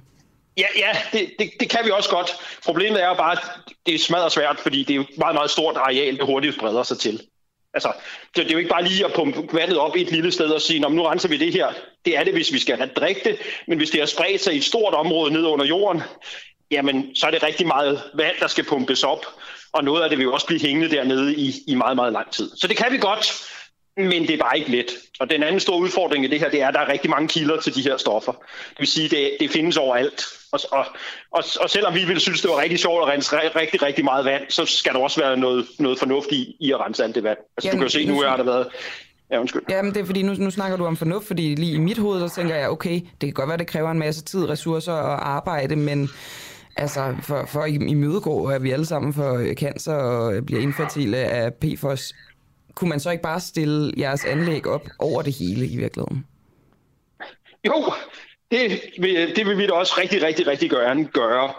Ja, 0.59 0.67
ja 0.75 0.91
det, 1.13 1.31
det, 1.39 1.51
det 1.59 1.69
kan 1.69 1.85
vi 1.85 1.91
også 1.91 2.09
godt. 2.09 2.35
Problemet 2.65 3.03
er 3.03 3.13
bare, 3.13 3.31
at 3.31 3.39
det 3.85 3.95
er 3.95 3.99
smadret 3.99 4.31
svært, 4.31 4.59
fordi 4.59 4.83
det 4.83 4.95
er 4.95 4.99
et 4.99 5.17
meget, 5.17 5.33
meget 5.33 5.51
stort 5.51 5.77
areal, 5.77 6.17
det 6.17 6.25
hurtigt 6.25 6.55
spreder 6.55 6.83
sig 6.83 6.99
til. 6.99 7.21
Altså, 7.73 7.91
det, 8.35 8.43
det 8.43 8.47
er 8.47 8.51
jo 8.51 8.57
ikke 8.57 8.69
bare 8.69 8.83
lige 8.83 9.05
at 9.05 9.13
pumpe 9.13 9.53
vandet 9.53 9.77
op 9.77 9.95
i 9.95 10.01
et 10.01 10.11
lille 10.11 10.31
sted 10.31 10.49
og 10.49 10.61
sige, 10.61 10.79
nu 10.79 11.03
renser 11.03 11.29
vi 11.29 11.37
det 11.37 11.53
her. 11.53 11.73
Det 12.05 12.17
er 12.17 12.23
det, 12.23 12.33
hvis 12.33 12.53
vi 12.53 12.59
skal 12.59 12.77
have 12.77 12.89
drikke 12.95 13.21
det, 13.23 13.37
men 13.67 13.77
hvis 13.77 13.89
det 13.89 13.99
har 13.99 14.07
spredt 14.07 14.41
sig 14.41 14.53
i 14.53 14.57
et 14.57 14.63
stort 14.63 14.93
område 14.93 15.33
ned 15.33 15.45
under 15.45 15.65
jorden, 15.65 16.01
jamen, 16.71 17.15
så 17.15 17.27
er 17.27 17.31
det 17.31 17.43
rigtig 17.43 17.67
meget 17.67 18.03
vand, 18.13 18.35
der 18.39 18.47
skal 18.47 18.63
pumpes 18.63 19.03
op, 19.03 19.25
og 19.73 19.83
noget 19.83 20.03
af 20.03 20.09
det 20.09 20.17
vil 20.17 20.23
jo 20.23 20.33
også 20.33 20.47
blive 20.47 20.61
hængende 20.61 20.95
dernede 20.95 21.35
i, 21.35 21.53
i 21.67 21.75
meget, 21.75 21.95
meget 21.95 22.13
lang 22.13 22.31
tid. 22.31 22.51
Så 22.57 22.67
det 22.67 22.77
kan 22.77 22.91
vi 22.91 22.97
godt, 22.97 23.43
men 23.97 24.27
det 24.27 24.33
er 24.33 24.37
bare 24.37 24.57
ikke 24.59 24.71
let. 24.71 24.91
Og 25.19 25.29
den 25.29 25.43
anden 25.43 25.59
store 25.59 25.79
udfordring 25.79 26.25
i 26.25 26.27
det 26.27 26.39
her, 26.39 26.49
det 26.49 26.61
er, 26.61 26.67
at 26.67 26.73
der 26.73 26.79
er 26.79 26.87
rigtig 26.87 27.09
mange 27.09 27.27
kilder 27.27 27.61
til 27.61 27.75
de 27.75 27.81
her 27.81 27.97
stoffer. 27.97 28.31
Det 28.69 28.79
vil 28.79 28.87
sige, 28.87 29.05
at 29.05 29.11
det, 29.11 29.37
det 29.39 29.51
findes 29.51 29.77
overalt. 29.77 30.23
Og, 30.51 30.59
og, 30.71 30.85
og, 31.31 31.43
og 31.61 31.69
selvom 31.69 31.93
vi 31.93 32.05
ville 32.05 32.19
synes, 32.19 32.41
det 32.41 32.49
var 32.49 32.61
rigtig 32.61 32.79
sjovt 32.79 33.01
at 33.01 33.07
rense 33.07 33.35
rigtig, 33.35 33.81
rigtig 33.81 34.05
meget 34.05 34.25
vand, 34.25 34.43
så 34.49 34.65
skal 34.65 34.93
der 34.93 34.99
også 34.99 35.21
være 35.21 35.37
noget, 35.37 35.65
noget 35.79 35.99
fornuft 35.99 36.31
i, 36.31 36.55
i 36.59 36.71
at 36.71 36.79
rense 36.79 37.03
alt 37.03 37.15
det 37.15 37.23
vand. 37.23 37.37
Altså, 37.57 37.67
Jamen, 37.67 37.71
du 37.71 37.77
kan 37.77 37.85
jo 37.85 37.89
se, 37.89 38.05
nu 38.05 38.21
har 38.21 38.37
der 38.37 38.43
været 38.43 38.67
Ja, 39.31 39.39
undskyld. 39.39 39.61
Jamen, 39.69 39.93
det 39.93 40.01
er 40.01 40.05
fordi, 40.05 40.21
nu, 40.21 40.33
nu 40.33 40.51
snakker 40.51 40.77
du 40.77 40.85
om 40.85 40.97
fornuft, 40.97 41.27
fordi 41.27 41.55
lige 41.55 41.71
i 41.73 41.77
mit 41.77 41.97
hoved, 41.97 42.29
så 42.29 42.35
tænker 42.35 42.55
jeg, 42.55 42.69
okay, 42.69 42.93
det 42.93 43.19
kan 43.21 43.33
godt 43.33 43.49
være, 43.49 43.57
det 43.57 43.67
kræver 43.67 43.91
en 43.91 43.99
masse 43.99 44.23
tid, 44.23 44.49
ressourcer 44.49 44.93
og 44.93 45.29
arbejde, 45.29 45.75
men 45.75 46.09
altså 46.77 47.15
for, 47.23 47.45
for 47.47 47.61
at 47.61 47.69
imødegå, 47.71 48.45
at 48.45 48.63
vi 48.63 48.71
alle 48.71 48.85
sammen 48.85 49.13
får 49.13 49.53
cancer 49.53 49.93
og 49.93 50.45
bliver 50.45 50.61
infertile 50.61 51.17
af 51.17 51.53
PFOS, 51.53 52.13
kunne 52.75 52.89
man 52.89 52.99
så 52.99 53.11
ikke 53.11 53.23
bare 53.23 53.39
stille 53.39 53.93
jeres 53.97 54.25
anlæg 54.25 54.67
op 54.67 54.87
over 54.99 55.21
det 55.21 55.33
hele 55.33 55.67
i 55.67 55.77
virkeligheden? 55.77 56.25
Jo, 57.67 57.93
det 58.51 58.81
vil, 58.99 59.35
det 59.35 59.47
vil 59.47 59.57
vi 59.57 59.67
da 59.67 59.73
også 59.73 59.93
rigtig, 59.97 60.23
rigtig, 60.23 60.47
rigtig 60.47 60.69
gerne 60.69 61.05
gøre. 61.05 61.53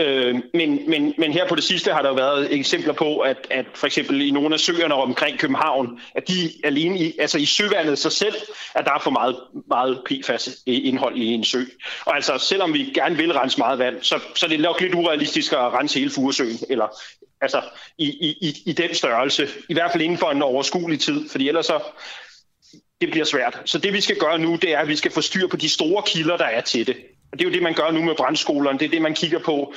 Øh, 0.00 0.34
men, 0.54 0.90
men, 0.90 1.14
men 1.18 1.32
her 1.32 1.48
på 1.48 1.54
det 1.54 1.64
sidste 1.64 1.92
har 1.92 2.02
der 2.02 2.14
været 2.14 2.54
eksempler 2.54 2.92
på, 2.92 3.18
at, 3.18 3.46
at 3.50 3.66
for 3.74 3.86
eksempel 3.86 4.20
i 4.20 4.30
nogle 4.30 4.54
af 4.54 4.60
søerne 4.60 4.94
omkring 4.94 5.38
København, 5.38 6.00
at 6.14 6.28
de 6.28 6.52
alene 6.64 6.98
i, 6.98 7.18
altså 7.18 7.38
i 7.38 7.44
søvandet 7.44 7.98
sig 7.98 8.12
selv, 8.12 8.34
at 8.74 8.84
der 8.84 8.92
er 8.92 8.98
for 8.98 9.10
meget, 9.10 9.36
meget 9.68 10.02
PFAS-indhold 10.06 11.16
i 11.16 11.26
en 11.26 11.44
sø. 11.44 11.62
Og 12.04 12.16
altså 12.16 12.38
selvom 12.38 12.74
vi 12.74 12.90
gerne 12.94 13.16
vil 13.16 13.32
rense 13.32 13.58
meget 13.58 13.78
vand, 13.78 14.02
så, 14.02 14.20
så 14.34 14.46
er 14.46 14.50
det 14.50 14.60
nok 14.60 14.80
lidt 14.80 14.94
urealistisk 14.94 15.52
at 15.52 15.58
rense 15.58 15.98
hele 15.98 16.10
Furesøen, 16.10 16.58
eller 16.70 17.00
altså 17.40 17.62
i, 17.98 18.06
i, 18.40 18.62
i 18.66 18.72
den 18.72 18.94
størrelse. 18.94 19.48
I 19.68 19.74
hvert 19.74 19.92
fald 19.92 20.02
inden 20.02 20.18
for 20.18 20.30
en 20.30 20.42
overskuelig 20.42 21.00
tid, 21.00 21.28
fordi 21.28 21.48
ellers 21.48 21.66
så 21.66 21.80
det 23.00 23.10
bliver 23.10 23.24
svært. 23.24 23.62
Så 23.64 23.78
det 23.78 23.92
vi 23.92 24.00
skal 24.00 24.16
gøre 24.16 24.38
nu, 24.38 24.56
det 24.56 24.74
er, 24.74 24.78
at 24.78 24.88
vi 24.88 24.96
skal 24.96 25.10
få 25.10 25.20
styr 25.20 25.46
på 25.46 25.56
de 25.56 25.68
store 25.68 26.02
kilder, 26.06 26.36
der 26.36 26.44
er 26.44 26.60
til 26.60 26.86
det. 26.86 26.96
Og 27.32 27.38
det 27.38 27.44
er 27.44 27.48
jo 27.48 27.54
det, 27.54 27.62
man 27.62 27.74
gør 27.74 27.90
nu 27.90 28.02
med 28.02 28.14
brandskolerne. 28.14 28.78
Det 28.78 28.84
er 28.86 28.90
det, 28.90 29.02
man 29.02 29.14
kigger 29.14 29.38
på. 29.38 29.72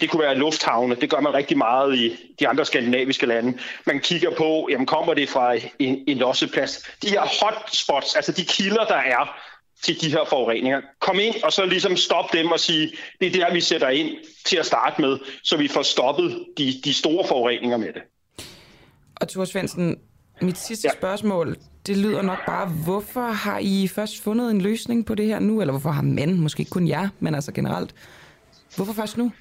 Det 0.00 0.10
kunne 0.10 0.22
være 0.22 0.34
lufthavne. 0.34 0.94
Det 0.94 1.10
gør 1.10 1.20
man 1.20 1.34
rigtig 1.34 1.58
meget 1.58 1.96
i 1.96 2.16
de 2.40 2.48
andre 2.48 2.64
skandinaviske 2.64 3.26
lande. 3.26 3.58
Man 3.86 4.00
kigger 4.00 4.30
på, 4.30 4.68
jamen 4.70 4.86
kommer 4.86 5.14
det 5.14 5.28
fra 5.28 5.54
en, 5.78 6.04
en 6.08 6.18
losseplads. 6.18 6.88
De 7.02 7.08
her 7.08 7.20
hotspots, 7.20 8.14
altså 8.14 8.32
de 8.32 8.44
kilder, 8.44 8.84
der 8.84 8.94
er 8.94 9.38
til 9.82 10.00
de 10.00 10.10
her 10.10 10.24
forureninger. 10.28 10.80
Kom 11.00 11.20
ind 11.20 11.34
og 11.42 11.52
så 11.52 11.66
ligesom 11.66 11.96
stop 11.96 12.32
dem 12.32 12.46
og 12.52 12.60
sige, 12.60 12.92
det 13.20 13.26
er 13.26 13.46
der, 13.46 13.54
vi 13.54 13.60
sætter 13.60 13.88
ind 13.88 14.10
til 14.46 14.56
at 14.56 14.66
starte 14.66 15.00
med, 15.00 15.18
så 15.42 15.56
vi 15.56 15.68
får 15.68 15.82
stoppet 15.82 16.44
de, 16.58 16.80
de 16.84 16.94
store 16.94 17.26
forureninger 17.28 17.76
med 17.76 17.92
det. 17.92 18.02
Og 19.16 19.28
Thor 19.28 19.44
Svendsen, 19.44 19.96
mit 20.40 20.58
sidste 20.58 20.88
ja. 20.88 20.92
spørgsmål, 20.92 21.56
det 21.86 21.96
lyder 21.96 22.22
nok 22.22 22.46
bare, 22.46 22.68
hvorfor 22.84 23.26
har 23.26 23.58
I 23.58 23.88
først 23.88 24.22
fundet 24.22 24.50
en 24.50 24.60
løsning 24.60 25.06
på 25.06 25.14
det 25.14 25.26
her 25.26 25.38
nu? 25.38 25.60
Eller 25.60 25.72
hvorfor 25.72 25.90
har 25.90 26.02
man, 26.02 26.40
måske 26.40 26.60
ikke 26.60 26.70
kun 26.70 26.88
jer, 26.88 27.08
men 27.20 27.34
altså 27.34 27.52
generelt, 27.52 27.94
hvorfor 28.76 28.92
først 28.92 29.16
nu? 29.16 29.32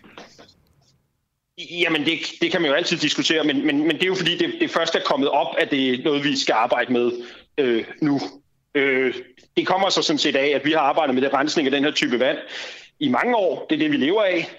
Jamen, 1.72 2.06
det, 2.06 2.20
det 2.42 2.52
kan 2.52 2.62
man 2.62 2.70
jo 2.70 2.76
altid 2.76 2.98
diskutere, 2.98 3.44
men, 3.44 3.66
men, 3.66 3.78
men 3.78 3.92
det 3.92 4.04
er 4.04 4.08
jo 4.08 4.16
fordi, 4.16 4.38
det, 4.38 4.54
det 4.60 4.72
først 4.72 4.96
er 4.96 5.00
kommet 5.06 5.30
op, 5.30 5.56
at 5.58 5.72
det 5.72 5.90
er 5.90 6.04
noget, 6.04 6.24
vi 6.24 6.38
skal 6.38 6.54
arbejde 6.54 6.94
med 6.94 7.12
øh, 7.58 7.84
nu. 8.02 8.20
Øh, 8.76 9.16
det 9.58 9.68
kommer 9.68 9.90
så 9.90 10.02
sådan 10.02 10.20
set 10.20 10.36
af, 10.36 10.48
at 10.56 10.66
vi 10.66 10.72
har 10.72 10.80
arbejdet 10.80 11.16
med 11.16 11.22
det 11.22 11.34
rensning 11.34 11.68
af 11.68 11.72
den 11.72 11.84
her 11.84 11.92
type 11.92 12.20
vand 12.20 12.38
i 13.00 13.10
mange 13.10 13.36
år. 13.36 13.66
Det 13.70 13.76
er 13.76 13.80
det, 13.80 13.92
vi 13.92 13.98
lever 13.98 14.24
af. 14.24 14.50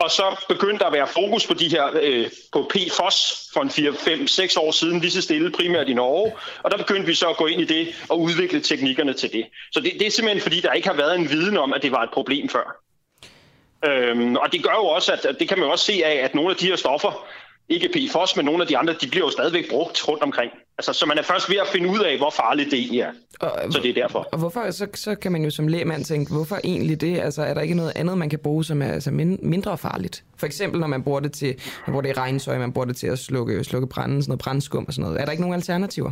Og 0.00 0.10
så 0.10 0.44
begyndte 0.48 0.78
der 0.78 0.86
at 0.86 0.92
være 0.92 1.06
fokus 1.06 1.46
på 1.46 1.54
de 1.54 1.68
her 1.68 1.90
øh, 2.02 2.30
på 2.52 2.70
PFOS 2.70 3.50
for 3.52 3.60
en 3.60 3.70
4, 3.70 3.94
5, 3.94 4.26
6 4.26 4.56
år 4.56 4.70
siden, 4.70 5.00
lige 5.00 5.10
så 5.10 5.22
stille 5.22 5.50
primært 5.50 5.88
i 5.88 5.94
Norge. 5.94 6.32
Og 6.62 6.70
der 6.70 6.76
begyndte 6.76 7.06
vi 7.06 7.14
så 7.14 7.28
at 7.28 7.36
gå 7.36 7.46
ind 7.46 7.60
i 7.60 7.64
det 7.64 8.06
og 8.08 8.20
udvikle 8.20 8.60
teknikkerne 8.60 9.12
til 9.12 9.32
det. 9.32 9.46
Så 9.72 9.80
det, 9.80 9.92
det 9.98 10.06
er 10.06 10.10
simpelthen 10.10 10.42
fordi, 10.42 10.60
der 10.60 10.72
ikke 10.72 10.88
har 10.88 10.96
været 10.96 11.18
en 11.18 11.30
viden 11.30 11.56
om, 11.56 11.72
at 11.72 11.82
det 11.82 11.92
var 11.92 12.02
et 12.02 12.10
problem 12.10 12.48
før. 12.48 12.82
Øhm, 13.84 14.36
og 14.36 14.52
det 14.52 14.62
gør 14.62 14.74
jo 14.74 14.86
også, 14.86 15.12
at, 15.12 15.24
at 15.24 15.36
det 15.38 15.48
kan 15.48 15.58
man 15.58 15.66
jo 15.66 15.72
også 15.72 15.84
se 15.84 16.02
af, 16.04 16.14
at 16.24 16.34
nogle 16.34 16.50
af 16.50 16.56
de 16.56 16.66
her 16.66 16.76
stoffer, 16.76 17.26
ikke 17.68 17.88
PFOS, 17.88 18.36
men 18.36 18.44
nogle 18.44 18.62
af 18.62 18.68
de 18.68 18.78
andre, 18.78 18.94
de 19.00 19.08
bliver 19.08 19.26
jo 19.26 19.30
stadigvæk 19.30 19.70
brugt 19.70 20.08
rundt 20.08 20.22
omkring. 20.22 20.50
Altså, 20.78 20.92
så 20.92 21.06
man 21.06 21.18
er 21.18 21.22
først 21.22 21.50
ved 21.50 21.56
at 21.56 21.66
finde 21.72 21.88
ud 21.88 21.98
af, 21.98 22.18
hvor 22.18 22.30
farligt 22.30 22.70
det 22.70 22.78
egentlig 22.78 23.00
er. 23.00 23.10
Og, 23.40 23.72
så 23.72 23.80
det 23.82 23.90
er 23.90 23.94
derfor. 23.94 24.28
Og 24.32 24.38
hvorfor, 24.38 24.70
så, 24.70 24.86
så 24.94 25.14
kan 25.14 25.32
man 25.32 25.44
jo 25.44 25.50
som 25.50 25.68
lægmand 25.68 26.04
tænke, 26.04 26.32
hvorfor 26.32 26.58
egentlig 26.64 27.00
det? 27.00 27.18
Altså, 27.18 27.42
er 27.42 27.54
der 27.54 27.60
ikke 27.60 27.74
noget 27.74 27.92
andet, 27.96 28.18
man 28.18 28.30
kan 28.30 28.38
bruge, 28.38 28.64
som 28.64 28.82
er 28.82 28.92
altså, 28.92 29.10
mindre 29.42 29.78
farligt? 29.78 30.24
For 30.36 30.46
eksempel, 30.46 30.80
når 30.80 30.86
man 30.86 31.02
bruger 31.02 31.20
det 31.20 31.32
til, 31.32 31.54
man 31.86 31.92
bruger 31.92 32.02
det 32.02 32.08
i 32.08 32.12
regnsøj, 32.12 32.58
man 32.58 32.72
bruger 32.72 32.86
det 32.86 32.96
til 32.96 33.06
at 33.06 33.18
slukke, 33.18 33.64
slukke 33.64 33.88
branden, 33.88 34.22
sådan 34.22 34.30
noget 34.30 34.40
brandskum 34.40 34.84
og 34.88 34.92
sådan 34.92 35.02
noget. 35.02 35.20
Er 35.20 35.24
der 35.24 35.32
ikke 35.32 35.42
nogen 35.42 35.54
alternativer? 35.54 36.10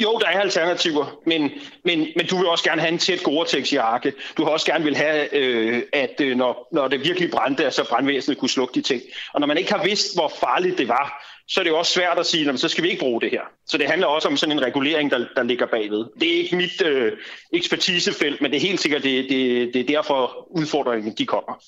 Jo, 0.00 0.18
der 0.18 0.26
er 0.26 0.40
alternativer, 0.40 1.20
men, 1.26 1.50
men, 1.84 2.06
men 2.16 2.26
du 2.26 2.36
vil 2.36 2.46
også 2.46 2.64
gerne 2.64 2.80
have 2.80 2.92
en 2.92 2.98
tæt 2.98 3.22
Gore-Tex-jakke. 3.22 4.12
Du 4.36 4.44
har 4.44 4.50
også 4.50 4.66
gerne 4.66 4.84
vil 4.84 4.96
have, 4.96 5.34
øh, 5.34 5.82
at 5.92 6.20
øh, 6.20 6.36
når, 6.36 6.68
når 6.72 6.88
det 6.88 7.04
virkelig 7.04 7.30
brændte, 7.30 7.70
så 7.70 7.88
brandvæsenet 7.88 8.38
kunne 8.38 8.48
slukke 8.48 8.74
de 8.74 8.82
ting. 8.82 9.02
Og 9.34 9.40
når 9.40 9.46
man 9.46 9.58
ikke 9.58 9.72
har 9.72 9.84
vidst, 9.84 10.16
hvor 10.16 10.32
farligt 10.40 10.78
det 10.78 10.88
var, 10.88 11.24
så 11.48 11.60
er 11.60 11.64
det 11.64 11.70
jo 11.70 11.78
også 11.78 11.92
svært 11.92 12.18
at 12.18 12.26
sige, 12.26 12.58
så 12.58 12.68
skal 12.68 12.84
vi 12.84 12.88
ikke 12.88 13.00
bruge 13.00 13.20
det 13.20 13.30
her. 13.30 13.40
Så 13.66 13.78
det 13.78 13.86
handler 13.86 14.06
også 14.06 14.28
om 14.28 14.36
sådan 14.36 14.58
en 14.58 14.62
regulering, 14.62 15.10
der, 15.10 15.26
der 15.36 15.42
ligger 15.42 15.66
bagved. 15.66 16.04
Det 16.20 16.34
er 16.34 16.38
ikke 16.38 16.56
mit 16.56 16.82
øh, 16.86 17.12
ekspertisefelt, 17.52 18.40
men 18.40 18.50
det 18.50 18.56
er 18.56 18.66
helt 18.68 18.80
sikkert, 18.80 19.02
det, 19.02 19.30
det, 19.30 19.74
det 19.74 19.80
er 19.80 19.96
derfor 19.96 20.48
udfordringen 20.50 21.14
de 21.18 21.26
kommer. 21.26 21.64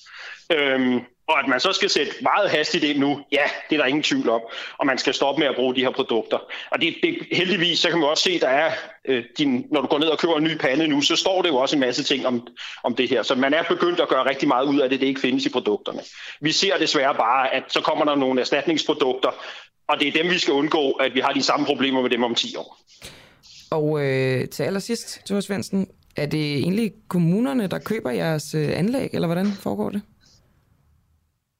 Øhm, 0.51 0.99
og 1.31 1.39
at 1.39 1.47
man 1.47 1.59
så 1.59 1.73
skal 1.73 1.89
sætte 1.89 2.11
meget 2.21 2.49
hastigt 2.49 2.83
ind 2.83 2.99
nu, 2.99 3.19
ja, 3.31 3.43
det 3.69 3.75
er 3.75 3.79
der 3.79 3.85
ingen 3.85 4.03
tvivl 4.03 4.29
om. 4.29 4.41
Og 4.77 4.85
man 4.85 4.97
skal 4.97 5.13
stoppe 5.13 5.39
med 5.39 5.47
at 5.47 5.55
bruge 5.55 5.75
de 5.75 5.81
her 5.81 5.91
produkter. 5.91 6.37
Og 6.71 6.81
det, 6.81 6.95
det, 7.03 7.17
heldigvis, 7.31 7.79
så 7.79 7.89
kan 7.89 7.99
man 7.99 8.09
også 8.09 8.23
se, 8.23 8.39
der 8.39 8.47
er, 8.47 8.71
øh, 9.05 9.23
din, 9.37 9.65
når 9.71 9.81
du 9.81 9.87
går 9.87 9.99
ned 9.99 10.07
og 10.07 10.19
køber 10.19 10.37
en 10.37 10.43
ny 10.43 10.57
pande 10.57 10.87
nu, 10.87 11.01
så 11.01 11.15
står 11.15 11.41
det 11.41 11.49
jo 11.49 11.55
også 11.55 11.75
en 11.75 11.79
masse 11.79 12.03
ting 12.03 12.27
om, 12.27 12.47
om 12.83 12.95
det 12.95 13.09
her. 13.09 13.23
Så 13.23 13.35
man 13.35 13.53
er 13.53 13.63
begyndt 13.63 13.99
at 13.99 14.09
gøre 14.09 14.29
rigtig 14.29 14.47
meget 14.47 14.65
ud 14.65 14.79
af 14.79 14.89
det, 14.89 14.99
det 14.99 15.07
ikke 15.07 15.21
findes 15.21 15.45
i 15.45 15.49
produkterne. 15.49 15.99
Vi 16.41 16.51
ser 16.51 16.77
desværre 16.77 17.15
bare, 17.15 17.53
at 17.53 17.63
så 17.67 17.81
kommer 17.81 18.05
der 18.05 18.15
nogle 18.15 18.41
erstatningsprodukter, 18.41 19.29
og 19.87 19.99
det 19.99 20.07
er 20.07 20.23
dem, 20.23 20.31
vi 20.31 20.37
skal 20.37 20.53
undgå, 20.53 20.91
at 20.91 21.13
vi 21.13 21.19
har 21.19 21.33
de 21.33 21.43
samme 21.43 21.65
problemer 21.65 22.01
med 22.01 22.09
dem 22.09 22.23
om 22.23 22.35
10 22.35 22.55
år. 22.55 22.77
Og 23.71 24.01
øh, 24.01 24.49
til 24.49 24.63
allersidst, 24.63 25.21
Thor 25.25 25.39
Svendsen, 25.39 25.87
er 26.15 26.25
det 26.25 26.57
egentlig 26.57 26.91
kommunerne, 27.07 27.67
der 27.67 27.79
køber 27.79 28.11
jeres 28.11 28.55
øh, 28.55 28.69
anlæg, 28.79 29.09
eller 29.13 29.27
hvordan 29.27 29.47
foregår 29.51 29.89
det? 29.89 30.01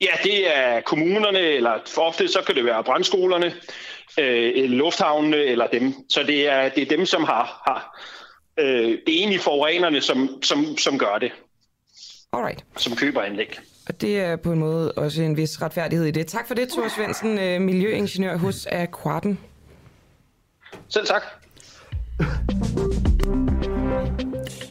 Ja, 0.01 0.11
det 0.23 0.57
er 0.57 0.81
kommunerne, 0.81 1.39
eller 1.39 1.79
for 1.87 2.01
ofte 2.01 2.27
så 2.27 2.41
kan 2.45 2.55
det 2.55 2.65
være 2.65 2.83
brandskolerne, 2.83 3.53
øh, 4.19 4.69
lufthavnene 4.69 5.37
eller 5.37 5.67
dem. 5.67 5.93
Så 6.09 6.23
det 6.23 6.47
er, 6.47 6.69
det 6.69 6.81
er 6.81 6.97
dem, 6.97 7.05
som 7.05 7.23
har, 7.23 7.61
har 7.67 7.99
øh, 8.57 8.89
det 9.05 9.15
er 9.15 9.19
egentlig 9.19 9.39
forurenerne, 9.39 10.01
som, 10.01 10.43
som, 10.43 10.77
som 10.77 10.97
gør 10.97 11.17
det. 11.17 11.31
Alright. 12.33 12.65
Som 12.77 12.95
køber 12.95 13.21
anlæg. 13.21 13.59
Og 13.87 14.01
det 14.01 14.19
er 14.19 14.35
på 14.35 14.51
en 14.51 14.59
måde 14.59 14.91
også 14.91 15.21
en 15.21 15.37
vis 15.37 15.61
retfærdighed 15.61 16.05
i 16.05 16.11
det. 16.11 16.27
Tak 16.27 16.47
for 16.47 16.55
det, 16.55 16.69
Thor 16.69 16.87
Svendsen, 16.87 17.39
øh, 17.39 17.61
miljøingeniør 17.61 18.37
hos 18.37 18.65
Aquarten. 18.65 19.39
Selv 20.89 21.05
tak. 21.05 21.23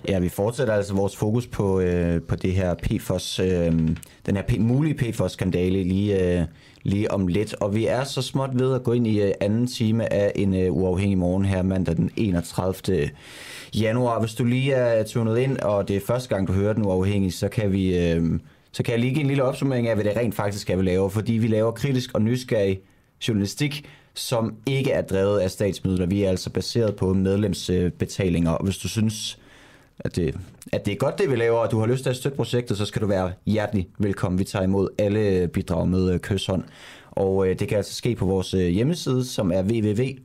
Ja, 0.09 0.19
vi 0.19 0.29
fortsætter 0.29 0.75
altså 0.75 0.95
vores 0.95 1.17
fokus 1.17 1.47
på, 1.47 1.81
øh, 1.81 2.23
på 2.23 2.37
det 2.37 2.53
her 2.53 2.75
PFOS, 2.75 3.39
øh, 3.39 3.73
den 4.27 4.37
her 4.37 4.43
P- 4.51 4.61
mulige 4.61 4.95
PFOS-skandale 4.95 5.83
lige, 5.83 6.39
øh, 6.39 6.45
lige 6.83 7.11
om 7.11 7.27
lidt. 7.27 7.55
Og 7.55 7.75
vi 7.75 7.87
er 7.87 8.05
så 8.05 8.23
småt 8.23 8.51
ved 8.53 8.75
at 8.75 8.83
gå 8.83 8.93
ind 8.93 9.07
i 9.07 9.21
øh, 9.23 9.33
anden 9.41 9.67
time 9.67 10.13
af 10.13 10.33
en 10.35 10.55
øh, 10.55 10.73
uafhængig 10.73 11.19
morgen 11.19 11.45
her 11.45 11.63
mandag 11.63 11.97
den 11.97 12.11
31. 12.17 13.11
januar. 13.75 14.21
Hvis 14.21 14.35
du 14.35 14.45
lige 14.45 14.73
er 14.73 15.05
tunet 15.05 15.39
ind, 15.39 15.59
og 15.59 15.89
det 15.89 15.97
er 15.97 16.01
første 16.07 16.29
gang, 16.35 16.49
du 16.49 16.53
hører 16.53 16.73
den 16.73 16.87
uafhængig, 16.87 17.33
så 17.33 17.49
kan 17.49 17.73
vi... 17.73 17.99
Øh, 17.99 18.41
så 18.73 18.83
kan 18.83 18.93
jeg 18.93 19.01
lige 19.01 19.15
give 19.15 19.21
en 19.21 19.29
lille 19.29 19.43
opsummering 19.43 19.89
af, 19.89 19.95
hvad 19.95 20.05
det 20.05 20.17
rent 20.17 20.35
faktisk 20.35 20.71
er, 20.71 20.77
vi 20.77 20.83
laver. 20.83 21.09
Fordi 21.09 21.33
vi 21.33 21.47
laver 21.47 21.71
kritisk 21.71 22.11
og 22.15 22.23
nysgerrig 22.23 22.81
journalistik, 23.29 23.85
som 24.15 24.55
ikke 24.67 24.91
er 24.91 25.03
drevet 25.03 25.41
af 25.41 25.51
statsmidler. 25.51 26.07
Vi 26.07 26.23
er 26.23 26.29
altså 26.31 26.51
baseret 26.51 26.97
på 26.97 27.15
medlemsbetalinger. 27.15 28.51
Og 28.51 28.65
hvis 28.65 28.79
du 28.79 28.89
synes, 28.89 29.40
at 30.05 30.17
det, 30.17 30.37
at 30.73 30.87
det 30.87 30.93
er 30.93 30.97
godt, 30.97 31.19
det 31.19 31.31
vi 31.31 31.37
laver, 31.37 31.59
og 31.59 31.71
du 31.71 31.79
har 31.79 31.87
lyst 31.87 32.03
til 32.03 32.11
at 32.11 32.17
støtte 32.17 32.37
projektet, 32.37 32.79
så 32.79 32.87
skal 32.87 33.03
du 33.03 33.07
være 33.07 33.33
hjertelig 33.47 33.89
velkommen. 33.99 34.39
Vi 34.39 34.45
tager 34.45 34.63
imod 34.63 34.89
alle 34.99 35.49
bidrag 35.49 35.89
med 35.89 36.13
øh, 36.13 36.21
kysshånd. 36.21 36.65
Og 37.11 37.49
øh, 37.49 37.59
det 37.59 37.69
kan 37.69 37.77
altså 37.77 37.95
ske 37.95 38.15
på 38.15 38.27
vores 38.27 38.55
øh, 38.55 38.69
hjemmeside, 38.69 39.25
som 39.25 39.53
er 39.53 39.63
www.duah.dk, 39.63 40.17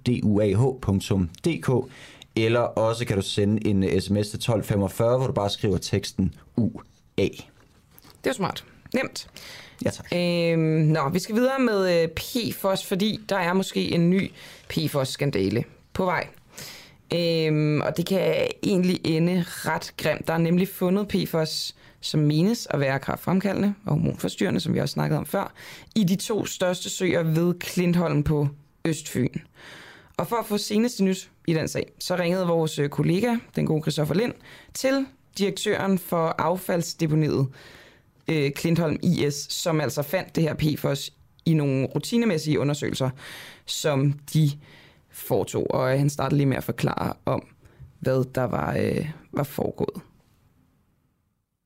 eller 2.36 2.60
også 2.60 3.06
kan 3.06 3.16
du 3.16 3.22
sende 3.22 3.68
en 3.68 3.84
sms 3.84 4.30
til 4.30 4.38
1245, 4.38 5.18
hvor 5.18 5.28
du 5.28 5.34
bare 5.34 5.50
skriver 5.50 5.78
teksten 5.78 6.34
UA. 6.58 6.82
Det 7.18 8.30
er 8.30 8.34
smart. 8.34 8.66
Nemt. 8.94 9.28
Ja, 9.86 9.90
tak. 9.90 10.06
Øhm, 10.14 10.60
nå, 10.60 11.10
vi 11.10 11.20
skal 11.20 11.36
videre 11.36 11.60
med 11.60 12.02
øh, 12.02 12.08
PFOS, 12.08 12.86
fordi 12.86 13.20
der 13.30 13.38
er 13.38 13.54
måske 13.54 13.92
en 13.92 14.10
ny 14.10 14.32
PFOS-skandale 14.70 15.64
på 15.94 16.06
vej. 16.06 16.28
Øhm, 17.14 17.82
og 17.82 17.98
det 17.98 18.06
kan 18.06 18.48
egentlig 18.64 19.00
ende 19.04 19.46
ret 19.48 19.94
grimt. 19.98 20.28
Der 20.28 20.34
er 20.34 20.38
nemlig 20.38 20.68
fundet 20.68 21.08
PFOS, 21.08 21.76
som 22.02 22.20
menes 22.20 22.68
at 22.70 22.80
være 22.80 23.00
kraftfremkaldende 23.00 23.74
og 23.86 23.92
hormonforstyrrende, 23.92 24.60
som 24.60 24.74
vi 24.74 24.80
også 24.80 24.94
snakkede 24.94 25.20
om 25.20 25.26
før, 25.26 25.54
i 25.96 26.04
de 26.04 26.16
to 26.16 26.46
største 26.46 26.90
søer 26.90 27.24
ved 27.24 27.60
Klintholm 27.60 28.24
på 28.24 28.48
Østfyn. 28.86 29.40
Og 30.18 30.28
for 30.28 30.36
at 30.36 30.46
få 30.46 30.58
seneste 30.58 31.04
nyt 31.04 31.30
i 31.48 31.54
den 31.54 31.68
sag, 31.68 31.92
så 32.00 32.16
ringede 32.16 32.48
vores 32.48 32.80
kollega, 32.92 33.36
den 33.56 33.66
gode 33.66 33.82
Christoffer 33.82 34.16
Lind, 34.16 34.34
til 34.74 35.06
direktøren 35.38 36.00
for 36.00 36.36
affaldsdeponiet 36.38 37.48
øh, 38.28 38.52
Klintholm 38.52 38.98
IS, 39.04 39.34
som 39.34 39.82
altså 39.82 40.02
fandt 40.02 40.36
det 40.36 40.44
her 40.44 40.54
PFOS 40.54 41.14
i 41.46 41.54
nogle 41.54 41.86
rutinemæssige 41.86 42.60
undersøgelser, 42.60 43.10
som 43.66 44.14
de 44.34 44.52
foretog. 45.16 45.72
Og 45.72 45.90
han 45.90 46.10
startede 46.10 46.38
lige 46.38 46.48
med 46.48 46.58
at 46.58 46.64
forklare 46.64 47.14
om, 47.26 47.48
hvad 48.00 48.34
der 48.36 48.44
var, 48.44 48.78
øh, 48.78 49.10
var 49.32 49.44
foregået. 49.44 50.02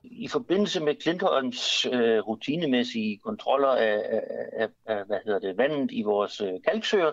I 0.03 0.27
forbindelse 0.27 0.83
med 0.83 0.95
Klintholms 0.95 1.85
øh, 1.85 2.19
rutinemæssige 2.19 3.17
kontroller 3.17 3.67
af, 3.67 4.03
af, 4.09 4.21
af, 4.53 4.67
af 4.85 5.05
hvad 5.05 5.17
hedder 5.25 5.39
det, 5.39 5.57
vandet 5.57 5.91
i 5.91 6.01
vores 6.01 6.41
øh, 6.41 6.53
kalksøer, 6.67 7.11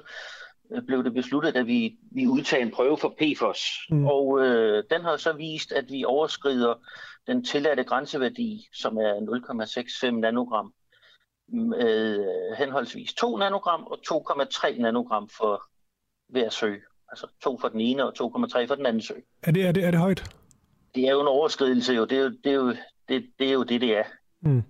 øh, 0.72 0.82
blev 0.82 1.05
det 1.05 1.14
besluttet, 1.14 1.57
at 1.57 1.66
vi, 1.66 1.97
vi 2.11 2.26
udtager 2.26 2.62
en 2.62 2.70
prøve 2.70 2.99
for 2.99 3.14
PFOS. 3.18 3.61
Mm. 3.91 4.07
Og 4.07 4.41
øh, 4.41 4.84
den 4.91 5.03
har 5.03 5.16
så 5.16 5.32
vist, 5.32 5.72
at 5.72 5.84
vi 5.91 6.05
overskrider 6.05 6.74
den 7.26 7.45
tilladte 7.45 7.84
grænseværdi, 7.84 8.68
som 8.72 8.97
er 8.97 9.12
0,65 10.11 10.11
nanogram, 10.11 10.72
med 11.49 12.18
øh, 12.18 12.57
henholdsvis 12.59 13.14
2 13.14 13.37
nanogram 13.37 13.84
og 13.84 13.99
2,3 14.09 14.80
nanogram 14.80 15.28
for 15.28 15.62
hver 16.29 16.51
sø. 16.51 16.74
Altså 17.11 17.27
2 17.43 17.59
for 17.59 17.68
den 17.68 17.81
ene 17.81 18.05
og 18.05 18.12
2,3 18.20 18.66
for 18.66 18.74
den 18.74 18.87
anden 18.87 19.03
sø. 19.03 19.14
Er 19.43 19.51
det, 19.51 19.66
er 19.66 19.72
det, 19.72 19.85
er 19.85 19.91
det 19.91 20.01
højt? 20.01 20.37
Det 20.95 21.09
er 21.09 21.12
jo 21.12 21.20
en 21.20 21.27
overskridelse, 21.27 21.93
jo. 21.93 22.05
Det 22.05 22.18
er 22.18 22.22
jo 22.22 22.31
det, 22.45 22.51
er 22.51 22.55
jo, 22.55 22.68
det, 23.09 23.27
det, 23.39 23.49
er 23.49 23.53
jo 23.53 23.62
det, 23.62 23.81
det 23.81 23.97
er. 23.97 24.05
Mm. 24.41 24.62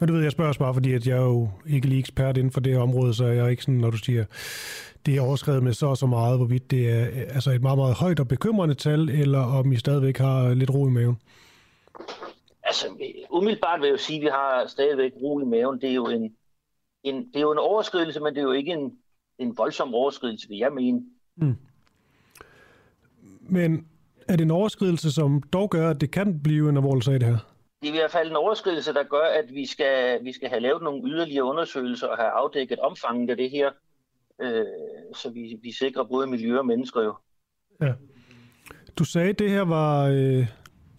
Men 0.00 0.08
du 0.08 0.14
ved, 0.14 0.22
jeg 0.22 0.32
spørger 0.32 0.48
også 0.48 0.60
bare, 0.60 0.74
fordi 0.74 0.92
at 0.92 1.06
jeg 1.06 1.16
er 1.16 1.22
jo 1.22 1.50
ikke 1.66 1.86
lige 1.86 1.98
ekspert 1.98 2.36
inden 2.36 2.52
for 2.52 2.60
det 2.60 2.78
område, 2.78 3.14
så 3.14 3.26
jeg 3.26 3.44
er 3.44 3.48
ikke 3.48 3.62
sådan, 3.62 3.74
når 3.74 3.90
du 3.90 3.96
siger, 3.96 4.24
det 5.06 5.16
er 5.16 5.20
overskrevet 5.20 5.62
med 5.62 5.72
så 5.72 5.86
og 5.86 5.96
så 5.96 6.06
meget, 6.06 6.38
hvorvidt 6.38 6.70
det 6.70 6.90
er 6.90 7.04
altså 7.34 7.50
et 7.50 7.62
meget, 7.62 7.78
meget 7.78 7.94
højt 7.94 8.20
og 8.20 8.28
bekymrende 8.28 8.74
tal, 8.74 9.08
eller 9.08 9.38
om 9.38 9.72
I 9.72 9.76
stadigvæk 9.76 10.18
har 10.18 10.54
lidt 10.54 10.70
ro 10.70 10.88
i 10.88 10.90
maven. 10.90 11.16
Altså, 12.62 12.86
umiddelbart 13.30 13.80
vil 13.80 13.86
jeg 13.86 13.92
jo 13.92 13.98
sige, 13.98 14.16
at 14.16 14.22
vi 14.22 14.28
har 14.28 14.66
stadigvæk 14.66 15.12
ro 15.22 15.40
i 15.40 15.44
maven. 15.44 15.80
Det 15.80 15.90
er 15.90 15.94
jo 15.94 16.06
en, 16.06 16.36
en, 17.02 17.26
det 17.26 17.36
er 17.36 17.40
jo 17.40 17.52
en 17.52 17.58
overskridelse, 17.58 18.20
men 18.20 18.34
det 18.34 18.40
er 18.40 18.44
jo 18.44 18.52
ikke 18.52 18.72
en, 18.72 18.92
en 19.40 19.56
voldsom 19.56 19.94
overskridelse, 19.94 20.48
vil 20.48 20.58
jeg 20.58 20.72
mene. 20.72 21.02
Mm. 21.36 21.56
Men 23.40 23.86
er 24.28 24.36
det 24.36 24.44
en 24.44 24.50
overskridelse, 24.50 25.12
som 25.12 25.42
dog 25.42 25.70
gør, 25.70 25.90
at 25.90 26.00
det 26.00 26.10
kan 26.10 26.42
blive 26.42 26.68
en 26.68 26.76
alvorlig 26.76 27.04
sag, 27.04 27.14
det 27.14 27.22
her? 27.22 27.38
Det 27.82 27.88
er 27.88 27.92
i 27.92 27.96
hvert 27.96 28.10
fald 28.10 28.30
en 28.30 28.36
overskridelse, 28.36 28.94
der 28.94 29.02
gør, 29.02 29.24
at 29.24 29.54
vi 29.54 29.66
skal, 29.66 30.24
vi 30.24 30.32
skal 30.32 30.48
have 30.48 30.60
lavet 30.60 30.82
nogle 30.82 31.10
yderligere 31.10 31.44
undersøgelser 31.44 32.06
og 32.06 32.16
have 32.16 32.30
afdækket 32.30 32.78
omfanget 32.78 33.30
af 33.30 33.36
det 33.36 33.50
her, 33.50 33.70
øh, 34.40 34.64
så 35.14 35.30
vi, 35.30 35.58
vi 35.62 35.72
sikrer 35.72 36.04
både 36.04 36.26
miljø 36.26 36.58
og 36.58 36.66
mennesker 36.66 37.02
jo. 37.02 37.14
Ja. 37.82 37.92
Du 38.98 39.04
sagde, 39.04 39.28
at 39.28 39.38
det 39.38 39.50
her 39.50 39.62
var, 39.62 40.06
øh, 40.06 40.46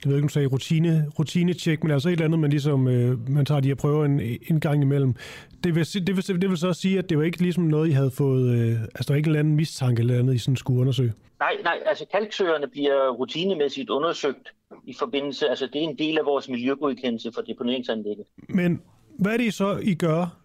jeg 0.03 0.09
ved 0.09 0.17
ikke, 0.17 0.25
om 0.25 0.27
du 0.27 0.33
sagde 0.33 0.47
rutine, 0.47 1.11
rutinecheck, 1.19 1.83
men 1.83 1.91
altså 1.91 2.09
et 2.09 2.11
eller 2.11 2.25
andet, 2.25 2.39
man 2.39 2.49
ligesom, 2.49 2.87
øh, 2.87 3.29
man 3.29 3.45
tager 3.45 3.61
de 3.61 3.67
her 3.67 3.75
prøver 3.75 4.05
en, 4.05 4.21
en 4.49 4.59
gang 4.59 4.81
imellem. 4.81 5.15
Det 5.63 5.75
vil, 5.75 6.07
det, 6.07 6.15
vil, 6.15 6.41
det 6.41 6.49
vil 6.49 6.57
så 6.57 6.73
sige, 6.73 6.97
at 6.97 7.09
det 7.09 7.17
var 7.17 7.23
ikke 7.23 7.41
ligesom 7.41 7.63
noget, 7.63 7.89
I 7.89 7.91
havde 7.91 8.11
fået, 8.11 8.55
øh, 8.55 8.81
altså 8.81 9.03
der 9.07 9.13
var 9.13 9.17
ikke 9.17 9.27
en 9.27 9.31
eller 9.31 9.39
anden 9.39 9.55
mistanke 9.55 9.99
eller 9.99 10.19
andet, 10.19 10.35
I 10.35 10.37
sådan 10.37 10.55
skulle 10.55 10.81
undersøge? 10.81 11.13
Nej, 11.39 11.57
nej, 11.63 11.79
altså 11.85 12.05
kalksøerne 12.11 12.67
bliver 12.67 13.09
rutinemæssigt 13.09 13.89
undersøgt 13.89 14.49
i 14.85 14.93
forbindelse, 14.99 15.49
altså 15.49 15.67
det 15.73 15.83
er 15.83 15.89
en 15.89 15.97
del 15.97 16.17
af 16.17 16.25
vores 16.25 16.49
miljøgodkendelse 16.49 17.31
for 17.35 17.41
deponeringsanlægget. 17.41 18.25
Men 18.49 18.81
hvad 19.19 19.33
er 19.33 19.37
det 19.37 19.53
så, 19.53 19.79
I 19.83 19.95
gør 19.95 20.37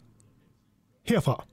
herfra? 1.04 1.44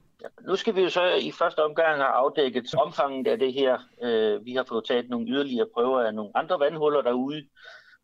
Nu 0.48 0.56
skal 0.56 0.76
vi 0.76 0.82
jo 0.82 0.90
så 0.90 1.04
i 1.22 1.32
første 1.32 1.60
omgang 1.60 1.96
have 1.96 2.08
afdækket 2.08 2.76
omfanget 2.76 3.28
af 3.28 3.40
det 3.40 3.54
her. 3.54 3.78
Øh, 4.04 4.46
vi 4.46 4.54
har 4.54 4.66
fået 4.70 4.86
taget 4.86 5.10
nogle 5.10 5.28
yderligere 5.30 5.68
prøver 5.74 6.02
af 6.02 6.14
nogle 6.14 6.32
andre 6.36 6.60
vandhuller 6.60 7.02
derude, 7.02 7.44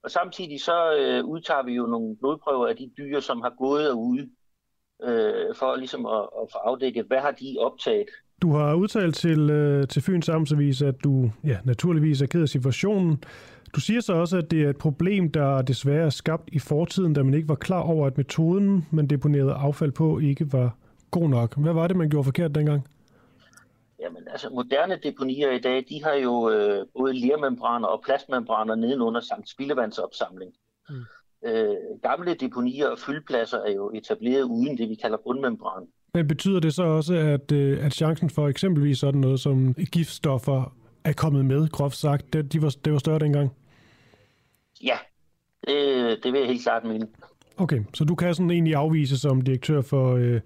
og 0.03 0.11
samtidig 0.11 0.61
så 0.61 0.95
øh, 0.99 1.25
udtager 1.25 1.63
vi 1.63 1.73
jo 1.73 1.85
nogle 1.85 2.17
blodprøver 2.17 2.67
af 2.67 2.75
de 2.75 2.91
dyr, 2.97 3.19
som 3.19 3.41
har 3.41 3.53
gået 3.57 3.85
derude, 3.85 4.29
øh, 5.03 5.55
for 5.55 5.75
ligesom 5.75 6.05
at, 6.05 6.21
at 6.21 6.45
få 6.51 6.57
afdækket, 6.57 7.05
hvad 7.05 7.17
har 7.17 7.31
de 7.31 7.55
optaget. 7.59 8.05
Du 8.41 8.51
har 8.51 8.75
udtalt 8.75 9.15
til, 9.15 9.49
øh, 9.49 9.87
til 9.87 10.01
Fyns 10.01 10.29
Amtsavis, 10.29 10.81
at 10.81 10.95
du 11.03 11.31
ja, 11.45 11.57
naturligvis 11.63 12.21
er 12.21 12.27
ked 12.27 12.41
af 12.41 12.49
situationen. 12.49 13.23
Du 13.75 13.79
siger 13.79 14.01
så 14.01 14.13
også, 14.13 14.37
at 14.37 14.51
det 14.51 14.63
er 14.63 14.69
et 14.69 14.77
problem, 14.77 15.31
der 15.31 15.61
desværre 15.61 16.05
er 16.05 16.09
skabt 16.09 16.49
i 16.51 16.59
fortiden, 16.59 17.13
da 17.13 17.23
man 17.23 17.33
ikke 17.33 17.49
var 17.49 17.55
klar 17.55 17.81
over, 17.81 18.07
at 18.07 18.17
metoden, 18.17 18.85
man 18.91 19.07
deponerede 19.07 19.53
affald 19.53 19.91
på, 19.91 20.19
ikke 20.19 20.53
var 20.53 20.77
god 21.11 21.29
nok. 21.29 21.57
Hvad 21.57 21.73
var 21.73 21.87
det, 21.87 21.97
man 21.97 22.09
gjorde 22.09 22.23
forkert 22.23 22.55
dengang? 22.55 22.87
Jamen, 24.01 24.27
altså 24.27 24.49
moderne 24.49 24.99
deponier 25.03 25.51
i 25.51 25.59
dag, 25.59 25.85
de 25.89 26.03
har 26.03 26.13
jo 26.13 26.49
øh, 26.49 26.85
både 26.97 27.13
lermembraner 27.13 27.87
og 27.87 28.01
plastmembraner 28.05 28.75
nedenunder 28.75 29.21
samt 29.21 29.49
spildevandsopsamling. 29.49 30.51
Mm. 30.89 30.95
Øh, 31.45 31.75
gamle 32.03 32.33
deponier 32.33 32.87
og 32.87 32.99
fyldpladser 32.99 33.57
er 33.57 33.71
jo 33.71 33.91
etableret 33.93 34.43
uden 34.43 34.77
det, 34.77 34.89
vi 34.89 34.95
kalder 34.95 35.17
bundmembran. 35.23 35.87
Men 36.13 36.27
betyder 36.27 36.59
det 36.59 36.73
så 36.73 36.83
også, 36.83 37.13
at, 37.15 37.51
øh, 37.51 37.85
at 37.85 37.93
chancen 37.93 38.29
for 38.29 38.47
eksempelvis 38.47 38.97
sådan 38.97 39.21
noget 39.21 39.39
som 39.39 39.73
giftstoffer 39.73 40.75
er 41.03 41.13
kommet 41.13 41.45
med, 41.45 41.69
groft 41.69 41.95
sagt, 41.95 42.33
det, 42.33 42.53
de 42.53 42.61
var, 42.61 42.75
det 42.85 42.93
var 42.93 42.99
større 42.99 43.19
dengang? 43.19 43.51
Ja, 44.83 44.97
det, 45.67 46.23
det 46.23 46.33
vil 46.33 46.39
jeg 46.39 46.47
helt 46.47 46.63
klart 46.63 46.83
mene. 46.83 47.07
Okay, 47.57 47.83
så 47.93 48.03
du 48.03 48.15
kan 48.15 48.33
sådan 48.33 48.51
egentlig 48.51 48.75
afvise 48.75 49.19
som 49.19 49.41
direktør 49.41 49.81
for 49.81 50.15
øh, 50.15 50.41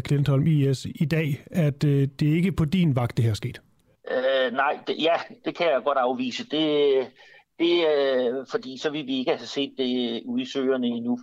Klintholm 0.00 0.46
IS 0.46 0.86
i 0.94 1.04
dag, 1.04 1.44
at 1.50 1.84
øh, 1.84 2.08
det 2.20 2.28
er 2.28 2.36
ikke 2.36 2.52
på 2.52 2.64
din 2.64 2.96
vagt, 2.96 3.16
det 3.16 3.24
her 3.24 3.30
er 3.30 3.34
sket? 3.34 3.60
Øh, 4.10 4.52
nej, 4.52 4.78
det, 4.86 4.96
ja, 4.98 5.14
det 5.44 5.56
kan 5.56 5.66
jeg 5.66 5.80
godt 5.84 5.98
afvise. 5.98 6.44
Det, 6.44 7.06
det 7.58 7.84
øh, 7.86 8.46
fordi 8.50 8.78
så 8.78 8.90
vil 8.90 9.06
vi 9.06 9.18
ikke 9.18 9.30
have 9.30 9.46
set 9.46 9.74
det 9.78 10.22
ude 10.24 10.42
i 10.42 10.46
søerne 10.46 10.86
endnu. 10.86 11.18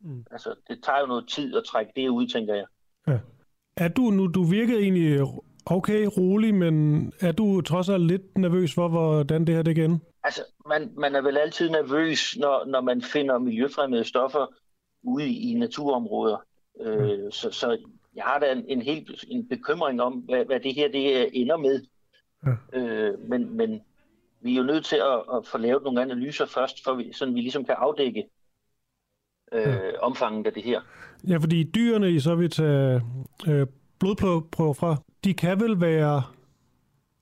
Mm. 0.00 0.24
Altså, 0.30 0.54
det 0.68 0.78
tager 0.82 1.00
jo 1.00 1.06
noget 1.06 1.28
tid 1.28 1.56
at 1.56 1.64
trække 1.64 1.92
det 1.96 2.08
ud, 2.08 2.26
tænker 2.26 2.54
jeg. 2.54 2.66
Ja. 3.08 3.18
Er 3.76 3.88
du 3.88 4.02
nu, 4.02 4.26
du 4.26 4.42
virkede 4.42 4.82
egentlig 4.82 5.20
okay, 5.66 6.08
rolig, 6.18 6.54
men 6.54 7.12
er 7.20 7.32
du 7.32 7.60
trods 7.60 7.88
alt 7.88 8.06
lidt 8.06 8.38
nervøs 8.38 8.74
for, 8.74 8.88
hvordan 8.88 9.44
det 9.44 9.54
her 9.54 9.62
det 9.62 9.78
igen? 9.78 10.02
Altså, 10.24 10.42
man, 10.68 10.90
man 10.98 11.14
er 11.14 11.22
vel 11.22 11.36
altid 11.36 11.70
nervøs, 11.70 12.36
når, 12.36 12.64
når 12.64 12.80
man 12.80 13.02
finder 13.02 13.38
miljøfremmede 13.38 14.04
stoffer 14.04 14.46
ude 15.02 15.28
i, 15.28 15.54
naturområder. 15.54 16.36
Øh, 16.80 17.24
mm. 17.24 17.30
så, 17.30 17.50
så 17.50 17.78
jeg 18.16 18.24
har 18.24 18.38
da 18.38 18.52
en, 18.52 18.64
en 18.68 18.82
helt 18.82 19.24
en 19.28 19.48
bekymring 19.48 20.02
om, 20.02 20.12
hvad, 20.12 20.44
hvad 20.44 20.60
det 20.60 20.74
her 20.74 20.88
det 20.88 21.40
ender 21.40 21.56
med. 21.56 21.82
Ja. 22.46 22.78
Øh, 22.78 23.28
men, 23.28 23.56
men 23.56 23.82
vi 24.40 24.52
er 24.52 24.56
jo 24.56 24.62
nødt 24.62 24.84
til 24.84 24.96
at, 24.96 25.36
at 25.36 25.46
få 25.46 25.58
lavet 25.58 25.82
nogle 25.82 26.02
analyser 26.02 26.46
først, 26.46 26.84
for 26.84 26.94
vi, 26.94 27.12
sådan 27.12 27.34
vi 27.34 27.40
ligesom 27.40 27.64
kan 27.64 27.74
afdække 27.78 28.28
øh, 29.52 29.62
ja. 29.62 29.98
omfanget 29.98 30.46
af 30.46 30.52
det 30.52 30.62
her. 30.62 30.80
Ja, 31.28 31.36
fordi 31.36 31.70
dyrene, 31.74 32.10
I 32.10 32.20
så 32.20 32.34
vil 32.34 32.50
tage 32.50 33.02
øh, 33.48 33.66
blodprøver 34.00 34.72
fra, 34.72 34.96
de 35.24 35.34
kan 35.34 35.60
vel 35.60 35.80
være... 35.80 36.22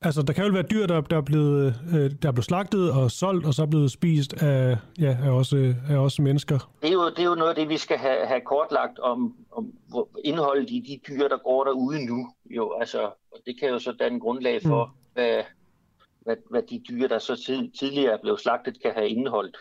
Altså, 0.04 0.22
der 0.22 0.32
kan 0.32 0.44
vel 0.44 0.54
være 0.54 0.62
dyr, 0.62 0.86
der, 0.86 1.00
der, 1.00 1.16
er, 1.16 1.20
blevet, 1.20 1.74
øh, 1.94 2.10
der 2.22 2.28
er 2.28 2.32
blevet 2.32 2.44
slagtet 2.44 2.92
og 2.92 3.10
solgt, 3.10 3.46
og 3.46 3.54
så 3.54 3.62
er 3.62 3.66
blevet 3.66 3.90
spist 3.90 4.42
af, 4.42 4.76
ja, 5.00 5.16
af, 5.24 5.30
også, 5.30 5.74
af 5.88 5.96
også 5.96 6.22
mennesker. 6.22 6.70
Det 6.82 6.88
er, 6.88 6.92
jo, 6.92 7.10
det 7.10 7.18
er 7.18 7.24
jo 7.24 7.34
noget 7.34 7.50
af 7.50 7.56
det, 7.56 7.68
vi 7.68 7.76
skal 7.76 7.98
have, 7.98 8.26
have 8.26 8.40
kortlagt 8.40 8.98
om, 8.98 9.36
om 9.52 9.72
indholdet 10.24 10.70
i 10.70 10.80
de 10.88 11.12
dyr, 11.12 11.28
der 11.28 11.38
går 11.44 11.64
derude 11.64 12.06
nu. 12.06 12.28
Jo, 12.50 12.72
altså, 12.80 13.02
og 13.04 13.38
det 13.46 13.60
kan 13.60 13.68
jo 13.68 13.78
så 13.78 13.92
danne 13.92 14.20
grundlag 14.20 14.62
for, 14.62 14.84
mm. 14.84 14.92
hvad, 15.12 15.42
hvad, 16.20 16.36
hvad 16.50 16.62
de 16.70 16.82
dyr, 16.88 17.08
der 17.08 17.18
så 17.18 17.36
tid, 17.46 17.70
tidligere 17.78 18.12
er 18.12 18.18
blevet 18.22 18.40
slagtet, 18.40 18.82
kan 18.82 18.92
have 18.96 19.08
indeholdt. 19.08 19.56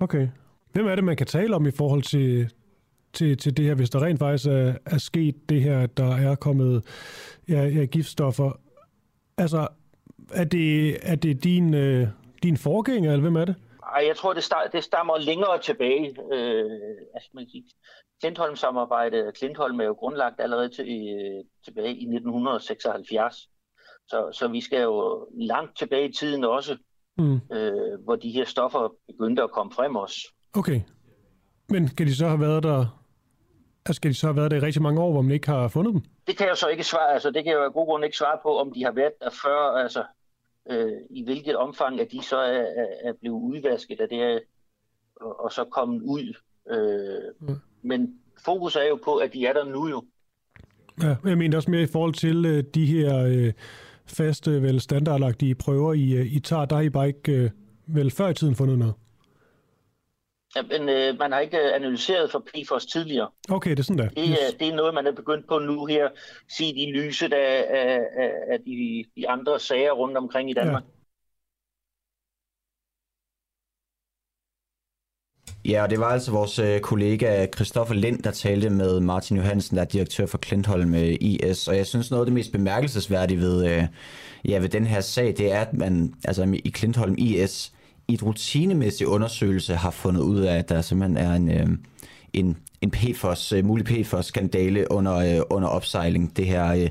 Okay. 0.00 0.28
Hvem 0.72 0.86
er 0.86 0.94
det, 0.94 1.04
man 1.04 1.16
kan 1.16 1.26
tale 1.26 1.56
om 1.56 1.66
i 1.66 1.70
forhold 1.70 2.02
til, 2.02 2.50
til, 3.12 3.36
til 3.36 3.56
det 3.56 3.64
her, 3.64 3.74
hvis 3.74 3.90
der 3.90 4.02
rent 4.02 4.18
faktisk 4.18 4.48
er, 4.48 4.74
er 4.86 4.98
sket 4.98 5.48
det 5.48 5.62
her, 5.62 5.80
at 5.80 5.96
der 5.96 6.16
er 6.16 6.34
kommet 6.34 6.84
ja, 7.48 7.62
ja, 7.62 7.84
giftstoffer? 7.84 8.60
Altså, 9.38 9.68
er 10.30 10.44
det, 10.44 10.96
er 11.10 11.16
det 11.16 11.44
din, 11.44 11.74
øh, 11.74 12.08
din 12.42 12.56
forgænger, 12.56 13.10
eller 13.10 13.22
hvem 13.22 13.36
er 13.36 13.44
det? 13.44 13.54
Ej, 13.94 14.04
jeg 14.06 14.16
tror, 14.16 14.32
det, 14.32 14.44
star- 14.44 14.68
det 14.72 14.84
stammer 14.84 15.18
længere 15.18 15.58
tilbage. 15.58 16.16
Øh, 16.32 16.70
altså, 17.14 17.30
man 17.34 17.48
siger, 17.50 17.64
Klintholm-samarbejdet, 18.20 19.34
Klintholm 19.38 19.80
er 19.80 19.84
jo 19.84 19.92
grundlagt 19.92 20.40
allerede 20.40 20.68
til, 20.68 20.84
øh, 20.84 21.44
tilbage 21.64 21.94
i 21.94 22.04
1976. 22.04 23.48
Så, 24.08 24.28
så 24.32 24.48
vi 24.48 24.60
skal 24.60 24.82
jo 24.82 25.28
langt 25.32 25.78
tilbage 25.78 26.08
i 26.08 26.12
tiden 26.12 26.44
også, 26.44 26.76
mm. 27.18 27.40
øh, 27.52 28.00
hvor 28.04 28.16
de 28.16 28.30
her 28.30 28.44
stoffer 28.44 28.94
begyndte 29.06 29.42
at 29.42 29.50
komme 29.50 29.72
frem 29.72 29.96
også. 29.96 30.16
Okay. 30.56 30.80
Men 31.68 31.88
kan 31.88 32.06
de 32.06 32.14
så 32.14 32.28
have 32.28 32.40
været 32.40 32.62
der 32.62 33.04
Altså, 33.86 33.98
skal 33.98 34.10
de 34.10 34.14
så 34.14 34.26
have 34.26 34.36
været 34.36 34.50
der 34.50 34.56
i 34.56 34.60
rigtig 34.60 34.82
mange 34.82 35.00
år, 35.00 35.12
hvor 35.12 35.22
man 35.22 35.32
ikke 35.32 35.48
har 35.48 35.68
fundet 35.68 35.94
dem? 35.94 36.02
Det 36.26 36.36
kan 36.36 36.46
jeg 36.48 36.56
så 36.56 36.68
ikke 36.68 36.84
svare, 36.84 37.12
altså 37.12 37.30
det 37.30 37.44
kan 37.44 37.52
jeg 37.52 37.58
jo 37.58 37.64
af 37.64 37.72
god 37.72 37.86
grund 37.86 38.04
ikke 38.04 38.16
svare 38.16 38.38
på, 38.42 38.58
om 38.58 38.72
de 38.72 38.84
har 38.84 38.92
været 38.92 39.12
der 39.20 39.30
før, 39.30 39.58
altså 39.84 40.04
øh, 40.70 40.92
i 41.10 41.24
hvilket 41.24 41.56
omfang, 41.56 42.00
at 42.00 42.12
de 42.12 42.22
så 42.22 42.36
er, 42.36 42.62
er, 42.62 42.86
er 43.04 43.12
blevet 43.20 43.40
udvasket 43.40 44.00
af 44.00 44.08
det 44.08 44.18
her, 44.18 44.38
og, 45.20 45.44
og 45.44 45.52
så 45.52 45.64
kommet 45.64 46.02
ud. 46.02 46.34
Øh, 46.70 47.48
mm. 47.48 47.56
Men 47.82 48.14
fokus 48.44 48.76
er 48.76 48.88
jo 48.88 48.98
på, 49.04 49.16
at 49.16 49.32
de 49.32 49.46
er 49.46 49.52
der 49.52 49.64
nu 49.64 49.88
jo. 49.88 50.04
Ja, 51.02 51.16
jeg 51.24 51.38
mener 51.38 51.56
også 51.56 51.70
mere 51.70 51.82
i 51.82 51.86
forhold 51.86 52.14
til 52.14 52.44
øh, 52.44 52.64
de 52.74 52.86
her 52.86 53.24
øh, 53.26 53.52
faste, 54.06 54.62
vel 54.62 54.80
standardagtige 54.80 55.54
prøver, 55.54 55.92
I, 55.92 56.12
øh, 56.12 56.26
I 56.26 56.40
tager, 56.40 56.64
der 56.64 56.76
har 56.76 56.82
I 56.82 56.90
bare 56.90 57.08
ikke 57.08 57.32
øh, 57.32 57.50
vel 57.86 58.10
før 58.10 58.28
i 58.28 58.34
tiden 58.34 58.54
fundet 58.54 58.78
noget? 58.78 58.94
Ja, 60.56 60.62
men 60.62 60.88
øh, 60.88 61.18
man 61.18 61.32
har 61.32 61.40
ikke 61.40 61.58
øh, 61.58 61.74
analyseret 61.74 62.30
for 62.30 62.38
PFOS 62.38 62.86
tidligere. 62.86 63.28
Okay, 63.50 63.70
det 63.70 63.78
er 63.78 63.82
sådan 63.82 63.98
der. 63.98 64.08
Det, 64.08 64.28
yes. 64.28 64.54
det 64.60 64.68
er 64.68 64.74
noget, 64.74 64.94
man 64.94 65.06
er 65.06 65.12
begyndt 65.12 65.48
på 65.48 65.58
nu 65.58 65.86
her, 65.86 66.08
sige 66.48 66.74
de 66.74 66.92
lyset 66.92 67.32
af, 67.32 67.66
af, 67.70 68.00
af 68.48 68.58
de, 68.66 69.04
de 69.16 69.28
andre 69.28 69.60
sager 69.60 69.92
rundt 69.92 70.16
omkring 70.16 70.50
i 70.50 70.54
Danmark. 70.54 70.82
Ja. 70.82 70.88
Ja, 75.68 75.82
og 75.82 75.90
det 75.90 76.00
var 76.00 76.06
altså 76.06 76.32
vores 76.32 76.58
øh, 76.58 76.80
kollega 76.80 77.46
Christoffer 77.46 77.94
Lind, 77.94 78.22
der 78.22 78.30
talte 78.30 78.70
med 78.70 79.00
Martin 79.00 79.36
Johansen, 79.36 79.76
der 79.76 79.82
er 79.82 79.86
direktør 79.86 80.26
for 80.26 80.38
Klintholm 80.38 80.94
øh, 80.94 81.16
IS. 81.20 81.68
Og 81.68 81.76
jeg 81.76 81.86
synes, 81.86 82.10
noget 82.10 82.22
af 82.22 82.26
det 82.26 82.34
mest 82.34 82.52
bemærkelsesværdige 82.52 83.40
ved, 83.40 83.66
øh, 83.66 83.84
ja, 84.44 84.58
ved 84.58 84.68
den 84.68 84.86
her 84.86 85.00
sag, 85.00 85.26
det 85.26 85.52
er, 85.52 85.60
at 85.60 85.72
man 85.72 86.14
altså, 86.24 86.60
i 86.64 86.70
Klintholm 86.70 87.14
IS 87.18 87.73
i 88.08 88.14
et 88.14 88.22
rutinemæssig 88.22 89.06
undersøgelse 89.06 89.74
har 89.74 89.90
fundet 89.90 90.20
ud 90.20 90.40
af, 90.40 90.58
at 90.58 90.68
der 90.68 90.82
simpelthen 90.82 91.16
er 91.16 91.34
en, 91.34 91.50
øh, 91.50 91.66
en, 92.32 92.56
en 92.80 92.90
PFOS, 92.90 93.52
øh, 93.52 93.64
mulig 93.64 93.86
PFOS-skandale 93.86 94.92
under, 94.92 95.16
øh, 95.16 95.42
under 95.50 95.68
opsejling. 95.68 96.36
Det 96.36 96.46
her 96.46 96.72
øh, 96.72 96.88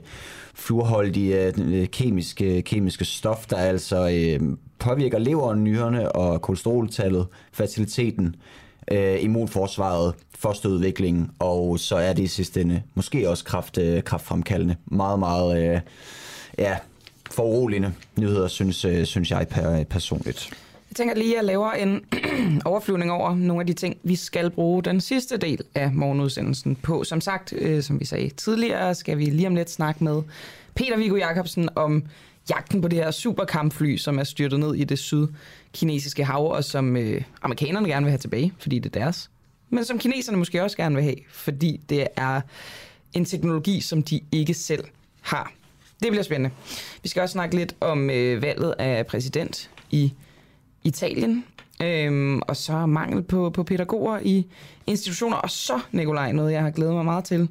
fluorholdige 0.53 1.45
øh, 1.45 1.53
øh, 1.57 1.87
kemiske, 1.87 2.61
kemiske 2.61 3.05
stof, 3.05 3.45
der 3.47 3.57
altså 3.57 4.09
øh, 4.09 4.57
påvirker 4.79 5.17
leveren, 5.17 5.63
nyrerne 5.63 6.11
og 6.11 6.41
kolesteroltallet, 6.41 7.27
faciliteten, 7.51 8.35
øh, 8.91 9.23
immunforsvaret, 9.23 10.13
fosterudviklingen, 10.39 11.31
og 11.39 11.79
så 11.79 11.95
er 11.95 12.13
det 12.13 12.23
i 12.23 12.27
sidste 12.27 12.61
ende 12.61 12.81
måske 12.93 13.29
også 13.29 13.43
kraft, 13.43 13.77
øh, 13.77 14.03
kraftfremkaldende. 14.03 14.75
Meget, 14.85 15.19
meget 15.19 15.63
øh, 15.63 15.79
ja, 16.57 16.77
foruroligende 17.31 17.93
nyheder, 18.19 18.47
synes, 18.47 18.85
øh, 18.85 19.05
synes 19.05 19.31
jeg 19.31 19.47
per, 19.47 19.79
øh, 19.79 19.85
personligt. 19.85 20.49
Jeg 20.93 20.97
tænker 20.97 21.15
lige, 21.15 21.33
at 21.33 21.37
jeg 21.37 21.43
laver 21.43 21.71
en 21.71 22.05
overflyvning 22.65 23.11
over 23.11 23.35
nogle 23.35 23.61
af 23.61 23.67
de 23.67 23.73
ting, 23.73 23.97
vi 24.03 24.15
skal 24.15 24.49
bruge 24.49 24.83
den 24.83 25.01
sidste 25.01 25.37
del 25.37 25.61
af 25.75 25.91
morgenudsendelsen 25.93 26.75
på. 26.75 27.03
Som 27.03 27.21
sagt, 27.21 27.53
øh, 27.53 27.83
som 27.83 27.99
vi 27.99 28.05
sagde 28.05 28.29
tidligere, 28.29 28.95
skal 28.95 29.17
vi 29.17 29.25
lige 29.25 29.47
om 29.47 29.55
lidt 29.55 29.69
snakke 29.69 30.03
med 30.03 30.21
Peter 30.75 30.97
Viggo 30.97 31.15
Jacobsen 31.15 31.69
om 31.75 32.03
jagten 32.49 32.81
på 32.81 32.87
det 32.87 32.99
her 32.99 33.11
superkampfly, 33.11 33.97
som 33.97 34.19
er 34.19 34.23
styrtet 34.23 34.59
ned 34.59 34.75
i 34.75 34.83
det 34.83 34.99
sydkinesiske 34.99 36.25
hav, 36.25 36.51
og 36.51 36.63
som 36.63 36.97
øh, 36.97 37.21
amerikanerne 37.41 37.87
gerne 37.87 38.03
vil 38.03 38.11
have 38.11 38.19
tilbage, 38.19 38.53
fordi 38.59 38.79
det 38.79 38.95
er 38.95 38.99
deres. 38.99 39.29
Men 39.69 39.85
som 39.85 39.99
kineserne 39.99 40.37
måske 40.37 40.63
også 40.63 40.77
gerne 40.77 40.95
vil 40.95 41.03
have, 41.03 41.17
fordi 41.31 41.81
det 41.89 42.07
er 42.15 42.41
en 43.13 43.25
teknologi, 43.25 43.81
som 43.81 44.03
de 44.03 44.21
ikke 44.31 44.53
selv 44.53 44.83
har. 45.21 45.53
Det 46.03 46.11
bliver 46.11 46.23
spændende. 46.23 46.55
Vi 47.03 47.09
skal 47.09 47.21
også 47.21 47.33
snakke 47.33 47.55
lidt 47.55 47.75
om 47.81 48.09
øh, 48.09 48.41
valget 48.41 48.75
af 48.79 49.07
præsident 49.07 49.69
i 49.91 50.13
Italien, 50.83 51.45
øhm, 51.81 52.41
og 52.41 52.55
så 52.55 52.85
mangel 52.85 53.23
på, 53.23 53.49
på 53.49 53.63
pædagoger 53.63 54.19
i 54.21 54.45
institutioner, 54.87 55.37
og 55.37 55.49
så, 55.49 55.79
Nikolaj, 55.91 56.31
noget 56.31 56.51
jeg 56.53 56.61
har 56.61 56.71
glædet 56.71 56.93
mig 56.93 57.05
meget 57.05 57.23
til, 57.23 57.49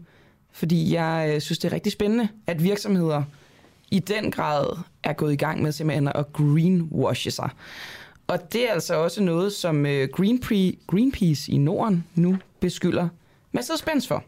fordi 0.52 0.94
jeg 0.94 1.32
øh, 1.34 1.40
synes, 1.40 1.58
det 1.58 1.68
er 1.68 1.74
rigtig 1.74 1.92
spændende, 1.92 2.28
at 2.46 2.62
virksomheder 2.62 3.22
i 3.90 3.98
den 3.98 4.30
grad 4.30 4.66
er 5.02 5.12
gået 5.12 5.32
i 5.32 5.36
gang 5.36 5.62
med 5.62 5.72
simpelthen 5.72 6.08
at 6.08 6.32
greenwashe 6.32 7.30
sig. 7.30 7.50
Og 8.26 8.52
det 8.52 8.68
er 8.68 8.72
altså 8.72 8.94
også 8.94 9.22
noget, 9.22 9.52
som 9.52 9.86
øh, 9.86 10.08
Greenpeace 10.86 11.52
i 11.52 11.58
Norden 11.58 12.04
nu 12.14 12.36
beskylder 12.60 13.08
Mercedes-Benz 13.52 14.08
for. 14.08 14.24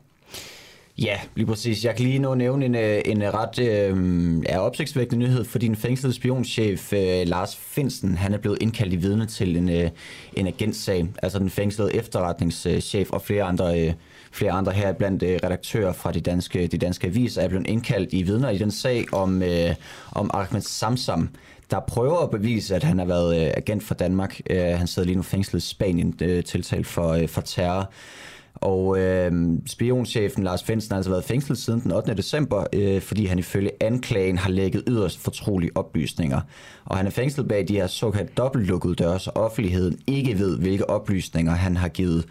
Ja, 0.99 1.21
lige 1.35 1.47
præcis. 1.47 1.85
Jeg 1.85 1.97
kan 1.97 2.05
lige 2.05 2.19
nå 2.19 2.35
nævne 2.35 2.65
en, 2.65 2.75
øh, 2.75 3.03
en 3.05 3.23
ret 3.35 3.59
øh, 3.59 4.43
er 4.47 4.59
opsigtsvækkende 4.59 5.27
nyhed, 5.27 5.45
fordi 5.45 5.67
den 5.69 5.77
fængslede 5.77 6.15
spionchef 6.15 6.93
øh, 6.93 7.27
Lars 7.27 7.57
Finsen, 7.57 8.17
han 8.17 8.35
er 8.35 8.39
blevet 8.39 8.59
indkaldt 8.61 8.93
i 8.93 8.97
vidne 8.97 9.27
til 9.27 9.57
en, 9.57 9.69
øh, 9.69 9.91
en 10.33 10.47
agentsag. 10.47 11.07
Altså 11.23 11.39
den 11.39 11.51
fængslede 11.51 11.95
efterretningschef 11.95 13.11
og 13.11 13.23
flere 13.23 13.43
andre, 13.45 13.81
øh, 13.81 13.93
flere 14.33 14.53
andre 14.53 14.73
her 14.73 14.93
blandt 14.93 15.23
øh, 15.23 15.39
redaktører 15.45 15.93
fra 15.93 16.13
de 16.13 16.21
danske, 16.21 16.67
de 16.67 16.79
danske 16.79 17.07
aviser 17.07 17.43
er 17.43 17.49
blevet 17.49 17.67
indkaldt 17.67 18.13
i 18.13 18.23
vidner 18.23 18.51
i 18.51 18.59
den 18.59 18.71
sag 18.71 19.15
om, 19.15 19.43
øh, 19.43 19.75
om 20.13 20.31
Ahmed 20.35 20.61
Samsam, 20.61 21.29
der 21.71 21.81
prøver 21.81 22.19
at 22.19 22.31
bevise, 22.31 22.77
at 22.77 22.83
han 22.83 22.99
har 22.99 23.07
været 23.07 23.47
øh, 23.47 23.53
agent 23.57 23.83
for 23.83 23.95
Danmark. 23.95 24.41
Øh, 24.51 24.65
han 24.65 24.87
sidder 24.87 25.07
lige 25.07 25.17
nu 25.17 25.23
fængslet 25.23 25.63
i 25.63 25.67
Spanien, 25.67 26.15
øh, 26.23 26.45
tiltalt 26.45 26.87
for, 26.87 27.09
øh, 27.09 27.29
for 27.29 27.41
terror. 27.41 27.91
Og 28.55 28.99
øh, 28.99 29.33
spionchefen 29.67 30.45
Lars 30.45 30.63
Finsen 30.63 30.91
har 30.93 30.97
altså 30.97 31.11
været 31.11 31.25
fængslet 31.25 31.59
siden 31.59 31.81
den 31.81 31.93
8. 31.93 32.15
december, 32.15 32.65
øh, 32.73 33.01
fordi 33.01 33.27
han 33.27 33.39
ifølge 33.39 33.71
anklagen 33.81 34.39
har 34.39 34.51
lægget 34.51 34.83
yderst 34.89 35.19
fortrolige 35.19 35.71
oplysninger. 35.75 36.41
Og 36.85 36.97
han 36.97 37.07
er 37.07 37.11
fængslet 37.11 37.49
bag 37.49 37.69
de 37.69 37.75
her 37.75 37.87
såkaldt 37.87 38.37
dobbeltlukkede 38.37 38.95
døre, 38.95 39.19
så 39.19 39.31
offentligheden 39.35 39.99
ikke 40.07 40.39
ved, 40.39 40.59
hvilke 40.59 40.91
oplysninger 40.91 41.53
han 41.53 41.77
har 41.77 41.89
givet 41.89 42.25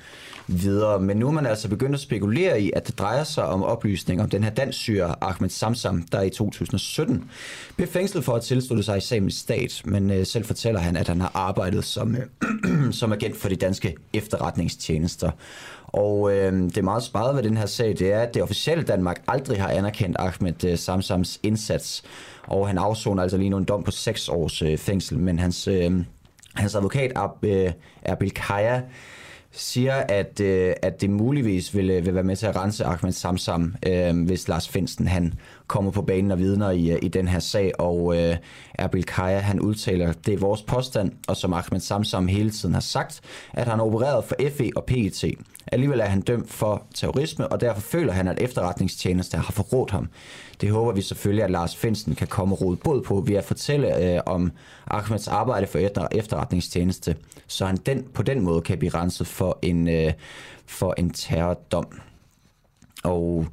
videre. 0.47 0.99
Men 0.99 1.17
nu 1.17 1.27
er 1.27 1.31
man 1.31 1.45
altså 1.45 1.69
begyndt 1.69 1.95
at 1.95 2.01
spekulere 2.01 2.61
i, 2.61 2.71
at 2.75 2.87
det 2.87 2.99
drejer 2.99 3.23
sig 3.23 3.45
om 3.45 3.63
oplysninger 3.63 4.23
om 4.23 4.29
den 4.29 4.43
her 4.43 4.51
danssyre 4.51 5.15
Ahmed 5.21 5.49
Samsam, 5.49 6.01
der 6.01 6.21
i 6.21 6.29
2017 6.29 7.29
blev 7.75 7.87
fængslet 7.87 8.23
for 8.23 8.33
at 8.33 8.41
tilslutte 8.41 8.83
sig 8.83 8.97
islamisk 8.97 9.39
stat. 9.39 9.81
Men 9.85 10.11
øh, 10.11 10.25
selv 10.25 10.45
fortæller 10.45 10.79
han, 10.79 10.97
at 10.97 11.07
han 11.07 11.21
har 11.21 11.31
arbejdet 11.33 11.83
som, 11.85 12.15
øh, 12.15 12.93
som 12.99 13.13
agent 13.13 13.37
for 13.37 13.49
de 13.49 13.55
danske 13.55 13.95
efterretningstjenester. 14.13 15.31
Og 15.93 16.31
øh, 16.31 16.53
det 16.53 16.77
er 16.77 16.81
meget 16.81 17.03
sparet 17.03 17.35
ved 17.35 17.43
den 17.43 17.57
her 17.57 17.65
sag, 17.65 17.87
det 17.87 18.13
er, 18.13 18.19
at 18.19 18.33
det 18.33 18.43
officielle 18.43 18.83
Danmark 18.83 19.23
aldrig 19.27 19.61
har 19.61 19.69
anerkendt 19.69 20.17
Ahmed 20.19 20.63
øh, 20.63 20.77
Samsams 20.77 21.39
indsats. 21.43 22.03
Og 22.47 22.67
han 22.67 22.77
afsoner 22.77 23.23
altså 23.23 23.37
lige 23.37 23.49
nu 23.49 23.57
en 23.57 23.63
dom 23.63 23.83
på 23.83 23.91
6 23.91 24.29
års 24.29 24.61
øh, 24.61 24.77
fængsel, 24.77 25.19
men 25.19 25.39
hans, 25.39 25.67
øh, 25.67 25.91
hans 26.53 26.75
advokat, 26.75 27.11
Ab, 27.15 27.43
øh, 27.43 27.71
Erbil 28.01 28.31
Kaya, 28.31 28.81
siger, 29.53 29.93
at, 29.93 30.39
øh, 30.39 30.73
at 30.81 31.01
det 31.01 31.09
muligvis 31.09 31.75
vil, 31.75 31.89
øh, 31.89 32.05
vil 32.05 32.15
være 32.15 32.23
med 32.23 32.35
til 32.35 32.45
at 32.45 32.55
rense 32.55 32.85
Ahmed 32.85 33.11
Samsam, 33.11 33.75
øh, 33.87 34.25
hvis 34.25 34.47
Lars 34.47 34.69
Finsten 34.69 35.07
han 35.07 35.33
kommer 35.67 35.91
på 35.91 36.01
banen 36.01 36.31
og 36.31 36.39
vidner 36.39 36.71
i, 36.71 36.91
øh, 36.91 36.99
i 37.01 37.07
den 37.07 37.27
her 37.27 37.39
sag. 37.39 37.71
Og 37.79 38.17
øh, 38.17 38.37
Erbil 38.73 39.05
Kaya 39.05 39.39
han 39.39 39.59
udtaler, 39.59 40.13
det 40.13 40.33
er 40.33 40.37
vores 40.37 40.61
påstand, 40.61 41.11
og 41.27 41.37
som 41.37 41.53
Ahmed 41.53 41.79
Samsam 41.79 42.27
hele 42.27 42.49
tiden 42.49 42.73
har 42.73 42.81
sagt, 42.81 43.21
at 43.53 43.67
han 43.67 43.79
har 43.79 43.85
opereret 43.85 44.25
for 44.25 44.35
FE 44.57 44.69
og 44.75 44.85
PET. 44.85 45.23
Alligevel 45.71 45.99
er 45.99 46.05
han 46.05 46.21
dømt 46.21 46.51
for 46.51 46.83
terrorisme, 46.95 47.47
og 47.47 47.61
derfor 47.61 47.81
føler 47.81 48.13
han, 48.13 48.27
at 48.27 48.41
efterretningstjenester 48.41 49.37
har 49.37 49.51
forrådt 49.51 49.91
ham. 49.91 50.07
Det 50.63 50.71
håber 50.71 50.91
vi 50.91 51.01
selvfølgelig, 51.01 51.43
at 51.43 51.51
Lars 51.51 51.75
Finsen 51.75 52.15
kan 52.15 52.27
komme 52.27 52.55
rod 52.55 52.75
bod 52.75 53.01
på 53.01 53.23
ved 53.27 53.35
at 53.35 53.43
fortælle 53.43 54.15
øh, 54.15 54.21
om 54.25 54.51
Ahmeds 54.87 55.27
arbejde 55.27 55.67
for 55.67 55.79
efter, 55.79 56.07
efterretningstjeneste, 56.11 57.15
så 57.47 57.65
han 57.65 57.77
den, 57.77 58.03
på 58.13 58.23
den 58.23 58.41
måde 58.41 58.61
kan 58.61 58.77
blive 58.77 58.93
renset 58.93 59.27
for 59.27 59.59
en, 59.61 59.87
øh, 59.87 60.13
for 60.65 60.93
en 60.97 61.09
terrordom. 61.09 61.85
Og 63.03 63.47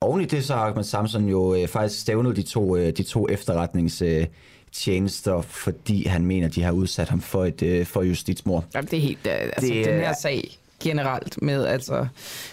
oven 0.00 0.20
i 0.20 0.24
det, 0.24 0.44
så 0.44 0.54
har 0.54 0.66
Ahmed 0.66 0.84
Samson 0.84 1.28
jo 1.28 1.54
øh, 1.54 1.68
faktisk 1.68 2.00
stævnet 2.00 2.36
de 2.36 2.42
to, 2.42 2.76
øh, 2.76 2.96
de 2.96 3.02
to 3.02 3.28
efterretningstjenester, 3.28 5.36
øh, 5.36 5.44
fordi 5.44 6.06
han 6.06 6.26
mener, 6.26 6.48
de 6.48 6.62
har 6.62 6.72
udsat 6.72 7.08
ham 7.08 7.20
for 7.20 7.44
et 7.44 7.62
øh, 7.62 7.86
for 7.86 8.02
justitsmord. 8.02 8.64
Jamen, 8.74 8.88
det 8.90 8.96
er 8.96 9.02
helt... 9.02 9.26
Øh, 9.26 9.32
altså, 9.32 9.74
det, 9.74 9.86
den 9.86 10.00
her 10.00 10.14
sag 10.22 10.58
generelt 10.80 11.42
med 11.42 11.66
altså 11.66 12.06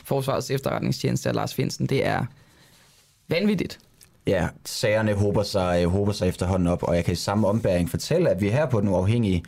Forsvarets 0.04 0.52
efterretningstjeneste 0.52 1.28
og 1.28 1.36
Lars 1.36 1.54
Finsen, 1.54 1.86
det 1.86 2.06
er 2.06 2.26
vanvittigt. 3.30 3.80
Ja, 4.28 4.48
sagerne 4.66 5.14
håber 5.14 5.44
sig, 5.44 5.86
håber 5.86 6.12
sig 6.12 6.28
efterhånden 6.28 6.68
op, 6.68 6.84
og 6.84 6.96
jeg 6.96 7.06
kan 7.06 7.12
i 7.12 7.16
samme 7.16 7.48
ombæring 7.48 7.90
fortælle, 7.90 8.30
at 8.30 8.42
vi 8.42 8.50
her 8.50 8.66
på 8.66 8.82
Den 8.82 8.90
Uafhængige 8.90 9.44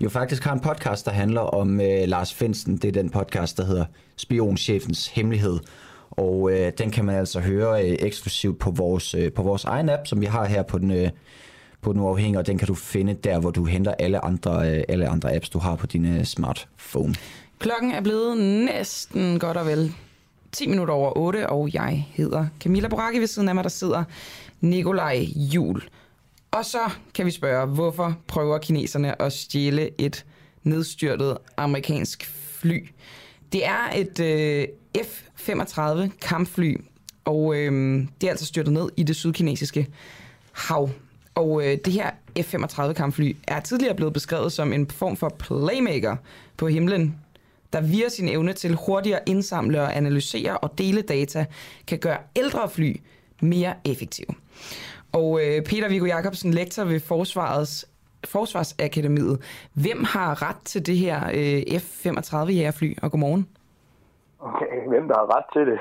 jo 0.00 0.08
faktisk 0.08 0.44
har 0.44 0.52
en 0.52 0.60
podcast, 0.60 1.06
der 1.06 1.12
handler 1.12 1.40
om 1.40 1.80
øh, 1.80 2.08
Lars 2.08 2.34
Finsen. 2.34 2.76
Det 2.76 2.88
er 2.88 2.92
den 2.92 3.10
podcast, 3.10 3.56
der 3.56 3.64
hedder 3.64 3.84
Spionchefens 4.16 5.06
Hemmelighed. 5.06 5.58
Og 6.10 6.52
øh, 6.52 6.72
den 6.78 6.90
kan 6.90 7.04
man 7.04 7.16
altså 7.16 7.40
høre 7.40 7.90
øh, 7.90 7.96
eksklusivt 8.00 8.58
på 8.58 8.70
vores, 8.70 9.14
øh, 9.14 9.32
på 9.32 9.42
vores 9.42 9.64
egen 9.64 9.88
app, 9.88 10.06
som 10.06 10.20
vi 10.20 10.26
har 10.26 10.46
her 10.46 10.62
på 10.62 10.78
den, 10.78 10.90
øh, 10.90 11.10
på 11.82 11.92
den 11.92 12.00
uafhængige, 12.00 12.38
og 12.38 12.46
den 12.46 12.58
kan 12.58 12.68
du 12.68 12.74
finde 12.74 13.14
der, 13.14 13.38
hvor 13.38 13.50
du 13.50 13.64
henter 13.64 13.94
alle 13.98 14.24
andre, 14.24 14.70
øh, 14.70 14.84
alle 14.88 15.08
andre 15.08 15.34
apps, 15.34 15.48
du 15.48 15.58
har 15.58 15.76
på 15.76 15.86
din 15.86 16.04
øh, 16.18 16.24
smartphone. 16.24 17.14
Klokken 17.58 17.92
er 17.92 18.00
blevet 18.00 18.38
næsten 18.38 19.38
godt 19.38 19.56
og 19.56 19.66
vel 19.66 19.94
10 20.52 20.68
minutter 20.68 20.94
over 20.94 21.18
8, 21.18 21.50
og 21.50 21.74
jeg 21.74 22.06
hedder 22.12 22.46
Camilla 22.60 22.88
Boracchi 22.88 23.20
ved 23.20 23.26
siden 23.26 23.48
af 23.48 23.54
mig, 23.54 23.64
der 23.64 23.70
sidder 23.70 24.04
Nikolaj 24.60 25.26
Jul. 25.36 25.82
Og 26.50 26.64
så 26.64 26.78
kan 27.14 27.26
vi 27.26 27.30
spørge, 27.30 27.66
hvorfor 27.66 28.16
prøver 28.26 28.58
kineserne 28.58 29.22
at 29.22 29.32
stjæle 29.32 30.00
et 30.00 30.24
nedstyrtet 30.62 31.38
amerikansk 31.56 32.26
fly? 32.26 32.88
Det 33.52 33.66
er 33.66 33.90
et 33.94 34.20
øh, 34.20 34.66
F-35 34.98 36.08
kampfly, 36.22 36.76
og 37.24 37.56
øh, 37.56 37.98
det 38.20 38.26
er 38.26 38.30
altså 38.30 38.46
styrtet 38.46 38.72
ned 38.72 38.88
i 38.96 39.02
det 39.02 39.16
sydkinesiske 39.16 39.86
hav. 40.52 40.90
Og 41.34 41.66
øh, 41.66 41.78
det 41.84 41.92
her 41.92 42.10
F-35 42.38 42.92
kampfly 42.92 43.36
er 43.48 43.60
tidligere 43.60 43.94
blevet 43.94 44.12
beskrevet 44.12 44.52
som 44.52 44.72
en 44.72 44.90
form 44.90 45.16
for 45.16 45.28
playmaker 45.28 46.16
på 46.56 46.68
himlen 46.68 47.19
der 47.72 47.80
via 47.80 48.08
sin 48.08 48.28
evne 48.28 48.52
til 48.52 48.78
hurtigere 48.86 49.20
indsamle 49.26 49.82
og 49.82 49.96
analysere 49.96 50.58
og 50.58 50.78
dele 50.78 51.02
data, 51.02 51.46
kan 51.88 51.98
gøre 51.98 52.18
ældre 52.36 52.68
fly 52.68 52.96
mere 53.42 53.74
effektive. 53.84 54.32
Og 55.12 55.40
øh, 55.42 55.56
Peter 55.70 55.88
Viggo 55.88 56.06
Jacobsen, 56.06 56.50
lektor 56.54 56.84
ved 56.84 57.00
Forsvarets 57.00 57.90
Forsvarsakademiet. 58.34 59.36
Hvem 59.84 60.00
har 60.14 60.30
ret 60.46 60.60
til 60.72 60.86
det 60.88 60.96
her 61.04 61.18
øh, 61.38 61.60
F-35 61.84 62.36
jægerfly? 62.58 62.90
Og 63.02 63.10
godmorgen. 63.10 63.44
Okay, 64.48 64.74
hvem 64.92 65.04
der 65.08 65.16
har 65.22 65.28
ret 65.36 65.48
til 65.54 65.64
det? 65.70 65.78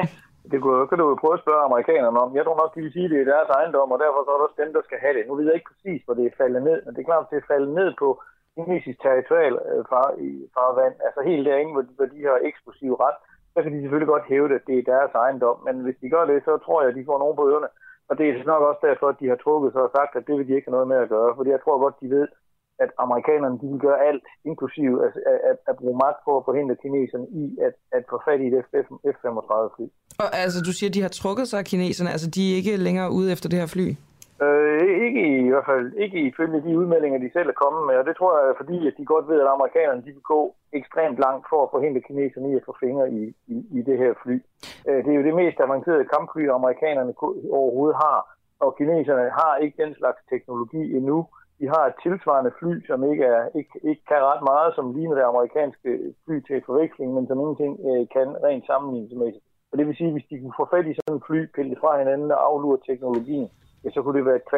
det 0.50 0.58
kunne, 0.62 0.88
kan 0.88 0.98
du 0.98 1.04
jo 1.10 1.14
prøve 1.22 1.36
at 1.38 1.44
spørge 1.44 1.66
amerikanerne 1.68 2.18
om. 2.24 2.36
Jeg 2.36 2.44
tror 2.44 2.56
nok, 2.60 2.74
de 2.74 2.82
vil 2.84 2.92
sige, 2.96 3.06
at 3.08 3.12
det 3.12 3.20
er 3.20 3.32
deres 3.34 3.50
ejendom, 3.58 3.92
og 3.94 3.98
derfor 4.04 4.20
så 4.22 4.30
er 4.30 4.38
det 4.38 4.46
også 4.48 4.60
dem, 4.62 4.72
der 4.76 4.82
skal 4.84 4.98
have 5.04 5.14
det. 5.16 5.24
Nu 5.28 5.34
ved 5.36 5.46
jeg 5.48 5.56
ikke 5.56 5.70
præcis, 5.72 6.00
hvor 6.04 6.14
det 6.18 6.24
er 6.26 6.38
faldet 6.40 6.62
ned, 6.68 6.78
men 6.82 6.90
det 6.92 7.00
er 7.00 7.10
klart, 7.10 7.24
at 7.24 7.30
det 7.32 7.38
er 7.40 7.50
faldet 7.52 7.72
ned 7.80 7.88
på 8.02 8.08
kinesisk 8.54 8.98
territorial 9.06 9.54
øh, 9.70 9.82
far, 9.90 10.08
i 10.28 10.30
farvand, 10.56 10.94
altså 11.06 11.20
helt 11.30 11.44
derinde, 11.48 11.72
hvor, 11.74 11.84
hvor 11.96 12.08
de 12.14 12.20
har 12.28 12.38
eksplosiv 12.50 12.92
ret, 13.04 13.18
så 13.54 13.58
kan 13.62 13.72
de 13.72 13.80
selvfølgelig 13.80 14.12
godt 14.14 14.30
hæve 14.32 14.48
det, 14.48 14.56
at 14.60 14.68
det 14.68 14.76
er 14.78 14.90
deres 14.94 15.12
ejendom. 15.24 15.56
Men 15.66 15.74
hvis 15.84 15.98
de 16.02 16.12
gør 16.14 16.24
det, 16.30 16.38
så 16.48 16.52
tror 16.64 16.78
jeg, 16.80 16.88
at 16.90 16.98
de 16.98 17.08
får 17.10 17.18
nogen 17.22 17.36
på 17.38 17.44
ørerne. 17.50 17.70
Og 18.08 18.14
det 18.18 18.24
er 18.26 18.50
nok 18.52 18.62
også 18.70 18.82
derfor, 18.88 19.06
at 19.08 19.20
de 19.20 19.28
har 19.32 19.38
trukket 19.44 19.70
sig 19.72 19.82
og 19.86 19.92
sagt, 19.98 20.12
at 20.18 20.26
det 20.26 20.34
vil 20.36 20.48
de 20.48 20.54
ikke 20.56 20.68
have 20.68 20.76
noget 20.76 20.88
med 20.92 20.98
at 21.04 21.12
gøre. 21.14 21.30
Fordi 21.36 21.50
jeg 21.50 21.62
tror 21.64 21.82
godt, 21.84 22.00
de 22.02 22.08
ved, 22.16 22.26
at 22.84 22.90
amerikanerne 23.04 23.56
de 23.62 23.66
vil 23.72 23.80
gøre 23.86 23.98
alt, 24.08 24.24
inklusive 24.50 24.94
at, 25.06 25.12
at, 25.50 25.58
at 25.70 25.76
bruge 25.80 25.96
magt 26.04 26.20
for 26.26 26.34
at 26.38 26.44
forhindre 26.48 26.76
kineserne 26.82 27.26
i 27.42 27.44
at, 27.66 27.74
at 27.96 28.02
få 28.10 28.16
fat 28.26 28.40
i 28.44 28.46
et 28.46 28.64
F-35-fly. 29.16 29.86
Og 30.22 30.28
altså, 30.42 30.58
du 30.68 30.72
siger, 30.72 30.90
at 30.90 30.94
de 30.94 31.02
har 31.06 31.12
trukket 31.20 31.46
sig, 31.48 31.64
kineserne, 31.64 32.10
altså 32.10 32.28
de 32.36 32.42
er 32.50 32.56
ikke 32.60 32.76
længere 32.76 33.08
ude 33.18 33.32
efter 33.32 33.48
det 33.48 33.58
her 33.58 33.70
fly? 33.76 33.86
Øh, 34.42 34.82
ikke 35.06 35.20
i, 35.30 35.32
i 35.46 35.50
hvert 35.52 35.68
fald 35.72 35.86
ikke 36.04 36.18
ifølge 36.30 36.62
de 36.66 36.78
udmeldinger, 36.78 37.18
de 37.18 37.30
selv 37.32 37.48
er 37.48 37.62
kommet 37.62 37.82
med, 37.86 37.96
og 38.00 38.06
det 38.06 38.16
tror 38.16 38.32
jeg 38.38 38.54
fordi, 38.60 38.86
at 38.88 38.94
de 38.98 39.04
godt 39.04 39.28
ved, 39.28 39.40
at 39.40 39.52
amerikanerne 39.56 40.04
de 40.06 40.12
vil 40.16 40.30
gå 40.34 40.40
ekstremt 40.72 41.18
langt 41.24 41.44
for 41.50 41.60
at 41.62 41.72
forhindre 41.74 42.06
kineserne 42.08 42.50
i 42.52 42.56
at 42.56 42.66
få 42.66 42.74
fingre 42.84 43.06
i, 43.10 43.22
i, 43.54 43.56
i 43.78 43.80
det 43.88 43.98
her 43.98 44.12
fly. 44.22 44.36
Øh, 44.88 44.98
det 45.04 45.10
er 45.10 45.18
jo 45.20 45.28
det 45.28 45.34
mest 45.42 45.60
avancerede 45.60 46.10
kampfly, 46.14 46.42
amerikanerne 46.48 47.12
overhovedet 47.60 47.96
har, 48.04 48.18
og 48.64 48.76
kineserne 48.78 49.26
har 49.40 49.52
ikke 49.56 49.82
den 49.84 49.94
slags 49.94 50.20
teknologi 50.32 50.82
endnu. 50.98 51.18
De 51.60 51.68
har 51.74 51.84
et 51.86 52.00
tilsvarende 52.02 52.52
fly, 52.58 52.72
som 52.86 52.98
ikke, 53.10 53.24
er, 53.24 53.44
ikke, 53.58 53.74
ikke 53.90 54.04
kan 54.08 54.20
ret 54.30 54.42
meget, 54.50 54.74
som 54.74 54.94
ligner 54.96 55.14
det 55.14 55.30
amerikanske 55.32 55.90
fly 56.24 56.36
til 56.48 56.62
forveksling, 56.66 57.14
men 57.14 57.26
som 57.26 57.40
ingenting 57.40 57.72
øh, 57.88 58.04
kan 58.16 58.28
rent 58.46 58.66
sammenligningsmæssigt. 58.66 59.44
Og 59.70 59.78
det 59.78 59.86
vil 59.86 59.96
sige, 59.96 60.10
at 60.10 60.16
hvis 60.16 60.30
de 60.30 60.40
kunne 60.40 60.60
få 60.60 60.66
fat 60.74 60.86
i 60.86 60.94
sådan 60.94 61.16
et 61.16 61.26
fly, 61.28 61.40
pille 61.56 61.76
fra 61.80 61.98
hinanden 61.98 62.30
og 62.30 62.40
aflure 62.48 62.78
teknologien, 62.90 63.48
ja, 63.84 63.88
så 63.90 64.02
kunne 64.02 64.18
det 64.18 64.26
være 64.26 64.40
et 64.42 64.48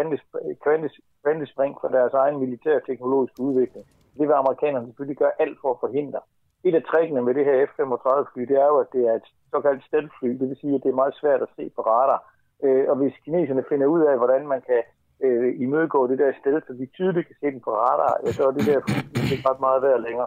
kvantespring 1.24 1.72
for 1.80 1.88
deres 1.88 2.12
egen 2.12 2.36
militære 2.44 2.80
teknologiske 2.88 3.40
udvikling. 3.40 3.86
Det 4.18 4.28
vil 4.28 4.42
amerikanerne 4.42 4.86
selvfølgelig 4.86 5.18
gøre 5.18 5.40
alt 5.42 5.59
for 5.62 5.70
at 5.74 5.82
forhindre. 5.84 6.20
Et 6.64 6.74
af 6.74 6.82
trækkene 6.90 7.22
med 7.22 7.34
det 7.34 7.44
her 7.44 7.66
F-35-fly, 7.66 8.42
det 8.51 8.56
er 8.64 8.68
jo, 8.72 8.76
at 8.84 8.90
det 8.92 9.02
er 9.10 9.14
et 9.20 9.28
såkaldt 9.51 9.84
stealth-fly. 9.88 10.28
Det 10.40 10.48
vil 10.48 10.60
sige, 10.60 10.74
at 10.74 10.82
det 10.82 10.90
er 10.90 11.02
meget 11.02 11.14
svært 11.20 11.42
at 11.42 11.55
se 11.56 11.64
på 11.76 11.80
radar. 11.92 12.20
Øh, 12.64 12.84
og 12.90 12.96
hvis 12.96 13.14
kineserne 13.24 13.64
finder 13.68 13.86
ud 13.86 14.02
af, 14.10 14.16
hvordan 14.16 14.42
man 14.52 14.60
kan 14.68 14.82
øh, 15.24 15.60
imødegå 15.64 16.06
det 16.06 16.18
der 16.18 16.32
sted, 16.40 16.56
så 16.66 16.72
vi 16.80 16.86
tydeligt 16.86 17.26
kan 17.26 17.36
se 17.40 17.46
den 17.46 17.60
på 17.60 17.70
radar, 17.70 18.12
ja, 18.24 18.32
så 18.32 18.42
er 18.48 18.52
det 18.56 18.66
der 18.66 18.80
fly 18.86 19.32
ikke 19.32 19.48
ret 19.48 19.60
meget 19.60 19.82
værd 19.82 20.01
længere. 20.09 20.26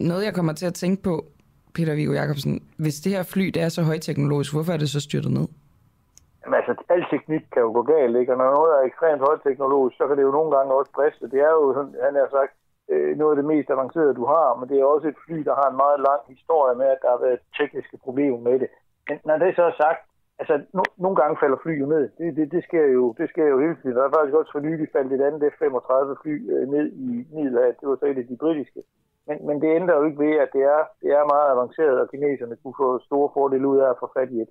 Noget, 0.00 0.24
jeg 0.24 0.34
kommer 0.34 0.52
til 0.52 0.66
at 0.66 0.74
tænke 0.74 1.02
på, 1.02 1.24
Peter 1.74 1.94
Viggo 1.94 2.12
Jacobsen, 2.12 2.62
hvis 2.76 3.00
det 3.00 3.12
her 3.12 3.22
fly 3.22 3.46
det 3.46 3.62
er 3.62 3.68
så 3.68 3.82
højteknologisk, 3.82 4.52
hvorfor 4.52 4.72
er 4.72 4.76
det 4.76 4.90
så 4.90 5.00
styrtet 5.00 5.32
ned? 5.32 5.48
Jamen, 6.46 6.60
altså, 6.60 6.74
al 6.94 7.04
teknik 7.10 7.44
kan 7.52 7.62
jo 7.66 7.70
gå 7.78 7.82
galt, 7.82 8.16
ikke? 8.16 8.32
Og 8.32 8.38
når 8.38 8.50
noget 8.58 8.72
er 8.72 8.82
ekstremt 8.82 9.26
højteknologisk, 9.28 9.96
så 9.96 10.04
kan 10.06 10.16
det 10.16 10.22
jo 10.28 10.36
nogle 10.38 10.50
gange 10.56 10.74
også 10.78 10.92
briste. 10.96 11.30
Det 11.34 11.40
er 11.48 11.52
jo, 11.58 11.64
han 12.06 12.14
har 12.22 12.28
sagt, 12.38 12.52
øh, 12.92 13.10
noget 13.18 13.32
af 13.32 13.38
det 13.40 13.50
mest 13.52 13.70
avancerede, 13.70 14.18
du 14.20 14.24
har, 14.34 14.46
men 14.58 14.68
det 14.68 14.76
er 14.76 14.84
også 14.94 15.08
et 15.08 15.22
fly, 15.24 15.38
der 15.48 15.54
har 15.60 15.68
en 15.70 15.82
meget 15.84 16.00
lang 16.08 16.22
historie 16.34 16.74
med, 16.80 16.88
at 16.94 17.02
der 17.02 17.10
har 17.14 17.20
været 17.26 17.40
tekniske 17.58 17.96
problemer 18.04 18.40
med 18.48 18.56
det. 18.62 18.68
Men 19.08 19.16
når 19.28 19.36
det 19.38 19.56
så 19.56 19.62
er 19.70 19.74
sagt, 19.84 20.00
altså, 20.40 20.54
no, 20.76 20.82
nogle 21.04 21.16
gange 21.20 21.40
falder 21.42 21.58
fly 21.62 21.72
jo 21.82 21.86
ned. 21.94 22.04
Det, 22.18 22.36
det, 22.36 22.52
det, 22.54 22.62
sker 22.68 22.86
jo, 22.98 23.14
det 23.18 23.26
sker 23.32 23.46
jo 23.52 23.60
hele 23.64 23.76
tiden. 23.76 23.96
Der 23.96 24.04
er 24.04 24.16
faktisk 24.16 24.36
også 24.40 24.52
for 24.52 24.66
nylig 24.68 24.88
faldt 24.94 25.12
et 25.12 25.26
andet 25.26 25.42
F-35 25.54 26.22
fly 26.22 26.34
øh, 26.52 26.64
ned 26.74 26.86
i 27.08 27.08
Middelhavet. 27.34 27.80
Det 27.80 27.88
var 27.88 27.96
så 27.96 28.06
et 28.06 28.22
af 28.22 28.26
de 28.32 28.42
britiske. 28.44 28.80
Men, 29.26 29.46
men 29.46 29.56
det 29.62 29.76
ændrer 29.78 29.96
jo 29.96 30.04
ikke 30.04 30.22
ved, 30.26 30.34
at 30.44 30.50
det 30.56 30.62
er, 30.62 30.82
det 31.02 31.10
er 31.18 31.32
meget 31.32 31.48
avanceret, 31.54 32.00
og 32.00 32.10
kineserne 32.10 32.56
kunne 32.62 32.78
få 32.84 32.88
store 33.08 33.28
fordele 33.34 33.68
ud 33.68 33.78
af 33.78 33.90
at 33.90 34.00
få 34.00 34.10
fat 34.16 34.30
i 34.30 34.40
et. 34.44 34.50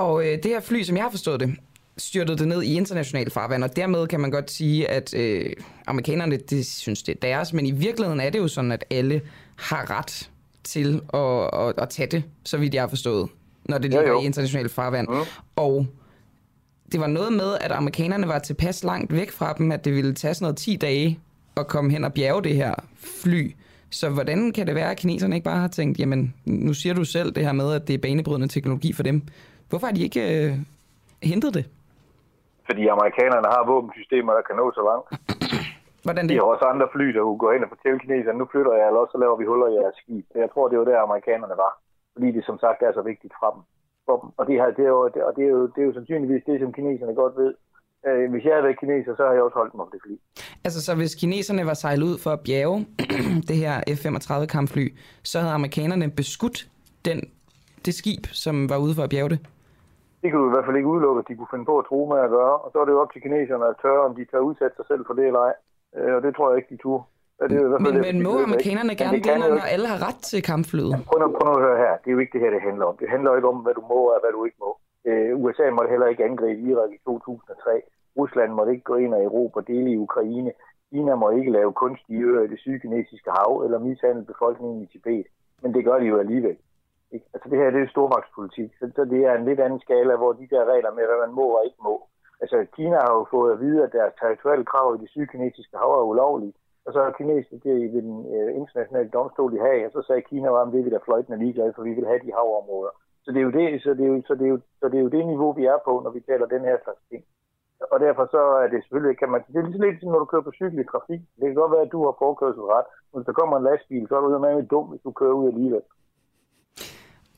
Og 0.00 0.26
øh, 0.26 0.32
det 0.42 0.44
her 0.44 0.60
fly, 0.60 0.82
som 0.82 0.96
jeg 0.96 1.04
har 1.04 1.10
forstået 1.10 1.40
det, 1.40 1.56
styrtede 1.98 2.38
det 2.38 2.48
ned 2.48 2.62
i 2.62 2.74
international 2.74 3.30
farvand, 3.30 3.64
og 3.64 3.76
dermed 3.76 4.06
kan 4.06 4.20
man 4.20 4.30
godt 4.30 4.50
sige, 4.50 4.90
at 4.90 5.14
øh, 5.14 5.52
amerikanerne 5.86 6.36
de 6.36 6.64
synes, 6.64 7.02
det 7.02 7.14
er 7.14 7.20
deres, 7.20 7.52
men 7.52 7.66
i 7.66 7.70
virkeligheden 7.70 8.20
er 8.20 8.30
det 8.30 8.38
jo 8.38 8.48
sådan, 8.48 8.72
at 8.72 8.84
alle 8.90 9.20
har 9.56 9.98
ret 9.98 10.30
til 10.64 11.00
at, 11.14 11.60
at, 11.68 11.74
at 11.82 11.88
tage 11.88 12.06
det, 12.06 12.22
så 12.44 12.58
vidt 12.58 12.74
jeg 12.74 12.82
har 12.82 12.88
forstået, 12.88 13.28
når 13.64 13.78
det 13.78 13.90
ligger 13.90 14.12
ja, 14.12 14.20
i 14.20 14.24
international 14.24 14.68
farvand. 14.68 15.08
Mm. 15.08 15.14
Og 15.56 15.86
det 16.92 17.00
var 17.00 17.06
noget 17.06 17.32
med, 17.32 17.56
at 17.60 17.72
amerikanerne 17.72 18.28
var 18.28 18.38
tilpas 18.38 18.84
langt 18.84 19.12
væk 19.12 19.30
fra 19.30 19.54
dem, 19.58 19.72
at 19.72 19.84
det 19.84 19.94
ville 19.94 20.14
tage 20.14 20.34
sådan 20.34 20.44
noget 20.44 20.56
10 20.56 20.76
dage 20.76 21.18
at 21.56 21.66
komme 21.66 21.90
hen 21.90 22.04
og 22.04 22.12
bjerge 22.12 22.42
det 22.42 22.56
her 22.56 22.74
fly. 23.22 23.54
Så 23.90 24.08
hvordan 24.08 24.52
kan 24.52 24.66
det 24.66 24.74
være, 24.74 24.90
at 24.90 24.96
kineserne 24.96 25.36
ikke 25.36 25.44
bare 25.44 25.60
har 25.60 25.68
tænkt, 25.68 25.98
jamen, 25.98 26.34
nu 26.44 26.74
siger 26.74 26.94
du 26.94 27.04
selv 27.04 27.32
det 27.32 27.44
her 27.44 27.52
med, 27.52 27.72
at 27.72 27.88
det 27.88 27.94
er 27.94 27.98
banebrydende 27.98 28.48
teknologi 28.48 28.92
for 28.92 29.02
dem. 29.02 29.22
Hvorfor 29.70 29.86
har 29.86 29.94
de 29.94 30.06
ikke 30.08 30.22
øh, 30.34 30.52
hentet 31.30 31.50
det? 31.58 31.64
Fordi 32.68 32.82
amerikanerne 32.96 33.48
har 33.54 33.62
våbensystemer, 33.72 34.32
der 34.38 34.44
kan 34.48 34.56
nå 34.62 34.66
så 34.78 34.82
langt. 34.90 35.06
Hvordan 36.06 36.24
det? 36.24 36.30
De 36.34 36.40
har 36.40 36.52
også 36.54 36.66
andre 36.72 36.88
fly, 36.94 37.06
der 37.16 37.22
kunne 37.22 37.44
gå 37.44 37.50
ind 37.54 37.64
og 37.66 37.72
fortælle 37.74 37.98
kineserne, 38.02 38.38
nu 38.38 38.46
flytter 38.52 38.74
jeg, 38.78 38.86
eller 38.86 39.00
også 39.02 39.14
så 39.14 39.20
laver 39.22 39.36
vi 39.40 39.50
huller 39.50 39.68
i 39.68 39.78
jeres 39.80 39.96
skib. 40.02 40.26
Jeg 40.42 40.48
tror, 40.52 40.68
det 40.68 40.78
var 40.78 40.88
der, 40.90 41.06
amerikanerne 41.08 41.56
var. 41.64 41.72
Fordi 42.14 42.28
det 42.36 42.42
som 42.48 42.58
sagt 42.64 42.80
er 42.82 42.92
så 42.92 43.02
vigtigt 43.10 43.34
fra 43.38 43.48
dem. 43.54 43.62
For 44.06 44.16
dem. 44.20 44.28
Og, 44.38 44.42
det, 44.48 44.54
her, 44.60 44.68
det, 44.78 44.84
er 44.88 44.92
jo, 44.96 45.00
og 45.28 45.32
det, 45.36 45.44
er 45.48 45.52
jo, 45.56 45.60
det 45.74 45.80
er 45.82 45.88
jo 45.88 45.96
sandsynligvis 45.98 46.44
det, 46.48 46.60
som 46.60 46.72
kineserne 46.72 47.14
godt 47.22 47.34
ved, 47.42 47.50
Øh, 48.08 48.30
hvis 48.30 48.44
jeg 48.44 48.52
havde 48.52 48.64
været 48.64 48.80
kineser, 48.80 49.12
så 49.16 49.22
har 49.26 49.32
jeg 49.32 49.42
også 49.42 49.58
holdt 49.60 49.74
mig 49.74 49.84
på 49.86 49.90
det 49.92 50.00
fly. 50.06 50.14
Altså, 50.64 50.80
så 50.82 50.94
hvis 50.94 51.14
kineserne 51.14 51.66
var 51.66 51.74
sejlet 51.74 52.06
ud 52.06 52.18
for 52.18 52.30
at 52.30 52.40
bjerge 52.40 52.86
det 53.48 53.56
her 53.56 53.80
F-35 53.98 54.46
kampfly, 54.46 54.86
så 55.22 55.40
havde 55.40 55.52
amerikanerne 55.52 56.10
beskudt 56.10 56.68
den, 57.04 57.20
det 57.84 57.94
skib, 57.94 58.26
som 58.26 58.68
var 58.68 58.76
ude 58.76 58.94
for 58.94 59.02
at 59.02 59.10
bjerge 59.10 59.30
det? 59.30 59.38
Det 60.20 60.26
kunne 60.28 60.42
du 60.44 60.50
i 60.50 60.54
hvert 60.54 60.66
fald 60.66 60.80
ikke 60.80 60.92
udelukke, 60.94 61.20
at 61.22 61.28
de 61.28 61.36
kunne 61.36 61.52
finde 61.54 61.68
på 61.70 61.76
at 61.78 61.86
tro 61.90 61.98
med 62.12 62.18
at 62.26 62.30
gøre. 62.38 62.56
Og 62.64 62.68
så 62.72 62.76
er 62.80 62.84
det 62.84 62.92
jo 62.96 63.02
op 63.04 63.12
til 63.12 63.22
kineserne 63.22 63.66
at 63.72 63.76
tørre, 63.82 64.06
om 64.08 64.14
de 64.18 64.24
tør 64.30 64.48
udsætte 64.50 64.76
sig 64.76 64.86
selv 64.90 65.02
for 65.06 65.14
det 65.18 65.26
eller 65.30 65.42
ej. 65.48 65.54
Øh, 65.96 66.14
og 66.16 66.20
det 66.24 66.30
tror 66.34 66.46
jeg 66.48 66.56
ikke, 66.58 66.72
de 66.74 66.82
turde. 66.84 67.02
Det 67.48 67.56
er 67.60 67.66
i 67.66 67.70
hvert 67.72 67.82
fald 67.82 67.94
men, 67.94 68.02
det, 68.02 68.14
men 68.14 68.16
må 68.26 68.32
amerikanerne 68.48 68.94
gerne 69.02 69.16
det, 69.16 69.24
det 69.24 69.38
når 69.38 69.72
alle 69.74 69.88
har 69.92 70.00
ret 70.08 70.20
til 70.30 70.40
kampflyet? 70.50 70.92
Prøv 71.08 71.18
nu, 71.22 71.26
prøv 71.36 71.46
nu 71.50 71.56
at 71.58 71.64
høre 71.66 71.78
her. 71.84 71.92
Det 72.00 72.08
er 72.08 72.14
jo 72.16 72.20
ikke 72.22 72.34
det 72.36 72.42
her, 72.44 72.50
det 72.56 72.62
handler 72.68 72.84
om. 72.90 72.96
Det 73.02 73.08
handler 73.14 73.36
ikke 73.38 73.48
om, 73.54 73.58
hvad 73.64 73.74
du 73.78 73.82
må 73.92 74.00
og 74.14 74.20
hvad 74.22 74.32
du 74.36 74.40
ikke 74.48 74.60
må. 74.64 74.70
Øh, 75.08 75.30
USA 75.42 75.66
måtte 75.76 75.90
heller 75.94 76.08
ikke 76.12 76.24
angribe 76.28 76.60
Irak 76.70 76.90
i 76.96 77.00
2003. 77.04 77.82
Rusland 78.18 78.50
måtte 78.52 78.72
ikke 78.72 78.88
gå 78.92 78.96
ind 79.04 79.12
og 79.14 79.22
Europa 79.28 79.56
og 79.60 79.66
dele 79.72 79.88
i 79.90 80.02
Ukraine. 80.06 80.52
Kina 80.90 81.14
må 81.14 81.30
ikke 81.30 81.52
lave 81.58 81.72
kunstige 81.72 82.22
øer 82.28 82.42
i 82.44 82.50
det 82.52 82.60
sydkinesiske 82.60 83.30
hav 83.38 83.52
eller 83.64 83.78
mishandle 83.78 84.24
befolkningen 84.32 84.82
i 84.82 84.86
Tibet. 84.92 85.26
Men 85.62 85.74
det 85.74 85.84
gør 85.84 85.98
de 85.98 86.06
jo 86.06 86.18
alligevel. 86.18 86.56
Ikke? 87.14 87.26
Altså 87.34 87.46
det 87.50 87.58
her 87.58 87.70
det 87.70 87.82
er 87.82 87.94
stormagtspolitik, 87.94 88.70
så, 88.78 88.84
så 88.96 89.02
det 89.12 89.20
er 89.28 89.34
en 89.34 89.48
lidt 89.48 89.60
anden 89.60 89.80
skala, 89.80 90.16
hvor 90.16 90.32
de 90.32 90.52
der 90.54 90.64
regler 90.72 90.92
med, 90.98 91.04
hvad 91.06 91.20
man 91.24 91.34
må 91.40 91.46
og 91.58 91.64
ikke 91.64 91.82
må. 91.88 91.94
Altså 92.42 92.56
Kina 92.76 92.96
har 93.06 93.14
jo 93.18 93.24
fået 93.34 93.52
at 93.52 93.60
vide, 93.64 93.84
at 93.84 93.92
deres 93.92 94.14
territoriale 94.20 94.64
krav 94.64 94.94
i 94.94 95.00
det 95.02 95.10
sydkinesiske 95.10 95.76
hav 95.76 95.92
er 95.92 96.10
ulovlige. 96.12 96.54
Og 96.86 96.92
så 96.92 96.98
har 97.02 97.10
kineserne 97.18 97.60
det 97.66 97.76
i 97.86 97.88
den 97.96 98.08
øh, 98.34 98.50
internationale 98.60 99.10
domstol 99.16 99.54
i 99.54 99.62
Haag, 99.64 99.86
og 99.86 99.92
så 99.92 100.00
sagde 100.06 100.28
Kina, 100.30 100.48
at 100.60 100.72
det 100.72 100.84
vi 100.84 100.90
der 100.90 101.00
er 101.28 101.42
ligeglade, 101.44 101.72
for 101.76 101.82
vi 101.82 101.94
vil 101.94 102.06
have 102.06 102.24
de 102.24 102.32
havområder. 102.38 102.92
Så 103.24 103.28
det 103.32 103.38
er 103.40 103.46
jo 103.48 103.56
det, 103.60 103.82
så 103.82 103.90
det 103.98 104.04
er 104.06 104.12
jo, 104.14 104.22
så 104.28 104.34
det 104.34 104.46
er 104.46 104.52
jo, 104.54 104.60
så 104.80 104.88
det, 104.88 104.98
er 104.98 105.04
jo 105.06 105.14
det 105.16 105.26
niveau, 105.26 105.52
vi 105.52 105.64
er 105.64 105.78
på, 105.84 105.92
når 106.04 106.10
vi 106.10 106.20
taler 106.20 106.46
den 106.46 106.64
her 106.68 106.76
slags 106.84 107.02
ting. 107.10 107.22
Og 107.92 108.00
derfor 108.00 108.24
så 108.34 108.42
er 108.62 108.68
det 108.72 108.82
selvfølgelig, 108.82 109.18
kan 109.18 109.30
man, 109.30 109.40
det 109.52 109.56
er 109.56 109.66
lige 109.66 109.78
så 109.78 109.84
lidt 109.84 110.00
som 110.00 110.12
når 110.12 110.18
du 110.18 110.30
kører 110.32 110.48
på 110.48 110.56
cykel 110.60 110.78
i 110.80 110.90
trafik. 110.92 111.20
Det 111.38 111.46
kan 111.46 111.60
godt 111.62 111.72
være, 111.72 111.86
at 111.86 111.92
du 111.92 112.00
har 112.06 112.14
forkørselsret. 112.18 112.86
Hvis 113.14 113.26
der 113.26 113.38
kommer 113.40 113.56
en 113.56 113.68
lastbil, 113.68 114.08
så 114.08 114.16
er 114.16 114.20
du 114.20 114.38
med 114.38 114.68
dum, 114.74 114.86
hvis 114.90 115.02
du 115.06 115.10
kører 115.20 115.38
ud 115.40 115.46
alligevel. 115.52 115.82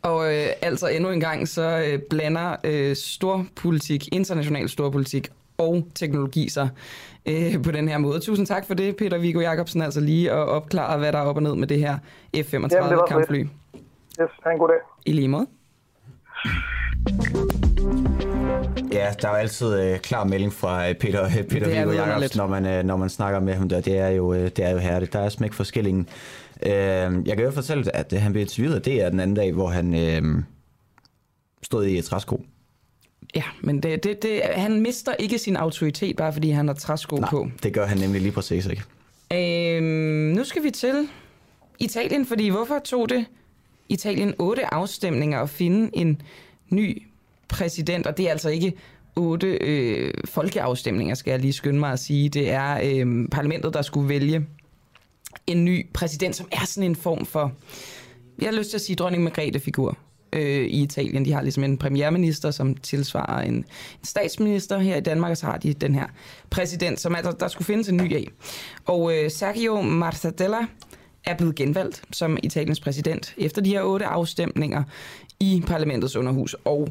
Og 0.03 0.35
øh, 0.35 0.47
altså 0.63 0.89
endnu 0.89 1.11
en 1.11 1.21
gang, 1.21 1.49
så 1.49 1.85
øh, 1.87 1.99
blander 2.11 2.57
øh, 2.65 2.97
storpolitik, 2.97 4.09
international 4.15 4.69
storpolitik 4.69 5.29
og 5.59 5.87
teknologi 5.95 6.49
sig 6.49 6.69
øh, 7.27 7.63
på 7.63 7.71
den 7.71 7.89
her 7.89 7.99
måde. 7.99 8.21
Tusind 8.21 8.47
tak 8.47 8.67
for 8.67 8.75
det, 8.75 8.97
Peter 8.97 9.19
Viggo 9.19 9.41
Jacobsen, 9.41 9.83
altså 9.83 10.01
lige 10.01 10.31
at 10.31 10.49
opklare, 10.49 10.99
hvad 10.99 11.13
der 11.13 11.19
er 11.19 11.23
op 11.23 11.37
og 11.37 11.43
ned 11.43 11.55
med 11.55 11.67
det 11.67 11.79
her 11.79 11.99
F-35 12.37 13.07
kampfly. 13.09 13.45
Yes, 14.21 14.31
ha' 14.45 14.51
en 14.53 14.59
god 14.59 14.69
dag. 14.69 14.79
I 15.07 15.13
lige 15.13 15.29
måde. 15.29 15.47
Ja, 18.93 19.13
der 19.23 19.29
er 19.29 19.33
jo 19.33 19.39
altid 19.39 19.81
øh, 19.81 19.99
klar 19.99 20.25
melding 20.25 20.53
fra 20.53 20.89
øh, 20.89 20.95
Peter, 20.95 21.25
øh, 21.25 21.45
Peter 21.45 21.69
Viggo 21.69 21.91
Jacobsen, 21.93 22.39
når 22.39 22.47
man, 22.47 22.67
øh, 22.67 22.85
når 22.85 22.97
man 22.97 23.09
snakker 23.09 23.41
med 23.41 23.55
ham 23.55 23.69
der. 23.69 23.81
Det 23.81 23.99
er 23.99 24.09
jo, 24.09 24.35
øh, 24.35 24.45
det 24.45 24.59
er 24.59 24.71
jo 24.71 24.79
herligt. 24.79 25.13
Der 25.13 25.19
er 25.19 25.29
smæk 25.29 25.53
forskellige. 25.53 26.07
Øh, 26.67 26.73
jeg 27.27 27.37
kan 27.37 27.41
jo 27.45 27.51
fortælle, 27.51 27.97
at 27.97 28.13
han 28.13 28.33
blev 28.33 28.41
interviewet 28.41 28.85
det 28.85 29.03
er 29.03 29.11
den 29.11 29.21
anden 29.21 29.37
dag, 29.37 29.53
hvor 29.53 29.69
han 29.69 29.95
øh, 29.95 30.43
stod 31.63 31.87
i 31.87 31.99
et 31.99 32.05
træsko. 32.05 32.45
Ja, 33.35 33.43
men 33.61 33.83
det, 33.83 34.05
det, 34.05 34.23
det, 34.23 34.41
han 34.55 34.81
mister 34.81 35.13
ikke 35.19 35.39
sin 35.39 35.57
autoritet, 35.57 36.17
bare 36.17 36.33
fordi 36.33 36.51
han 36.51 36.69
har 36.69 36.75
træsko 36.75 37.17
Nej, 37.17 37.31
på. 37.31 37.49
det 37.63 37.73
gør 37.73 37.87
han 37.87 37.99
nemlig 37.99 38.21
lige 38.21 38.33
præcis 38.33 38.67
ikke. 38.67 38.83
Øhm, 39.33 39.85
nu 40.37 40.45
skal 40.45 40.63
vi 40.63 40.71
til 40.71 41.09
Italien, 41.79 42.27
fordi 42.27 42.49
hvorfor 42.49 42.79
tog 42.85 43.09
det 43.09 43.25
Italien 43.89 44.35
otte 44.39 44.75
afstemninger 44.75 45.41
at 45.41 45.51
finde 45.51 45.91
en 45.93 46.23
ny 46.71 47.03
præsident? 47.49 48.07
Og 48.07 48.17
det 48.17 48.27
er 48.27 48.31
altså 48.31 48.49
ikke 48.49 48.73
otte 49.17 49.59
øh, 49.61 50.15
folkeafstemninger, 50.25 51.15
skal 51.15 51.31
jeg 51.31 51.41
lige 51.41 51.53
skynde 51.53 51.79
mig 51.79 51.93
at 51.93 51.99
sige. 51.99 52.29
Det 52.29 52.51
er 52.51 52.81
øh, 52.85 53.29
parlamentet, 53.31 53.75
der 53.75 53.83
skulle 53.83 54.09
vælge 54.09 54.47
en 55.47 55.65
ny 55.65 55.87
præsident, 55.95 56.37
som 56.37 56.49
er 56.53 56.65
sådan 56.67 56.91
en 56.91 56.97
form 56.97 57.27
for, 57.27 57.53
jeg 58.39 58.49
har 58.49 58.57
lyst 58.57 58.71
til 58.71 58.77
at 58.77 58.81
sige 58.81 58.97
dronning 58.97 59.23
Margrethe-figur 59.23 59.99
øh, 60.33 60.67
i 60.67 60.83
Italien. 60.83 61.25
De 61.25 61.33
har 61.33 61.43
ligesom 61.43 61.65
en 61.65 61.79
premierminister, 61.79 62.51
som 62.51 62.75
tilsvarer 62.75 63.43
en, 63.43 63.55
en 63.55 63.65
statsminister 64.05 64.79
her 64.79 64.97
i 64.97 65.01
Danmark, 65.01 65.31
og 65.31 65.37
så 65.37 65.47
har 65.47 65.59
de 65.59 65.73
den 65.73 65.95
her 65.95 66.07
præsident, 66.51 67.01
som 67.01 67.15
er, 67.15 67.21
der, 67.21 67.31
der 67.33 67.49
skulle 67.49 67.67
findes 67.67 67.89
en 67.89 67.97
ny 67.97 68.15
af. 68.15 68.29
Og 68.85 69.17
øh, 69.17 69.31
Sergio 69.31 69.81
Martadella 69.81 70.67
er 71.25 71.37
blevet 71.37 71.55
genvalgt 71.55 72.03
som 72.13 72.39
Italiens 72.43 72.81
præsident 72.81 73.35
efter 73.39 73.63
de 73.63 73.71
her 73.71 73.83
otte 73.83 74.07
afstemninger 74.07 74.83
i 75.41 75.63
parlamentets 75.67 76.17
underhus. 76.17 76.57
Og 76.65 76.89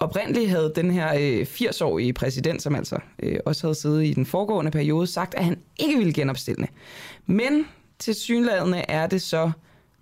oprindeligt 0.00 0.50
havde 0.50 0.72
den 0.76 0.90
her 0.90 1.14
øh, 1.14 1.46
80-årige 1.46 2.12
præsident, 2.12 2.62
som 2.62 2.74
altså 2.74 2.98
øh, 3.22 3.38
også 3.44 3.66
havde 3.66 3.74
siddet 3.74 4.04
i 4.04 4.12
den 4.12 4.26
foregående 4.26 4.70
periode, 4.70 5.06
sagt, 5.06 5.34
at 5.34 5.44
han 5.44 5.58
ikke 5.78 5.98
ville 5.98 6.12
genopstille. 6.12 6.68
Men 7.26 7.66
til 7.98 8.14
synlædende 8.14 8.78
er 8.78 9.06
det 9.06 9.22
så 9.22 9.50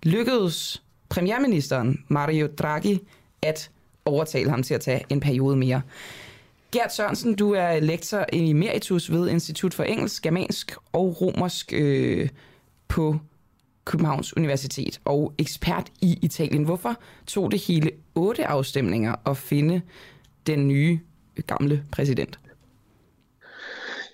lykkedes 0.03 0.83
premierministeren 1.09 2.03
Mario 2.07 2.47
Draghi 2.57 2.99
at 3.41 3.71
overtale 4.05 4.49
ham 4.49 4.63
til 4.63 4.73
at 4.73 4.81
tage 4.81 5.03
en 5.09 5.19
periode 5.19 5.55
mere. 5.55 5.81
Gert 6.71 6.95
Sørensen, 6.95 7.35
du 7.35 7.51
er 7.51 7.79
lektor 7.79 8.25
i 8.33 8.49
emeritus 8.49 9.11
ved 9.11 9.29
Institut 9.29 9.73
for 9.73 9.83
Engelsk, 9.83 10.23
Germansk 10.23 10.75
og 10.93 11.21
Romersk 11.21 11.73
øh, 11.73 12.29
på 12.87 13.19
Københavns 13.89 14.37
Universitet 14.37 14.99
og 15.05 15.33
ekspert 15.37 15.91
i 16.01 16.19
Italien. 16.21 16.63
Hvorfor 16.63 16.95
tog 17.27 17.51
det 17.51 17.59
hele 17.67 17.91
otte 18.15 18.45
afstemninger 18.45 19.29
at 19.29 19.37
finde 19.37 19.81
den 20.47 20.67
nye 20.67 20.99
øh, 21.37 21.43
gamle 21.47 21.83
præsident? 21.91 22.39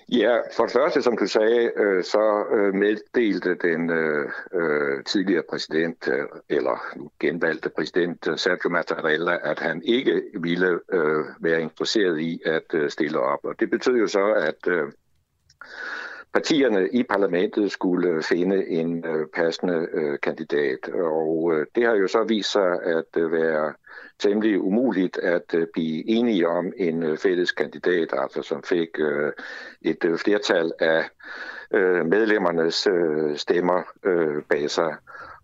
Ja, 0.09 0.37
for 0.55 0.63
det 0.63 0.73
første, 0.73 1.01
som 1.01 1.17
du 1.17 1.27
sagde, 1.27 1.71
øh, 1.77 2.03
så 2.03 2.43
øh, 2.55 2.73
meddelte 2.73 3.55
den 3.55 3.89
øh, 3.89 4.29
øh 4.53 5.03
tidligere 5.03 5.43
præsident, 5.49 6.07
øh, 6.07 6.25
eller 6.49 6.77
genvalgte 7.19 7.69
præsident 7.69 8.27
Sergio 8.35 8.69
Mattarella, 8.69 9.37
at 9.51 9.59
han 9.59 9.81
ikke 9.85 10.21
ville 10.33 10.79
være 11.39 11.61
interesseret 11.61 12.19
i 12.19 12.41
at 12.45 12.91
stille 12.91 13.19
op. 13.19 13.39
Og 13.43 13.59
det 13.59 13.69
betød 13.69 13.97
jo 13.97 14.07
så, 14.07 14.33
at 14.33 14.89
partierne 16.35 16.89
i 16.89 17.03
parlamentet 17.03 17.71
skulle 17.71 18.23
finde 18.23 18.67
en 18.67 19.05
passende 19.33 19.87
kandidat. 20.23 20.89
Og 20.89 21.53
det 21.75 21.85
har 21.85 21.95
jo 21.95 22.07
så 22.07 22.23
vist 22.23 22.51
sig 22.51 22.71
at 22.83 23.31
være 23.31 23.73
temmelig 24.19 24.61
umuligt 24.61 25.17
at 25.17 25.53
øh, 25.53 25.67
blive 25.73 26.09
enige 26.09 26.47
om 26.47 26.73
en 26.77 27.03
øh, 27.03 27.17
fælles 27.17 27.51
kandidat, 27.51 28.13
altså 28.13 28.41
som 28.41 28.63
fik 28.63 28.89
øh, 28.99 29.31
et 29.81 30.19
flertal 30.23 30.71
af 30.79 31.03
medlemmernes 32.05 32.87
stemmer 33.35 33.83
bag 34.49 34.69
sig. 34.69 34.95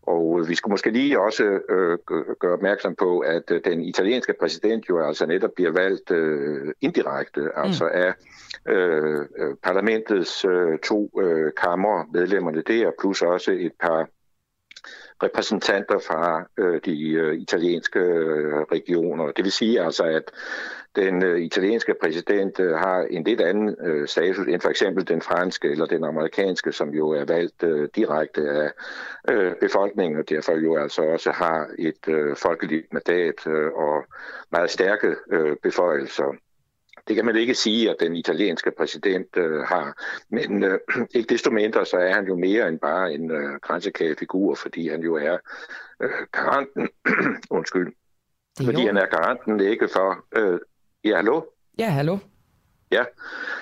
Og 0.01 0.45
vi 0.47 0.55
skulle 0.55 0.73
måske 0.73 0.89
lige 0.89 1.19
også 1.19 1.43
øh, 1.69 1.97
gøre 2.39 2.53
opmærksom 2.53 2.95
på, 2.95 3.19
at 3.19 3.51
øh, 3.51 3.61
den 3.65 3.81
italienske 3.81 4.33
præsident 4.39 4.89
jo 4.89 5.07
altså 5.07 5.25
netop 5.25 5.51
bliver 5.55 5.71
valgt 5.71 6.11
øh, 6.11 6.73
indirekte, 6.81 7.41
mm. 7.41 7.49
altså 7.55 7.89
af 7.93 8.13
Øh, 8.67 9.19
øh, 9.37 9.55
parlamentets 9.63 10.45
øh, 10.45 10.79
to 10.79 11.11
øh, 11.21 11.51
kammer, 11.57 12.05
medlemmerne 12.13 12.61
der, 12.61 12.91
plus 12.99 13.21
også 13.21 13.51
et 13.51 13.73
par 13.79 14.07
repræsentanter 15.23 15.99
fra 15.99 16.49
øh, 16.57 16.81
de 16.85 17.11
øh, 17.11 17.35
italienske 17.35 17.99
øh, 17.99 18.53
regioner. 18.71 19.31
Det 19.31 19.43
vil 19.43 19.51
sige 19.51 19.81
altså, 19.81 20.03
at 20.03 20.31
den 20.95 21.23
øh, 21.23 21.39
italienske 21.39 21.95
præsident 22.01 22.59
øh, 22.59 22.71
har 22.71 23.07
en 23.09 23.23
lidt 23.23 23.41
anden 23.41 23.75
øh, 23.85 24.07
status 24.07 24.47
end 24.47 24.61
for 24.61 24.69
eksempel 24.69 25.07
den 25.07 25.21
franske 25.21 25.71
eller 25.71 25.85
den 25.85 26.03
amerikanske, 26.03 26.71
som 26.71 26.89
jo 26.89 27.09
er 27.09 27.25
valgt 27.25 27.63
øh, 27.63 27.89
direkte 27.95 28.49
af 28.49 28.71
øh, 29.29 29.53
befolkningen, 29.61 30.19
og 30.19 30.29
derfor 30.29 30.55
jo 30.55 30.75
altså 30.75 31.01
også 31.01 31.31
har 31.31 31.67
et 31.79 32.07
øh, 32.07 32.35
folkeligt 32.35 32.93
mandat 32.93 33.47
øh, 33.47 33.71
og 33.71 34.05
meget 34.51 34.69
stærke 34.69 35.15
øh, 35.31 35.55
beføjelser. 35.63 36.35
Det 37.11 37.15
kan 37.15 37.25
man 37.25 37.35
ikke 37.35 37.53
sige, 37.53 37.89
at 37.89 37.95
den 37.99 38.15
italienske 38.15 38.71
præsident 38.77 39.37
øh, 39.37 39.59
har. 39.61 40.03
Men 40.29 40.63
øh, 40.63 40.79
ikke 41.15 41.29
desto 41.29 41.51
mindre, 41.51 41.85
så 41.85 41.97
er 41.97 42.13
han 42.13 42.27
jo 42.27 42.35
mere 42.35 42.67
end 42.67 42.79
bare 42.79 43.13
en 43.13 43.31
øh, 43.31 43.59
grænsekagefigur, 43.61 44.55
fordi 44.55 44.89
han 44.89 45.01
jo 45.01 45.15
er 45.15 45.37
øh, 46.01 46.09
garanten, 46.31 46.89
undskyld, 47.57 47.93
fordi 48.65 48.85
han 48.85 48.97
er 48.97 49.05
garanten 49.05 49.59
ikke 49.59 49.87
for... 49.87 50.25
Øh, 50.37 50.59
ja, 51.03 51.15
hallo? 51.15 51.41
Ja, 51.79 51.89
hallo. 51.89 52.17
Ja, 52.91 53.03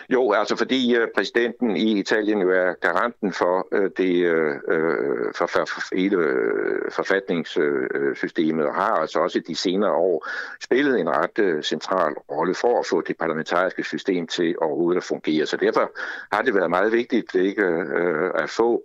jo, 0.10 0.32
altså 0.32 0.56
fordi 0.56 0.96
øh, 0.96 1.08
præsidenten 1.16 1.78
i 1.78 2.00
Italien 2.00 2.42
jo 2.42 2.52
er 2.52 2.74
garanten 2.74 3.34
for 3.34 3.68
øh, 3.72 3.92
det 3.98 4.26
øh, 4.26 4.56
øh 4.68 5.34
for, 5.36 5.46
for, 5.46 5.66
for 5.66 5.96
hele 5.96 6.18
øh, 6.18 6.92
forfatningssystemet 6.92 8.66
og 8.66 8.76
har 8.76 8.92
altså 8.92 9.20
også 9.20 9.40
de 9.48 9.56
senere 9.56 9.92
år 9.92 10.28
spillet 10.64 11.00
en 11.00 11.10
ret 11.10 11.40
øh, 11.40 11.64
central 11.64 12.14
rolle 12.32 12.56
for 12.56 12.80
at 12.80 12.86
få 12.86 13.02
det 13.02 13.18
parlamentariske 13.18 13.84
system 13.84 14.28
til 14.28 14.56
overhovedet 14.62 14.98
at 14.98 15.04
fungere. 15.04 15.46
Så 15.46 15.58
derfor 15.58 15.92
har 16.32 16.42
det 16.42 16.56
været 16.56 16.70
meget 16.70 16.92
vigtigt 16.92 17.36
ikke, 17.36 17.64
øh, 17.64 18.32
at 18.36 18.50
få 18.50 18.84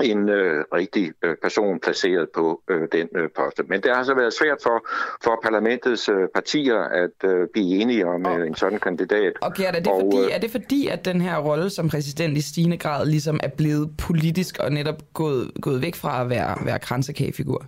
en 0.00 0.28
øh, 0.28 0.64
rigtig 0.72 1.12
øh, 1.22 1.36
person 1.42 1.80
placeret 1.80 2.28
på 2.34 2.62
øh, 2.70 2.88
den 2.92 3.08
øh, 3.16 3.28
post. 3.36 3.60
Men 3.68 3.80
det 3.80 3.90
har 3.90 3.98
altså 3.98 4.14
været 4.14 4.32
svært 4.32 4.58
for, 4.62 4.88
for 5.24 5.40
parlamentets 5.42 6.08
øh, 6.08 6.28
partier 6.34 6.78
at 6.78 7.30
øh, 7.30 7.48
blive 7.52 7.80
enige 7.80 8.06
om 8.06 8.26
øh, 8.26 8.46
en 8.46 8.54
sådan 8.54 8.78
kandidat. 8.78 9.32
Og 9.40 9.54
Gert, 9.54 9.76
er 9.76 9.80
det, 9.80 9.92
og, 9.92 10.00
fordi, 10.00 10.32
er 10.32 10.38
det 10.38 10.50
fordi, 10.50 10.88
at 10.88 11.04
den 11.04 11.20
her 11.20 11.38
rolle 11.38 11.70
som 11.70 11.88
præsident 11.88 12.36
i 12.36 12.40
stigende 12.40 12.76
grad 12.76 13.06
ligesom 13.06 13.40
er 13.42 13.48
blevet 13.48 13.90
politisk 14.06 14.58
og 14.60 14.72
netop 14.72 15.02
gået, 15.14 15.50
gået 15.62 15.82
væk 15.82 15.94
fra 15.94 16.22
at 16.22 16.30
være, 16.30 16.56
være 16.64 16.78
kransekagefigur? 16.78 17.64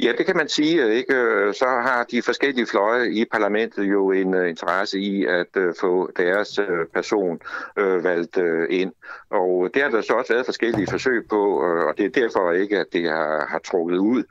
Ja, 0.00 0.12
det 0.18 0.26
kan 0.26 0.36
man 0.36 0.48
sige. 0.48 0.94
Ikke? 0.94 1.14
Så 1.52 1.64
har 1.64 2.06
de 2.10 2.22
forskellige 2.22 2.66
fløje 2.66 3.10
i 3.10 3.24
parlamentet 3.32 3.84
jo 3.84 4.10
en 4.12 4.34
uh, 4.34 4.48
interesse 4.48 4.98
i 4.98 5.24
at 5.24 5.56
uh, 5.56 5.62
få 5.80 6.10
deres 6.16 6.58
uh, 6.58 6.66
person 6.94 7.40
uh, 7.80 8.04
valgt 8.04 8.36
uh, 8.36 8.64
ind. 8.70 8.92
Og 9.30 9.70
det 9.74 9.82
har 9.82 9.90
der 9.90 10.00
så 10.00 10.12
også 10.12 10.32
været 10.32 10.46
forskellige 10.46 10.86
forsøg 10.90 11.26
på, 11.30 11.42
Øh, 11.66 11.84
og 11.86 11.98
det 11.98 12.04
er 12.06 12.20
derfor 12.20 12.52
ikke, 12.52 12.78
at 12.78 12.86
det 12.92 13.10
har, 13.10 13.46
har 13.46 13.58
trukket 13.58 13.96
ud 13.96 14.24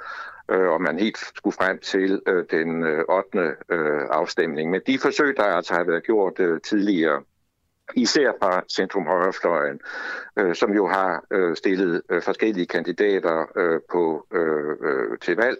øh, 0.51 0.69
og 0.69 0.81
man 0.81 0.99
helt 0.99 1.17
skulle 1.17 1.53
frem 1.53 1.79
til 1.79 2.21
øh, 2.27 2.45
den 2.51 2.83
øh, 2.83 3.03
8. 3.09 3.55
Øh, 3.69 4.01
afstemning. 4.09 4.71
Men 4.71 4.81
de 4.87 4.99
forsøg, 4.99 5.37
der 5.37 5.43
altså 5.43 5.73
har 5.73 5.83
været 5.83 6.03
gjort 6.03 6.39
øh, 6.39 6.61
tidligere, 6.61 7.21
især 7.95 8.31
fra 8.41 8.63
centrum 8.71 9.05
højrefløjen, 9.05 9.79
øh, 10.37 10.55
som 10.55 10.73
jo 10.73 10.87
har 10.87 11.23
øh, 11.31 11.55
stillet 11.55 12.01
øh, 12.09 12.21
forskellige 12.21 12.65
kandidater 12.65 13.45
øh, 13.55 13.79
på 13.91 14.27
øh, 14.33 14.75
øh, 14.81 15.17
til 15.21 15.35
valg. 15.35 15.57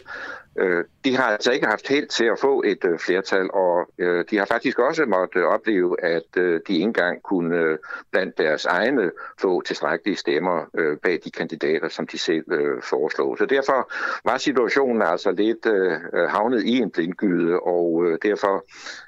Øh, 0.58 0.84
de 1.04 1.16
har 1.16 1.24
altså 1.24 1.52
ikke 1.52 1.66
haft 1.66 1.88
held 1.88 2.06
til 2.06 2.24
at 2.24 2.38
få 2.40 2.62
et 2.66 2.84
øh, 2.84 2.98
flertal, 2.98 3.50
og 3.52 3.90
øh, 3.98 4.24
de 4.30 4.38
har 4.38 4.44
faktisk 4.44 4.78
også 4.78 5.04
måttet 5.04 5.40
øh, 5.40 5.46
opleve, 5.46 6.04
at 6.04 6.36
øh, 6.36 6.60
de 6.68 6.72
ikke 6.72 6.82
engang 6.82 7.22
kunne 7.22 7.56
øh, 7.56 7.78
blandt 8.12 8.38
deres 8.38 8.64
egne 8.64 9.10
få 9.40 9.60
tilstrækkelige 9.60 10.16
stemmer 10.16 10.64
øh, 10.74 10.96
bag 10.96 11.20
de 11.24 11.30
kandidater, 11.30 11.88
som 11.88 12.06
de 12.06 12.18
selv 12.18 12.52
øh, 12.52 12.82
foreslog. 12.82 13.38
Så 13.38 13.46
derfor 13.46 13.92
var 14.24 14.36
situationen 14.36 15.02
altså 15.02 15.30
lidt 15.30 15.66
øh, 15.66 15.92
øh, 16.12 16.28
havnet 16.28 16.62
i 16.62 16.78
en 16.78 16.90
blindgyde, 16.90 17.60
og 17.60 18.06
øh, 18.06 18.18
derfor 18.22 18.64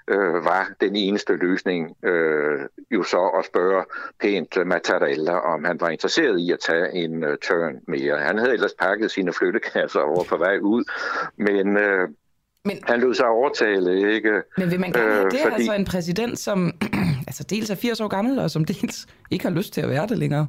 øh, 0.08 0.44
var 0.44 0.70
den 0.80 0.96
eneste 0.96 1.32
løsning 1.32 1.96
øh, 2.04 2.60
jo 2.90 3.02
så 3.02 3.26
at 3.38 3.44
spørge 3.44 3.84
pænt 4.20 4.56
øh, 4.56 4.66
Mattarella, 4.66 5.36
om 5.38 5.64
han 5.64 5.80
var 5.80 5.88
interesseret 5.88 6.40
i 6.40 6.52
at 6.52 6.58
tage 6.60 6.92
en 6.92 7.24
øh, 7.24 7.38
turn 7.38 7.80
mere. 7.86 8.18
Han 8.18 8.38
havde 8.38 8.52
ellers 8.52 8.74
pakket 8.78 9.10
sine 9.10 9.32
flyttekasser 9.32 10.00
over 10.00 10.24
på 10.24 10.36
vej 10.36 10.58
ud, 10.58 10.84
men, 11.38 11.76
øh, 11.76 12.08
men 12.64 12.78
han 12.82 13.00
lød 13.00 13.14
sig 13.14 13.26
overtale, 13.26 14.14
ikke? 14.14 14.42
Men 14.58 14.70
vil 14.70 14.80
man 14.80 14.92
gerne 14.92 15.12
have 15.12 15.24
øh, 15.24 15.30
det, 15.30 15.40
fordi... 15.42 15.54
altså 15.54 15.72
en 15.72 15.84
præsident, 15.84 16.38
som 16.38 16.72
altså 17.28 17.44
dels 17.44 17.70
er 17.70 17.74
80 17.74 18.00
år 18.00 18.08
gammel, 18.08 18.38
og 18.38 18.50
som 18.50 18.64
dels 18.64 19.06
ikke 19.30 19.44
har 19.44 19.52
lyst 19.52 19.72
til 19.72 19.80
at 19.80 19.88
være 19.88 20.06
det 20.06 20.18
længere? 20.18 20.48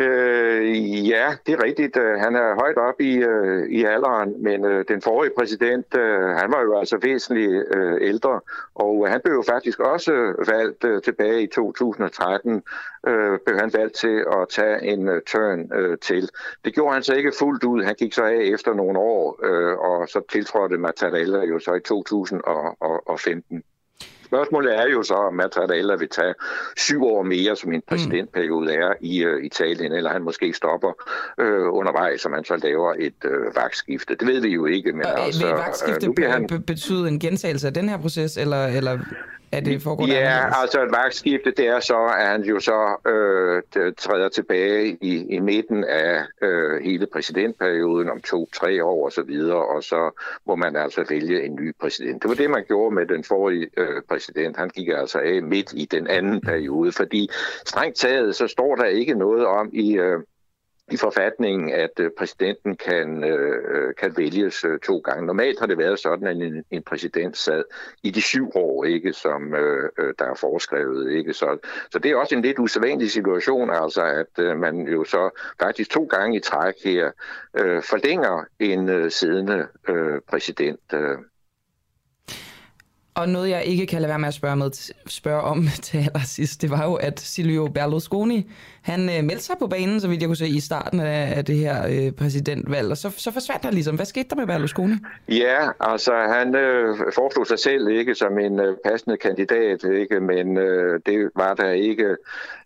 Øh, 0.00 1.08
ja, 1.08 1.36
det 1.46 1.54
er 1.54 1.64
rigtigt. 1.64 1.96
Øh, 1.96 2.18
han 2.20 2.36
er 2.36 2.54
højt 2.54 2.76
op 2.76 3.00
i, 3.00 3.16
øh, 3.16 3.68
i 3.68 3.84
alderen, 3.84 4.42
men 4.42 4.64
øh, 4.64 4.84
den 4.88 5.02
forrige 5.02 5.32
præsident, 5.38 5.94
øh, 5.94 6.28
han 6.28 6.52
var 6.52 6.62
jo 6.62 6.78
altså 6.78 6.98
væsentligt 7.02 7.64
øh, 7.76 7.98
ældre, 8.00 8.40
og 8.74 9.08
han 9.10 9.20
blev 9.24 9.34
jo 9.34 9.42
faktisk 9.48 9.80
også 9.80 10.12
valgt 10.48 10.84
øh, 10.84 11.02
tilbage 11.02 11.42
i 11.42 11.46
2013, 11.46 12.62
øh, 13.06 13.38
blev 13.46 13.58
han 13.58 13.70
valgt 13.74 13.94
til 13.94 14.24
at 14.32 14.48
tage 14.50 14.82
en 14.82 15.08
øh, 15.08 15.22
turn 15.26 15.72
øh, 15.74 15.98
til. 15.98 16.30
Det 16.64 16.74
gjorde 16.74 16.94
han 16.94 17.02
så 17.02 17.14
ikke 17.14 17.32
fuldt 17.38 17.64
ud. 17.64 17.82
Han 17.82 17.94
gik 17.94 18.12
så 18.12 18.24
af 18.24 18.40
efter 18.54 18.74
nogle 18.74 18.98
år, 18.98 19.40
øh, 19.44 19.78
og 19.78 20.08
så 20.08 20.20
tiltrådte 20.32 20.78
Mattarella 20.78 21.44
jo 21.44 21.58
så 21.58 21.74
i 21.74 21.80
2015. 21.80 23.64
Spørgsmålet 24.28 24.76
er 24.76 24.86
jo 24.92 25.02
så, 25.02 25.14
om 25.14 25.34
Mattarella 25.34 25.94
vil 25.96 26.08
tage 26.08 26.34
syv 26.76 27.04
år 27.04 27.22
mere, 27.22 27.56
som 27.56 27.72
en 27.72 27.82
præsidentperiode 27.88 28.74
er 28.74 28.92
i 29.00 29.26
uh, 29.26 29.44
Italien, 29.44 29.92
eller 29.92 30.10
han 30.10 30.22
måske 30.22 30.52
stopper 30.52 30.92
uh, 31.42 31.78
undervejs, 31.78 32.20
så 32.20 32.28
man 32.28 32.44
så 32.44 32.56
laver 32.56 32.94
et 32.98 33.24
uh, 33.24 33.56
vagtskifte. 33.56 34.14
Det 34.14 34.28
ved 34.28 34.40
vi 34.40 34.48
jo 34.48 34.66
ikke. 34.66 34.92
Men 34.92 35.06
og, 35.06 35.20
altså, 35.20 35.46
vil 35.46 35.54
vagtskifte 35.54 36.08
uh, 36.08 36.30
han... 36.32 36.62
betyde 36.66 37.08
en 37.08 37.18
gentagelse 37.18 37.66
af 37.66 37.74
den 37.74 37.88
her 37.88 37.98
proces, 37.98 38.36
eller, 38.36 38.66
eller 38.66 38.98
er 39.52 39.60
det 39.60 39.82
foregået 39.82 40.08
Ja, 40.08 40.14
anderledes? 40.14 40.56
altså 40.60 40.82
et 40.82 40.90
vagtskifte, 40.90 41.50
det 41.50 41.66
er 41.66 41.80
så, 41.80 41.98
at 42.18 42.26
han 42.26 42.42
jo 42.42 42.60
så 42.60 42.96
øh, 43.06 43.92
træder 43.98 44.28
tilbage 44.28 44.98
i, 45.00 45.26
i 45.34 45.38
midten 45.38 45.84
af 45.84 46.22
øh, 46.42 46.82
hele 46.84 47.06
præsidentperioden 47.12 48.10
om 48.10 48.20
to-tre 48.20 48.84
år 48.84 49.04
og 49.04 49.12
så 49.12 49.22
videre, 49.22 49.66
og 49.66 49.82
så 49.82 50.10
må 50.46 50.56
man 50.56 50.76
altså 50.76 51.04
vælge 51.08 51.44
en 51.44 51.54
ny 51.54 51.74
præsident. 51.80 52.22
Det 52.22 52.28
var 52.28 52.34
det, 52.34 52.50
man 52.50 52.64
gjorde 52.68 52.94
med 52.94 53.06
den 53.06 53.24
forrige 53.24 53.68
øh, 53.76 54.02
præsident. 54.08 54.56
Han 54.56 54.68
gik 54.68 54.88
altså 54.88 55.18
af 55.18 55.42
midt 55.42 55.72
i 55.72 55.88
den 55.90 56.06
anden 56.06 56.40
periode, 56.40 56.92
fordi 56.92 57.30
strengt 57.66 57.96
taget, 57.96 58.36
så 58.36 58.46
står 58.46 58.76
der 58.76 58.84
ikke 58.84 59.14
noget 59.14 59.46
om 59.46 59.70
i... 59.72 59.96
Øh, 59.96 60.18
i 60.90 60.96
forfatningen, 60.96 61.72
at 61.72 62.00
øh, 62.00 62.10
præsidenten 62.18 62.76
kan, 62.76 63.24
øh, 63.24 63.94
kan 63.94 64.16
vælges 64.16 64.64
øh, 64.64 64.78
to 64.78 64.98
gange. 64.98 65.26
Normalt 65.26 65.60
har 65.60 65.66
det 65.66 65.78
været 65.78 65.98
sådan, 65.98 66.26
at 66.26 66.36
en, 66.36 66.64
en 66.70 66.82
præsident 66.82 67.36
sad 67.36 67.64
i 68.02 68.10
de 68.10 68.22
syv 68.22 68.50
år, 68.54 68.84
ikke, 68.84 69.12
som 69.12 69.54
øh, 69.54 69.90
øh, 69.98 70.14
der 70.18 70.24
er 70.24 70.34
foreskrevet. 70.34 71.12
Ikke? 71.12 71.32
Så, 71.32 71.58
så 71.90 71.98
det 71.98 72.10
er 72.10 72.16
også 72.16 72.34
en 72.34 72.42
lidt 72.42 72.58
usædvanlig 72.58 73.10
situation, 73.10 73.70
altså 73.70 74.02
at 74.02 74.44
øh, 74.44 74.58
man 74.58 74.80
jo 74.80 75.04
så 75.04 75.30
faktisk 75.60 75.90
to 75.90 76.04
gange 76.04 76.36
i 76.36 76.40
træk 76.40 76.74
her 76.84 77.10
øh, 77.58 77.82
forlænger 77.82 78.44
en 78.58 78.88
øh, 78.88 79.10
siddende 79.10 79.66
øh, 79.88 80.20
præsident. 80.28 80.80
Øh. 80.94 81.18
Og 83.18 83.28
noget, 83.28 83.50
jeg 83.50 83.64
ikke 83.64 83.86
kan 83.86 84.00
lade 84.00 84.08
være 84.08 84.18
med 84.18 84.28
at 84.28 84.34
spørge, 84.34 84.56
med, 84.56 84.92
spørge 85.06 85.40
om 85.40 85.66
til 85.82 85.98
allersidst, 85.98 86.62
det 86.62 86.70
var 86.70 86.84
jo, 86.84 86.94
at 86.94 87.20
Silvio 87.20 87.68
Berlusconi, 87.74 88.50
han 88.82 89.00
øh, 89.00 89.24
meldte 89.24 89.44
sig 89.44 89.56
på 89.58 89.66
banen, 89.66 90.00
så 90.00 90.08
vidt 90.08 90.20
jeg 90.20 90.28
kunne 90.28 90.36
se, 90.36 90.48
i 90.48 90.60
starten 90.60 91.00
af, 91.00 91.36
af 91.36 91.44
det 91.44 91.56
her 91.56 91.86
øh, 91.86 92.12
præsidentvalg, 92.12 92.90
og 92.90 92.96
så, 92.96 93.10
så 93.16 93.30
forsvandt 93.30 93.64
han 93.64 93.74
ligesom. 93.74 93.96
Hvad 93.96 94.06
skete 94.06 94.28
der 94.30 94.36
med 94.36 94.46
Berlusconi? 94.46 94.94
Ja, 95.28 95.68
altså 95.80 96.12
han 96.12 96.54
øh, 96.54 96.96
foreslog 97.14 97.46
sig 97.46 97.58
selv 97.58 97.88
ikke 97.88 98.14
som 98.14 98.38
en 98.38 98.60
øh, 98.60 98.76
passende 98.84 99.16
kandidat, 99.16 99.84
ikke, 99.84 100.20
men 100.20 100.58
øh, 100.58 101.00
det 101.06 101.30
var 101.36 101.54
der 101.54 101.70
ikke 101.70 102.16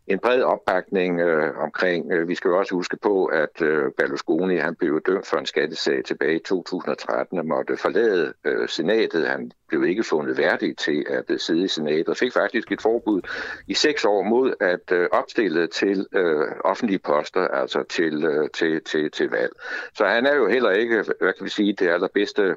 en 0.07 0.19
bred 0.19 0.43
opbakning 0.43 1.21
øh, 1.21 1.59
omkring. 1.59 2.13
Øh, 2.13 2.29
vi 2.29 2.35
skal 2.35 2.49
jo 2.49 2.59
også 2.59 2.75
huske 2.75 2.97
på, 2.97 3.25
at 3.25 3.63
øh, 3.63 3.93
Berlusconi 3.97 4.57
han 4.57 4.75
blev 4.75 5.01
dømt 5.07 5.27
for 5.27 5.37
en 5.37 5.47
skattesag 5.47 6.05
tilbage 6.05 6.37
i 6.37 6.39
2013 6.39 7.39
og 7.39 7.47
måtte 7.47 7.77
forlade 7.77 8.33
øh, 8.45 8.69
senatet. 8.69 9.29
Han 9.29 9.53
blev 9.69 9.85
ikke 9.85 10.05
fundet 10.05 10.39
værdig 10.39 10.77
til 10.77 11.07
at 11.09 11.25
øh, 11.29 11.39
sidde 11.39 11.65
i 11.65 11.69
senatet 11.69 12.09
og 12.09 12.17
fik 12.17 12.33
faktisk 12.33 12.73
et 12.73 12.83
forbud 12.83 13.21
i 13.67 13.75
seks 13.75 14.05
år 14.05 14.23
mod 14.23 14.55
at 14.61 14.93
øh, 14.93 15.09
opstille 15.13 15.67
til 15.67 16.07
øh, 16.13 16.47
offentlige 16.65 16.99
poster, 16.99 17.49
altså 17.49 17.83
til, 17.83 18.25
øh, 18.25 18.51
til, 18.51 18.85
til, 18.85 19.11
til 19.11 19.31
valg. 19.31 19.53
Så 19.95 20.07
han 20.07 20.27
er 20.27 20.35
jo 20.35 20.49
heller 20.49 20.71
ikke, 20.71 21.05
hvad 21.21 21.33
kan 21.33 21.45
vi 21.45 21.51
sige, 21.51 21.73
det 21.73 21.89
allerbedste 21.89 22.57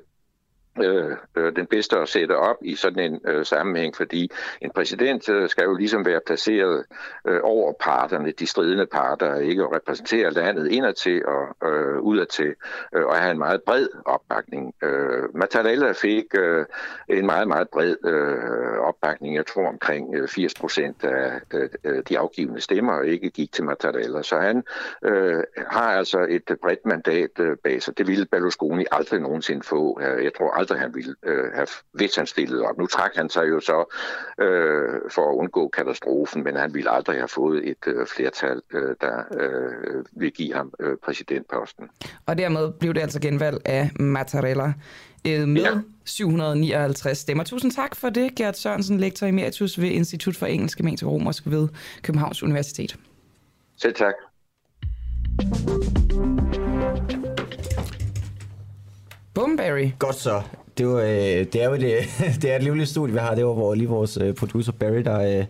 øh, 0.83 1.17
øh, 1.35 1.55
den 1.55 1.65
bedste 1.65 1.97
at 1.97 2.09
sætte 2.09 2.37
op 2.37 2.57
i 2.61 2.75
sådan 2.75 3.13
en 3.13 3.21
øh, 3.27 3.45
sammenhæng, 3.45 3.95
fordi 3.95 4.31
en 4.61 4.71
præsident 4.75 5.29
øh, 5.29 5.49
skal 5.49 5.63
jo 5.63 5.73
ligesom 5.73 6.05
være 6.05 6.19
placeret 6.25 6.85
øh, 7.27 7.39
over 7.43 7.73
parterne, 7.79 8.31
de 8.31 8.47
stridende 8.47 8.85
parter, 8.85 9.35
ikke 9.35 9.63
at 9.63 9.75
repræsentere 9.75 10.31
landet 10.31 10.71
indadtil 10.71 11.25
og 11.25 11.69
øh, 11.69 11.99
udadtil, 11.99 12.53
øh, 12.95 13.05
og 13.05 13.15
have 13.15 13.31
en 13.31 13.37
meget 13.37 13.61
bred 13.63 13.87
opbakning. 14.05 14.73
Øh, 14.83 15.35
Mattarella 15.35 15.91
fik 15.91 16.25
øh, 16.37 16.65
en 17.09 17.25
meget, 17.25 17.47
meget 17.47 17.69
bred 17.69 17.95
øh, 18.05 18.79
opbakning, 18.79 19.35
jeg 19.35 19.45
tror 19.45 19.67
omkring 19.67 20.15
øh, 20.15 20.27
80 20.27 20.53
procent 20.53 21.03
af 21.03 21.41
øh, 21.53 21.69
øh, 21.83 22.03
de 22.09 22.19
afgivende 22.19 22.61
stemmer 22.61 23.01
ikke 23.01 23.29
gik 23.29 23.51
til 23.51 23.63
Mattarella, 23.63 24.21
så 24.21 24.37
han 24.37 24.63
øh, 25.03 25.43
har 25.67 25.91
altså 25.91 26.25
et 26.29 26.57
bredt 26.61 26.85
mandat 26.85 27.39
øh, 27.39 27.57
bag 27.63 27.81
sig. 27.83 27.97
Det 27.97 28.07
ville 28.07 28.25
Berlusconi 28.25 28.85
aldrig 28.91 29.19
nogensinde 29.19 29.63
få. 29.63 29.99
Øh, 30.01 30.23
jeg 30.23 30.33
tror 30.37 30.51
aldrig, 30.51 30.64
han 30.73 30.95
ville 30.95 31.15
øh, 31.23 31.51
have, 31.53 31.67
hvis 31.91 32.15
han 32.15 32.27
stillede 32.27 32.61
op. 32.61 32.77
Nu 32.77 32.87
trak 32.87 33.11
han 33.15 33.29
sig 33.29 33.49
jo 33.49 33.59
så 33.59 33.95
øh, 34.39 35.01
for 35.11 35.31
at 35.31 35.35
undgå 35.35 35.67
katastrofen, 35.67 36.43
men 36.43 36.55
han 36.55 36.73
ville 36.73 36.89
aldrig 36.89 37.17
have 37.17 37.27
fået 37.27 37.69
et 37.69 37.87
øh, 37.87 38.07
flertal, 38.07 38.61
øh, 38.73 38.95
der 39.01 39.23
øh, 39.39 40.05
vil 40.11 40.31
give 40.31 40.53
ham 40.53 40.73
øh, 40.79 40.97
præsidentposten. 41.03 41.89
Og 42.25 42.37
dermed 42.37 42.71
blev 42.79 42.93
det 42.93 43.01
altså 43.01 43.19
genvalg 43.19 43.61
af 43.65 43.91
Mattarella 43.99 44.73
øh, 45.27 45.47
med 45.47 45.61
ja. 45.61 45.79
759 46.05 47.17
stemmer. 47.17 47.43
Tusind 47.43 47.71
tak 47.71 47.95
for 47.95 48.09
det, 48.09 48.35
Gert 48.35 48.57
Sørensen, 48.57 48.99
lektor 48.99 49.27
emeritus 49.27 49.81
ved 49.81 49.89
Institut 49.89 50.35
for 50.35 50.45
Engelsk 50.45 50.77
Gemensik 50.77 51.07
og 51.07 51.13
Romersk 51.13 51.43
ved 51.45 51.67
Københavns 52.03 52.43
Universitet. 52.43 52.95
Selv 53.77 53.93
tak. 53.93 54.13
Boomberry. 59.35 59.89
Godt 59.99 60.15
så. 60.15 60.41
Det, 60.77 60.87
var, 60.87 61.01
øh, 61.01 61.45
det 61.53 61.55
er 61.55 61.69
jo 61.69 61.75
det, 61.75 61.97
det 62.41 62.51
er 62.51 62.55
et 62.55 62.63
livligt 62.63 62.89
studie, 62.89 63.13
vi 63.13 63.19
har. 63.19 63.35
Det 63.35 63.45
var 63.45 63.53
hvor 63.53 63.73
lige 63.73 63.87
vores 63.87 64.17
øh, 64.17 64.33
producer 64.33 64.71
Barry, 64.71 65.03
der, 65.03 65.39
øh, 65.39 65.45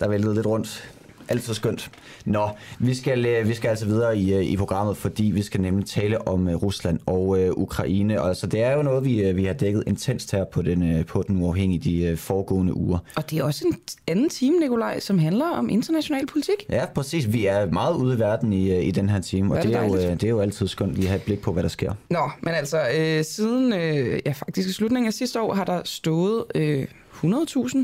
der 0.00 0.08
væltede 0.08 0.34
lidt 0.34 0.46
rundt. 0.46 0.93
Altid 1.28 1.54
skønt. 1.54 1.90
Nå, 2.24 2.48
vi 2.78 2.94
skal, 2.94 3.26
øh, 3.26 3.48
vi 3.48 3.54
skal 3.54 3.68
altså 3.68 3.86
videre 3.86 4.18
i, 4.18 4.34
øh, 4.34 4.44
i 4.44 4.56
programmet, 4.56 4.96
fordi 4.96 5.24
vi 5.24 5.42
skal 5.42 5.60
nemlig 5.60 5.86
tale 5.86 6.28
om 6.28 6.46
uh, 6.46 6.54
Rusland 6.54 7.00
og 7.06 7.28
uh, 7.28 7.38
Ukraine. 7.38 8.20
Og 8.20 8.28
altså, 8.28 8.46
det 8.46 8.62
er 8.62 8.72
jo 8.72 8.82
noget, 8.82 9.04
vi, 9.04 9.32
vi 9.32 9.44
har 9.44 9.52
dækket 9.52 9.84
intenst 9.86 10.32
her 10.32 10.44
på 10.44 10.62
den, 10.62 11.04
på 11.04 11.24
den 11.28 11.42
uafhængige 11.42 11.78
de 12.10 12.16
foregående 12.16 12.76
uger. 12.76 12.98
Og 13.16 13.30
det 13.30 13.38
er 13.38 13.44
også 13.44 13.66
en 13.66 13.76
anden 14.06 14.28
time, 14.28 14.58
Nikolaj, 14.58 15.00
som 15.00 15.18
handler 15.18 15.46
om 15.46 15.68
international 15.68 16.26
politik. 16.26 16.54
Ja, 16.68 16.86
præcis. 16.86 17.32
Vi 17.32 17.46
er 17.46 17.66
meget 17.66 17.96
ude 17.96 18.16
i 18.16 18.18
verden 18.18 18.52
i, 18.52 18.80
i 18.80 18.90
den 18.90 19.08
her 19.08 19.20
time, 19.20 19.54
og 19.54 19.62
det, 19.62 19.68
det, 19.68 19.76
er 19.76 19.84
jo, 19.84 19.94
det 19.94 20.24
er 20.24 20.28
jo 20.28 20.40
altid 20.40 20.68
skønt 20.68 20.94
lige 20.94 21.04
at 21.04 21.08
have 21.08 21.16
et 21.16 21.22
blik 21.22 21.40
på, 21.40 21.52
hvad 21.52 21.62
der 21.62 21.68
sker. 21.68 21.92
Nå, 22.10 22.30
men 22.40 22.54
altså, 22.54 22.80
øh, 22.96 23.24
siden 23.24 23.72
øh, 23.72 24.20
ja, 24.26 24.32
faktisk 24.32 24.68
i 24.68 24.72
slutningen 24.72 25.06
af 25.06 25.12
sidste 25.12 25.40
år 25.40 25.54
har 25.54 25.64
der 25.64 25.80
stået 25.84 26.44
øh, 26.54 26.86
100.000, 27.24 27.78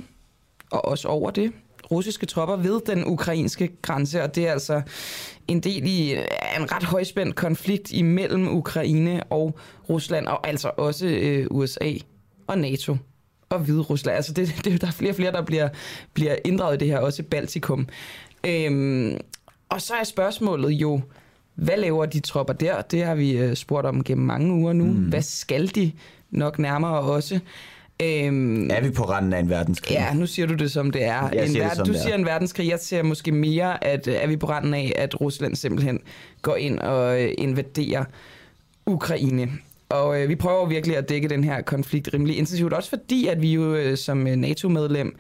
og 0.71 0.85
også 0.85 1.09
over 1.09 1.31
det, 1.31 1.53
russiske 1.91 2.27
tropper 2.27 2.57
ved 2.57 2.81
den 2.87 3.05
ukrainske 3.07 3.71
grænse, 3.83 4.23
og 4.23 4.35
det 4.35 4.49
er 4.49 4.53
altså 4.53 4.83
en 5.49 5.61
del 5.61 5.87
i 5.87 6.13
en 6.59 6.73
ret 6.73 6.85
højspændt 6.85 7.37
konflikt 7.37 7.93
imellem 7.93 8.49
Ukraine 8.49 9.25
og 9.25 9.59
Rusland, 9.89 10.27
og 10.27 10.49
altså 10.49 10.71
også 10.77 11.07
øh, 11.07 11.47
USA 11.51 11.93
og 12.47 12.59
NATO 12.59 12.97
og 13.49 13.59
Hvide 13.59 13.81
Rusland. 13.81 14.17
Altså 14.17 14.33
det, 14.33 14.61
det, 14.65 14.81
der 14.81 14.87
er 14.87 14.91
flere 14.91 15.13
og 15.13 15.17
flere, 15.17 15.33
der 15.33 15.43
bliver, 15.43 15.69
bliver 16.15 16.37
inddraget 16.45 16.77
i 16.77 16.79
det 16.79 16.89
her, 16.89 16.99
også 16.99 17.23
Baltikum. 17.23 17.89
Øhm, 18.47 19.17
og 19.69 19.81
så 19.81 19.95
er 19.95 20.05
spørgsmålet 20.05 20.71
jo, 20.71 21.01
hvad 21.55 21.77
laver 21.77 22.07
de 22.07 22.21
tropper 22.21 22.53
der? 22.53 22.83
Det 22.83 23.05
har 23.05 23.15
vi 23.15 23.31
øh, 23.31 23.57
spurgt 23.57 23.87
om 23.87 24.05
gennem 24.05 24.27
mange 24.27 24.55
uger 24.55 24.73
nu. 24.73 24.85
Mm. 24.85 24.91
Hvad 24.93 25.23
skal 25.23 25.75
de? 25.75 25.93
Nok 26.31 26.59
nærmere 26.59 27.01
også. 27.01 27.41
Øhm, 28.03 28.71
er 28.71 28.81
vi 28.81 28.91
på 28.91 29.03
randen 29.03 29.33
af 29.33 29.39
en 29.41 29.49
verdenskrig? 29.49 29.95
Ja, 29.95 30.15
nu 30.15 30.27
siger 30.27 30.47
du 30.47 30.55
det 30.55 30.73
som 30.73 30.91
det 30.91 31.05
er. 31.05 31.31
Jeg 31.33 31.45
en 31.45 31.51
siger 31.51 31.69
det, 31.69 31.77
som 31.77 31.87
du 31.87 31.93
det 31.93 31.99
er. 31.99 32.03
siger 32.03 32.15
en 32.15 32.25
verdenskrig. 32.25 32.69
Jeg 32.69 32.79
ser 32.81 33.03
måske 33.03 33.33
mere, 33.33 33.85
at 33.85 34.09
er 34.09 34.27
vi 34.27 34.37
på 34.37 34.49
randen 34.49 34.75
af, 34.75 34.93
at 34.97 35.21
Rusland 35.21 35.57
simpelthen 35.57 36.01
går 36.43 36.57
ind 36.57 36.79
og 36.79 37.23
øh, 37.23 37.31
invaderer 37.39 38.05
Ukraine. 38.87 39.49
Og 39.89 40.23
øh, 40.23 40.29
vi 40.29 40.35
prøver 40.37 40.67
virkelig 40.67 40.97
at 40.97 41.09
dække 41.09 41.29
den 41.29 41.45
her 41.45 41.63
konflikt 41.63 42.11
rimelig 42.15 42.39
intensivt, 42.39 42.73
også 42.73 42.89
fordi, 42.89 43.27
at 43.27 43.43
vi 43.43 43.53
jo 43.53 43.75
øh, 43.75 43.97
som 43.97 44.27
øh, 44.27 44.37
NATO-medlem 44.37 45.17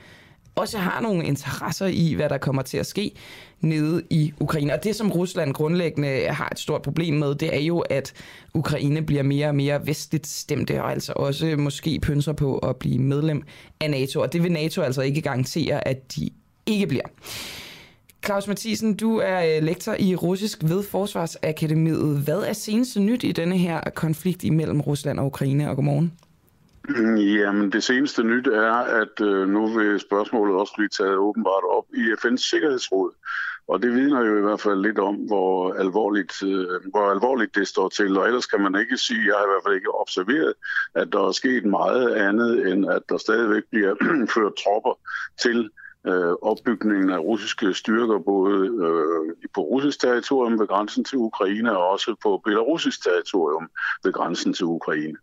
også 0.55 0.79
har 0.79 1.01
nogle 1.01 1.25
interesser 1.25 1.87
i, 1.87 2.13
hvad 2.15 2.29
der 2.29 2.39
kommer 2.39 2.63
til 2.63 2.79
at 2.79 2.87
ske 2.87 3.13
nede 3.61 4.03
i 4.11 4.33
Ukraine. 4.41 4.75
Og 4.75 4.85
det, 4.85 4.97
som 4.97 5.13
Rusland 5.13 5.55
grundlæggende 5.55 6.27
har 6.29 6.49
et 6.53 6.59
stort 6.59 6.83
problem 6.83 7.15
med, 7.15 7.35
det 7.35 7.57
er 7.57 7.61
jo, 7.61 7.79
at 7.79 8.13
Ukraine 8.55 9.03
bliver 9.03 9.23
mere 9.23 9.49
og 9.49 9.55
mere 9.55 9.87
vestligt 9.87 10.27
stemte, 10.27 10.83
og 10.83 10.91
altså 10.91 11.13
også 11.17 11.57
måske 11.59 11.99
pynser 12.03 12.33
på 12.33 12.59
at 12.59 12.77
blive 12.77 12.99
medlem 12.99 13.43
af 13.81 13.91
NATO. 13.91 14.21
Og 14.21 14.33
det 14.33 14.43
vil 14.43 14.53
NATO 14.53 14.83
altså 14.83 15.03
ikke 15.03 15.21
garantere, 15.21 15.89
at 15.89 16.17
de 16.17 16.31
ikke 16.67 16.87
bliver. 16.87 17.07
Claus 18.25 18.49
Mathisen, 18.49 18.97
du 18.97 19.17
er 19.17 19.57
øh, 19.57 19.63
lektor 19.63 19.95
i 19.99 20.15
russisk 20.15 20.59
ved 20.63 20.83
Forsvarsakademiet. 20.83 22.19
Hvad 22.25 22.39
er 22.39 22.53
seneste 22.53 23.01
nyt 23.01 23.25
i 23.25 23.33
denne 23.33 23.59
her 23.59 23.81
konflikt 23.95 24.45
imellem 24.45 24.81
Rusland 24.81 25.21
og 25.21 25.27
Ukraine? 25.27 25.71
Og 25.71 25.77
godmorgen. 25.77 26.13
Jamen, 27.41 27.73
det 27.73 27.83
seneste 27.83 28.23
nyt 28.23 28.47
er, 28.47 28.73
at 28.73 29.21
øh, 29.21 29.49
nu 29.49 29.67
vil 29.67 30.01
spørgsmålet 30.01 30.57
også 30.57 30.73
blive 30.77 30.89
taget 30.89 31.17
åbenbart 31.17 31.65
op 31.71 31.85
i 31.95 32.03
FN's 32.21 32.51
Sikkerhedsråd. 32.51 33.11
Og 33.71 33.83
det 33.83 33.91
vidner 33.95 34.21
jo 34.27 34.39
i 34.39 34.41
hvert 34.41 34.61
fald 34.61 34.83
lidt 34.83 34.99
om, 34.99 35.15
hvor 35.15 35.73
alvorligt, 35.73 36.43
øh, 36.43 36.67
hvor 36.91 37.11
alvorligt 37.11 37.55
det 37.55 37.69
står 37.69 37.89
til. 37.89 38.19
Og 38.19 38.27
ellers 38.27 38.47
kan 38.47 38.61
man 38.61 38.75
ikke 38.81 38.97
sige, 38.97 39.27
jeg 39.27 39.35
har 39.39 39.45
i 39.45 39.51
hvert 39.51 39.65
fald 39.67 39.75
ikke 39.75 40.01
observeret, 40.01 40.55
at 40.95 41.09
der 41.13 41.29
er 41.29 41.33
sket 41.33 41.65
meget 41.65 42.15
andet, 42.15 42.73
end 42.73 42.91
at 42.91 43.03
der 43.09 43.19
stadigvæk 43.19 43.63
bliver 43.71 43.95
ført 44.35 44.53
tropper 44.63 44.95
til 45.43 45.71
øh, 46.07 46.33
opbygningen 46.43 47.11
af 47.11 47.19
russiske 47.19 47.75
styrker, 47.75 48.19
både 48.19 48.57
øh, 48.87 49.49
på 49.55 49.61
russisk 49.61 50.01
territorium 50.01 50.59
ved 50.61 50.67
grænsen 50.67 51.05
til 51.05 51.19
Ukraine, 51.19 51.77
og 51.77 51.89
også 51.89 52.15
på 52.23 52.41
belarusisk 52.45 53.05
territorium 53.05 53.69
ved 54.05 54.13
grænsen 54.13 54.53
til 54.53 54.65
Ukraine. 54.65 55.17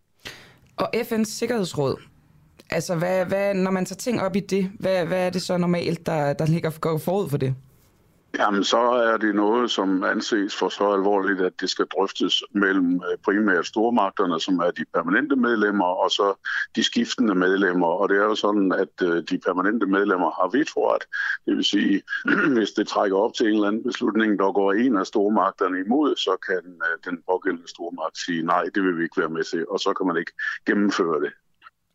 Og 0.78 0.88
FN's 0.96 1.32
Sikkerhedsråd, 1.40 1.96
altså 2.70 2.96
hvad, 2.96 3.26
hvad, 3.26 3.54
når 3.54 3.72
man 3.72 3.86
tager 3.86 3.98
ting 3.98 4.22
op 4.22 4.36
i 4.36 4.40
det, 4.40 4.72
hvad, 4.80 5.06
hvad 5.06 5.26
er 5.26 5.30
det 5.30 5.42
så 5.42 5.58
normalt, 5.58 6.06
der, 6.06 6.34
der 6.34 6.46
ligger 6.46 6.72
går 6.82 6.98
forud 6.98 7.30
for 7.30 7.38
det? 7.38 7.56
Jamen, 8.36 8.64
så 8.64 8.78
er 8.78 9.18
det 9.18 9.36
noget, 9.36 9.72
som 9.72 10.04
anses 10.04 10.56
for 10.56 10.70
så 10.70 10.92
alvorligt, 10.94 11.42
at 11.42 11.54
det 11.62 11.70
skal 11.70 11.86
drøftes 11.86 12.44
mellem 12.52 12.96
øh, 12.96 13.18
primært 13.26 13.68
stormagterne, 13.68 14.40
som 14.40 14.60
er 14.60 14.72
de 14.72 14.86
permanente 14.94 15.36
medlemmer, 15.36 15.86
og 15.86 16.12
så 16.12 16.48
de 16.76 16.84
skiftende 16.84 17.36
medlemmer. 17.36 17.88
Og 17.88 18.10
det 18.10 18.18
er 18.18 18.24
jo 18.24 18.36
sådan, 18.36 18.72
at 18.72 19.08
øh, 19.08 19.24
de 19.30 19.38
permanente 19.46 19.86
medlemmer 19.86 20.32
har 20.32 20.58
vetoret. 20.58 21.04
Det 21.46 21.56
vil 21.56 21.66
sige, 21.66 22.02
hvis 22.58 22.72
det 22.72 22.88
trækker 22.88 23.18
op 23.18 23.34
til 23.34 23.46
en 23.46 23.54
eller 23.54 23.68
anden 23.68 23.84
beslutning, 23.84 24.40
der 24.40 24.52
går 24.52 24.74
en 24.74 24.98
af 24.98 25.06
stormagterne 25.06 25.80
imod, 25.86 26.16
så 26.16 26.38
kan 26.48 26.64
øh, 26.88 27.12
den 27.12 27.22
pågældende 27.30 27.70
stormagt 27.70 28.18
sige, 28.26 28.42
nej, 28.44 28.64
det 28.76 28.84
vil 28.84 28.98
vi 28.98 29.04
ikke 29.04 29.22
være 29.22 29.30
med 29.30 29.44
til, 29.44 29.66
og 29.70 29.80
så 29.80 29.94
kan 29.94 30.08
man 30.08 30.18
ikke 30.18 30.32
gennemføre 30.66 31.22
det. 31.22 31.32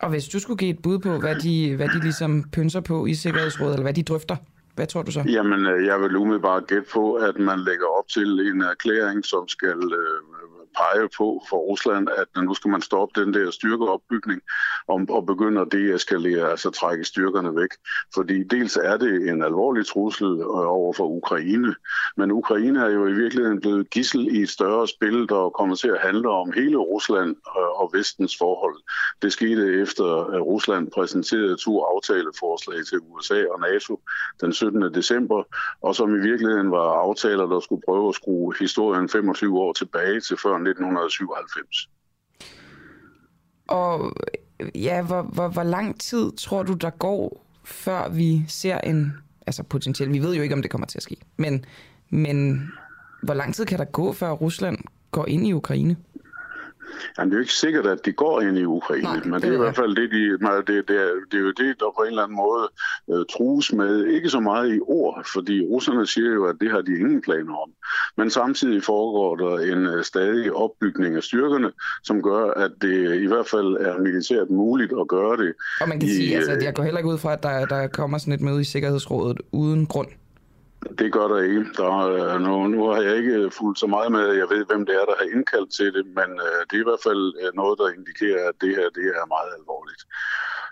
Og 0.01 0.11
hvis 0.11 0.29
du 0.29 0.39
skulle 0.39 0.59
give 0.59 0.71
et 0.71 0.83
bud 0.83 0.99
på, 0.99 1.19
hvad 1.19 1.35
de, 1.35 1.77
hvad 1.77 1.89
de 1.89 2.01
ligesom 2.01 2.45
pynser 2.53 2.81
på 2.81 3.07
i 3.07 3.15
Sikkerhedsrådet, 3.15 3.73
eller 3.73 3.83
hvad 3.83 3.95
de 3.95 4.03
drøfter, 4.03 4.37
hvad 4.75 4.87
tror 4.87 5.03
du 5.03 5.13
så? 5.13 5.23
Jamen, 5.27 5.67
øh, 5.67 5.87
jeg 5.87 6.01
vil 6.01 6.17
umiddelbart 6.17 6.67
gætte 6.67 6.89
på, 6.93 7.15
at 7.15 7.39
man 7.39 7.59
lægger 7.59 7.87
op 7.99 8.09
til 8.09 8.29
en 8.41 8.63
erklæring, 8.63 9.25
som 9.25 9.49
skal 9.49 9.79
øh, 10.03 10.19
pege 10.77 11.09
på 11.19 11.43
for 11.49 11.57
Rusland, 11.57 12.09
at 12.09 12.43
nu 12.43 12.55
skal 12.55 12.71
man 12.71 12.83
stoppe 12.83 13.21
den 13.21 13.35
der 13.35 13.51
styrkeopbygning 13.51 14.41
og, 14.89 15.01
og 15.09 15.27
begynde 15.27 15.61
at 15.61 15.73
deeskalere, 15.73 16.51
altså 16.51 16.71
trække 16.71 17.05
styrkerne 17.05 17.57
væk. 17.57 17.71
Fordi 18.15 18.43
dels 18.43 18.77
er 18.77 18.97
det 18.97 19.29
en 19.29 19.45
alvorlig 19.45 19.87
trussel 19.87 20.27
øh, 20.27 20.67
over 20.79 20.93
for 20.93 21.05
Ukraine, 21.05 21.75
men 22.17 22.31
Ukraine 22.31 22.81
er 22.81 22.91
jo 22.91 23.07
i 23.07 23.13
virkeligheden 23.13 23.61
blevet 23.61 23.91
gissel 23.91 24.37
i 24.37 24.43
et 24.43 24.51
større 24.51 24.89
spil, 24.89 25.29
der 25.29 25.51
kommer 25.59 25.75
til 25.77 25.89
at 25.89 26.01
handle 26.01 26.31
om 26.31 26.53
hele 26.53 26.77
Rusland 26.77 27.31
øh, 27.31 27.81
og 27.81 27.91
vestens 27.93 28.39
forhold. 28.39 28.77
Det 29.23 29.33
skete 29.33 29.81
efter, 29.83 30.05
at 30.35 30.41
Rusland 30.41 30.91
præsenterede 30.91 31.57
to 31.57 31.83
aftaleforslag 31.83 32.87
til 32.87 32.99
USA 32.99 33.45
og 33.55 33.61
NATO 33.61 34.01
den 34.41 34.53
17. 34.53 34.95
december, 34.95 35.43
og 35.83 35.95
som 35.95 36.17
i 36.17 36.21
virkeligheden 36.29 36.71
var 36.71 36.89
aftaler, 37.07 37.47
der 37.47 37.61
skulle 37.61 37.83
prøve 37.89 38.09
at 38.09 38.15
skrue 38.15 38.55
historien 38.59 39.09
25 39.09 39.59
år 39.59 39.73
tilbage 39.73 40.21
til 40.21 40.37
før 40.37 40.59
1997. 40.63 41.91
Og 43.67 44.13
ja, 44.75 45.03
hvor, 45.03 45.23
hvor, 45.23 45.49
hvor 45.49 45.63
lang 45.63 46.01
tid 46.01 46.33
tror 46.33 46.63
du, 46.63 46.73
der 46.73 46.91
går, 46.91 47.47
før 47.65 48.09
vi 48.09 48.45
ser 48.49 48.79
en, 48.79 49.13
altså 49.47 49.63
potentielt, 49.63 50.13
vi 50.13 50.19
ved 50.19 50.35
jo 50.35 50.43
ikke, 50.43 50.55
om 50.55 50.63
det 50.63 50.71
kommer 50.71 50.87
til 50.87 50.99
at 50.99 51.03
ske, 51.03 51.17
men, 51.37 51.65
men 52.11 52.69
hvor 53.23 53.35
lang 53.35 53.55
tid 53.55 53.65
kan 53.65 53.79
der 53.79 53.85
gå, 53.85 54.13
før 54.13 54.31
Rusland 54.31 54.79
går 55.11 55.27
ind 55.27 55.47
i 55.47 55.53
Ukraine? 55.53 55.97
Jamen, 57.19 57.31
det 57.31 57.35
er 57.35 57.39
jo 57.39 57.41
ikke 57.41 57.53
sikkert, 57.53 57.87
at 57.87 57.99
de 58.05 58.13
går 58.13 58.41
ind 58.41 58.59
i 58.59 58.65
Ukraine, 58.65 59.03
Nej, 59.03 59.21
men 59.25 59.33
det, 59.33 59.43
det 59.43 59.49
er 59.49 59.55
i 59.55 59.57
hvert 59.57 59.77
fald 59.77 59.97
det, 59.97 60.11
de, 60.11 60.23
det, 60.67 60.89
det, 60.89 60.97
er, 61.05 61.11
det 61.31 61.37
er 61.39 61.45
jo 61.49 61.53
det, 61.63 61.81
der 61.81 61.87
på 61.99 62.03
en 62.03 62.09
eller 62.09 62.23
anden 62.23 62.37
måde 62.37 62.69
uh, 63.07 63.25
trues 63.33 63.73
med. 63.73 64.07
Ikke 64.07 64.31
så 64.31 64.41
meget 64.41 64.75
i 64.77 64.81
ord, 64.83 65.27
fordi 65.33 65.61
russerne 65.61 66.07
siger 66.07 66.33
jo, 66.33 66.45
at 66.45 66.57
det 66.61 66.71
har 66.71 66.81
de 66.81 66.93
ingen 66.99 67.23
planer 67.23 67.57
om. 67.57 67.71
Men 68.17 68.31
samtidig 68.31 68.85
foregår 68.85 69.37
der 69.37 69.59
en 69.59 69.87
uh, 69.87 70.03
stadig 70.03 70.53
opbygning 70.53 71.17
af 71.17 71.23
styrkerne, 71.23 71.71
som 72.03 72.23
gør, 72.23 72.51
at 72.65 72.71
det 72.83 73.23
i 73.23 73.27
hvert 73.27 73.49
fald 73.49 73.77
er 73.81 73.99
militært 73.99 74.51
muligt 74.51 74.93
at 75.01 75.09
gøre 75.09 75.37
det. 75.37 75.53
Og 75.81 75.89
man 75.89 76.01
kan 76.01 76.09
i, 76.09 76.13
sige, 76.13 76.37
altså, 76.37 76.53
jeg 76.63 76.75
går 76.75 76.83
heller 76.83 76.99
ikke 76.99 77.11
ud 77.11 77.19
fra, 77.19 77.33
at 77.33 77.43
der, 77.43 77.67
der 77.67 77.87
kommer 77.87 78.19
sådan 78.19 78.35
et 78.35 78.41
møde 78.41 78.61
i 78.61 78.65
Sikkerhedsrådet 78.65 79.41
uden 79.53 79.87
grund. 79.87 80.09
Det 80.99 81.13
gør 81.13 81.29
der 81.29 81.41
ikke. 81.43 81.65
Der 81.77 81.91
øh, 82.13 82.41
nu, 82.41 82.67
nu 82.75 82.81
har 82.87 83.03
jeg 83.03 83.17
ikke 83.17 83.51
fulgt 83.59 83.79
så 83.79 83.87
meget 83.87 84.13
med, 84.13 84.27
jeg 84.43 84.49
ved, 84.51 84.65
hvem 84.65 84.87
det 84.87 84.95
er, 84.95 85.05
der 85.05 85.17
har 85.19 85.29
indkaldt 85.37 85.71
til 85.79 85.95
det, 85.97 86.07
men 86.07 86.31
øh, 86.47 86.61
det 86.69 86.75
er 86.77 86.85
i 86.85 86.89
hvert 86.91 87.07
fald 87.09 87.23
øh, 87.43 87.51
noget, 87.61 87.79
der 87.79 87.97
indikerer, 87.99 88.49
at 88.49 88.57
det 88.61 88.71
her 88.77 88.89
det 88.99 89.07
er 89.21 89.33
meget 89.37 89.51
alvorligt. 89.59 90.03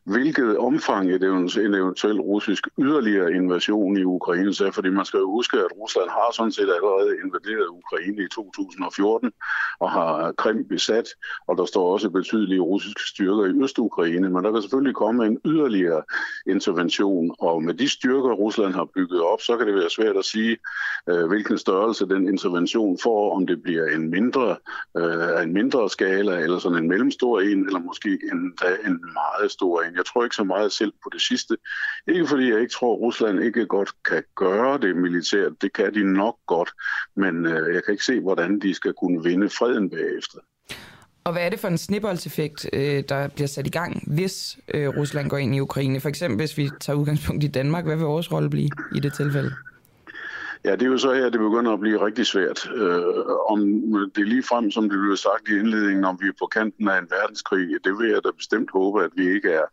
Hvilket 0.04 0.58
omfang 0.58 1.10
et 1.10 1.22
en 1.22 1.74
eventuel 1.74 2.20
russisk 2.20 2.68
yderligere 2.78 3.32
invasion 3.32 3.96
i 3.96 4.04
Ukraine 4.04 4.50
er, 4.50 4.70
fordi 4.74 4.90
man 4.90 5.04
skal 5.04 5.18
jo 5.18 5.30
huske, 5.30 5.58
at 5.58 5.76
Rusland 5.76 6.08
har 6.10 6.32
sådan 6.32 6.52
set 6.52 6.70
allerede 6.76 7.16
invaderet 7.24 7.66
Ukraine 7.68 8.22
i 8.22 8.28
2014 8.28 9.32
og 9.80 9.90
har 9.90 10.32
Krim 10.32 10.68
besat, 10.68 11.08
og 11.48 11.56
der 11.56 11.64
står 11.64 11.92
også 11.92 12.10
betydelige 12.10 12.60
russiske 12.60 13.00
styrker 13.06 13.44
i 13.44 13.64
Øst-Ukraine, 13.64 14.30
men 14.30 14.44
der 14.44 14.52
kan 14.52 14.62
selvfølgelig 14.62 14.94
komme 14.94 15.26
en 15.26 15.38
yderligere 15.44 16.02
intervention, 16.46 17.34
og 17.38 17.62
med 17.62 17.74
de 17.74 17.88
styrker, 17.88 18.32
Rusland 18.32 18.74
har 18.74 18.84
bygget 18.94 19.22
op, 19.22 19.40
så 19.40 19.56
kan 19.56 19.66
det 19.66 19.74
være 19.74 19.90
svært 19.90 20.16
at 20.16 20.24
sige, 20.24 20.56
øh, 21.08 21.26
hvilken 21.26 21.58
størrelse 21.58 22.06
den 22.06 22.28
intervention 22.28 22.98
får, 23.02 23.36
om 23.36 23.46
det 23.46 23.62
bliver 23.62 23.86
en 23.86 24.10
mindre, 24.10 24.56
øh, 24.96 25.42
en 25.42 25.52
mindre 25.52 25.90
skala, 25.90 26.38
eller 26.38 26.58
sådan 26.58 26.78
en 26.78 26.88
mellemstor 26.88 27.40
en, 27.40 27.66
eller 27.66 27.78
måske 27.78 28.18
en, 28.32 28.54
en 28.86 29.00
meget 29.12 29.50
stor 29.50 29.82
en. 29.82 29.99
Jeg 30.00 30.06
tror 30.06 30.24
ikke 30.24 30.36
så 30.36 30.44
meget 30.44 30.72
selv 30.72 30.92
på 31.02 31.08
det 31.12 31.20
sidste. 31.20 31.56
Ikke 32.08 32.26
fordi 32.26 32.50
jeg 32.50 32.60
ikke 32.60 32.72
tror, 32.72 32.94
at 32.94 33.00
Rusland 33.00 33.42
ikke 33.42 33.66
godt 33.66 33.90
kan 34.04 34.22
gøre 34.36 34.78
det 34.78 34.96
militært. 34.96 35.52
Det 35.62 35.72
kan 35.72 35.94
de 35.94 36.12
nok 36.12 36.36
godt, 36.46 36.70
men 37.16 37.46
øh, 37.46 37.74
jeg 37.74 37.84
kan 37.84 37.92
ikke 37.92 38.04
se, 38.04 38.20
hvordan 38.20 38.60
de 38.60 38.74
skal 38.74 38.92
kunne 38.92 39.22
vinde 39.24 39.48
freden 39.50 39.90
bagefter. 39.90 40.38
Og 41.24 41.32
hvad 41.32 41.42
er 41.42 41.48
det 41.48 41.60
for 41.60 41.68
en 41.68 41.78
snibboldseffekt, 41.78 42.66
øh, 42.72 43.04
der 43.08 43.28
bliver 43.28 43.48
sat 43.48 43.66
i 43.66 43.70
gang, 43.70 44.14
hvis 44.14 44.58
øh, 44.74 44.88
Rusland 44.88 45.30
går 45.30 45.38
ind 45.38 45.54
i 45.54 45.60
Ukraine? 45.60 46.00
For 46.00 46.08
eksempel, 46.08 46.36
hvis 46.36 46.58
vi 46.58 46.70
tager 46.80 46.96
udgangspunkt 46.96 47.44
i 47.44 47.48
Danmark, 47.48 47.84
hvad 47.84 47.96
vil 47.96 48.04
vores 48.04 48.32
rolle 48.32 48.50
blive 48.50 48.70
i 48.94 49.00
det 49.00 49.12
tilfælde? 49.12 49.54
Ja, 50.64 50.72
det 50.72 50.82
er 50.82 50.86
jo 50.86 50.98
så 50.98 51.12
her, 51.12 51.30
det 51.30 51.40
begynder 51.40 51.72
at 51.72 51.80
blive 51.80 52.06
rigtig 52.06 52.26
svært. 52.26 52.70
Øh, 52.74 53.26
om 53.48 53.60
det 54.14 54.22
er 54.22 54.32
lige 54.34 54.42
frem, 54.42 54.70
som 54.70 54.90
det 54.90 54.98
blev 54.98 55.16
sagt 55.16 55.48
i 55.48 55.58
indledningen, 55.58 56.04
om 56.04 56.18
vi 56.20 56.26
er 56.26 56.38
på 56.38 56.46
kanten 56.46 56.88
af 56.88 56.98
en 56.98 57.10
verdenskrig, 57.10 57.68
det 57.84 57.98
vil 57.98 58.10
jeg 58.10 58.24
da 58.24 58.30
bestemt 58.36 58.70
håbe, 58.72 59.04
at 59.04 59.10
vi 59.14 59.34
ikke 59.34 59.50
er. 59.50 59.66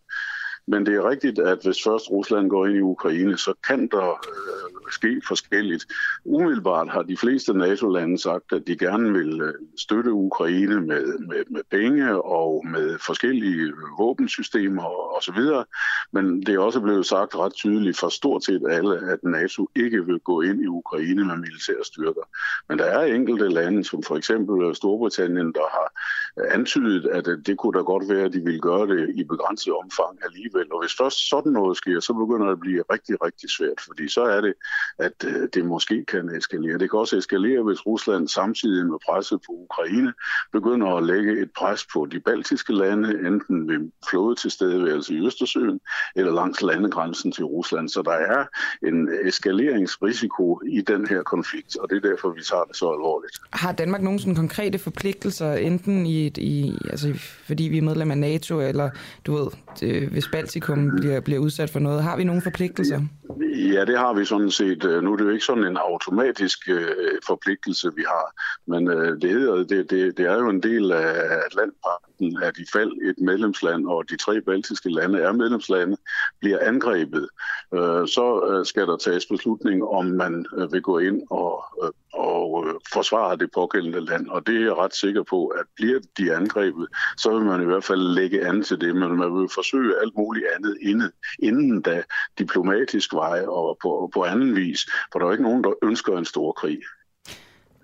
Men 0.67 0.85
det 0.85 0.95
er 0.95 1.09
rigtigt, 1.09 1.39
at 1.39 1.59
hvis 1.63 1.83
først 1.83 2.11
Rusland 2.11 2.49
går 2.49 2.65
ind 2.65 2.75
i 2.77 2.81
Ukraine, 2.81 3.37
så 3.37 3.53
kan 3.67 3.87
der 3.87 4.09
øh, 4.09 4.91
ske 4.91 5.21
forskelligt. 5.27 5.85
Umiddelbart 6.25 6.89
har 6.89 7.01
de 7.01 7.17
fleste 7.17 7.53
NATO-lande 7.53 8.17
sagt, 8.17 8.53
at 8.53 8.67
de 8.67 8.77
gerne 8.77 9.13
vil 9.13 9.41
øh, 9.41 9.53
støtte 9.77 10.11
Ukraine 10.11 10.81
med, 10.81 11.19
med, 11.19 11.43
med 11.49 11.61
penge 11.71 12.21
og 12.21 12.65
med 12.67 12.99
forskellige 12.99 13.61
øh, 13.61 13.99
våbensystemer 13.99 15.15
osv. 15.17 15.39
Men 16.11 16.41
det 16.41 16.55
er 16.55 16.59
også 16.59 16.81
blevet 16.81 17.05
sagt 17.05 17.35
ret 17.35 17.53
tydeligt 17.53 17.99
fra 17.99 18.09
stort 18.09 18.43
set 18.43 18.63
alle, 18.69 19.11
at 19.11 19.19
NATO 19.23 19.69
ikke 19.75 20.05
vil 20.05 20.19
gå 20.19 20.41
ind 20.41 20.61
i 20.61 20.67
Ukraine 20.67 21.25
med 21.25 21.35
militære 21.35 21.83
styrker. 21.83 22.25
Men 22.69 22.79
der 22.79 22.85
er 22.85 23.13
enkelte 23.15 23.49
lande, 23.49 23.83
som 23.83 24.03
for 24.03 24.15
eksempel 24.15 24.67
øh, 24.67 24.75
Storbritannien, 24.75 25.53
der 25.53 25.67
har 25.71 25.87
antydet, 26.51 27.05
at 27.05 27.25
det 27.45 27.57
kunne 27.57 27.77
da 27.77 27.83
godt 27.83 28.09
være, 28.09 28.25
at 28.25 28.33
de 28.33 28.39
ville 28.39 28.59
gøre 28.59 28.87
det 28.87 29.09
i 29.15 29.23
begrænset 29.23 29.73
omfang 29.73 30.19
alligevel. 30.25 30.56
Og 30.71 30.81
hvis 30.81 30.95
først 30.97 31.29
sådan 31.29 31.51
noget 31.51 31.77
sker, 31.77 31.99
så 31.99 32.13
begynder 32.13 32.45
det 32.45 32.53
at 32.53 32.59
blive 32.59 32.83
rigtig, 32.93 33.15
rigtig 33.25 33.49
svært, 33.49 33.79
fordi 33.87 34.09
så 34.09 34.21
er 34.21 34.41
det, 34.41 34.53
at 34.99 35.17
øh, 35.25 35.47
det 35.53 35.65
måske 35.65 36.05
kan 36.05 36.29
eskalere. 36.37 36.77
Det 36.77 36.89
kan 36.89 36.99
også 36.99 37.17
eskalere, 37.17 37.63
hvis 37.63 37.85
Rusland 37.85 38.27
samtidig 38.27 38.85
med 38.85 38.97
presset 39.09 39.39
på 39.47 39.51
Ukraine 39.51 40.13
begynder 40.51 40.87
at 40.87 41.03
lægge 41.03 41.41
et 41.41 41.51
pres 41.57 41.87
på 41.93 42.07
de 42.11 42.19
baltiske 42.19 42.73
lande, 42.73 43.09
enten 43.27 43.67
ved 43.67 43.91
flådetilstedeværelse 44.09 45.13
i 45.13 45.25
Østersøen 45.25 45.79
eller 46.15 46.33
langs 46.33 46.61
landegrænsen 46.61 47.31
til 47.31 47.45
Rusland. 47.45 47.89
Så 47.89 48.01
der 48.01 48.11
er 48.11 48.45
en 48.87 49.09
eskaleringsrisiko 49.23 50.61
i 50.65 50.81
den 50.81 51.07
her 51.07 51.23
konflikt, 51.23 51.77
og 51.77 51.89
det 51.89 51.95
er 51.97 52.09
derfor, 52.09 52.29
vi 52.29 52.41
tager 52.41 52.63
det 52.63 52.75
så 52.75 52.85
alvorligt. 52.91 53.37
Har 53.53 53.71
Danmark 53.71 54.01
nogen 54.01 54.19
sådan 54.19 54.35
konkrete 54.35 54.79
forpligtelser, 54.79 55.53
enten 55.53 56.05
i, 56.05 56.27
i 56.27 56.77
altså, 56.89 57.13
fordi 57.47 57.63
vi 57.63 57.77
er 57.77 57.81
medlem 57.81 58.11
af 58.11 58.17
NATO, 58.17 58.61
eller 58.61 58.89
du 59.25 59.35
ved, 59.35 59.47
det, 59.79 60.09
hvis 60.09 60.27
Baltikum 60.47 60.91
bliver, 60.95 61.19
bliver 61.19 61.39
udsat 61.39 61.69
for 61.69 61.79
noget, 61.79 62.03
har 62.03 62.17
vi 62.17 62.23
nogle 62.23 62.41
forpligtelser? 62.41 63.01
Ja, 63.73 63.85
det 63.85 63.97
har 63.97 64.13
vi 64.13 64.25
sådan 64.25 64.51
set. 64.51 64.85
Øh, 64.85 65.03
nu 65.03 65.13
er 65.13 65.17
det 65.17 65.25
jo 65.25 65.29
ikke 65.29 65.45
sådan 65.45 65.63
en 65.63 65.77
automatisk 65.77 66.69
øh, 66.69 66.87
forpligtelse, 67.27 67.91
vi 67.95 68.03
har, 68.07 68.25
men 68.67 68.87
øh, 68.87 69.21
det, 69.21 69.29
hedder, 69.29 69.55
det, 69.55 69.89
det, 69.89 70.17
det 70.17 70.25
er 70.25 70.35
jo 70.35 70.49
en 70.49 70.63
del 70.63 70.91
af 70.91 71.13
Atlantpakten, 72.17 72.43
af 72.43 72.53
de 72.53 72.65
fald 72.73 72.91
et 72.91 73.15
medlemsland, 73.19 73.87
og 73.87 74.09
de 74.09 74.17
tre 74.17 74.41
baltiske 74.41 74.89
lande 74.89 75.19
er 75.19 75.31
medlemslande, 75.31 75.97
bliver 76.39 76.59
angrebet, 76.61 77.29
øh, 77.73 78.07
så 78.07 78.49
øh, 78.49 78.65
skal 78.65 78.87
der 78.87 78.97
tages 78.97 79.25
beslutning, 79.25 79.83
om 79.83 80.05
man 80.05 80.45
øh, 80.57 80.73
vil 80.73 80.81
gå 80.81 80.97
ind 80.99 81.21
og, 81.29 81.63
øh, 81.83 81.89
og 82.13 82.65
forsvare 82.93 83.37
det 83.37 83.49
pågældende 83.53 84.05
land. 84.05 84.27
Og 84.27 84.47
det 84.47 84.55
er 84.55 84.61
jeg 84.61 84.77
ret 84.77 84.95
sikker 84.95 85.23
på, 85.23 85.47
at 85.47 85.65
bliver 85.75 85.99
de 86.17 86.35
angrebet, 86.35 86.87
så 87.17 87.31
vil 87.31 87.45
man 87.45 87.61
i 87.61 87.65
hvert 87.65 87.83
fald 87.83 88.01
lægge 88.01 88.47
an 88.47 88.63
til 88.63 88.81
det, 88.81 88.95
men 88.95 89.17
man 89.17 89.39
vil 89.39 89.49
forsøge 89.53 89.93
alt 90.01 90.13
muligt 90.17 90.45
andet 90.55 90.77
inden, 90.81 91.11
inden 91.39 91.81
da 91.81 92.03
diplomatisk 92.39 93.13
vej 93.13 93.41
og 93.47 93.77
på, 93.81 94.09
på 94.13 94.23
anden 94.23 94.55
vis, 94.55 94.79
for 95.11 95.19
der 95.19 95.27
er 95.27 95.31
ikke 95.31 95.43
nogen, 95.43 95.63
der 95.63 95.71
ønsker 95.83 96.17
en 96.17 96.25
stor 96.25 96.51
krig. 96.51 96.79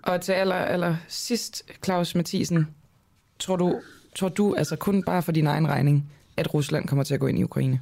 Og 0.02 0.20
til 0.20 0.32
aller, 0.32 0.54
aller 0.54 0.96
sidst, 1.08 1.62
Claus 1.84 2.14
Mathisen, 2.14 2.68
tror 3.38 3.56
du, 3.56 3.80
tror 4.14 4.28
du, 4.28 4.54
altså 4.54 4.76
kun 4.76 5.02
bare 5.02 5.22
for 5.22 5.32
din 5.32 5.46
egen 5.46 5.68
regning, 5.68 6.12
at 6.36 6.54
Rusland 6.54 6.88
kommer 6.88 7.04
til 7.04 7.14
at 7.14 7.20
gå 7.20 7.26
ind 7.26 7.38
i 7.38 7.44
Ukraine? 7.44 7.80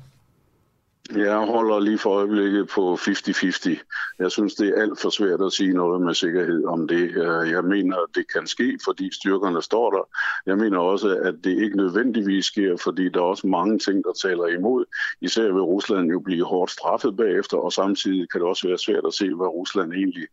Jeg 1.10 1.36
holder 1.36 1.80
lige 1.80 1.98
for 1.98 2.10
øjeblikket 2.10 2.68
på 2.68 2.94
50-50. 2.94 4.14
Jeg 4.18 4.30
synes, 4.30 4.54
det 4.54 4.68
er 4.68 4.82
alt 4.82 5.00
for 5.00 5.10
svært 5.10 5.40
at 5.40 5.52
sige 5.52 5.72
noget 5.72 6.02
med 6.02 6.14
sikkerhed 6.14 6.64
om 6.64 6.88
det. 6.88 7.10
Øh, 7.10 7.50
jeg 7.50 7.64
mener, 7.64 7.96
at 7.96 8.08
det 8.14 8.32
kan 8.32 8.46
ske, 8.46 8.78
fordi 8.84 9.14
styrkerne 9.14 9.62
står 9.62 9.90
der. 9.90 10.08
Jeg 10.46 10.56
mener 10.56 10.78
også, 10.78 11.08
at 11.16 11.34
det 11.44 11.62
ikke 11.62 11.76
nødvendigvis 11.76 12.44
sker, 12.44 12.76
fordi 12.76 13.08
der 13.08 13.20
er 13.20 13.24
også 13.24 13.46
mange 13.46 13.78
ting, 13.78 14.04
der 14.04 14.12
taler 14.22 14.46
imod. 14.46 14.84
Især 15.20 15.42
vil 15.42 15.62
Rusland 15.62 16.10
jo 16.10 16.20
blive 16.20 16.44
hårdt 16.44 16.70
straffet 16.70 17.16
bagefter, 17.16 17.56
og 17.56 17.72
samtidig 17.72 18.30
kan 18.30 18.40
det 18.40 18.48
også 18.48 18.68
være 18.68 18.78
svært 18.78 19.06
at 19.06 19.14
se, 19.14 19.34
hvad 19.34 19.46
Rusland 19.46 19.92
egentlig 19.92 20.26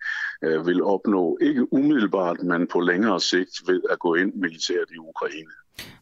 øh, 0.43 0.67
vil 0.67 0.83
opnå. 0.83 1.37
Ikke 1.41 1.73
umiddelbart, 1.73 2.43
men 2.43 2.67
på 2.67 2.79
længere 2.79 3.19
sigt 3.19 3.61
ved 3.67 3.81
at 3.89 3.99
gå 3.99 4.15
ind 4.15 4.33
militært 4.33 4.89
i 4.91 4.97
Ukraine. 4.97 5.51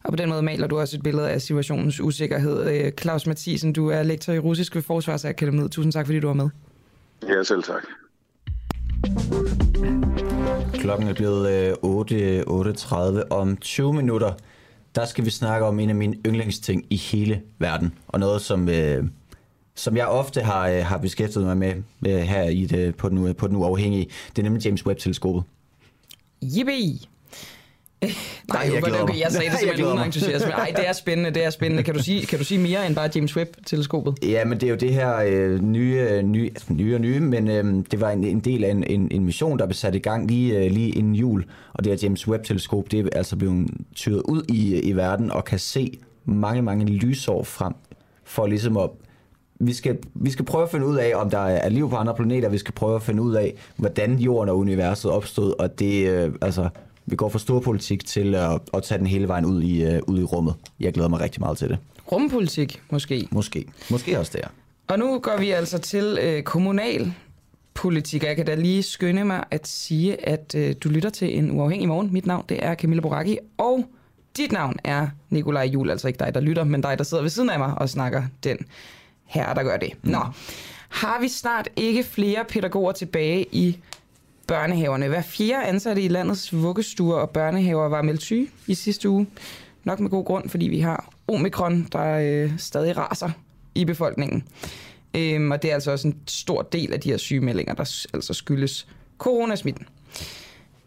Og 0.04 0.12
på 0.12 0.16
den 0.16 0.28
måde 0.28 0.42
maler 0.42 0.66
du 0.66 0.78
også 0.78 0.96
et 0.96 1.02
billede 1.02 1.30
af 1.30 1.42
situationens 1.42 2.00
usikkerhed. 2.00 2.92
Claus 3.00 3.26
Mathisen, 3.26 3.72
du 3.72 3.88
er 3.88 4.02
lektor 4.02 4.32
i 4.32 4.38
russisk 4.38 4.74
ved 4.74 4.82
Forsvarsakademiet. 4.82 5.70
Tusind 5.70 5.92
tak, 5.92 6.06
fordi 6.06 6.20
du 6.20 6.26
var 6.26 6.34
med. 6.34 6.48
Ja, 7.28 7.42
selv 7.42 7.62
tak. 7.62 7.82
Klokken 10.74 11.08
er 11.08 11.14
blevet 11.14 11.72
8.38 11.72 13.28
om 13.30 13.56
20 13.56 13.94
minutter. 13.94 14.32
Der 14.94 15.04
skal 15.06 15.24
vi 15.24 15.30
snakke 15.30 15.66
om 15.66 15.80
en 15.80 15.88
af 15.88 15.94
mine 15.94 16.16
yndlingsting 16.26 16.86
i 16.90 16.96
hele 16.96 17.42
verden. 17.58 17.94
Og 18.08 18.20
noget, 18.20 18.42
som, 18.42 18.68
øh, 18.68 19.04
som 19.74 19.96
jeg 19.96 20.06
ofte 20.06 20.40
har, 20.40 20.68
øh, 20.68 20.84
har 20.84 20.98
beskæftiget 20.98 21.46
mig 21.46 21.56
med 21.56 21.74
øh, 22.06 22.18
her 22.18 22.42
i 22.42 22.66
det, 22.66 22.96
på, 22.96 23.08
den, 23.08 23.34
på 23.34 23.46
den 23.46 23.56
uafhængige. 23.56 24.06
Det 24.30 24.38
er 24.38 24.42
nemlig 24.42 24.64
James 24.64 24.86
Webb-teleskopet. 24.86 25.42
Yippie! 26.42 26.98
Nej, 28.02 28.12
jeg, 28.52 28.82
okay, 28.82 29.00
okay, 29.02 29.20
jeg 29.20 29.32
sagde 29.32 29.50
det 29.50 29.58
simpelthen 29.60 29.86
uden 29.86 29.98
entusiasme. 29.98 30.52
Ej, 30.52 30.72
det 30.76 30.88
er 30.88 30.92
spændende, 30.92 31.30
det 31.30 31.44
er 31.44 31.50
spændende. 31.50 31.82
Kan 31.82 31.94
du 31.94 32.02
sige, 32.02 32.26
kan 32.26 32.38
du 32.38 32.44
sige 32.44 32.60
mere 32.60 32.86
end 32.86 32.94
bare 32.94 33.10
James 33.14 33.36
Webb-teleskopet? 33.36 34.14
Ja, 34.22 34.44
men 34.44 34.60
det 34.60 34.66
er 34.66 34.70
jo 34.70 34.76
det 34.76 34.94
her 34.94 35.16
øh, 35.26 35.62
nye, 35.62 36.22
nye, 36.22 36.48
altså 36.48 36.72
nye 36.72 36.94
og 36.94 37.00
nye, 37.00 37.20
men 37.20 37.48
øh, 37.50 37.84
det 37.90 38.00
var 38.00 38.10
en, 38.10 38.24
en 38.24 38.40
del 38.40 38.64
af 38.64 38.70
en, 38.70 38.84
en, 38.84 39.08
en 39.10 39.24
mission, 39.24 39.58
der 39.58 39.66
blev 39.66 39.74
sat 39.74 39.94
i 39.94 39.98
gang 39.98 40.28
lige, 40.28 40.58
øh, 40.58 40.70
lige 40.70 40.90
inden 40.90 41.14
jul. 41.14 41.44
Og 41.72 41.84
det 41.84 41.92
her 41.92 41.98
James 42.02 42.28
Webb-teleskop, 42.28 42.90
det 42.90 43.00
er 43.00 43.08
altså 43.12 43.36
blevet 43.36 43.68
tyret 43.94 44.22
ud 44.24 44.42
i, 44.48 44.80
i 44.80 44.92
verden 44.92 45.30
og 45.30 45.44
kan 45.44 45.58
se 45.58 45.98
mange, 46.24 46.62
mange 46.62 46.86
lysår 46.86 47.42
frem 47.42 47.72
for 48.24 48.46
ligesom 48.46 48.76
at 48.76 48.90
vi 49.60 49.72
skal, 49.72 49.98
vi 50.14 50.30
skal 50.30 50.44
prøve 50.44 50.64
at 50.64 50.70
finde 50.70 50.86
ud 50.86 50.96
af, 50.96 51.12
om 51.14 51.30
der 51.30 51.38
er 51.38 51.68
liv 51.68 51.90
på 51.90 51.96
andre 51.96 52.14
planeter. 52.14 52.48
Vi 52.48 52.58
skal 52.58 52.74
prøve 52.74 52.94
at 52.94 53.02
finde 53.02 53.22
ud 53.22 53.34
af, 53.34 53.54
hvordan 53.76 54.18
jorden 54.18 54.48
og 54.48 54.58
universet 54.58 55.10
opstod. 55.10 55.54
Og 55.58 55.78
det, 55.78 56.08
øh, 56.08 56.32
altså, 56.42 56.68
vi 57.10 57.16
går 57.16 57.28
fra 57.28 57.38
storpolitik 57.38 58.06
til 58.06 58.34
at, 58.34 58.60
at 58.74 58.82
tage 58.82 58.98
den 58.98 59.06
hele 59.06 59.28
vejen 59.28 59.44
ud 59.44 59.62
i, 59.62 59.86
uh, 59.86 59.98
ud 60.06 60.20
i 60.20 60.22
rummet. 60.22 60.54
Jeg 60.80 60.92
glæder 60.92 61.08
mig 61.08 61.20
rigtig 61.20 61.40
meget 61.40 61.58
til 61.58 61.68
det. 61.68 61.78
Rumpolitik, 62.12 62.82
måske? 62.90 63.28
Måske. 63.30 63.64
Måske 63.90 64.18
også 64.18 64.32
der. 64.34 64.48
Og 64.88 64.98
nu 64.98 65.18
går 65.18 65.36
vi 65.38 65.50
altså 65.50 65.78
til 65.78 66.18
uh, 66.36 66.42
kommunal 66.42 67.12
politik. 67.74 68.24
Jeg 68.24 68.36
kan 68.36 68.46
da 68.46 68.54
lige 68.54 68.82
skynde 68.82 69.24
mig 69.24 69.44
at 69.50 69.66
sige, 69.66 70.28
at 70.28 70.54
uh, 70.58 70.70
du 70.84 70.88
lytter 70.88 71.10
til 71.10 71.38
en 71.38 71.50
uafhængig 71.50 71.88
morgen. 71.88 72.12
Mit 72.12 72.26
navn 72.26 72.44
det 72.48 72.64
er 72.64 72.74
Camilla 72.74 73.00
Boracchi, 73.00 73.38
og 73.58 73.86
dit 74.36 74.52
navn 74.52 74.76
er 74.84 75.08
Nikolaj 75.30 75.64
Jul. 75.64 75.90
Altså 75.90 76.08
ikke 76.08 76.18
dig, 76.18 76.34
der 76.34 76.40
lytter, 76.40 76.64
men 76.64 76.80
dig, 76.80 76.98
der 76.98 77.04
sidder 77.04 77.22
ved 77.22 77.30
siden 77.30 77.50
af 77.50 77.58
mig 77.58 77.74
og 77.78 77.88
snakker 77.88 78.22
den 78.44 78.58
her, 79.24 79.54
der 79.54 79.62
gør 79.62 79.76
det. 79.76 79.92
Nå, 80.02 80.20
har 80.88 81.20
vi 81.20 81.28
snart 81.28 81.68
ikke 81.76 82.02
flere 82.02 82.44
pædagoger 82.48 82.92
tilbage 82.92 83.46
i 83.52 83.78
børnehaverne. 84.48 85.08
Hver 85.08 85.22
fjerde 85.22 85.66
ansatte 85.66 86.02
i 86.02 86.08
landets 86.08 86.52
vuggestuer 86.52 87.16
og 87.16 87.30
børnehaver 87.30 87.88
var 87.88 88.02
meldt 88.02 88.22
syge 88.22 88.48
i 88.66 88.74
sidste 88.74 89.08
uge. 89.08 89.26
Nok 89.84 90.00
med 90.00 90.10
god 90.10 90.24
grund, 90.24 90.48
fordi 90.48 90.68
vi 90.68 90.80
har 90.80 91.10
omikron, 91.28 91.88
der 91.92 92.18
øh, 92.18 92.52
stadig 92.58 92.96
raser 92.96 93.30
i 93.74 93.84
befolkningen. 93.84 94.44
Øhm, 95.14 95.50
og 95.50 95.62
det 95.62 95.70
er 95.70 95.74
altså 95.74 95.90
også 95.90 96.08
en 96.08 96.16
stor 96.26 96.62
del 96.62 96.92
af 96.92 97.00
de 97.00 97.10
her 97.10 97.16
sygemeldinger, 97.16 97.74
der 97.74 98.06
altså 98.14 98.34
skyldes 98.34 98.88
coronasmitten. 99.18 99.86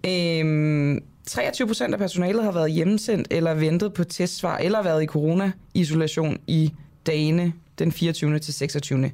Øhm, 0.06 1.00
23 1.28 1.68
procent 1.68 1.94
af 1.94 2.00
personalet 2.00 2.44
har 2.44 2.52
været 2.52 2.72
hjemsendt 2.72 3.28
eller 3.32 3.54
ventet 3.54 3.94
på 3.94 4.04
testsvar 4.04 4.58
eller 4.58 4.84
været 4.84 5.04
i 5.04 5.06
corona-isolation 5.06 6.38
i 6.48 6.74
dagene 7.06 7.54
den 7.80 7.92
24. 7.92 8.40
til 8.40 8.54
26. 8.54 9.12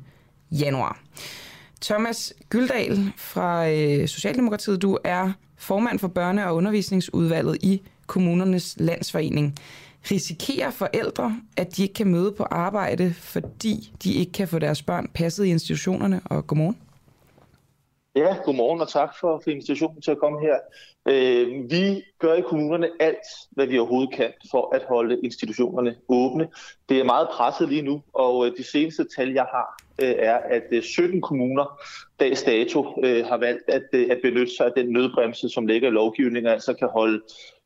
januar. 0.51 0.99
Thomas 1.81 2.33
Gyldal 2.49 2.97
fra 3.17 3.69
øh, 3.69 4.07
Socialdemokratiet, 4.07 4.81
du 4.81 4.97
er 5.03 5.31
formand 5.57 5.99
for 5.99 6.07
børne- 6.07 6.47
og 6.47 6.55
undervisningsudvalget 6.55 7.57
i 7.63 7.81
Kommunernes 8.07 8.75
Landsforening. 8.79 9.55
Risikerer 10.11 10.71
forældre, 10.71 11.37
at 11.57 11.77
de 11.77 11.81
ikke 11.83 11.93
kan 11.93 12.07
møde 12.07 12.31
på 12.31 12.43
arbejde, 12.43 13.13
fordi 13.13 13.93
de 14.03 14.13
ikke 14.13 14.31
kan 14.31 14.47
få 14.47 14.59
deres 14.59 14.81
børn 14.81 15.07
passet 15.13 15.45
i 15.45 15.49
institutionerne? 15.49 16.21
Og 16.25 16.47
godmorgen. 16.47 16.77
Ja, 18.15 18.35
godmorgen 18.45 18.81
og 18.81 18.89
tak 18.89 19.09
for, 19.19 19.41
for 19.43 19.51
invitationen 19.51 20.01
til 20.01 20.11
at 20.11 20.19
komme 20.19 20.39
her. 20.39 20.55
Øh, 21.05 21.71
vi 21.71 22.03
gør 22.19 22.33
i 22.33 22.41
kommunerne 22.41 22.89
alt, 22.99 23.27
hvad 23.51 23.67
vi 23.67 23.79
overhovedet 23.79 24.13
kan 24.13 24.31
for 24.51 24.75
at 24.75 24.83
holde 24.89 25.19
institutionerne 25.23 25.95
åbne. 26.09 26.47
Det 26.89 26.99
er 26.99 27.03
meget 27.03 27.27
presset 27.33 27.69
lige 27.69 27.81
nu, 27.81 28.01
og 28.13 28.47
øh, 28.47 28.57
de 28.57 28.63
seneste 28.63 29.05
tal, 29.15 29.31
jeg 29.33 29.45
har, 29.51 29.77
øh, 30.01 30.15
er, 30.19 30.37
at 30.37 30.63
øh, 30.71 30.83
17 30.83 31.21
kommuner 31.21 31.81
dags 32.19 32.43
dato 32.43 33.01
øh, 33.03 33.25
har 33.25 33.37
valgt 33.37 33.69
at, 33.69 33.83
øh, 33.93 34.07
at 34.11 34.19
benytte 34.23 34.55
sig 34.55 34.65
af 34.65 34.71
den 34.75 34.93
nødbremse, 34.93 35.49
som 35.49 35.67
ligger 35.67 35.87
i 35.87 35.91
lovgivningen, 35.91 36.51
altså 36.51 36.73
kan 36.73 36.87
holde 36.87 37.21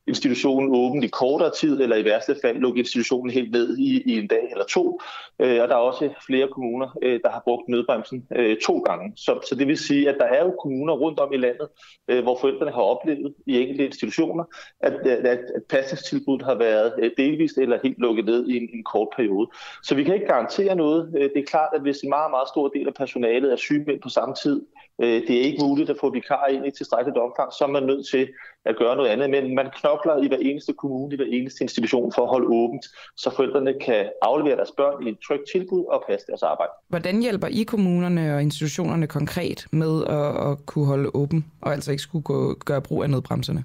institutionen 0.07 0.75
åben 0.75 1.03
i 1.03 1.07
kortere 1.07 1.51
tid, 1.59 1.81
eller 1.81 1.95
i 1.95 2.05
værste 2.05 2.35
fald 2.41 2.57
lukke 2.57 2.79
institutionen 2.79 3.31
helt 3.31 3.51
ned 3.51 3.77
i, 3.77 4.01
i 4.05 4.17
en 4.17 4.27
dag 4.27 4.51
eller 4.51 4.65
to. 4.65 5.01
Øh, 5.41 5.61
og 5.61 5.67
der 5.67 5.75
er 5.75 5.79
også 5.79 6.09
flere 6.25 6.47
kommuner, 6.47 6.97
øh, 7.01 7.19
der 7.23 7.29
har 7.29 7.41
brugt 7.43 7.69
nødbremsen 7.69 8.27
øh, 8.35 8.57
to 8.57 8.79
gange. 8.79 9.13
Så, 9.15 9.39
så 9.49 9.55
det 9.55 9.67
vil 9.67 9.77
sige, 9.77 10.09
at 10.09 10.15
der 10.19 10.25
er 10.25 10.45
jo 10.45 10.55
kommuner 10.61 10.93
rundt 10.93 11.19
om 11.19 11.33
i 11.33 11.37
landet, 11.37 11.67
øh, 12.07 12.23
hvor 12.23 12.37
forældrene 12.41 12.71
har 12.71 12.81
oplevet 12.81 13.33
i 13.45 13.61
enkelte 13.61 13.85
institutioner, 13.85 14.43
at, 14.79 14.93
at, 14.93 15.25
at 15.25 15.63
pasningstilbuddet 15.69 16.45
har 16.45 16.55
været 16.55 17.13
delvist 17.17 17.57
eller 17.57 17.79
helt 17.83 17.99
lukket 17.99 18.25
ned 18.25 18.47
i 18.47 18.57
en, 18.57 18.69
en 18.73 18.83
kort 18.83 19.07
periode. 19.15 19.47
Så 19.83 19.95
vi 19.95 20.03
kan 20.03 20.13
ikke 20.13 20.27
garantere 20.27 20.75
noget. 20.75 21.09
Det 21.13 21.37
er 21.37 21.45
klart, 21.45 21.69
at 21.75 21.81
hvis 21.81 22.01
en 22.01 22.09
meget, 22.09 22.31
meget 22.31 22.47
stor 22.47 22.67
del 22.67 22.87
af 22.87 22.93
personalet 22.93 23.51
er 23.51 23.55
sygemeldt 23.55 24.03
på 24.03 24.09
samme 24.09 24.35
tid, 24.35 24.61
det 24.99 25.31
er 25.37 25.41
ikke 25.41 25.63
muligt 25.63 25.89
at 25.89 25.97
få 26.01 26.09
vikarer 26.09 26.47
ind 26.47 26.67
i 26.67 26.71
tilstrækkeligt 26.71 27.17
omfang, 27.17 27.53
så 27.53 27.63
er 27.63 27.67
man 27.67 27.83
nødt 27.83 28.07
til 28.07 28.27
at 28.65 28.75
gøre 28.77 28.95
noget 28.95 29.09
andet. 29.09 29.29
Men 29.29 29.55
man 29.55 29.69
knokler 29.75 30.23
i 30.23 30.27
hver 30.27 30.37
eneste 30.37 30.73
kommune, 30.73 31.13
i 31.13 31.17
hver 31.17 31.25
eneste 31.25 31.63
institution 31.63 32.11
for 32.15 32.21
at 32.21 32.29
holde 32.29 32.47
åbent, 32.47 32.85
så 33.17 33.29
forældrene 33.35 33.73
kan 33.79 34.09
aflevere 34.21 34.55
deres 34.55 34.71
børn 34.77 35.07
i 35.07 35.09
en 35.09 35.17
trygt 35.31 35.49
tilbud 35.51 35.85
og 35.85 36.03
passe 36.07 36.27
deres 36.27 36.43
arbejde. 36.43 36.71
Hvordan 36.87 37.21
hjælper 37.21 37.47
I 37.47 37.63
kommunerne 37.63 38.35
og 38.35 38.41
institutionerne 38.41 39.07
konkret 39.07 39.67
med 39.71 40.03
at, 40.03 40.51
at 40.51 40.65
kunne 40.65 40.85
holde 40.85 41.09
åben, 41.13 41.45
og 41.61 41.73
altså 41.73 41.91
ikke 41.91 42.03
skulle 42.03 42.23
gå, 42.23 42.53
gøre 42.65 42.81
brug 42.81 43.03
af 43.03 43.09
nødbremserne? 43.09 43.63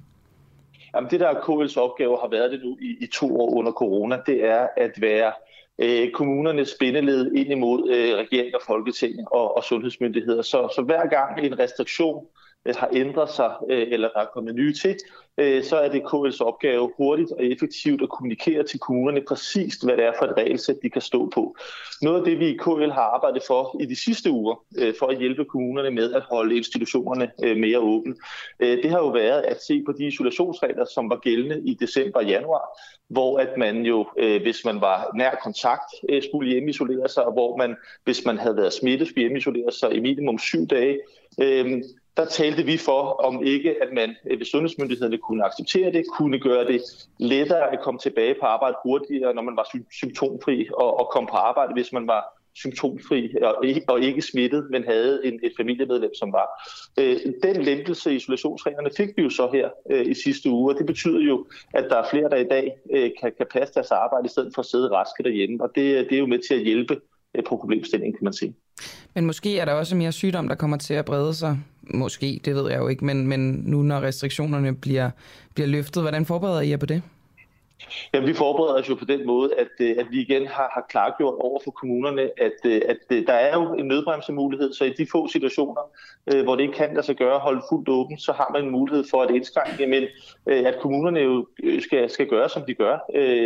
Jamen, 0.95 1.11
det 1.11 1.21
der 1.21 1.35
KL's 1.35 1.81
opgave 1.81 2.19
har 2.23 2.29
været 2.29 2.53
det 2.53 2.61
nu 2.65 2.77
i, 2.81 2.97
i 3.01 3.07
to 3.07 3.41
år 3.41 3.51
under 3.51 3.73
corona, 3.73 4.19
det 4.27 4.45
er 4.45 4.67
at 4.77 4.93
være 5.01 5.33
øh, 5.79 6.11
kommunernes 6.11 6.69
spindeled 6.69 7.33
ind 7.33 7.51
imod 7.53 7.91
øh, 7.91 8.17
regering 8.17 8.55
og 8.55 8.61
folketing 8.67 9.33
og, 9.33 9.57
og 9.57 9.65
sundhedsmyndigheder. 9.65 10.43
Så, 10.43 10.69
så 10.77 10.83
hver 10.83 11.07
gang 11.07 11.47
en 11.47 11.59
restriktion 11.59 12.25
øh, 12.25 12.46
Øh, 12.67 12.75
har 12.79 12.89
ændret 12.93 13.31
sig, 13.31 13.53
øh, 13.71 13.87
eller 13.91 14.09
der 14.09 14.21
er 14.21 14.27
kommet 14.35 14.55
nye 14.55 14.73
til, 14.75 14.97
øh, 15.39 15.65
så 15.65 15.77
er 15.77 15.89
det 15.89 16.03
KL's 16.03 16.41
opgave 16.41 16.93
hurtigt 16.97 17.33
og 17.33 17.45
effektivt 17.45 18.03
at 18.03 18.09
kommunikere 18.09 18.63
til 18.63 18.79
kommunerne 18.79 19.21
præcist, 19.29 19.85
hvad 19.85 19.97
det 19.97 20.05
er 20.05 20.13
for 20.19 20.27
et 20.27 20.37
regelsæt, 20.37 20.77
de 20.83 20.91
kan 20.91 21.03
stå 21.03 21.31
på. 21.35 21.57
Noget 22.03 22.19
af 22.19 22.25
det, 22.25 22.39
vi 22.39 22.49
i 22.49 22.57
KL 22.57 22.91
har 22.91 23.03
arbejdet 23.03 23.43
for 23.47 23.77
i 23.81 23.87
de 23.87 23.97
sidste 23.97 24.31
uger, 24.31 24.55
for 24.99 25.07
at 25.07 25.19
hjælpe 25.19 25.45
kommunerne 25.45 25.91
med 25.91 26.13
at 26.13 26.23
holde 26.23 26.57
institutionerne 26.57 27.31
mere 27.41 27.79
åbne, 27.79 28.15
det 28.61 28.91
har 28.91 28.99
jo 28.99 29.09
været 29.09 29.43
at 29.43 29.63
se 29.63 29.83
på 29.87 29.93
de 29.93 30.07
isolationsregler, 30.07 30.85
som 30.85 31.11
var 31.11 31.17
gældende 31.17 31.61
i 31.65 31.75
december 31.75 32.19
og 32.19 32.27
januar, 32.27 32.79
hvor 33.09 33.39
at 33.39 33.49
man 33.57 33.83
jo, 33.83 34.07
hvis 34.17 34.65
man 34.65 34.81
var 34.81 35.11
nær 35.15 35.35
kontakt, 35.43 35.91
skulle 36.23 36.51
hjemmeisolere 36.51 37.09
sig, 37.09 37.25
og 37.25 37.33
hvor 37.33 37.57
man, 37.57 37.77
hvis 38.05 38.25
man 38.25 38.39
havde 38.39 38.57
været 38.57 38.73
smittet, 38.73 39.09
skulle 39.09 39.23
hjemmeisolere 39.23 39.73
sig 39.73 39.95
i 39.95 40.01
minimum 40.01 40.39
syv 40.39 40.67
dage. 40.67 41.01
Øhm, 41.43 41.83
der 42.17 42.25
talte 42.25 42.63
vi 42.63 42.77
for, 42.77 43.03
om 43.03 43.43
ikke, 43.45 43.83
at 43.83 43.89
man 43.93 44.17
øh, 44.31 44.39
ved 44.39 44.47
sundhedsmyndighederne 44.47 45.19
kunne 45.19 45.45
acceptere 45.45 45.93
det, 45.93 46.05
kunne 46.19 46.39
gøre 46.41 46.67
det 46.67 46.83
lettere 47.19 47.73
at 47.73 47.81
komme 47.81 48.01
tilbage 48.01 48.35
på 48.41 48.47
arbejde 48.47 48.77
hurtigere, 48.83 49.35
når 49.35 49.43
man 49.43 49.57
var 49.57 49.69
symptomfri, 49.93 50.69
og, 50.75 51.01
og 51.01 51.11
komme 51.13 51.29
på 51.29 51.37
arbejde, 51.37 51.73
hvis 51.73 51.93
man 51.93 52.07
var 52.07 52.37
symptomfri 52.55 53.35
og 53.43 53.67
ikke, 53.67 53.83
og 53.89 54.01
ikke 54.01 54.23
smittet, 54.23 54.71
men 54.71 54.85
havde 54.85 55.27
en, 55.27 55.41
et 55.43 55.53
familiemedlem, 55.57 56.15
som 56.15 56.33
var. 56.33 56.49
Øh, 56.99 57.17
den 57.43 57.63
lempelse 57.63 58.13
i 58.13 58.17
isolationsreglerne 58.17 58.91
fik 58.97 59.09
vi 59.17 59.23
jo 59.23 59.31
så 59.31 59.51
her 59.53 59.69
øh, 59.91 60.07
i 60.07 60.15
sidste 60.15 60.51
uge, 60.51 60.75
og 60.75 60.79
det 60.79 60.87
betyder 60.87 61.21
jo, 61.21 61.47
at 61.75 61.85
der 61.91 61.97
er 61.97 62.09
flere, 62.11 62.31
der 62.31 62.37
i 62.37 62.45
dag 62.45 62.77
øh, 62.95 63.11
kan, 63.21 63.33
kan 63.37 63.47
passe 63.53 63.75
deres 63.75 63.91
arbejde, 63.91 64.27
i 64.27 64.29
stedet 64.29 64.53
for 64.55 64.63
at 64.63 64.67
sidde 64.67 64.91
raske 64.91 65.23
derhjemme, 65.23 65.63
og 65.65 65.71
det, 65.75 66.11
det 66.11 66.17
er 66.17 66.21
jo 66.21 66.27
med 66.27 66.39
til 66.49 66.55
at 66.55 66.61
hjælpe 66.61 67.01
øh, 67.35 67.45
på 67.45 67.57
problemstillingen, 67.57 68.17
kan 68.19 68.25
man 68.25 68.33
sige. 68.33 68.55
Men 69.15 69.27
måske 69.27 69.59
er 69.59 69.65
der 69.65 69.73
også 69.73 69.97
mere 69.97 70.13
sygdom, 70.13 70.49
der 70.49 70.55
kommer 70.55 70.77
til 70.77 70.95
at 70.95 71.05
brede 71.05 71.35
sig. 71.35 71.59
Måske, 71.95 72.41
det 72.45 72.55
ved 72.55 72.71
jeg 72.71 72.79
jo 72.79 72.89
ikke, 72.89 73.05
men, 73.05 73.27
men 73.27 73.63
nu 73.67 73.83
når 73.83 74.01
restriktionerne 74.01 74.75
bliver, 74.75 75.11
bliver 75.55 75.67
løftet, 75.67 76.03
hvordan 76.03 76.27
forbereder 76.27 76.61
I 76.61 76.71
jer 76.71 76.77
på 76.77 76.87
det? 76.87 77.03
Jamen, 78.15 78.29
vi 78.29 78.35
forbereder 78.35 78.81
os 78.81 78.89
jo 78.89 78.95
på 78.95 79.05
den 79.05 79.27
måde, 79.27 79.51
at, 79.59 79.69
øh, 79.81 79.97
at 79.99 80.07
vi 80.11 80.21
igen 80.21 80.47
har, 80.47 80.71
har 80.75 80.87
klargjort 80.89 81.35
over 81.41 81.61
for 81.65 81.71
kommunerne, 81.71 82.23
at, 82.23 82.53
øh, 82.67 82.81
at 82.89 82.97
øh, 83.11 83.27
der 83.27 83.33
er 83.33 83.55
jo 83.61 83.75
en 83.75 83.87
nødbremsemulighed, 83.87 84.73
så 84.73 84.85
i 84.85 84.91
de 84.91 85.07
få 85.13 85.29
situationer, 85.29 85.83
hvor 86.45 86.57
det 86.57 86.63
ikke 86.63 86.75
kan 86.75 86.95
lade 86.95 87.07
sig 87.07 87.17
gøre 87.17 87.35
at 87.35 87.41
holde 87.41 87.63
fuldt 87.71 87.89
åben, 87.89 88.19
så 88.19 88.33
har 88.33 88.51
man 88.53 88.65
en 88.65 88.71
mulighed 88.71 89.05
for 89.11 89.23
at 89.23 89.31
indskrænke, 89.31 89.87
men 89.87 90.03
at 90.47 90.79
kommunerne 90.81 91.21
jo 91.21 91.47
skal, 91.81 92.11
skal 92.11 92.27
gøre, 92.29 92.49
som 92.49 92.63
de 92.69 92.75
gør. 92.75 92.99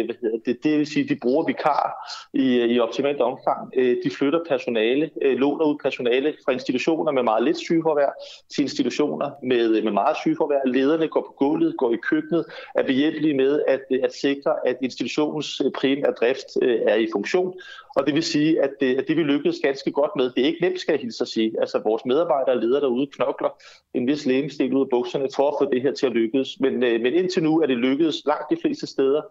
Hvad 0.05 0.15
hedder 0.21 0.39
det, 0.47 0.65
det 0.65 0.79
vil 0.79 0.87
sige, 0.87 1.05
at 1.05 1.09
de 1.09 1.19
bruger 1.23 1.45
vikar 1.47 2.13
i, 2.33 2.65
i 2.65 2.81
optimalt 2.81 3.21
omfang. 3.21 3.73
De 4.05 4.11
flytter 4.19 4.41
personale, 4.49 5.11
låner 5.23 5.65
ud 5.65 5.79
personale 5.83 6.35
fra 6.45 6.53
institutioner 6.53 7.13
med 7.13 7.23
meget 7.23 7.45
lidt 7.45 7.59
sygeforvær 7.59 8.11
til 8.55 8.63
institutioner 8.63 9.31
med, 9.43 9.83
med 9.83 9.93
meget 9.93 10.17
sygeforvær. 10.17 10.61
Lederne 10.67 11.09
går 11.09 11.21
på 11.21 11.35
gulvet, 11.39 11.75
går 11.79 11.93
i 11.93 11.97
køkkenet, 11.97 12.45
er 12.75 12.83
behjælpelige 12.83 13.35
med 13.35 13.63
at, 13.69 13.81
at 14.03 14.13
sikre, 14.31 14.53
at 14.67 14.77
institutionens 14.83 15.61
øh, 15.65 15.71
primære 15.71 16.13
drift 16.21 16.47
øh, 16.63 16.81
er 16.87 16.95
i 16.95 17.09
funktion. 17.13 17.55
Og 17.97 18.07
det 18.07 18.15
vil 18.15 18.23
sige, 18.23 18.63
at 18.63 18.71
det, 18.81 18.99
at 18.99 19.05
det 19.09 19.17
vi 19.17 19.23
lykkedes 19.23 19.59
ganske 19.63 19.91
godt 19.93 20.11
med, 20.17 20.31
det 20.31 20.43
er 20.43 20.47
ikke 20.47 20.63
nemt, 20.63 20.81
skal 20.81 20.93
jeg 20.93 21.01
hilse 21.01 21.23
at 21.23 21.29
sige. 21.29 21.53
Altså 21.61 21.79
vores 21.85 22.03
medarbejdere 22.05 22.55
og 22.55 22.63
ledere 22.63 22.81
derude 22.81 23.07
knokler 23.07 23.49
en 23.95 24.07
vis 24.07 24.27
lægemstil 24.27 24.75
ud 24.75 24.81
af 24.81 24.91
bukserne 24.91 25.29
for 25.37 25.49
at 25.49 25.55
få 25.61 25.71
det 25.73 25.83
her 25.83 25.93
til 25.93 26.07
at 26.07 26.13
lykkes. 26.13 26.61
Men, 26.61 26.83
øh, 26.83 27.01
men 27.01 27.13
indtil 27.13 27.43
nu 27.43 27.61
er 27.61 27.67
det 27.67 27.77
lykkedes 27.77 28.23
langt 28.27 28.47
de 28.51 28.57
fleste 28.63 28.87
steder, 28.87 29.23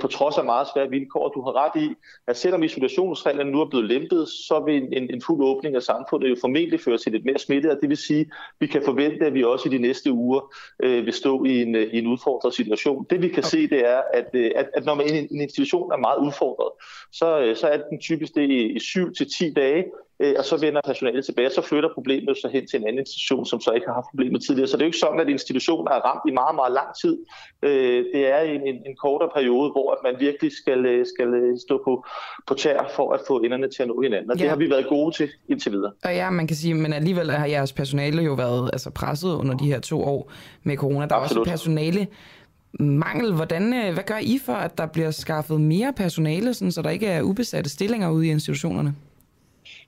på 0.00 0.08
trods 0.08 0.38
af 0.38 0.44
meget 0.44 0.66
svære 0.74 0.90
vilkår. 0.90 1.28
Du 1.28 1.42
har 1.42 1.52
ret 1.64 1.82
i, 1.82 1.94
at 2.26 2.36
selvom 2.36 2.62
isolationsreglerne 2.62 3.50
nu 3.50 3.60
er 3.60 3.68
blevet 3.68 3.86
lempet, 3.86 4.28
så 4.28 4.62
vil 4.66 4.74
en, 4.74 5.14
en 5.14 5.22
fuld 5.22 5.44
åbning 5.44 5.76
af 5.76 5.82
samfundet 5.82 6.30
jo 6.30 6.36
formentlig 6.40 6.80
føre 6.80 6.98
til 6.98 7.12
lidt 7.12 7.24
mere 7.24 7.38
smitte, 7.38 7.70
og 7.70 7.78
det 7.80 7.88
vil 7.88 7.96
sige, 7.96 8.20
at 8.20 8.26
vi 8.60 8.66
kan 8.66 8.82
forvente, 8.84 9.26
at 9.26 9.34
vi 9.34 9.44
også 9.44 9.68
i 9.68 9.72
de 9.72 9.78
næste 9.78 10.12
uger 10.12 10.54
øh, 10.82 11.06
vil 11.06 11.12
stå 11.12 11.44
i 11.44 11.62
en, 11.62 11.74
i 11.74 11.98
en 11.98 12.06
udfordret 12.06 12.54
situation. 12.54 13.06
Det 13.10 13.22
vi 13.22 13.28
kan 13.28 13.38
okay. 13.38 13.48
se, 13.48 13.68
det 13.68 13.88
er, 13.88 14.00
at 14.12 14.31
at, 14.34 14.66
at 14.74 14.84
når 14.84 14.94
man, 14.94 15.06
en, 15.14 15.40
institution 15.40 15.92
er 15.92 15.96
meget 15.96 16.18
udfordret, 16.18 16.70
så, 17.12 17.40
øh, 17.40 17.56
så 17.56 17.66
er 17.66 17.76
den 17.90 18.00
typisk 18.00 18.34
det 18.34 18.50
i, 18.50 18.76
i 18.76 18.78
7 18.78 19.14
til 19.14 19.26
10 19.38 19.52
dage, 19.52 19.84
øh, 20.22 20.34
og 20.38 20.44
så 20.44 20.56
vender 20.56 20.80
personalet 20.84 21.24
tilbage, 21.24 21.48
og 21.48 21.52
så 21.52 21.62
flytter 21.62 21.90
problemet 21.94 22.36
så 22.36 22.48
hen 22.48 22.66
til 22.66 22.76
en 22.80 22.86
anden 22.86 22.98
institution, 22.98 23.46
som 23.46 23.60
så 23.60 23.70
ikke 23.70 23.86
har 23.86 23.94
haft 23.94 24.06
problemer 24.12 24.38
tidligere. 24.38 24.68
Så 24.68 24.76
det 24.76 24.82
er 24.82 24.86
jo 24.86 24.92
ikke 24.92 24.98
sådan, 24.98 25.20
at 25.20 25.28
institutionen 25.28 25.86
er 25.94 25.98
ramt 26.08 26.24
i 26.30 26.32
meget, 26.40 26.54
meget 26.54 26.72
lang 26.72 26.90
tid. 27.02 27.14
Det 28.14 28.22
er 28.34 28.40
en, 28.40 28.60
en, 28.70 28.76
en 28.88 28.96
kortere 28.96 29.30
periode, 29.34 29.70
hvor 29.70 29.98
man 30.06 30.14
virkelig 30.20 30.52
skal, 30.60 31.06
skal 31.12 31.30
stå 31.66 31.74
på, 31.84 31.92
på 32.46 32.54
tær 32.54 32.90
for 32.96 33.12
at 33.12 33.20
få 33.28 33.34
enderne 33.40 33.68
til 33.70 33.82
at 33.82 33.88
nå 33.88 34.00
hinanden. 34.00 34.30
Og 34.30 34.36
ja. 34.36 34.42
det 34.42 34.50
har 34.50 34.56
vi 34.56 34.70
været 34.70 34.86
gode 34.88 35.16
til 35.16 35.28
indtil 35.48 35.72
videre. 35.72 35.92
Og 36.04 36.14
ja, 36.14 36.30
man 36.30 36.46
kan 36.46 36.56
sige, 36.56 36.74
men 36.74 36.92
alligevel 36.92 37.30
har 37.30 37.46
jeres 37.46 37.72
personale 37.72 38.22
jo 38.22 38.32
været 38.32 38.70
altså, 38.72 38.90
presset 38.90 39.34
under 39.34 39.56
de 39.56 39.66
her 39.66 39.80
to 39.80 40.02
år 40.02 40.32
med 40.62 40.76
corona. 40.76 41.06
Der 41.06 41.14
er 41.14 41.20
Absolut. 41.20 41.40
også 41.40 41.50
personale, 41.50 42.06
mangel. 42.80 43.34
Hvordan, 43.34 43.74
øh, 43.74 43.92
hvad 43.94 44.04
gør 44.04 44.18
I 44.22 44.38
for, 44.46 44.52
at 44.52 44.78
der 44.78 44.86
bliver 44.86 45.10
skaffet 45.10 45.60
mere 45.60 45.92
personale, 45.96 46.54
sådan, 46.54 46.72
så 46.72 46.82
der 46.82 46.90
ikke 46.90 47.06
er 47.06 47.22
ubesatte 47.22 47.70
stillinger 47.70 48.10
ude 48.10 48.26
i 48.26 48.30
institutionerne? 48.30 48.94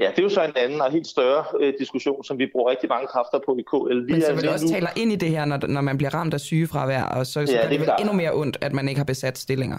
Ja, 0.00 0.10
det 0.10 0.18
er 0.18 0.22
jo 0.22 0.28
så 0.28 0.44
en 0.44 0.52
anden 0.56 0.80
og 0.80 0.92
helt 0.92 1.06
større 1.06 1.44
øh, 1.60 1.74
diskussion, 1.78 2.24
som 2.24 2.38
vi 2.38 2.46
bruger 2.52 2.70
rigtig 2.70 2.88
mange 2.88 3.06
kræfter 3.06 3.38
på 3.46 3.56
i 3.58 3.62
KL. 3.62 4.06
Vi 4.06 4.12
Men 4.12 4.20
så 4.22 4.36
det 4.36 4.48
også 4.48 4.66
nu... 4.66 4.72
tale 4.72 4.88
ind 4.96 5.12
i 5.12 5.16
det 5.16 5.28
her, 5.28 5.44
når, 5.44 5.66
når 5.66 5.80
man 5.80 5.96
bliver 5.96 6.14
ramt 6.14 6.34
af 6.34 6.40
sygefravær, 6.40 7.02
og 7.02 7.26
så, 7.26 7.46
så 7.46 7.52
ja, 7.52 7.68
det, 7.68 7.80
det 7.80 7.90
endnu 8.00 8.14
mere 8.14 8.34
ondt, 8.34 8.58
at 8.60 8.72
man 8.72 8.88
ikke 8.88 8.98
har 8.98 9.04
besat 9.04 9.38
stillinger. 9.38 9.78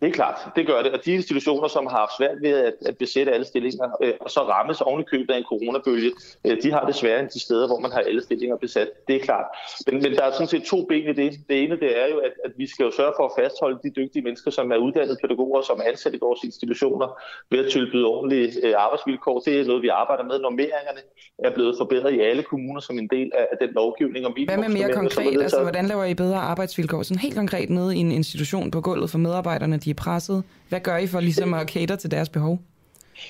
Det 0.00 0.08
er 0.08 0.12
klart, 0.12 0.38
det 0.56 0.66
gør 0.66 0.82
det. 0.82 0.92
Og 0.92 1.04
de 1.04 1.12
institutioner, 1.12 1.68
som 1.68 1.86
har 1.86 1.98
haft 1.98 2.12
svært 2.18 2.38
ved 2.42 2.50
at, 2.50 2.74
at 2.86 2.98
besætte 2.98 3.32
alle 3.32 3.46
stillinger, 3.46 3.88
øh, 4.02 4.12
og 4.20 4.30
så 4.30 4.40
rammes 4.40 4.80
oven 4.80 5.00
i 5.00 5.04
købet 5.04 5.30
af 5.34 5.38
en 5.38 5.44
coronabølge, 5.44 6.12
øh, 6.46 6.62
de 6.62 6.72
har 6.72 6.84
det 6.86 6.94
sværere 6.94 7.20
end 7.20 7.28
de 7.28 7.40
steder, 7.40 7.66
hvor 7.66 7.78
man 7.78 7.90
har 7.90 7.98
alle 7.98 8.22
stillinger 8.22 8.56
besat. 8.56 8.88
Det 9.08 9.16
er 9.16 9.20
klart. 9.20 9.44
Men, 9.86 10.02
men 10.02 10.12
der 10.12 10.22
er 10.22 10.32
sådan 10.32 10.46
set 10.48 10.62
to 10.62 10.84
ben 10.88 11.08
i 11.12 11.12
det. 11.12 11.32
Det 11.48 11.62
ene 11.62 11.76
det 11.80 11.90
er 12.02 12.06
jo, 12.12 12.18
at, 12.18 12.32
at 12.44 12.52
vi 12.56 12.66
skal 12.66 12.84
jo 12.84 12.90
sørge 12.90 13.12
for 13.16 13.24
at 13.24 13.32
fastholde 13.40 13.78
de 13.82 13.90
dygtige 13.90 14.22
mennesker, 14.22 14.50
som 14.50 14.72
er 14.72 14.76
uddannede 14.76 15.16
pædagoger, 15.22 15.62
som 15.62 15.76
er 15.82 15.88
ansat 15.90 16.14
i 16.14 16.18
vores 16.20 16.40
institutioner, 16.44 17.08
ved 17.50 17.64
at 17.64 17.72
tilbyde 17.72 18.06
ordentlige 18.06 18.48
øh, 18.66 18.74
arbejdsvilkår. 18.76 19.40
Det 19.40 19.60
er 19.60 19.64
noget, 19.64 19.82
vi 19.82 19.88
arbejder 19.88 20.24
med. 20.24 20.38
Normeringerne 20.38 21.00
er 21.38 21.50
blevet 21.54 21.74
forbedret 21.78 22.12
i 22.14 22.20
alle 22.20 22.42
kommuner 22.42 22.80
som 22.80 22.98
en 22.98 23.08
del 23.08 23.30
af 23.52 23.56
den 23.60 23.70
lovgivning. 23.74 24.26
Og 24.26 24.32
Hvad 24.32 24.56
med 24.56 24.68
mere 24.68 24.92
konkret? 24.92 25.42
Altså, 25.42 25.62
hvordan 25.62 25.86
laver 25.86 26.04
I 26.04 26.14
bedre 26.14 26.36
arbejdsvilkår? 26.36 27.02
Sådan 27.02 27.20
helt 27.20 27.36
konkret 27.36 27.70
nede 27.70 27.96
i 27.96 27.98
en 27.98 28.12
institution 28.12 28.70
på 28.70 28.80
gulvet 28.80 29.10
for 29.10 29.18
medarbejderne, 29.18 29.78
de 29.88 29.92
er 29.92 30.02
presset. 30.04 30.44
Hvad 30.68 30.80
gør 30.80 30.96
I 30.96 31.06
for 31.06 31.20
ligesom 31.20 31.54
at 31.54 31.68
cater 31.68 31.96
til 31.96 32.10
deres 32.10 32.28
behov? 32.28 32.58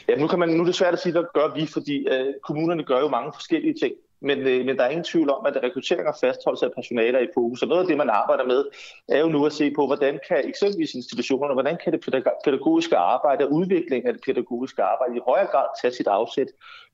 Ja, 0.08 0.14
nu, 0.16 0.26
kan 0.26 0.38
man, 0.38 0.48
nu 0.48 0.60
er 0.62 0.66
det 0.66 0.74
svært 0.74 0.92
at 0.92 1.00
sige, 1.00 1.12
hvad 1.12 1.24
gør 1.34 1.54
vi, 1.54 1.66
fordi 1.66 1.96
øh, 2.08 2.34
kommunerne 2.42 2.84
gør 2.84 3.00
jo 3.00 3.08
mange 3.08 3.30
forskellige 3.34 3.74
ting. 3.82 3.94
Men, 4.20 4.38
øh, 4.38 4.66
men 4.66 4.76
der 4.76 4.84
er 4.84 4.88
ingen 4.88 5.04
tvivl 5.04 5.30
om, 5.30 5.46
at 5.46 5.56
rekruttering 5.62 6.08
og 6.08 6.14
fastholdelse 6.20 6.66
af 6.66 6.72
personale 6.78 7.18
er 7.18 7.22
i 7.22 7.34
fokus. 7.34 7.62
Og 7.62 7.68
noget 7.68 7.82
af 7.82 7.86
det, 7.86 7.96
man 7.96 8.10
arbejder 8.10 8.44
med, 8.44 8.64
er 9.08 9.20
jo 9.20 9.28
nu 9.28 9.46
at 9.46 9.52
se 9.52 9.70
på, 9.70 9.86
hvordan 9.86 10.18
kan 10.28 10.48
eksempelvis 10.48 10.94
institutionerne, 10.94 11.54
hvordan 11.54 11.78
kan 11.84 11.92
det 11.92 12.00
pædagogiske 12.44 12.96
arbejde 12.96 13.44
og 13.44 13.52
udvikling 13.52 14.06
af 14.06 14.12
det 14.12 14.22
pædagogiske 14.26 14.82
arbejde 14.82 15.16
i 15.16 15.20
højere 15.28 15.46
grad 15.46 15.66
tage 15.82 15.94
sit 15.94 16.06
afsæt 16.06 16.48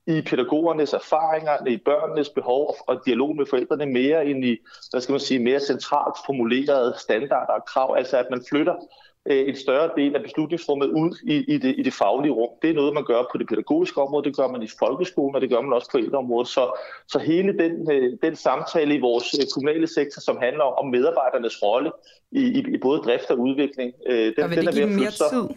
i 0.06 0.22
pædagogernes 0.22 0.92
erfaringer, 0.92 1.66
i 1.66 1.76
børnenes 1.76 2.28
behov 2.28 2.76
og 2.86 3.02
dialog 3.06 3.36
med 3.36 3.46
forældrene 3.46 3.86
mere 3.86 4.26
ind 4.26 4.44
i, 4.44 4.56
hvad 4.90 5.00
skal 5.00 5.12
man 5.12 5.20
sige, 5.20 5.40
mere 5.40 5.60
centralt 5.60 6.16
formulerede 6.26 6.94
standarder 6.98 7.52
og 7.52 7.64
krav, 7.64 7.94
altså 7.98 8.16
at 8.16 8.26
man 8.30 8.42
flytter 8.50 8.74
øh, 9.30 9.48
en 9.48 9.56
større 9.56 9.90
del 9.96 10.16
af 10.16 10.22
beslutningsrummet 10.22 10.86
ud 10.86 11.18
i, 11.24 11.54
i, 11.54 11.58
det, 11.58 11.74
i 11.78 11.82
det 11.82 11.92
faglige 11.92 12.32
rum. 12.32 12.50
Det 12.62 12.70
er 12.70 12.74
noget, 12.74 12.94
man 12.94 13.04
gør 13.04 13.22
på 13.32 13.38
det 13.38 13.48
pædagogiske 13.48 14.00
område, 14.00 14.24
det 14.24 14.36
gør 14.36 14.48
man 14.48 14.62
i 14.62 14.68
folkeskolen, 14.78 15.34
og 15.34 15.40
det 15.40 15.50
gør 15.50 15.60
man 15.60 15.72
også 15.72 15.90
på 15.90 15.98
ældreområdet. 15.98 16.48
Så, 16.48 16.80
så 17.08 17.18
hele 17.18 17.58
den, 17.58 17.92
øh, 17.92 18.12
den 18.22 18.36
samtale 18.36 18.94
i 18.94 19.00
vores 19.00 19.34
øh, 19.38 19.46
kommunale 19.54 19.86
sektor, 19.86 20.20
som 20.20 20.36
handler 20.40 20.64
om 20.64 20.88
medarbejdernes 20.88 21.62
rolle 21.62 21.92
i, 22.32 22.42
i, 22.58 22.74
i 22.74 22.78
både 22.78 22.98
drift 23.00 23.30
og 23.30 23.38
udvikling, 23.38 23.92
den, 24.06 24.44
og 24.44 24.50
vil 24.50 24.56
den 24.56 24.66
det 24.66 24.68
er 24.68 24.72
ved 24.72 24.72
give 24.72 24.86
mere 24.86 25.10
sig. 25.10 25.56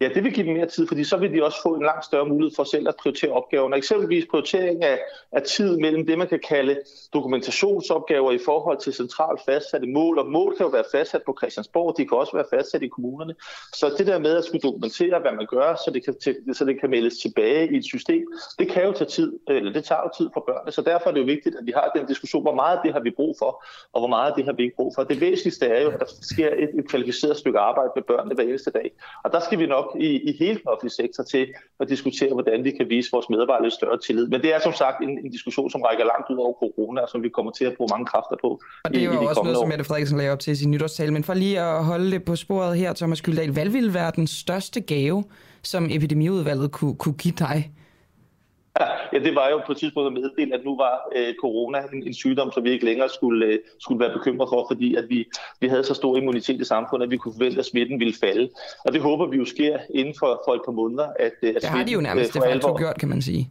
Ja, 0.00 0.08
det 0.08 0.24
vil 0.24 0.32
give 0.32 0.46
dem 0.46 0.56
mere 0.56 0.66
tid, 0.66 0.86
fordi 0.86 1.04
så 1.04 1.16
vil 1.16 1.32
de 1.32 1.44
også 1.44 1.62
få 1.62 1.74
en 1.74 1.82
langt 1.82 2.04
større 2.04 2.26
mulighed 2.26 2.56
for 2.56 2.64
selv 2.64 2.88
at 2.88 2.94
prioritere 3.02 3.30
opgaverne. 3.30 3.76
Eksempelvis 3.76 4.26
prioritering 4.30 4.84
af, 4.84 4.98
af 5.32 5.42
tid 5.42 5.78
mellem 5.78 6.06
det, 6.06 6.18
man 6.18 6.28
kan 6.28 6.40
kalde 6.48 6.76
dokumentationsopgaver 7.14 8.32
i 8.32 8.38
forhold 8.44 8.78
til 8.78 8.92
centralt 8.92 9.40
fastsatte 9.46 9.86
mål. 9.86 10.18
Og 10.18 10.26
mål 10.26 10.56
kan 10.56 10.66
jo 10.66 10.70
være 10.70 10.84
fastsat 10.92 11.22
på 11.26 11.36
Christiansborg, 11.40 11.94
de 11.96 12.08
kan 12.08 12.18
også 12.18 12.32
være 12.32 12.44
fastsat 12.54 12.82
i 12.82 12.88
kommunerne. 12.88 13.34
Så 13.72 13.94
det 13.98 14.06
der 14.06 14.18
med 14.18 14.36
at 14.36 14.44
skulle 14.44 14.60
dokumentere, 14.60 15.20
hvad 15.20 15.32
man 15.32 15.46
gør, 15.50 15.74
så 15.74 15.90
det 15.94 16.04
kan, 16.04 16.14
så 16.54 16.64
det 16.64 16.80
kan 16.80 16.90
meldes 16.90 17.18
tilbage 17.18 17.72
i 17.72 17.76
et 17.76 17.84
system, 17.84 18.24
det 18.58 18.68
kan 18.68 18.84
jo 18.84 18.92
tage 18.92 19.08
tid, 19.08 19.32
eller 19.48 19.72
det 19.72 19.84
tager 19.84 20.00
jo 20.04 20.10
tid 20.18 20.30
for 20.34 20.44
børnene. 20.46 20.72
Så 20.72 20.82
derfor 20.82 21.10
er 21.10 21.14
det 21.14 21.20
jo 21.20 21.26
vigtigt, 21.26 21.56
at 21.56 21.66
vi 21.66 21.72
har 21.72 21.90
den 21.96 22.06
diskussion, 22.06 22.42
hvor 22.42 22.54
meget 22.54 22.76
af 22.76 22.82
det 22.84 22.92
har 22.92 23.00
vi 23.00 23.10
brug 23.10 23.36
for, 23.38 23.64
og 23.92 24.00
hvor 24.00 24.08
meget 24.08 24.30
af 24.30 24.36
det 24.36 24.44
har 24.44 24.52
vi 24.52 24.62
ikke 24.62 24.76
brug 24.76 24.92
for. 24.94 25.04
Det 25.04 25.20
væsentligste 25.20 25.66
er 25.66 25.82
jo, 25.82 25.90
at 25.90 26.00
der 26.00 26.06
sker 26.22 26.48
et, 26.48 26.70
et 26.78 26.88
kvalificeret 26.88 27.36
stykke 27.36 27.58
arbejde 27.58 27.90
med 27.94 28.02
børnene 28.02 28.34
hver 28.34 28.44
eneste 28.44 28.70
dag. 28.70 28.92
Og 29.24 29.32
der 29.32 29.40
skal 29.40 29.58
vi 29.58 29.66
nok 29.66 29.89
i, 30.00 30.10
i 30.28 30.36
hele 30.38 30.58
den 30.58 30.68
offentlige 30.72 30.94
sektor 31.02 31.22
til 31.22 31.46
at 31.80 31.88
diskutere, 31.88 32.32
hvordan 32.32 32.64
vi 32.64 32.70
kan 32.70 32.88
vise 32.88 33.08
vores 33.12 33.26
medarbejdere 33.30 33.64
lidt 33.64 33.74
større 33.74 33.98
tillid. 33.98 34.26
Men 34.28 34.40
det 34.42 34.54
er 34.54 34.60
som 34.60 34.72
sagt 34.72 35.02
en, 35.02 35.10
en 35.24 35.30
diskussion, 35.30 35.70
som 35.70 35.80
rækker 35.82 36.04
langt 36.04 36.26
ud 36.30 36.38
over 36.44 36.54
corona, 36.62 37.00
og 37.00 37.08
som 37.08 37.22
vi 37.22 37.28
kommer 37.28 37.52
til 37.52 37.64
at 37.64 37.74
bruge 37.76 37.88
mange 37.92 38.06
kræfter 38.06 38.36
på. 38.44 38.60
Og 38.84 38.90
det 38.90 38.96
er 38.96 39.02
i, 39.02 39.04
jo 39.04 39.12
i 39.12 39.24
de 39.24 39.28
også 39.28 39.42
noget, 39.42 39.56
år. 39.56 39.62
som 39.62 39.68
Mette 39.68 39.84
Frederiksen 39.84 40.16
lagde 40.18 40.32
op 40.32 40.38
til 40.38 40.50
i 40.50 40.56
sin 40.56 40.70
nytårstale. 40.70 41.12
Men 41.12 41.24
for 41.24 41.34
lige 41.34 41.60
at 41.60 41.84
holde 41.84 42.10
det 42.10 42.24
på 42.24 42.36
sporet 42.36 42.76
her, 42.76 42.92
Thomas 42.92 43.22
Gyldal, 43.22 43.50
hvad 43.50 43.68
ville 43.68 43.94
være 43.94 44.12
den 44.16 44.26
største 44.26 44.80
gave, 44.80 45.24
som 45.62 45.88
epidemiudvalget 45.90 46.72
kunne, 46.72 46.94
kunne 46.94 47.14
give 47.14 47.34
dig? 47.38 47.70
Ja, 49.12 49.18
det 49.18 49.34
var 49.34 49.48
jo 49.48 49.60
på 49.66 49.72
et 49.72 49.78
tidspunkt 49.78 50.06
at 50.06 50.12
meddele, 50.12 50.54
at 50.54 50.64
nu 50.64 50.76
var 50.76 51.08
øh, 51.16 51.34
corona 51.40 51.78
en, 51.92 52.06
en 52.06 52.14
sygdom, 52.14 52.52
som 52.52 52.64
vi 52.64 52.70
ikke 52.70 52.84
længere 52.84 53.08
skulle, 53.08 53.46
øh, 53.46 53.58
skulle 53.78 54.00
være 54.00 54.12
bekymret 54.12 54.48
for, 54.48 54.66
fordi 54.70 54.94
at 54.94 55.04
vi, 55.08 55.28
vi 55.60 55.68
havde 55.68 55.84
så 55.84 55.94
stor 55.94 56.16
immunitet 56.16 56.60
i 56.60 56.64
samfundet, 56.64 57.06
at 57.06 57.10
vi 57.10 57.16
kunne 57.16 57.34
forvente, 57.34 57.58
at 57.58 57.64
smitten 57.64 58.00
ville 58.00 58.14
falde. 58.20 58.48
Og 58.84 58.92
det 58.92 59.00
håber 59.00 59.26
vi 59.26 59.36
jo 59.36 59.44
sker 59.44 59.78
inden 59.94 60.14
for, 60.18 60.42
for 60.46 60.54
et 60.54 60.60
par 60.64 60.72
måneder. 60.72 61.08
At, 61.18 61.32
øh, 61.42 61.48
at 61.56 61.62
Det 61.62 61.64
har 61.64 61.84
de 61.84 61.92
jo 61.92 61.98
smitten, 61.98 62.02
nærmest 62.02 62.30
øh, 62.30 62.34
de 62.34 62.38
for 62.38 62.52
facto 62.52 62.68
alvor- 62.68 62.78
gjort, 62.78 62.98
kan 62.98 63.08
man 63.08 63.22
sige. 63.22 63.50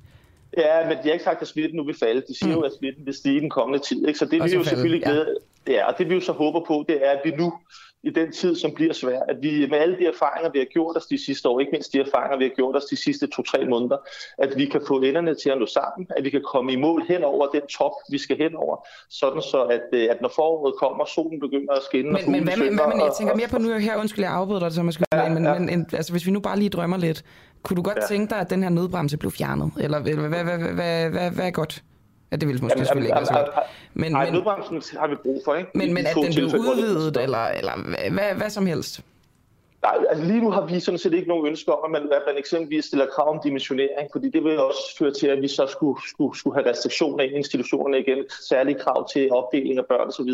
Ja, 0.57 0.87
men 0.87 0.97
de 0.97 1.03
har 1.03 1.11
ikke 1.11 1.23
sagt, 1.23 1.41
at 1.41 1.47
smitten 1.47 1.77
nu 1.77 1.83
vil 1.83 1.95
falde. 1.99 2.21
De 2.27 2.37
siger 2.37 2.47
mm. 2.55 2.59
jo, 2.59 2.61
at 2.61 2.71
smitten 2.79 3.05
vil 3.05 3.13
stige 3.13 3.37
i 3.37 3.39
den 3.39 3.49
kommende 3.49 3.85
tid. 3.85 4.07
Ikke? 4.07 4.19
Så 4.19 4.25
det 4.25 4.43
vi 4.43 4.49
jo 4.55 4.63
selvfølgelig 4.63 5.01
ja. 5.05 5.11
glæde, 5.11 5.35
ja. 5.67 5.87
og 5.87 5.97
det 5.97 6.09
vi 6.09 6.13
jo 6.13 6.21
så 6.21 6.31
håber 6.31 6.59
på, 6.67 6.85
det 6.89 7.07
er, 7.07 7.11
at 7.11 7.21
vi 7.23 7.31
nu 7.31 7.53
i 8.03 8.09
den 8.09 8.31
tid, 8.31 8.55
som 8.55 8.71
bliver 8.75 8.93
svær, 8.93 9.19
at 9.29 9.35
vi 9.41 9.67
med 9.69 9.77
alle 9.77 9.97
de 9.97 10.05
erfaringer, 10.05 10.49
vi 10.51 10.59
har 10.59 10.65
gjort 10.65 10.97
os 10.97 11.05
de 11.05 11.25
sidste 11.25 11.49
år, 11.49 11.59
ikke 11.59 11.71
mindst 11.71 11.93
de 11.93 11.99
erfaringer, 11.99 12.37
vi 12.37 12.43
har 12.43 12.51
gjort 12.55 12.75
os 12.75 12.85
de 12.85 12.95
sidste 12.95 13.27
to-tre 13.27 13.65
måneder, 13.65 13.97
at 14.37 14.51
vi 14.57 14.65
kan 14.65 14.81
få 14.87 15.01
enderne 15.01 15.35
til 15.35 15.49
at 15.49 15.57
nå 15.59 15.65
sammen, 15.65 16.07
at 16.17 16.23
vi 16.23 16.29
kan 16.29 16.43
komme 16.53 16.73
i 16.73 16.75
mål 16.75 17.01
hen 17.07 17.23
over 17.23 17.47
den 17.47 17.61
top, 17.77 17.91
vi 18.11 18.17
skal 18.17 18.37
hen 18.37 18.55
over, 18.55 18.87
sådan 19.09 19.41
så 19.41 19.63
at, 19.63 19.81
øh, 19.93 20.07
at 20.11 20.21
når 20.21 20.31
foråret 20.35 20.73
kommer, 20.79 21.05
solen 21.05 21.39
begynder 21.39 21.73
at 21.73 21.83
skinne. 21.83 22.09
og 22.09 22.19
Men, 22.31 22.31
men 22.31 22.49
fuglene 22.49 22.55
hvad, 22.55 22.57
med, 22.57 22.75
hvad 22.77 22.87
med, 22.87 22.95
jeg 23.03 23.11
og- 23.11 23.17
tænker 23.17 23.35
mere 23.35 23.47
på 23.47 23.57
nu 23.57 23.69
her, 23.77 23.97
undskyld, 23.97 24.23
jeg 24.25 24.33
afbryder 24.33 24.59
dig, 24.59 24.71
Thomas 24.71 24.99
ja, 25.13 25.29
men, 25.29 25.43
ja. 25.43 25.59
men 25.59 25.69
en, 25.69 25.85
altså, 25.93 26.11
hvis 26.13 26.25
vi 26.25 26.31
nu 26.31 26.39
bare 26.39 26.57
lige 26.59 26.69
drømmer 26.69 26.97
lidt, 26.97 27.23
kunne 27.63 27.77
du 27.77 27.81
godt 27.81 27.97
Ja. 27.97 28.05
tænke 28.07 28.29
dig, 28.29 28.39
at 28.39 28.49
den 28.49 28.63
her 28.63 28.69
nødbremse 28.69 29.17
blev 29.17 29.31
fjernet? 29.31 29.71
Eller 29.79 29.97
eller 29.97 30.27
hvad, 30.27 30.43
hvad, 30.43 30.57
hvad, 30.57 30.73
hvad, 30.73 31.09
hvad, 31.09 31.31
hvad 31.31 31.45
er 31.47 31.51
godt? 31.51 31.83
Ja, 32.31 32.35
det 32.35 32.47
ville 32.47 32.61
måske 32.61 32.73
Jamen, 32.73 32.85
selvfølgelig 32.85 33.09
ikke 33.09 33.31
være 33.31 33.39
jamen, 33.39 33.51
jamen, 33.55 33.69
Men, 33.93 34.11
Nej, 34.11 34.25
men, 34.25 34.33
nødbremsen 34.33 34.97
har 34.99 35.07
vi 35.07 35.15
brug 35.15 35.41
for, 35.45 35.55
ikke? 35.55 35.71
Men, 35.75 35.93
men 35.93 36.05
at 36.05 36.15
den 36.15 36.33
blev 36.35 36.45
udvidet, 36.45 37.17
eller, 37.17 37.45
eller 37.45 37.71
hvad, 37.87 38.11
hvad, 38.11 38.35
hvad 38.35 38.49
som 38.49 38.65
helst? 38.65 39.01
Nej, 39.81 39.97
altså 40.09 40.25
lige 40.25 40.41
nu 40.41 40.51
har 40.51 40.65
vi 40.65 40.79
sådan 40.79 40.97
set 40.97 41.13
ikke 41.13 41.27
nogen 41.27 41.47
ønsker 41.47 41.71
om, 41.71 41.95
at 41.95 42.01
man, 42.01 42.11
at 42.11 42.21
man 42.27 42.37
eksempelvis 42.37 42.85
stiller 42.85 43.05
krav 43.05 43.29
om 43.29 43.39
dimensionering, 43.43 44.09
fordi 44.11 44.29
det 44.29 44.43
vil 44.43 44.59
også 44.59 44.95
føre 44.99 45.11
til, 45.11 45.27
at 45.27 45.41
vi 45.41 45.47
så 45.47 45.67
skulle, 45.67 46.01
skulle, 46.09 46.37
skulle 46.37 46.55
have 46.55 46.69
restriktioner 46.69 47.23
i 47.23 47.31
institutionerne 47.31 47.99
igen, 47.99 48.25
særlige 48.49 48.79
krav 48.79 49.09
til 49.09 49.31
opdeling 49.31 49.77
af 49.77 49.85
børn 49.85 50.07
osv. 50.07 50.31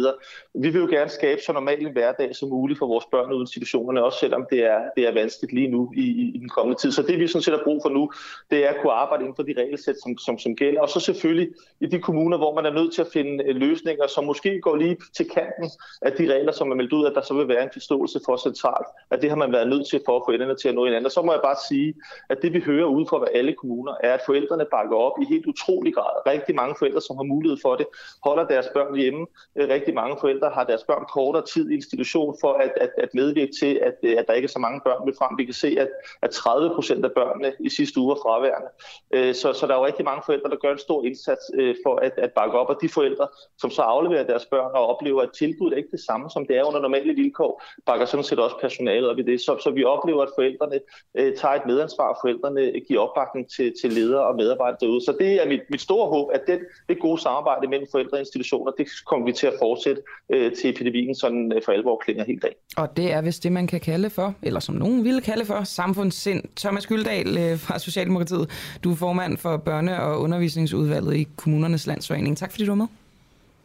Vi 0.64 0.70
vil 0.70 0.82
jo 0.82 0.88
gerne 0.88 1.10
skabe 1.10 1.42
så 1.42 1.54
normal 1.54 1.86
en 1.86 1.92
hverdag 1.92 2.36
som 2.36 2.50
muligt 2.50 2.80
for 2.80 2.88
vores 2.88 3.06
børn 3.12 3.32
ude 3.32 3.40
i 3.40 3.42
institutionerne, 3.42 4.04
også 4.04 4.20
selvom 4.20 4.46
det 4.50 4.60
er, 4.66 4.80
det 4.96 5.08
er 5.08 5.14
vanskeligt 5.14 5.54
lige 5.54 5.68
nu 5.68 5.94
i, 5.96 6.02
i, 6.02 6.32
i 6.36 6.38
den 6.38 6.50
kommende 6.50 6.82
tid. 6.82 6.92
Så 6.92 7.02
det 7.02 7.20
vi 7.20 7.28
sådan 7.28 7.42
set 7.42 7.54
har 7.54 7.64
brug 7.64 7.82
for 7.84 7.90
nu, 7.90 8.12
det 8.52 8.66
er 8.66 8.70
at 8.70 8.76
kunne 8.82 8.94
arbejde 8.94 9.24
inden 9.24 9.36
for 9.36 9.44
de 9.44 9.54
regelsæt, 9.58 9.96
som, 10.04 10.18
som, 10.18 10.38
som 10.40 10.56
gælder. 10.56 10.82
Og 10.82 10.90
så 10.90 11.00
selvfølgelig 11.00 11.50
i 11.82 11.86
de 11.86 12.00
kommuner, 12.00 12.38
hvor 12.38 12.56
man 12.56 12.66
er 12.66 12.74
nødt 12.74 12.94
til 12.94 13.02
at 13.02 13.08
finde 13.14 13.44
øh, 13.44 13.56
løsninger, 13.56 14.08
som 14.08 14.24
måske 14.26 14.62
går 14.62 14.76
lige 14.76 14.98
til 15.18 15.30
kanten 15.30 15.70
af 16.02 16.12
de 16.12 16.34
regler, 16.34 16.52
som 16.52 16.72
er 16.72 16.76
meldt 16.76 16.94
ud, 16.94 17.06
at 17.06 17.16
der 17.16 17.22
så 17.22 17.34
vil 17.34 17.48
være 17.48 17.64
en 17.64 17.70
forståelse 17.74 18.20
for 18.26 18.38
centralt, 18.38 18.88
at 19.12 19.22
det 19.22 19.35
har 19.36 19.46
man 19.46 19.54
været 19.58 19.68
nødt 19.74 19.88
til 19.88 20.02
for 20.06 20.16
at 20.18 20.24
få 20.26 20.32
enderne 20.32 20.56
til 20.56 20.70
at 20.70 20.76
nå 20.76 20.86
hinanden. 20.86 21.06
Og 21.06 21.12
så 21.12 21.22
må 21.22 21.32
jeg 21.32 21.42
bare 21.50 21.60
sige, 21.70 21.94
at 22.30 22.38
det 22.42 22.54
vi 22.54 22.60
hører 22.60 22.86
ude 22.86 23.06
fra 23.10 23.26
alle 23.34 23.54
kommuner, 23.54 23.94
er, 24.04 24.14
at 24.14 24.22
forældrene 24.26 24.66
bakker 24.72 24.98
op 25.08 25.16
i 25.22 25.26
helt 25.34 25.46
utrolig 25.46 25.94
grad. 25.94 26.14
Rigtig 26.34 26.56
mange 26.56 26.76
forældre, 26.80 27.02
som 27.02 27.18
har 27.18 27.24
mulighed 27.24 27.58
for 27.62 27.76
det, 27.76 27.88
holder 28.24 28.46
deres 28.54 28.68
børn 28.74 28.96
hjemme. 28.96 29.28
Øh, 29.56 29.70
rigtig 29.70 29.94
mange 29.94 30.18
forældre 30.22 30.50
har 30.50 30.64
deres 30.64 30.84
børn 30.84 31.06
kortere 31.14 31.46
tid 31.54 31.70
i 31.70 31.76
institution 31.76 32.38
for 32.42 32.54
at, 32.54 32.72
at, 32.82 32.92
at 32.98 33.10
medvirke 33.14 33.54
til, 33.60 33.74
at, 33.88 33.96
øh, 34.04 34.16
at 34.20 34.26
der 34.28 34.34
ikke 34.34 34.46
er 34.46 34.56
så 34.58 34.60
mange 34.60 34.82
børn 34.86 35.02
med 35.06 35.14
frem. 35.20 35.38
Vi 35.38 35.46
kan 35.46 35.54
se, 35.54 35.70
at, 35.80 35.90
at 36.22 36.30
30 36.30 36.70
procent 36.76 37.06
af 37.06 37.12
børnene 37.12 37.54
i 37.60 37.70
sidste 37.70 38.00
uge 38.00 38.12
er 38.16 38.20
fraværende. 38.24 38.70
Øh, 39.16 39.34
så, 39.36 39.54
så 39.54 39.68
der 39.68 39.74
er 39.74 39.80
jo 39.80 39.86
rigtig 39.86 40.06
mange 40.06 40.22
forældre, 40.26 40.50
der 40.50 40.58
gør 40.64 40.72
en 40.72 40.86
stor 40.88 41.04
indsats 41.04 41.44
for 41.84 41.96
at, 41.96 42.14
at 42.18 42.32
bakke 42.32 42.56
op. 42.60 42.70
Og 42.70 42.78
de 42.82 42.90
forældre, 42.90 43.28
som 43.58 43.70
så 43.70 43.82
afleverer 43.82 44.24
deres 44.24 44.46
børn 44.46 44.72
og 44.74 44.88
oplever, 44.88 45.22
at 45.22 45.32
tilbuddet 45.32 45.74
er 45.74 45.78
ikke 45.78 45.92
det 45.92 46.06
samme, 46.10 46.30
som 46.30 46.46
det 46.46 46.58
er 46.58 46.64
under 46.64 46.80
normale 46.80 47.14
vilkår, 47.14 47.64
bakker 47.86 48.06
sådan 48.06 48.24
set 48.24 48.40
også 48.40 48.56
personalet 48.62 49.10
op 49.10 49.20
i 49.20 49.22
det. 49.26 49.42
Så, 49.42 49.58
så 49.64 49.72
vi 49.72 49.84
oplever, 49.84 50.24
at 50.24 50.30
forældrene 50.36 50.80
øh, 51.18 51.36
tager 51.36 51.54
et 51.54 51.66
medansvar, 51.66 52.08
og 52.14 52.18
forældrene 52.24 52.80
giver 52.88 53.02
opbakning 53.02 53.50
til, 53.56 53.74
til 53.82 53.94
ledere 53.94 54.28
og 54.28 54.36
medarbejdere 54.36 54.78
derude. 54.82 55.06
Så 55.06 55.16
det 55.20 55.44
er 55.44 55.48
mit, 55.48 55.62
mit 55.70 55.82
store 55.82 56.10
håb, 56.10 56.30
at 56.34 56.42
det, 56.48 56.60
det 56.90 57.00
gode 57.00 57.22
samarbejde 57.22 57.68
mellem 57.68 57.88
forældre 57.92 58.18
og 58.18 58.20
institutioner, 58.20 58.72
det 58.72 58.88
kommer 59.06 59.26
vi 59.26 59.32
til 59.32 59.48
at 59.48 59.54
fortsætte 59.60 60.02
øh, 60.30 60.54
til 60.54 60.70
epidemien 60.70 61.16
sådan 61.16 61.52
øh, 61.56 61.62
for 61.66 61.72
alvor 61.72 62.02
klinger 62.06 62.26
helt 62.26 62.44
af. 62.44 62.56
Og 62.78 62.98
det 62.98 63.14
er 63.14 63.22
vist 63.22 63.44
det, 63.44 63.52
man 63.52 63.68
kan 63.68 63.80
kalde 63.80 64.10
for, 64.10 64.34
eller 64.42 64.60
som 64.60 64.76
nogen 64.76 65.04
ville 65.04 65.22
kalde 65.22 65.46
for, 65.46 65.64
samfundssind. 65.64 66.44
Thomas 66.58 66.88
Gyldal 66.88 67.38
øh, 67.38 67.60
fra 67.60 67.80
Socialdemokratiet, 67.80 68.50
du 68.84 68.92
er 68.92 68.96
formand 68.96 69.38
for 69.38 69.58
Børne- 69.58 70.02
og 70.02 70.22
Undervisningsudvalget 70.22 71.16
i 71.16 71.28
Kommunernes 71.38 71.88
Landsforening. 71.88 72.38
Tak 72.38 72.52
fordi 72.52 72.66
du 72.66 72.72
var 72.72 72.76
med. 72.76 72.88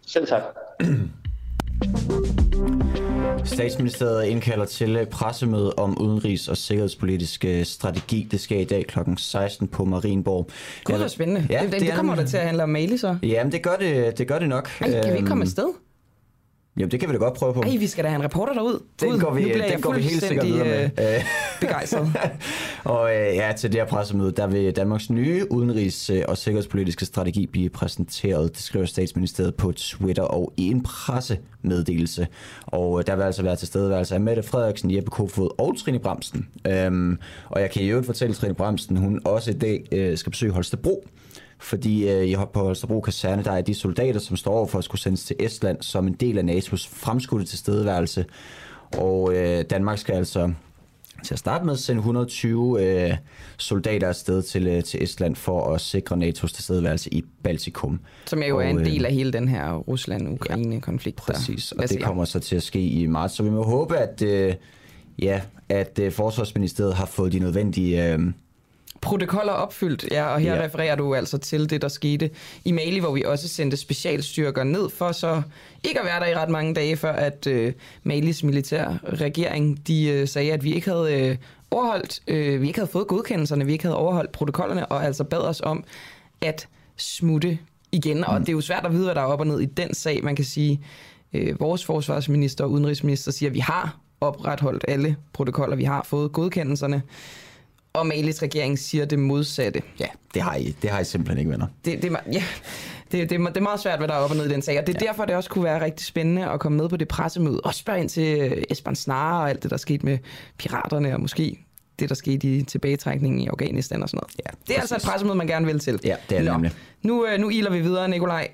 Selv 0.06 0.26
tak. 0.26 0.42
Statsministeriet 3.44 4.24
indkalder 4.24 4.64
til 4.64 5.06
pressemøde 5.10 5.72
om 5.76 5.96
udenrigs- 6.00 6.48
og 6.50 6.56
sikkerhedspolitisk 6.56 7.44
øh, 7.44 7.64
strategi. 7.64 8.28
Det 8.30 8.40
skal 8.40 8.60
i 8.60 8.64
dag 8.64 8.86
kl. 8.86 8.98
16 9.16 9.68
på 9.68 9.84
Marienborg. 9.84 10.46
Gud, 10.84 10.96
hvor 10.96 11.06
spændende. 11.06 11.46
Ja, 11.50 11.60
det, 11.64 11.72
det, 11.72 11.80
det 11.80 11.92
kommer 11.94 12.14
da 12.14 12.24
til 12.26 12.36
at 12.36 12.42
handle 12.46 12.62
om 12.62 12.68
Mali 12.68 12.96
så. 12.96 13.16
Jamen, 13.22 13.52
det 13.52 13.62
gør 13.62 13.76
det, 13.76 14.18
det, 14.18 14.28
gør 14.28 14.38
det 14.38 14.48
nok. 14.48 14.70
Ej, 14.80 14.90
kan 14.90 15.12
vi 15.12 15.16
ikke 15.16 15.28
komme 15.28 15.42
Øhm, 15.42 15.48
afsted? 15.48 15.64
Jamen, 16.80 16.90
det 16.90 17.00
kan 17.00 17.08
vi 17.08 17.14
da 17.14 17.18
godt 17.18 17.34
prøve 17.34 17.54
på. 17.54 17.60
Ej, 17.60 17.76
vi 17.76 17.86
skal 17.86 18.04
da 18.04 18.08
have 18.08 18.18
en 18.18 18.24
reporter 18.24 18.52
derud. 18.52 18.82
Den 19.00 19.20
går 19.20 19.34
vi, 19.34 19.52
den 19.72 19.80
går 19.80 19.92
vi 19.92 20.02
helt 20.02 20.22
sikkert 20.24 20.46
videre 20.46 20.64
med. 20.64 20.84
øh, 20.98 21.24
begejstret. 21.60 22.12
og 22.84 23.10
øh, 23.16 23.36
ja, 23.36 23.52
til 23.56 23.72
det 23.72 23.80
her 23.80 23.86
pressemøde, 23.86 24.32
der 24.32 24.46
vil 24.46 24.76
Danmarks 24.76 25.10
nye 25.10 25.46
udenrigs- 25.52 26.12
øh, 26.12 26.24
og 26.28 26.38
sikkerhedspolitiske 26.38 27.04
strategi 27.04 27.46
blive 27.46 27.70
præsenteret. 27.70 28.56
Det 28.56 28.62
skriver 28.62 28.86
statsministeriet 28.86 29.54
på 29.54 29.72
Twitter 29.72 30.22
og 30.22 30.52
i 30.56 30.66
en 30.70 30.82
pressemeddelelse. 30.82 32.26
Og 32.66 32.98
øh, 33.00 33.06
der 33.06 33.16
vil 33.16 33.22
altså 33.22 33.42
være 33.42 33.56
til 33.56 33.68
stedeværelse 33.68 34.14
af 34.14 34.20
Mette 34.20 34.42
Frederiksen, 34.42 34.94
Jeppe 34.94 35.10
Kofod 35.10 35.50
og 35.58 35.78
Trine 35.78 35.98
Bremsen. 35.98 36.48
Øhm, 36.66 37.18
og 37.48 37.60
jeg 37.60 37.70
kan 37.70 37.82
i 37.82 37.88
øvrigt 37.88 38.06
fortælle 38.06 38.34
Trine 38.34 38.54
Bremsen, 38.54 38.96
hun 38.96 39.20
også 39.24 39.50
i 39.50 39.54
dag 39.54 39.84
øh, 39.92 40.18
skal 40.18 40.30
besøge 40.30 40.52
Holstebro. 40.52 41.04
Fordi 41.60 42.08
øh, 42.10 42.38
på 42.52 42.60
Holstebro 42.60 43.00
Kaserne, 43.00 43.44
der 43.44 43.52
er 43.52 43.60
de 43.60 43.74
soldater, 43.74 44.20
som 44.20 44.36
står 44.36 44.52
over 44.52 44.66
for 44.66 44.78
at 44.78 44.84
skulle 44.84 45.00
sendes 45.00 45.24
til 45.24 45.36
Estland 45.38 45.82
som 45.82 46.06
en 46.06 46.12
del 46.12 46.38
af 46.38 46.42
NATO's 46.42 46.88
fremskudte 46.92 47.46
tilstedeværelse. 47.46 48.24
Og 48.96 49.34
øh, 49.34 49.64
Danmark 49.70 49.98
skal 49.98 50.14
altså 50.14 50.52
til 51.24 51.34
at 51.34 51.38
starte 51.38 51.64
med 51.66 51.76
sende 51.76 51.98
120 51.98 52.84
øh, 52.84 53.16
soldater 53.56 54.08
afsted 54.08 54.42
til, 54.42 54.66
øh, 54.66 54.84
til 54.84 55.02
Estland 55.02 55.36
for 55.36 55.74
at 55.74 55.80
sikre 55.80 56.16
NATO's 56.16 56.54
tilstedeværelse 56.54 57.14
i 57.14 57.24
Baltikum. 57.42 58.00
Som 58.26 58.42
jo 58.42 58.58
er 58.58 58.64
Og, 58.64 58.70
en 58.70 58.78
øh, 58.78 58.84
del 58.84 59.06
af 59.06 59.12
hele 59.12 59.32
den 59.32 59.48
her 59.48 59.72
Rusland-Ukraine-konflikt. 59.74 61.16
der 61.26 61.32
Præcis, 61.32 61.72
og 61.72 61.88
det 61.88 62.02
kommer 62.02 62.24
så 62.24 62.40
til 62.40 62.56
at 62.56 62.62
ske 62.62 62.80
i 62.80 63.06
marts. 63.06 63.34
Så 63.34 63.42
vi 63.42 63.50
må 63.50 63.62
håbe, 63.62 63.96
at, 63.96 64.22
øh, 64.22 64.54
ja, 65.18 65.40
at 65.68 65.98
øh, 66.02 66.12
Forsvarsministeriet 66.12 66.94
har 66.94 67.06
fået 67.06 67.32
de 67.32 67.38
nødvendige... 67.38 68.12
Øh, 68.12 68.20
Protokoller 69.00 69.52
opfyldt, 69.52 70.04
ja, 70.10 70.26
og 70.26 70.40
her 70.40 70.54
Ja. 70.54 70.62
refererer 70.64 70.94
du 70.96 71.14
altså 71.14 71.38
til 71.38 71.70
det, 71.70 71.82
der 71.82 71.88
skete 71.88 72.30
i 72.64 72.72
Mali, 72.72 72.98
hvor 72.98 73.12
vi 73.12 73.22
også 73.22 73.48
sendte 73.48 73.76
specialstyrker 73.76 74.64
ned 74.64 74.90
for 74.90 75.12
så 75.12 75.42
ikke 75.84 76.00
at 76.00 76.06
være 76.06 76.20
der 76.20 76.26
i 76.26 76.34
ret 76.34 76.48
mange 76.48 76.74
dage, 76.74 76.96
før 76.96 77.12
at 77.12 77.46
øh, 77.46 77.72
Malis 78.02 78.42
militær 78.42 78.98
regering, 79.12 79.86
de 79.86 80.08
øh, 80.08 80.28
sagde, 80.28 80.52
at 80.52 80.64
vi 80.64 80.74
ikke 80.74 80.90
havde 80.90 81.14
øh, 81.30 81.36
overholdt, 81.70 82.20
øh, 82.28 82.62
vi 82.62 82.66
ikke 82.66 82.78
havde 82.78 82.90
fået 82.90 83.06
godkendelserne, 83.06 83.66
vi 83.66 83.72
ikke 83.72 83.84
havde 83.84 83.96
overholdt 83.96 84.32
protokollerne, 84.32 84.86
og 84.86 85.04
altså 85.04 85.24
bad 85.24 85.38
os 85.38 85.60
om 85.60 85.84
at 86.40 86.68
smutte 86.96 87.58
igen. 87.92 88.24
Og 88.24 88.40
det 88.40 88.48
er 88.48 88.52
jo 88.52 88.60
svært 88.60 88.86
at 88.86 88.92
vide, 88.92 89.04
hvad 89.04 89.14
der 89.14 89.20
er 89.20 89.24
op 89.24 89.40
og 89.40 89.46
ned 89.46 89.60
i 89.60 89.64
den 89.66 89.94
sag. 89.94 90.24
Man 90.24 90.36
kan 90.36 90.44
sige, 90.44 90.80
øh, 91.32 91.60
vores 91.60 91.84
forsvarsminister 91.84 92.64
og 92.64 92.70
udenrigsminister 92.70 93.32
siger, 93.32 93.50
at 93.50 93.54
vi 93.54 93.60
har 93.60 93.96
opretholdt 94.20 94.84
alle 94.88 95.16
protokoller, 95.32 95.76
vi 95.76 95.84
har 95.84 96.02
fået 96.02 96.32
godkendelserne. 96.32 97.02
Og 97.92 98.06
Malis 98.06 98.42
regering 98.42 98.78
siger 98.78 99.04
det 99.04 99.18
modsatte. 99.18 99.82
Ja, 100.00 100.06
det 100.34 100.42
har 100.42 100.56
I, 100.56 100.76
det 100.82 100.90
har 100.90 101.00
I 101.00 101.04
simpelthen 101.04 101.38
ikke, 101.38 101.50
venner. 101.50 101.66
Det, 101.84 102.02
det, 102.02 102.16
ja, 102.32 102.42
det, 103.12 103.30
det, 103.30 103.40
det 103.40 103.56
er 103.56 103.60
meget 103.60 103.80
svært, 103.80 103.98
hvad 103.98 104.08
der 104.08 104.14
er 104.14 104.18
op 104.18 104.30
og 104.30 104.36
ned 104.36 104.46
i 104.46 104.48
den 104.48 104.62
sag. 104.62 104.78
Og 104.78 104.86
det 104.86 104.96
er 104.96 104.98
ja. 105.02 105.06
derfor, 105.06 105.24
det 105.24 105.36
også 105.36 105.50
kunne 105.50 105.64
være 105.64 105.84
rigtig 105.84 106.06
spændende 106.06 106.50
at 106.50 106.60
komme 106.60 106.78
med 106.78 106.88
på 106.88 106.96
det 106.96 107.08
pressemøde. 107.08 107.60
Og 107.60 107.74
spørge 107.74 108.00
ind 108.00 108.08
til 108.08 108.64
Esben 108.70 108.96
Snare 108.96 109.42
og 109.42 109.50
alt 109.50 109.62
det, 109.62 109.70
der 109.70 109.76
skete 109.76 110.06
med 110.06 110.18
piraterne, 110.58 111.14
og 111.14 111.20
måske 111.20 111.58
det, 111.98 112.08
der 112.08 112.14
skete 112.14 112.56
i 112.56 112.62
tilbagetrækningen 112.62 113.40
i 113.40 113.46
Afghanistan 113.46 114.02
og 114.02 114.08
sådan 114.08 114.18
noget. 114.18 114.34
Ja, 114.46 114.50
det 114.66 114.76
er 114.76 114.80
altså 114.80 114.96
et 114.96 115.02
pressemøde, 115.02 115.36
man 115.36 115.46
gerne 115.46 115.66
vil 115.66 115.78
til. 115.78 116.00
Ja, 116.04 116.16
det 116.28 116.38
er 116.38 116.42
det 116.42 116.52
nemlig. 116.52 116.72
Nu, 117.02 117.26
øh, 117.26 117.40
nu 117.40 117.50
iler 117.50 117.70
vi 117.70 117.80
videre, 117.80 118.08
Nikolaj. 118.08 118.48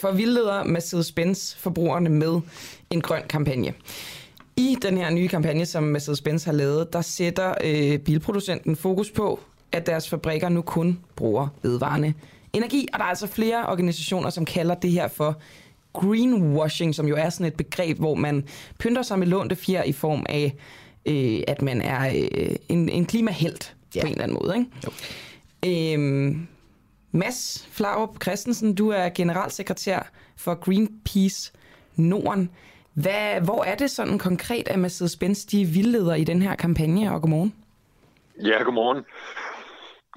For 0.00 0.12
vildleder 0.12 0.64
Mercedes-Benz 0.64 1.56
forbrugerne 1.58 2.10
med 2.10 2.40
en 2.90 3.00
grøn 3.00 3.22
kampagne. 3.28 3.74
I 4.62 4.76
den 4.82 4.98
her 4.98 5.10
nye 5.10 5.28
kampagne, 5.28 5.66
som 5.66 5.96
Mercedes-Benz 5.96 6.44
har 6.44 6.52
lavet, 6.52 6.92
der 6.92 7.00
sætter 7.00 7.54
øh, 7.64 7.98
bilproducenten 7.98 8.76
fokus 8.76 9.10
på, 9.10 9.40
at 9.72 9.86
deres 9.86 10.08
fabrikker 10.08 10.48
nu 10.48 10.62
kun 10.62 10.98
bruger 11.16 11.48
vedvarende 11.62 12.14
energi. 12.52 12.88
Og 12.92 12.98
der 12.98 13.04
er 13.04 13.08
altså 13.08 13.26
flere 13.26 13.66
organisationer, 13.66 14.30
som 14.30 14.44
kalder 14.44 14.74
det 14.74 14.90
her 14.90 15.08
for 15.08 15.40
greenwashing, 15.92 16.94
som 16.94 17.06
jo 17.06 17.16
er 17.16 17.30
sådan 17.30 17.46
et 17.46 17.54
begreb, 17.54 17.98
hvor 17.98 18.14
man 18.14 18.44
pynter 18.78 19.02
sig 19.02 19.18
med 19.18 19.26
lånte 19.26 19.56
fjer 19.56 19.82
i 19.82 19.92
form 19.92 20.26
af, 20.28 20.54
øh, 21.06 21.40
at 21.48 21.62
man 21.62 21.82
er 21.82 22.06
øh, 22.08 22.56
en, 22.68 22.88
en 22.88 23.06
klimahelt 23.06 23.76
ja. 23.94 24.00
på 24.00 24.06
en 24.06 24.12
eller 24.12 24.22
anden 24.22 24.38
måde. 24.42 24.56
Ikke? 24.56 24.70
Jo. 24.84 24.90
Øhm, 25.98 26.46
Mads 27.12 27.68
Flaup 27.70 28.22
Christensen, 28.22 28.74
du 28.74 28.88
er 28.88 29.08
generalsekretær 29.08 30.10
for 30.36 30.54
Greenpeace 30.54 31.52
Norden. 31.96 32.50
Hvad, 32.94 33.40
hvor 33.40 33.64
er 33.64 33.74
det 33.74 33.90
sådan 33.90 34.18
konkret, 34.18 34.68
at 34.68 34.78
Mercedes-Benz 34.78 35.46
de 35.50 35.64
vildleder 35.64 36.14
i 36.14 36.24
den 36.24 36.42
her 36.42 36.54
kampagne, 36.54 37.12
og 37.12 37.20
godmorgen? 37.20 37.54
Ja, 38.44 38.62
godmorgen. 38.62 39.04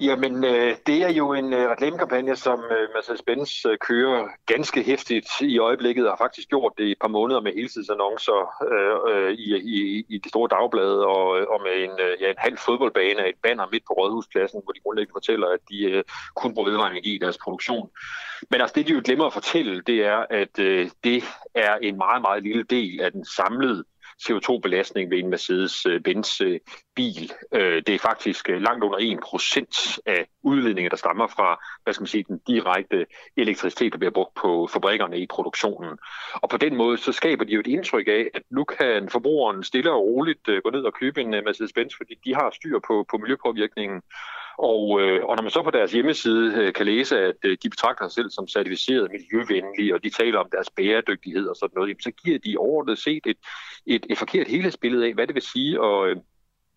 Jamen, 0.00 0.44
øh, 0.44 0.76
det 0.86 1.02
er 1.02 1.12
jo 1.12 1.32
en 1.32 1.52
øh, 1.52 1.70
reklamekampagne, 1.70 2.36
som 2.36 2.64
øh, 2.70 2.88
Mercedes-Benz 2.94 3.68
øh, 3.68 3.78
kører 3.78 4.28
ganske 4.46 4.82
hæftigt 4.82 5.28
i 5.40 5.58
øjeblikket, 5.58 6.04
og 6.06 6.12
har 6.12 6.24
faktisk 6.24 6.48
gjort 6.48 6.72
det 6.78 6.84
i 6.84 6.90
et 6.92 6.98
par 7.00 7.08
måneder 7.08 7.40
med 7.40 7.52
heltidsannoncer 7.54 8.38
øh, 8.72 8.96
øh 9.10 9.32
i, 9.32 9.56
i, 9.56 10.04
i 10.08 10.18
de 10.18 10.28
store 10.28 10.48
dagblade, 10.48 11.06
og, 11.06 11.40
øh, 11.40 11.46
og 11.46 11.60
med 11.66 11.74
en, 11.84 11.94
øh, 12.00 12.20
ja, 12.20 12.30
en 12.30 12.38
halv 12.38 12.58
fodboldbane 12.58 13.20
af 13.24 13.28
et 13.28 13.38
banner 13.42 13.66
midt 13.72 13.84
på 13.86 13.92
Rådhuspladsen, 13.92 14.60
hvor 14.64 14.72
de 14.72 14.80
grundlæggende 14.80 15.18
fortæller, 15.18 15.48
at 15.48 15.60
de 15.70 15.78
øh, 15.90 16.04
kun 16.34 16.54
bruger 16.54 16.68
vedvarende 16.70 16.96
energi 16.96 17.14
i 17.14 17.24
deres 17.24 17.38
produktion. 17.38 17.90
Men 18.50 18.60
altså, 18.60 18.74
det 18.74 18.88
de 18.88 18.92
jo 18.92 19.02
glemmer 19.04 19.26
at 19.26 19.32
fortælle, 19.32 19.82
det 19.82 20.04
er, 20.04 20.26
at 20.30 20.58
øh, 20.58 20.90
det 21.04 21.24
er 21.54 21.74
en 21.76 21.96
meget, 21.96 22.22
meget 22.22 22.42
lille 22.42 22.62
del 22.62 23.00
af 23.00 23.12
den 23.12 23.24
samlede 23.24 23.84
CO2-belastning 24.22 25.10
ved 25.10 25.18
en 25.18 25.34
Mercedes-Benz 25.34 26.40
øh, 26.44 26.52
øh, 26.52 26.60
bil. 26.94 27.32
Øh, 27.52 27.82
det 27.86 27.94
er 27.94 27.98
faktisk 27.98 28.48
langt 28.48 28.84
under 28.84 28.98
1% 28.98 29.98
af 30.06 30.26
udledningen, 30.42 30.90
der 30.90 30.96
stammer 30.96 31.26
fra 31.26 31.64
hvad 31.82 31.94
skal 31.94 32.02
man 32.02 32.06
sige, 32.06 32.24
den 32.28 32.40
direkte 32.46 33.06
elektricitet, 33.36 33.92
der 33.92 33.98
bliver 33.98 34.10
brugt 34.10 34.34
på 34.34 34.68
fabrikkerne 34.72 35.18
i 35.18 35.26
produktionen. 35.26 35.98
Og 36.34 36.48
på 36.48 36.56
den 36.56 36.76
måde, 36.76 36.98
så 36.98 37.12
skaber 37.12 37.44
de 37.44 37.52
jo 37.52 37.60
et 37.60 37.66
indtryk 37.66 38.08
af, 38.08 38.30
at 38.34 38.42
nu 38.50 38.64
kan 38.64 39.08
forbrugeren 39.10 39.64
stille 39.64 39.92
og 39.92 40.02
roligt 40.02 40.46
gå 40.64 40.70
ned 40.70 40.82
og 40.82 40.94
købe 40.94 41.20
en 41.20 41.34
Mercedes-Benz, 41.34 41.96
fordi 41.96 42.14
de 42.24 42.34
har 42.34 42.50
styr 42.50 42.78
på, 42.86 43.06
på 43.10 43.18
miljøpåvirkningen. 43.18 44.02
Og, 44.58 45.00
øh, 45.00 45.24
og 45.24 45.36
når 45.36 45.42
man 45.42 45.50
så 45.50 45.62
på 45.62 45.70
deres 45.70 45.92
hjemmeside 45.92 46.54
øh, 46.54 46.72
kan 46.72 46.86
læse, 46.86 47.18
at 47.18 47.34
øh, 47.44 47.56
de 47.62 47.70
betragter 47.70 48.08
sig 48.08 48.14
selv 48.14 48.30
som 48.30 48.48
certificeret 48.48 49.10
miljøvenlige, 49.10 49.94
og 49.94 50.02
de 50.04 50.10
taler 50.10 50.38
om 50.38 50.48
deres 50.52 50.70
bæredygtighed 50.70 51.46
og 51.48 51.56
sådan 51.56 51.72
noget, 51.76 51.88
jamen, 51.88 52.00
så 52.00 52.10
giver 52.10 52.38
de 52.38 52.56
overordnet 52.58 52.98
set 52.98 53.22
et, 53.26 53.36
et, 53.86 54.06
et 54.10 54.18
forkert 54.18 54.48
helhedsbillede 54.48 55.06
af, 55.06 55.14
hvad 55.14 55.26
det 55.26 55.34
vil 55.34 55.42
sige 55.42 55.84
at, 55.84 56.08
øh, 56.08 56.16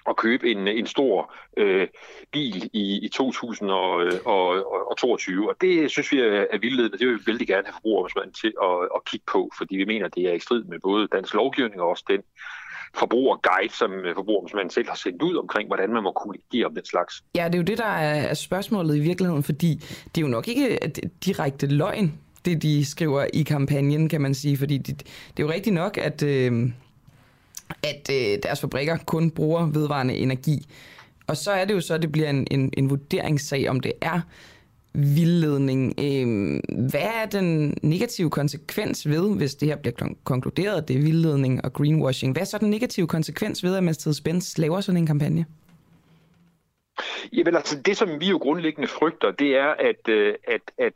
at 0.07 0.15
købe 0.15 0.51
en, 0.51 0.67
en 0.67 0.87
stor 0.87 1.33
øh, 1.57 1.87
bil 2.31 2.69
i, 2.73 3.05
i 3.05 3.09
2022. 3.09 5.41
Øh, 5.41 5.47
og 5.47 5.55
det 5.61 5.91
synes 5.91 6.11
vi 6.11 6.19
er, 6.19 6.45
er 6.51 6.57
vildledende. 6.57 6.97
Det 6.97 7.07
vil 7.07 7.15
vi 7.15 7.27
vældig 7.27 7.47
gerne 7.47 7.65
have 7.65 7.73
forbrugerombudsmanden 7.73 8.33
til 8.33 8.53
at, 8.63 8.83
at 8.95 9.05
kigge 9.05 9.25
på, 9.31 9.51
fordi 9.57 9.75
vi 9.75 9.85
mener, 9.85 10.07
det 10.07 10.29
er 10.29 10.33
i 10.33 10.39
strid 10.39 10.63
med 10.63 10.79
både 10.79 11.07
dansk 11.07 11.33
lovgivning 11.33 11.81
og 11.81 11.89
også 11.89 12.03
den 12.09 12.21
forbrugerguide, 12.95 13.73
som 13.73 13.93
øh, 13.93 14.15
forbrugerombudsmanden 14.15 14.69
selv 14.69 14.87
har 14.87 14.95
sendt 14.95 15.21
ud 15.21 15.35
omkring, 15.35 15.67
hvordan 15.67 15.93
man 15.93 16.03
må 16.03 16.11
kommunikere 16.11 16.65
om 16.65 16.75
den 16.75 16.85
slags. 16.85 17.23
Ja, 17.35 17.45
det 17.45 17.55
er 17.55 17.59
jo 17.59 17.63
det, 17.63 17.77
der 17.77 17.85
er 17.85 18.33
spørgsmålet 18.33 18.97
i 18.97 18.99
virkeligheden, 18.99 19.43
fordi 19.43 19.75
det 20.15 20.17
er 20.17 20.21
jo 20.21 20.27
nok 20.27 20.47
ikke 20.47 20.79
direkte 21.25 21.67
løgn, 21.67 22.19
det 22.45 22.61
de 22.61 22.85
skriver 22.85 23.25
i 23.33 23.43
kampagnen, 23.43 24.09
kan 24.09 24.21
man 24.21 24.33
sige, 24.33 24.57
fordi 24.57 24.77
det, 24.77 24.97
det 25.37 25.43
er 25.43 25.45
jo 25.47 25.51
rigtigt 25.51 25.73
nok, 25.73 25.97
at, 25.97 26.23
øh, 26.23 26.71
at 27.83 28.09
øh, 28.11 28.39
deres 28.43 28.59
fabrikker 28.61 28.97
kun 28.97 29.31
bruger 29.31 29.65
vedvarende 29.65 30.15
energi. 30.15 30.67
Og 31.27 31.37
så 31.37 31.51
er 31.51 31.65
det 31.65 31.73
jo 31.73 31.81
så, 31.81 31.93
at 31.93 32.01
det 32.01 32.11
bliver 32.11 32.29
en, 32.29 32.47
en, 32.51 32.69
en 32.77 32.89
vurderingssag, 32.89 33.69
om 33.69 33.79
det 33.79 33.93
er 34.01 34.21
vildledning. 34.93 35.93
Øh, 35.97 36.59
hvad 36.89 37.01
er 37.01 37.25
den 37.31 37.77
negative 37.83 38.29
konsekvens 38.29 39.09
ved, 39.09 39.35
hvis 39.35 39.55
det 39.55 39.67
her 39.67 39.75
bliver 39.75 40.13
konkluderet, 40.23 40.81
at 40.81 40.87
det 40.87 40.95
er 40.95 41.01
vildledning 41.01 41.65
og 41.65 41.73
greenwashing? 41.73 42.33
Hvad 42.33 42.41
er 42.41 42.45
så 42.45 42.57
den 42.57 42.69
negative 42.69 43.07
konsekvens 43.07 43.63
ved, 43.63 43.75
at 43.75 43.83
Mercedes-Benz 43.83 44.53
laver 44.57 44.81
sådan 44.81 44.97
en 44.97 45.05
kampagne? 45.05 45.45
Jamen 47.33 47.55
altså, 47.55 47.81
det 47.81 47.97
som 47.97 48.19
vi 48.19 48.29
jo 48.29 48.37
grundlæggende 48.37 48.87
frygter, 48.87 49.31
det 49.31 49.57
er, 49.57 49.75
at, 49.79 50.07
øh, 50.09 50.35
at, 50.47 50.61
at 50.77 50.93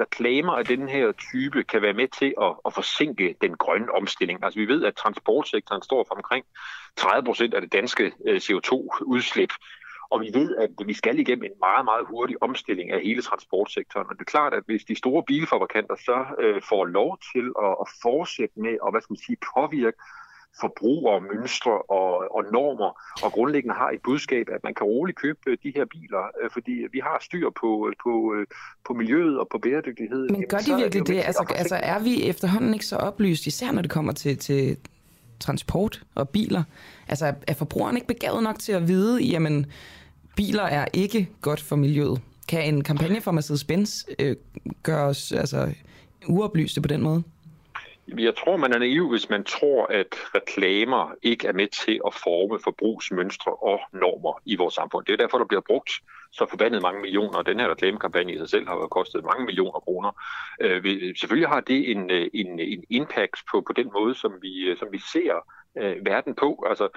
reklamer 0.00 0.52
af 0.52 0.64
den 0.64 0.88
her 0.88 1.12
type 1.12 1.64
kan 1.64 1.82
være 1.82 1.92
med 1.92 2.08
til 2.18 2.34
at, 2.42 2.54
at 2.66 2.74
forsinke 2.74 3.34
den 3.40 3.56
grønne 3.56 3.92
omstilling. 3.92 4.44
Altså 4.44 4.60
vi 4.60 4.68
ved, 4.68 4.84
at 4.84 4.96
transportsektoren 4.96 5.82
står 5.82 6.04
for 6.08 6.14
omkring 6.14 6.44
30 6.96 7.24
procent 7.24 7.54
af 7.54 7.60
det 7.60 7.72
danske 7.72 8.12
øh, 8.26 8.36
CO2-udslip. 8.36 9.50
Og 10.10 10.20
vi 10.20 10.30
ved, 10.34 10.56
at 10.56 10.70
vi 10.86 10.94
skal 10.94 11.18
igennem 11.18 11.44
en 11.44 11.58
meget, 11.60 11.84
meget 11.84 12.06
hurtig 12.06 12.42
omstilling 12.42 12.90
af 12.90 13.00
hele 13.00 13.22
transportsektoren. 13.22 14.06
Og 14.10 14.14
det 14.14 14.20
er 14.20 14.34
klart, 14.36 14.54
at 14.54 14.62
hvis 14.66 14.84
de 14.84 14.96
store 14.96 15.22
bilfabrikanter 15.26 15.96
så 15.96 16.24
øh, 16.38 16.62
får 16.62 16.84
lov 16.84 17.18
til 17.32 17.46
at, 17.66 17.74
at 17.82 17.88
fortsætte 18.02 18.60
med 18.60 18.74
at 18.84 18.92
hvad 18.92 19.00
skal 19.00 19.12
man 19.12 19.26
sige, 19.26 19.38
påvirke 19.54 19.98
forbrugere, 20.60 21.20
mønstre 21.20 21.82
og, 21.82 22.34
og 22.36 22.44
normer, 22.52 22.90
og 23.24 23.32
grundlæggende 23.32 23.74
har 23.74 23.90
et 23.90 24.00
budskab, 24.04 24.46
at 24.52 24.64
man 24.64 24.74
kan 24.74 24.86
roligt 24.86 25.18
købe 25.18 25.38
øh, 25.46 25.58
de 25.62 25.72
her 25.76 25.84
biler, 25.84 26.22
øh, 26.42 26.50
fordi 26.52 26.86
vi 26.92 26.98
har 26.98 27.18
styr 27.20 27.50
på, 27.60 27.92
på, 28.02 28.34
øh, 28.34 28.46
på 28.86 28.94
miljøet 28.94 29.38
og 29.38 29.48
på 29.52 29.58
bæredygtighed. 29.58 30.28
Men 30.28 30.44
gør 30.48 30.58
de 30.58 30.74
virkelig 30.76 31.06
det? 31.06 31.06
det? 31.06 31.22
Altså, 31.24 31.44
altså 31.56 31.76
er 31.82 31.98
vi 31.98 32.22
efterhånden 32.22 32.74
ikke 32.74 32.86
så 32.86 32.96
oplyst, 32.96 33.46
især 33.46 33.72
når 33.72 33.82
det 33.82 33.90
kommer 33.90 34.12
til, 34.12 34.38
til 34.38 34.76
transport 35.40 36.02
og 36.14 36.28
biler? 36.28 36.62
Altså 37.08 37.34
er 37.46 37.54
forbrugeren 37.54 37.96
ikke 37.96 38.08
begavet 38.08 38.42
nok 38.42 38.58
til 38.58 38.72
at 38.72 38.88
vide, 38.88 39.22
jamen 39.22 39.66
biler 40.36 40.62
er 40.62 40.86
ikke 40.92 41.28
godt 41.40 41.60
for 41.60 41.76
miljøet? 41.76 42.20
Kan 42.48 42.74
en 42.74 42.84
kampagne 42.84 43.20
for 43.20 43.32
Mercedes-Benz 43.32 44.04
øh, 44.18 44.36
gøre 44.82 45.06
os 45.06 45.32
altså, 45.32 45.74
uoplyste 46.28 46.80
på 46.80 46.88
den 46.88 47.02
måde? 47.02 47.22
Jeg 48.08 48.36
tror, 48.36 48.56
man 48.56 48.72
er 48.72 48.78
naiv, 48.78 49.10
hvis 49.10 49.30
man 49.30 49.44
tror, 49.44 49.86
at 49.86 50.14
reklamer 50.34 51.14
ikke 51.22 51.48
er 51.48 51.52
med 51.52 51.68
til 51.68 52.00
at 52.06 52.14
forme 52.14 52.58
forbrugsmønstre 52.64 53.52
og 53.52 53.80
normer 53.92 54.42
i 54.44 54.56
vores 54.56 54.74
samfund. 54.74 55.06
Det 55.06 55.12
er 55.12 55.16
derfor, 55.16 55.38
der 55.38 55.44
bliver 55.44 55.60
brugt 55.60 55.90
så 56.32 56.46
forbandet 56.50 56.82
mange 56.82 57.00
millioner, 57.00 57.42
den 57.42 57.60
her 57.60 57.70
reklamekampagne 57.70 58.32
i 58.34 58.38
sig 58.38 58.48
selv 58.48 58.66
har 58.68 58.74
jo 58.74 58.86
kostet 58.86 59.24
mange 59.24 59.44
millioner 59.44 59.80
kroner. 59.80 60.12
Øh, 60.60 60.82
selvfølgelig 61.16 61.48
har 61.48 61.60
det 61.60 61.90
en, 61.90 62.10
øh, 62.10 62.28
en, 62.34 62.60
en 62.60 62.84
impact 62.90 63.36
på, 63.50 63.60
på 63.66 63.72
den 63.72 63.90
måde, 63.92 64.14
som 64.14 64.32
vi, 64.42 64.52
øh, 64.58 64.76
som 64.78 64.88
vi 64.92 64.98
ser 64.98 65.34
øh, 65.78 66.06
verden 66.06 66.34
på. 66.34 66.64
Altså, 66.68 66.88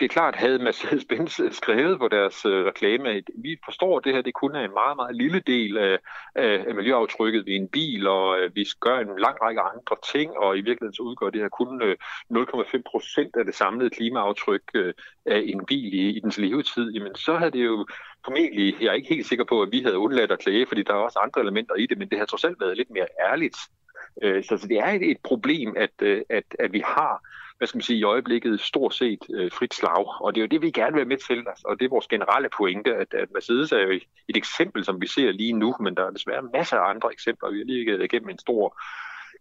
det 0.00 0.04
er 0.04 0.08
klart, 0.08 0.36
havde 0.36 0.58
Mercedes-Benz 0.58 1.40
skrevet 1.60 1.98
på 1.98 2.08
deres 2.08 2.46
øh, 2.46 2.66
reklame, 2.66 3.22
vi 3.36 3.58
forstår, 3.64 3.98
at 3.98 4.04
det 4.04 4.14
her 4.14 4.22
det 4.22 4.34
kun 4.34 4.54
er 4.54 4.64
en 4.64 4.74
meget, 4.74 4.96
meget 4.96 5.16
lille 5.16 5.40
del 5.40 5.78
af, 5.78 5.98
af 6.34 6.74
miljøaftrykket 6.74 7.46
ved 7.46 7.54
en 7.54 7.68
bil, 7.68 8.06
og 8.06 8.38
øh, 8.38 8.54
vi 8.54 8.66
gør 8.80 8.98
en 8.98 9.18
lang 9.18 9.36
række 9.42 9.60
andre 9.60 9.96
ting, 10.12 10.36
og 10.36 10.58
i 10.58 10.60
virkeligheden 10.60 10.94
så 10.94 11.02
udgør 11.02 11.30
det 11.30 11.40
her 11.40 11.48
kun 11.48 11.82
øh, 11.82 11.96
0,5 12.32 12.82
procent 12.90 13.36
af 13.36 13.44
det 13.44 13.54
samlede 13.54 13.90
klimaaftryk 13.90 14.62
øh, 14.74 14.94
af 15.26 15.42
en 15.46 15.66
bil 15.66 15.94
i, 15.94 16.08
i 16.08 16.20
dens 16.20 16.38
levetid, 16.38 16.90
jamen 16.90 17.14
så 17.14 17.36
havde 17.36 17.50
det 17.50 17.64
jo 17.64 17.86
formentlig, 18.24 18.76
jeg 18.80 18.88
er 18.88 18.92
ikke 18.92 19.14
helt 19.14 19.26
sikker 19.26 19.44
på, 19.44 19.62
at 19.62 19.72
vi 19.72 19.80
havde 19.80 19.98
undladt 19.98 20.32
at 20.32 20.38
klage, 20.38 20.66
fordi 20.66 20.82
der 20.82 20.92
er 20.92 20.98
også 20.98 21.18
andre 21.18 21.40
elementer 21.40 21.74
i 21.74 21.86
det, 21.86 21.98
men 21.98 22.08
det 22.08 22.18
har 22.18 22.26
trods 22.26 22.44
alt 22.44 22.60
været 22.60 22.76
lidt 22.76 22.90
mere 22.90 23.08
ærligt. 23.30 23.56
Øh, 24.22 24.44
så, 24.44 24.56
så 24.56 24.68
det 24.68 24.78
er 24.78 24.86
et, 24.86 25.10
et 25.10 25.18
problem, 25.24 25.74
at, 25.76 26.02
at, 26.30 26.44
at 26.58 26.72
vi 26.72 26.82
har 26.84 27.22
hvad 27.58 27.68
skal 27.68 27.78
man 27.78 27.82
sige, 27.82 27.98
i 27.98 28.04
øjeblikket 28.04 28.60
stort 28.60 28.94
set 28.94 29.18
øh, 29.34 29.52
frit 29.52 29.74
slag. 29.74 30.22
Og 30.22 30.34
det 30.34 30.40
er 30.40 30.44
jo 30.44 30.48
det, 30.48 30.62
vi 30.62 30.70
gerne 30.70 30.92
vil 30.92 30.98
være 30.98 31.08
med 31.08 31.16
til, 31.16 31.38
altså, 31.48 31.62
og 31.64 31.78
det 31.78 31.84
er 31.84 31.88
vores 31.90 32.06
generelle 32.06 32.48
pointe, 32.56 32.94
at, 32.94 33.14
at 33.14 33.28
Mercedes 33.34 33.72
er 33.72 33.78
jo 33.78 33.90
et 34.28 34.36
eksempel, 34.36 34.84
som 34.84 35.00
vi 35.00 35.06
ser 35.06 35.32
lige 35.32 35.52
nu, 35.52 35.74
men 35.80 35.94
der 35.94 36.06
er 36.06 36.10
desværre 36.10 36.42
masser 36.42 36.76
af 36.76 36.90
andre 36.90 37.12
eksempler. 37.12 37.50
Vi 37.50 37.58
har 37.58 37.64
lige 37.64 37.86
gået 37.86 38.04
igennem 38.04 38.28
en 38.28 38.38
stor 38.38 38.80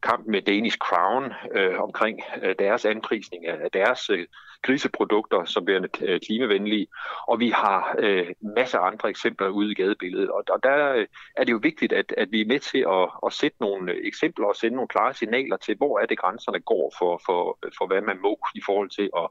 kamp 0.03 0.27
med 0.27 0.41
Danish 0.41 0.77
Crown 0.77 1.33
øh, 1.51 1.79
omkring 1.79 2.21
øh, 2.43 2.55
deres 2.59 2.85
anprisning 2.85 3.47
af, 3.47 3.71
deres 3.71 4.09
øh, 4.09 4.27
griseprodukter 4.61 5.45
som 5.45 5.67
værende 5.67 5.89
øh, 6.01 6.19
klimavenlige, 6.19 6.87
og 7.27 7.39
vi 7.39 7.49
har 7.49 7.95
øh, 7.99 8.27
masser 8.41 8.79
af 8.79 8.87
andre 8.87 9.09
eksempler 9.09 9.47
ude 9.47 9.71
i 9.71 9.75
gadebilledet. 9.75 10.29
Og, 10.29 10.43
og 10.49 10.63
der 10.63 10.93
øh, 10.93 11.07
er 11.35 11.43
det 11.43 11.51
jo 11.51 11.59
vigtigt, 11.61 11.93
at, 11.93 12.13
at 12.17 12.31
vi 12.31 12.41
er 12.41 12.45
med 12.45 12.59
til 12.59 12.85
at, 12.89 13.09
at 13.25 13.33
sætte 13.33 13.57
nogle 13.59 13.91
øh, 13.91 13.97
eksempler 14.03 14.47
og 14.47 14.55
sende 14.55 14.75
nogle 14.75 14.87
klare 14.87 15.13
signaler 15.13 15.57
til, 15.57 15.77
hvor 15.77 15.99
er 15.99 16.05
det 16.05 16.17
grænserne 16.17 16.59
går 16.59 16.93
for, 16.97 17.21
for, 17.25 17.57
for 17.77 17.87
hvad 17.87 18.01
man 18.01 18.21
må 18.21 18.39
i 18.55 18.61
forhold 18.65 18.89
til 18.89 19.09
at 19.17 19.27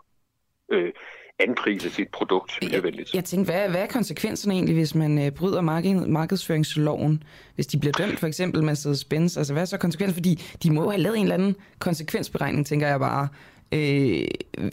øh, 0.68 0.92
anprise 1.38 1.90
sit 1.90 2.08
produkt 2.08 2.58
miljøvenligt. 2.62 3.08
Jeg, 3.12 3.14
jeg 3.14 3.24
tænkte, 3.24 3.52
hvad, 3.52 3.68
hvad 3.68 3.80
er 3.80 3.86
konsekvenserne 3.86 4.54
egentlig, 4.54 4.74
hvis 4.76 4.94
man 4.94 5.26
øh, 5.26 5.30
bryder 5.30 5.60
marked, 5.60 6.06
markedsføringsloven? 6.06 7.22
Hvis 7.54 7.66
de 7.66 7.78
bliver 7.78 7.92
dømt, 7.92 8.18
for 8.18 8.26
eksempel 8.26 8.62
Mercedes-Benz, 8.62 9.38
altså 9.38 9.52
hvad 9.52 9.62
er 9.62 9.66
så 9.66 9.78
konsekvensen? 9.78 10.14
Fordi 10.14 10.42
de 10.62 10.72
må 10.72 10.90
have 10.90 11.02
lavet 11.02 11.16
en 11.16 11.22
eller 11.22 11.34
anden 11.34 11.56
konsekvensberegning, 11.78 12.66
tænker 12.66 12.86
jeg 12.86 13.00
bare, 13.00 13.28
øh, 13.72 14.24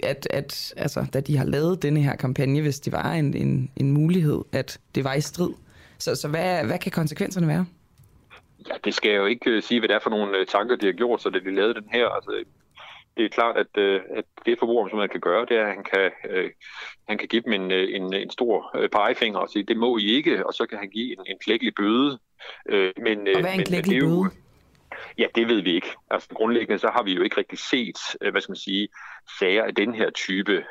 at, 0.04 0.28
at 0.30 0.74
altså, 0.78 1.06
da 1.14 1.20
de 1.20 1.38
har 1.38 1.46
lavet 1.46 1.84
denne 1.84 2.02
her 2.02 2.16
kampagne, 2.16 2.62
hvis 2.62 2.80
det 2.80 2.94
var 2.94 3.14
en, 3.14 3.38
en, 3.38 3.72
en 3.76 3.92
mulighed, 3.92 4.42
at 4.52 4.80
det 4.96 5.04
var 5.04 5.14
i 5.14 5.22
strid. 5.22 5.50
Så, 5.98 6.16
så 6.16 6.28
hvad, 6.28 6.66
hvad 6.66 6.80
kan 6.80 6.92
konsekvenserne 6.92 7.48
være? 7.48 7.66
Ja, 8.70 8.74
det 8.84 8.94
skal 8.94 9.12
jeg 9.12 9.18
jo 9.18 9.26
ikke 9.26 9.58
uh, 9.58 9.64
sige, 9.64 9.80
hvad 9.80 9.90
det 9.90 9.96
er 9.96 10.00
for 10.04 10.10
nogle 10.10 10.40
uh, 10.40 10.46
tanker, 10.48 10.76
de 10.76 10.86
har 10.86 10.94
gjort, 10.94 11.22
så 11.22 11.30
det 11.30 11.44
de 11.46 11.56
lavede 11.56 11.74
den 11.74 11.90
her. 11.92 12.08
Altså, 12.08 12.44
det 13.18 13.26
er 13.26 13.30
klart, 13.30 13.58
at, 13.58 13.78
øh, 13.78 14.02
at 14.16 14.26
det 14.46 14.58
man 14.94 15.10
kan 15.10 15.20
gøre, 15.20 15.46
det 15.46 15.58
er, 15.58 15.66
at 15.66 15.74
han 15.74 15.84
kan, 15.84 16.12
øh, 16.30 16.52
han 17.08 17.18
kan 17.18 17.28
give 17.28 17.42
dem 17.42 17.54
en, 17.54 17.72
øh, 17.72 17.96
en, 17.96 18.14
en 18.14 18.30
stor 18.30 18.78
øh, 18.78 18.90
pegefinger 18.90 19.40
og 19.40 19.50
sige, 19.50 19.64
det 19.64 19.78
må 19.78 19.98
I 19.98 20.06
ikke, 20.06 20.48
og 20.48 20.54
så 20.54 20.66
kan 20.66 20.78
han 20.78 20.90
give 20.90 21.12
en, 21.12 21.26
en 21.28 21.38
klækkelig 21.46 21.76
bøde. 21.76 22.20
Øh, 22.70 22.94
men, 22.98 23.28
øh, 23.28 23.34
og 23.36 23.42
hvad 23.42 23.52
er 23.52 23.56
en 23.56 23.66
klækkelig 23.66 24.02
bøde? 24.02 24.30
Ja, 25.18 25.28
det 25.36 25.48
ved 25.48 25.62
vi 25.62 25.76
ikke. 25.76 25.88
Altså 26.10 26.30
grundlæggende 26.30 26.80
så 26.80 26.90
har 26.94 27.04
vi 27.04 27.14
jo 27.14 27.22
ikke 27.22 27.38
rigtig 27.38 27.60
set, 27.60 27.98
hvad 28.32 28.42
skal 28.42 28.52
man 28.52 28.56
sige, 28.56 28.88
sager 29.40 29.64
af 29.64 29.76
den 29.76 29.96
her 29.96 30.10
type. 30.10 30.66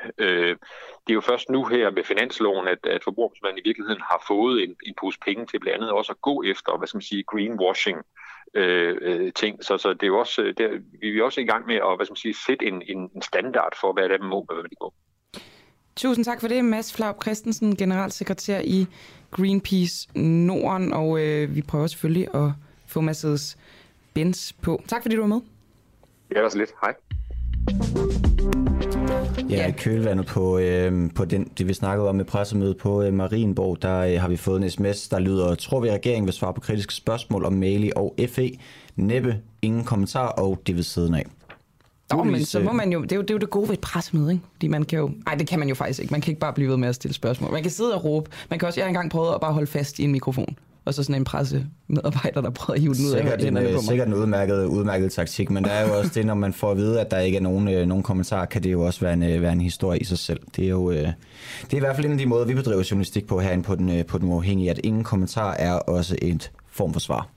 Det 1.07 1.11
er 1.11 1.15
jo 1.15 1.21
først 1.21 1.51
nu 1.51 1.65
her 1.65 1.91
med 1.91 2.05
finansloven, 2.05 2.69
at, 2.69 2.79
at 2.87 3.05
forbrugerombudsmanden 3.05 3.59
i 3.59 3.69
virkeligheden 3.69 4.01
har 4.01 4.25
fået 4.29 4.63
en, 4.63 4.77
en 4.87 4.95
pose 5.01 5.19
penge 5.25 5.47
til 5.47 5.61
blandt 5.61 5.77
andet 5.77 5.91
også 5.91 6.13
at 6.13 6.21
gå 6.21 6.43
efter, 6.43 6.79
hvad 6.79 6.89
skal 6.89 6.97
man 6.97 7.03
sige, 7.03 7.25
greenwashing 7.25 7.99
øh, 7.99 8.05
øh, 8.55 9.33
ting. 9.33 9.65
Så, 9.65 9.79
så 9.79 9.93
det 9.93 10.03
er 10.03 10.07
jo 10.07 10.19
også, 10.19 10.43
det 10.43 10.67
er, 10.67 10.79
vi 11.01 11.19
er 11.19 11.25
også 11.25 11.41
i 11.41 11.45
gang 11.45 11.67
med 11.67 11.75
at 11.75 11.97
hvad 11.97 12.07
skal 12.07 12.13
man 12.13 12.17
sige, 12.17 12.35
sætte 12.47 12.67
en, 12.67 12.83
en, 12.87 13.11
en 13.15 13.23
standard 13.23 13.73
for, 13.81 13.93
hvad 13.93 14.09
det 14.09 14.21
må 14.21 14.37
og 14.37 14.55
hvad 14.55 14.65
det 14.65 14.73
må. 14.81 14.93
Tusind 15.97 16.25
tak 16.25 16.41
for 16.41 16.49
det, 16.49 16.65
Mads 16.65 16.95
Flaub 16.95 17.23
Christensen, 17.23 17.77
generalsekretær 17.77 18.61
i 18.65 18.87
Greenpeace 19.31 20.09
Norden, 20.19 20.93
og 20.93 21.21
øh, 21.21 21.55
vi 21.55 21.63
prøver 21.63 21.87
selvfølgelig 21.87 22.35
at 22.35 22.51
få 22.87 23.01
Mads' 23.01 23.57
Benz 24.15 24.53
på. 24.53 24.83
Tak 24.89 25.03
fordi 25.03 25.15
du 25.15 25.21
var 25.21 25.29
med. 25.29 25.41
Ja, 26.31 26.35
det 26.35 26.43
var 26.43 26.49
så 26.49 26.59
lidt. 26.59 26.71
Hej. 26.83 28.30
Ja, 29.51 29.67
i 29.67 29.71
kølvandet 29.71 30.27
på, 30.27 30.59
øh, 30.59 31.11
på 31.15 31.25
den, 31.25 31.51
det, 31.59 31.69
vi 31.69 31.75
snakkede 31.75 32.09
om 32.09 32.15
med 32.15 32.25
pressemødet 32.25 32.77
på 32.77 33.03
øh, 33.03 33.13
Marienborg, 33.13 33.83
der 33.83 33.99
øh, 33.99 34.21
har 34.21 34.29
vi 34.29 34.37
fået 34.37 34.63
en 34.63 34.71
sms, 34.71 35.09
der 35.09 35.19
lyder, 35.19 35.55
tror 35.55 35.81
vi, 35.81 35.89
at 35.89 35.95
regeringen 35.95 36.27
vil 36.27 36.35
svare 36.35 36.55
på 36.55 36.61
kritiske 36.61 36.95
spørgsmål 36.95 37.45
om 37.45 37.53
Mali 37.53 37.93
og 37.97 38.15
FE. 38.29 38.51
Næppe, 38.97 39.37
ingen 39.63 39.85
kommentar, 39.85 40.27
og 40.27 40.63
det 40.67 40.77
vil 40.77 40.85
siden 40.85 41.15
af. 41.15 41.27
Nå, 42.13 42.25
men 42.25 42.45
så 42.45 42.61
må 42.61 42.73
man 42.73 42.93
jo, 42.93 43.03
det 43.03 43.13
er 43.13 43.17
jo, 43.17 43.23
det 43.23 43.31
er 43.31 43.35
jo 43.35 43.39
det 43.39 43.51
gode 43.51 43.69
ved 43.69 43.75
et 43.75 43.81
pressemøde, 43.81 44.33
ikke? 44.33 44.45
Fordi 44.53 44.69
man 44.69 44.85
kan 44.85 44.99
jo, 44.99 45.11
nej, 45.27 45.35
det 45.35 45.47
kan 45.47 45.59
man 45.59 45.69
jo 45.69 45.75
faktisk 45.75 46.01
ikke. 46.01 46.11
Man 46.11 46.21
kan 46.21 46.31
ikke 46.31 46.41
bare 46.41 46.53
blive 46.53 46.71
ved 46.71 46.77
med 46.77 46.89
at 46.89 46.95
stille 46.95 47.15
spørgsmål. 47.15 47.53
Man 47.53 47.63
kan 47.63 47.71
sidde 47.71 47.95
og 47.95 48.05
råbe. 48.05 48.31
Man 48.51 48.59
kan 48.59 48.67
også, 48.69 48.81
jeg 48.81 48.85
har 48.85 48.89
engang 48.89 49.11
prøvet 49.11 49.35
at 49.35 49.41
bare 49.41 49.53
holde 49.53 49.67
fast 49.67 49.99
i 49.99 50.05
en 50.05 50.13
mikrofon 50.13 50.57
og 50.85 50.95
så 50.95 51.03
sådan 51.03 51.15
en 51.15 51.25
presse 51.25 51.67
medarbejder, 51.89 52.41
der 52.41 52.51
prøver 52.51 52.75
at 52.75 52.81
hive 52.81 52.95
den 52.95 53.07
ud 53.07 53.13
af 53.13 53.39
hænderne 53.39 53.67
på 53.67 53.73
mig. 53.73 53.83
Sikkert 53.83 54.09
en 54.09 54.15
udmærket, 54.15 54.65
udmærket 54.65 55.13
taktik, 55.13 55.51
men 55.51 55.65
der 55.65 55.71
er 55.71 55.89
jo 55.89 55.99
også 55.99 56.11
det, 56.15 56.27
når 56.27 56.35
man 56.35 56.53
får 56.53 56.71
at 56.71 56.77
vide, 56.77 57.01
at 57.01 57.11
der 57.11 57.19
ikke 57.19 57.39
er 57.39 57.43
nogen, 57.43 57.69
øh, 57.69 57.87
nogen 57.87 58.03
kommentarer, 58.03 58.47
kan 58.47 58.63
det 58.63 58.73
jo 58.73 58.81
også 58.81 59.01
være 59.01 59.13
en, 59.13 59.23
øh, 59.23 59.43
være 59.43 59.53
en 59.53 59.61
historie 59.61 59.99
i 59.99 60.05
sig 60.05 60.19
selv. 60.19 60.41
Det 60.57 60.65
er 60.65 60.69
jo 60.69 60.91
øh, 60.91 60.97
det 60.97 61.73
er 61.73 61.77
i 61.77 61.81
hvert 61.81 61.97
fald 61.97 62.07
en 62.07 62.13
af 62.13 62.19
de 62.19 62.27
måder, 62.27 62.47
vi 62.47 62.55
bedriver 62.55 62.89
journalistik 62.91 63.27
på 63.27 63.41
herinde 63.41 63.65
på 63.65 63.75
den, 63.75 63.99
øh, 63.99 64.07
på 64.07 64.19
den 64.19 64.29
uafhængige, 64.29 64.71
at 64.71 64.81
ingen 64.85 65.05
kommentar 65.05 65.53
er 65.53 65.73
også 65.73 66.17
et 66.23 66.51
form 66.71 66.93
for 66.93 67.01
svar. 67.01 67.29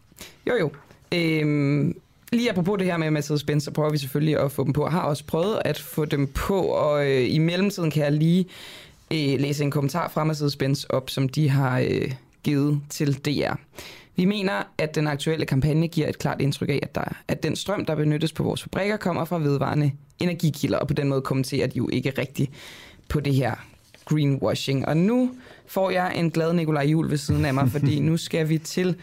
Jo 0.47 0.53
jo. 0.59 0.71
Øhm, 1.13 1.95
Lige 2.33 2.49
apropos 2.49 2.77
det 2.77 2.87
her 2.87 2.97
med 2.97 3.11
Mercedes-Benz, 3.11 3.59
så 3.59 3.71
prøver 3.71 3.89
vi 3.89 3.97
selvfølgelig 3.97 4.39
at 4.39 4.51
få 4.51 4.63
dem 4.63 4.73
på. 4.73 4.85
Jeg 4.85 4.91
har 4.91 5.01
også 5.01 5.23
prøvet 5.25 5.61
at 5.65 5.79
få 5.79 6.05
dem 6.05 6.27
på, 6.27 6.61
og 6.61 7.05
øh, 7.05 7.33
i 7.33 7.37
mellemtiden 7.37 7.91
kan 7.91 8.03
jeg 8.03 8.11
lige 8.11 8.45
øh, 9.11 9.39
læse 9.39 9.63
en 9.63 9.71
kommentar 9.71 10.09
fra 10.09 10.25
Mercedes-Benz 10.25 10.85
op, 10.89 11.09
som 11.09 11.29
de 11.29 11.49
har 11.49 11.79
øh, 11.79 12.11
givet 12.43 12.81
til 12.89 13.13
DR. 13.13 13.53
Vi 14.15 14.25
mener, 14.25 14.63
at 14.77 14.95
den 14.95 15.07
aktuelle 15.07 15.45
kampagne 15.45 15.87
giver 15.87 16.09
et 16.09 16.17
klart 16.17 16.41
indtryk 16.41 16.69
af, 16.69 16.79
at, 16.83 16.95
der, 16.95 17.15
at 17.27 17.43
den 17.43 17.55
strøm, 17.55 17.85
der 17.85 17.95
benyttes 17.95 18.33
på 18.33 18.43
vores 18.43 18.63
fabrikker, 18.63 18.97
kommer 18.97 19.25
fra 19.25 19.39
vedvarende 19.39 19.91
energikilder, 20.19 20.77
og 20.77 20.87
på 20.87 20.93
den 20.93 21.09
måde 21.09 21.21
kommenterer 21.21 21.67
de 21.67 21.77
jo 21.77 21.89
ikke 21.91 22.13
rigtigt 22.17 22.51
på 23.09 23.19
det 23.19 23.35
her 23.35 23.55
greenwashing. 24.05 24.87
Og 24.87 24.97
nu 24.97 25.31
får 25.67 25.89
jeg 25.89 26.13
en 26.15 26.31
glad 26.31 26.53
Nikolaj 26.53 26.83
Jul 26.83 27.09
ved 27.09 27.17
siden 27.17 27.45
af 27.45 27.53
mig, 27.53 27.69
fordi 27.77 27.99
nu 27.99 28.17
skal 28.17 28.49
vi 28.49 28.57
til 28.57 28.95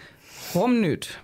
Rumnyt. 0.55 1.21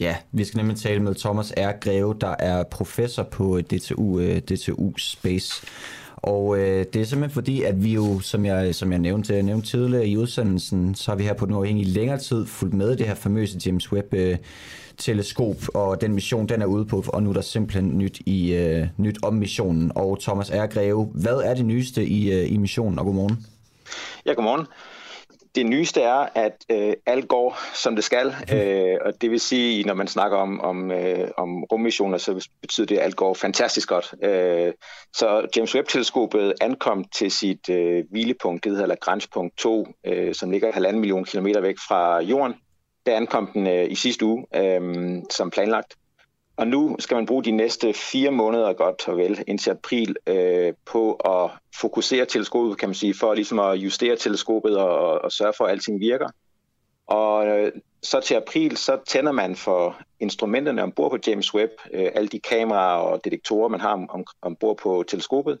Ja, 0.00 0.16
vi 0.32 0.44
skal 0.44 0.58
nemlig 0.58 0.76
tale 0.76 1.00
med 1.00 1.14
Thomas 1.14 1.52
R. 1.56 1.72
Greve, 1.80 2.14
der 2.20 2.34
er 2.38 2.62
professor 2.62 3.22
på 3.22 3.60
DTU, 3.60 4.20
øh, 4.20 4.38
DTU 4.38 4.96
Space. 4.96 5.66
Og 6.22 6.58
øh, 6.58 6.84
det 6.92 7.00
er 7.00 7.04
simpelthen 7.04 7.34
fordi, 7.34 7.62
at 7.62 7.84
vi 7.84 7.94
jo, 7.94 8.20
som 8.20 8.44
jeg, 8.44 8.74
som 8.74 8.92
jeg 8.92 8.98
nævnte, 8.98 9.34
jeg 9.34 9.42
nævnte 9.42 9.68
tidligere 9.68 10.06
i 10.06 10.16
udsendelsen, 10.16 10.94
så 10.94 11.10
har 11.10 11.16
vi 11.16 11.24
her 11.24 11.32
på 11.32 11.46
den 11.46 11.76
i 11.76 11.84
længere 11.84 12.18
tid 12.18 12.46
fulgt 12.46 12.74
med 12.74 12.96
det 12.96 13.06
her 13.06 13.14
famøse 13.14 13.58
James 13.66 13.92
Webb 13.92 14.14
øh, 14.14 14.36
teleskop, 14.98 15.56
og 15.74 16.00
den 16.00 16.14
mission, 16.14 16.48
den 16.48 16.62
er 16.62 16.66
ude 16.66 16.84
på, 16.84 17.04
og 17.08 17.22
nu 17.22 17.30
er 17.30 17.34
der 17.34 17.40
simpelthen 17.40 17.98
nyt, 17.98 18.20
i, 18.26 18.54
øh, 18.54 18.86
nyt 18.96 19.18
om 19.22 19.34
missionen. 19.34 19.92
Og 19.94 20.20
Thomas 20.20 20.50
R. 20.50 20.66
Greve, 20.66 21.04
hvad 21.14 21.36
er 21.36 21.54
det 21.54 21.64
nyeste 21.64 22.06
i, 22.06 22.32
øh, 22.32 22.52
i 22.52 22.56
missionen, 22.56 22.98
og 22.98 23.04
godmorgen? 23.04 23.46
Ja, 24.26 24.32
godmorgen 24.32 24.66
det 25.54 25.66
nyeste 25.66 26.02
er, 26.02 26.28
at 26.34 26.64
øh, 26.70 26.92
alt 27.06 27.28
går, 27.28 27.58
som 27.74 27.94
det 27.94 28.04
skal. 28.04 28.34
Øh, 28.52 28.96
og 29.04 29.12
det 29.20 29.30
vil 29.30 29.40
sige, 29.40 29.84
når 29.84 29.94
man 29.94 30.08
snakker 30.08 30.36
om, 30.38 30.60
om, 30.60 30.90
øh, 30.90 31.28
om 31.36 31.64
rummissioner, 31.64 32.18
så 32.18 32.48
betyder 32.60 32.86
det, 32.86 32.96
at 32.96 33.04
alt 33.04 33.16
går 33.16 33.34
fantastisk 33.34 33.88
godt. 33.88 34.14
Øh, 34.22 34.72
så 35.12 35.46
James 35.56 35.74
Webb-teleskopet 35.74 36.54
ankom 36.60 37.04
til 37.04 37.30
sit 37.30 37.68
øh, 37.68 38.04
hvilepunkt, 38.10 38.64
det 38.64 38.72
hedder 38.72 38.86
Lagrange-punkt 38.86 39.58
2, 39.58 39.86
øh, 40.06 40.34
som 40.34 40.50
ligger 40.50 40.72
halvanden 40.72 41.00
million 41.00 41.24
kilometer 41.24 41.60
væk 41.60 41.76
fra 41.88 42.20
jorden. 42.20 42.54
Der 43.06 43.16
ankom 43.16 43.50
den 43.54 43.66
øh, 43.66 43.90
i 43.90 43.94
sidste 43.94 44.24
uge, 44.24 44.46
øh, 44.56 45.16
som 45.30 45.50
planlagt. 45.50 45.94
Og 46.60 46.68
nu 46.68 46.96
skal 46.98 47.14
man 47.14 47.26
bruge 47.26 47.44
de 47.44 47.50
næste 47.50 47.92
fire 47.94 48.30
måneder 48.30 48.72
godt 48.72 49.08
og 49.08 49.16
vel 49.16 49.44
indtil 49.46 49.70
april 49.70 50.16
øh, 50.26 50.72
på 50.86 51.14
at 51.14 51.50
fokusere 51.80 52.26
teleskopet, 52.26 52.78
kan 52.78 52.88
man 52.88 52.94
sige, 52.94 53.14
for 53.20 53.34
ligesom 53.34 53.58
at 53.58 53.74
justere 53.76 54.16
teleskopet 54.16 54.78
og, 54.78 55.20
og 55.20 55.32
sørge 55.32 55.52
for, 55.56 55.64
at 55.64 55.70
alting 55.70 56.00
virker. 56.00 56.28
Og 57.06 57.46
øh, 57.46 57.72
så 58.02 58.20
til 58.20 58.34
april, 58.34 58.76
så 58.76 58.98
tænder 59.06 59.32
man 59.32 59.56
for 59.56 60.00
instrumenterne 60.20 60.82
ombord 60.82 61.10
på 61.10 61.18
James 61.26 61.54
Webb, 61.54 61.72
øh, 61.92 62.10
alle 62.14 62.28
de 62.28 62.40
kameraer 62.40 63.00
og 63.00 63.24
detektorer, 63.24 63.68
man 63.68 63.80
har 63.80 63.92
om, 63.92 64.10
om, 64.10 64.24
ombord 64.42 64.76
på 64.76 65.04
teleskopet. 65.08 65.58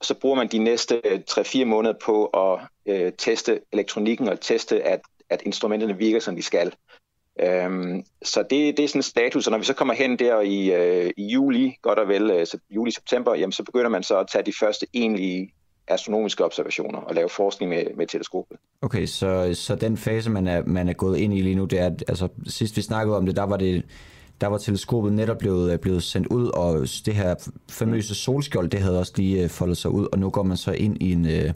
Og 0.00 0.06
så 0.06 0.14
bruger 0.14 0.36
man 0.36 0.48
de 0.48 0.58
næste 0.58 1.00
øh, 1.04 1.20
3-4 1.30 1.64
måneder 1.64 1.94
på 2.04 2.26
at 2.26 2.60
øh, 2.86 3.12
teste 3.18 3.60
elektronikken 3.72 4.28
og 4.28 4.40
teste, 4.40 4.82
at, 4.82 5.00
at 5.30 5.42
instrumenterne 5.42 5.96
virker, 5.96 6.20
som 6.20 6.36
de 6.36 6.42
skal. 6.42 6.72
Øhm, 7.42 8.04
så 8.22 8.40
det, 8.42 8.76
det 8.76 8.84
er 8.84 8.88
sådan 8.88 8.98
en 8.98 9.02
status, 9.02 9.46
og 9.46 9.50
når 9.50 9.58
vi 9.58 9.64
så 9.64 9.74
kommer 9.74 9.94
hen 9.94 10.18
der 10.18 10.40
i, 10.40 10.72
øh, 10.72 11.10
i 11.16 11.26
juli, 11.26 11.76
godt 11.82 11.98
og 11.98 12.08
vel, 12.08 12.30
øh, 12.30 12.46
juli-september, 12.70 13.34
jamen 13.34 13.52
så 13.52 13.62
begynder 13.62 13.88
man 13.88 14.02
så 14.02 14.18
at 14.18 14.26
tage 14.32 14.44
de 14.44 14.52
første 14.60 14.86
egentlige 14.94 15.52
astronomiske 15.88 16.44
observationer 16.44 16.98
og 16.98 17.14
lave 17.14 17.28
forskning 17.28 17.68
med, 17.68 17.84
med 17.96 18.06
teleskopet. 18.06 18.56
Okay, 18.82 19.06
så, 19.06 19.50
så 19.54 19.74
den 19.74 19.96
fase, 19.96 20.30
man 20.30 20.46
er, 20.46 20.62
man 20.66 20.88
er 20.88 20.92
gået 20.92 21.18
ind 21.18 21.34
i 21.34 21.40
lige 21.40 21.54
nu, 21.54 21.64
det 21.64 21.80
er, 21.80 21.90
altså 22.08 22.28
sidst 22.46 22.76
vi 22.76 22.82
snakkede 22.82 23.16
om 23.16 23.26
det, 23.26 23.36
der 23.36 23.42
var 23.42 23.56
det 23.56 23.84
der 24.40 24.46
var 24.46 24.58
teleskopet 24.58 25.12
netop 25.12 25.38
blevet, 25.38 25.72
øh, 25.72 25.78
blevet 25.78 26.02
sendt 26.02 26.26
ud, 26.26 26.46
og 26.46 26.88
det 27.06 27.14
her 27.14 27.34
famøse 27.70 28.14
solskjold, 28.14 28.68
det 28.68 28.80
havde 28.80 28.98
også 28.98 29.12
lige 29.16 29.42
øh, 29.42 29.48
foldet 29.50 29.76
sig 29.76 29.90
ud, 29.90 30.06
og 30.12 30.18
nu 30.18 30.30
går 30.30 30.42
man 30.42 30.56
så 30.56 30.72
ind 30.72 31.02
i 31.02 31.12
en, 31.12 31.26
øh, 31.26 31.52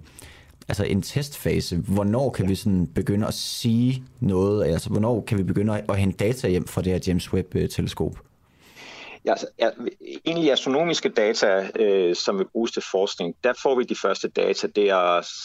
altså 0.71 0.85
en 0.85 1.03
testfase. 1.03 1.77
Hvornår 1.77 2.31
kan 2.31 2.49
vi 2.49 2.55
sådan 2.55 2.87
begynde 2.95 3.27
at 3.27 3.35
sige 3.35 4.05
noget? 4.21 4.65
Altså, 4.65 4.91
hvornår 4.91 5.25
kan 5.27 5.39
vi 5.39 5.43
begynde 5.43 5.85
at, 5.89 5.99
hente 5.99 6.27
data 6.27 6.49
hjem 6.49 6.67
fra 6.67 6.83
det 6.83 6.93
her 6.93 7.01
James 7.07 7.33
Webb-teleskop? 7.33 8.19
Ja, 9.25 9.31
altså, 9.31 9.47
ja, 9.59 9.69
egentlig 10.27 10.53
astronomiske 10.53 11.09
data, 11.09 11.69
øh, 11.77 12.17
som 12.17 12.39
vil 12.39 12.47
bruges 12.53 12.73
til 12.73 12.83
forskning, 12.91 13.35
der 13.45 13.53
får 13.63 13.75
vi 13.79 13.85
de 13.85 13.97
første 13.97 14.29
data, 14.29 14.67
det 14.67 14.91
er 14.91 14.97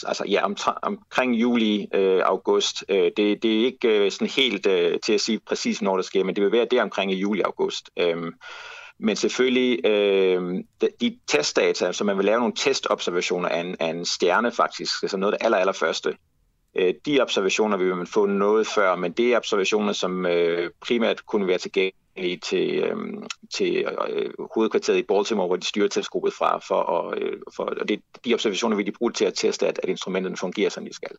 altså, 0.08 0.24
ja, 0.28 0.46
om, 0.46 0.56
omkring 0.82 1.36
juli, 1.36 1.88
øh, 1.94 2.22
august. 2.26 2.84
Øh, 2.90 3.12
det, 3.18 3.44
det 3.44 3.62
er 3.62 3.66
ikke 3.66 3.88
øh, 3.88 4.12
sådan 4.12 4.28
helt 4.28 4.66
øh, 4.66 5.00
til 5.06 5.14
at 5.14 5.22
sige 5.22 5.40
præcis, 5.48 5.82
når 5.82 5.96
det 5.96 6.06
sker, 6.06 6.24
men 6.24 6.36
det 6.36 6.44
vil 6.44 6.52
være 6.52 6.68
der 6.72 6.82
omkring 6.82 7.12
i 7.12 7.16
juli, 7.16 7.42
august. 7.42 7.90
Øh, 7.98 8.32
men 9.00 9.16
selvfølgelig 9.16 9.86
øh, 9.86 10.64
de 11.02 11.20
testdata, 11.28 11.92
så 11.92 12.04
man 12.04 12.18
vil 12.18 12.26
lave 12.26 12.40
nogle 12.40 12.56
testobservationer 12.56 13.50
af 13.50 13.60
en, 13.60 13.76
af 13.80 13.88
en 13.88 14.06
stjerne 14.06 14.52
faktisk, 14.52 15.10
som 15.10 15.20
noget 15.20 15.34
af 15.34 15.40
det 15.40 15.46
aller, 15.46 15.58
aller 15.58 15.74
første, 15.74 16.14
Øh, 16.76 16.94
de 17.06 17.22
observationer 17.22 17.78
vil 17.78 17.96
man 17.96 18.08
få 18.08 18.26
noget 18.26 18.68
før, 18.68 18.96
men 18.96 19.12
det 19.12 19.34
er 19.34 19.38
observationer, 19.38 19.94
som 19.94 20.26
øh, 20.26 20.70
primært 20.82 21.26
kunne 21.26 21.48
være 21.48 21.58
tilgængelige 21.58 22.40
til, 22.50 22.76
øh, 22.76 22.96
til 23.56 23.86
øh, 24.10 24.30
hovedkvarteret 24.56 24.98
i 24.98 25.04
Baltimore, 25.04 25.48
hvor 25.48 25.56
de 25.56 25.66
styrer 25.66 25.88
testgruppet 25.88 26.34
fra, 26.34 26.60
for, 26.68 26.76
og, 26.76 27.18
øh, 27.18 27.38
for 27.56 27.64
og 27.64 27.90
det, 27.90 28.00
de 28.26 28.34
observationer 28.34 28.78
vil 28.78 28.86
de 28.86 28.92
bruge 28.92 29.12
til 29.12 29.26
at 29.26 29.34
teste, 29.34 29.68
at, 29.68 29.80
at 29.84 29.90
instrumenterne 29.90 30.38
fungerer, 30.38 30.70
som 30.70 30.86
de 30.86 30.94
skal. 30.94 31.12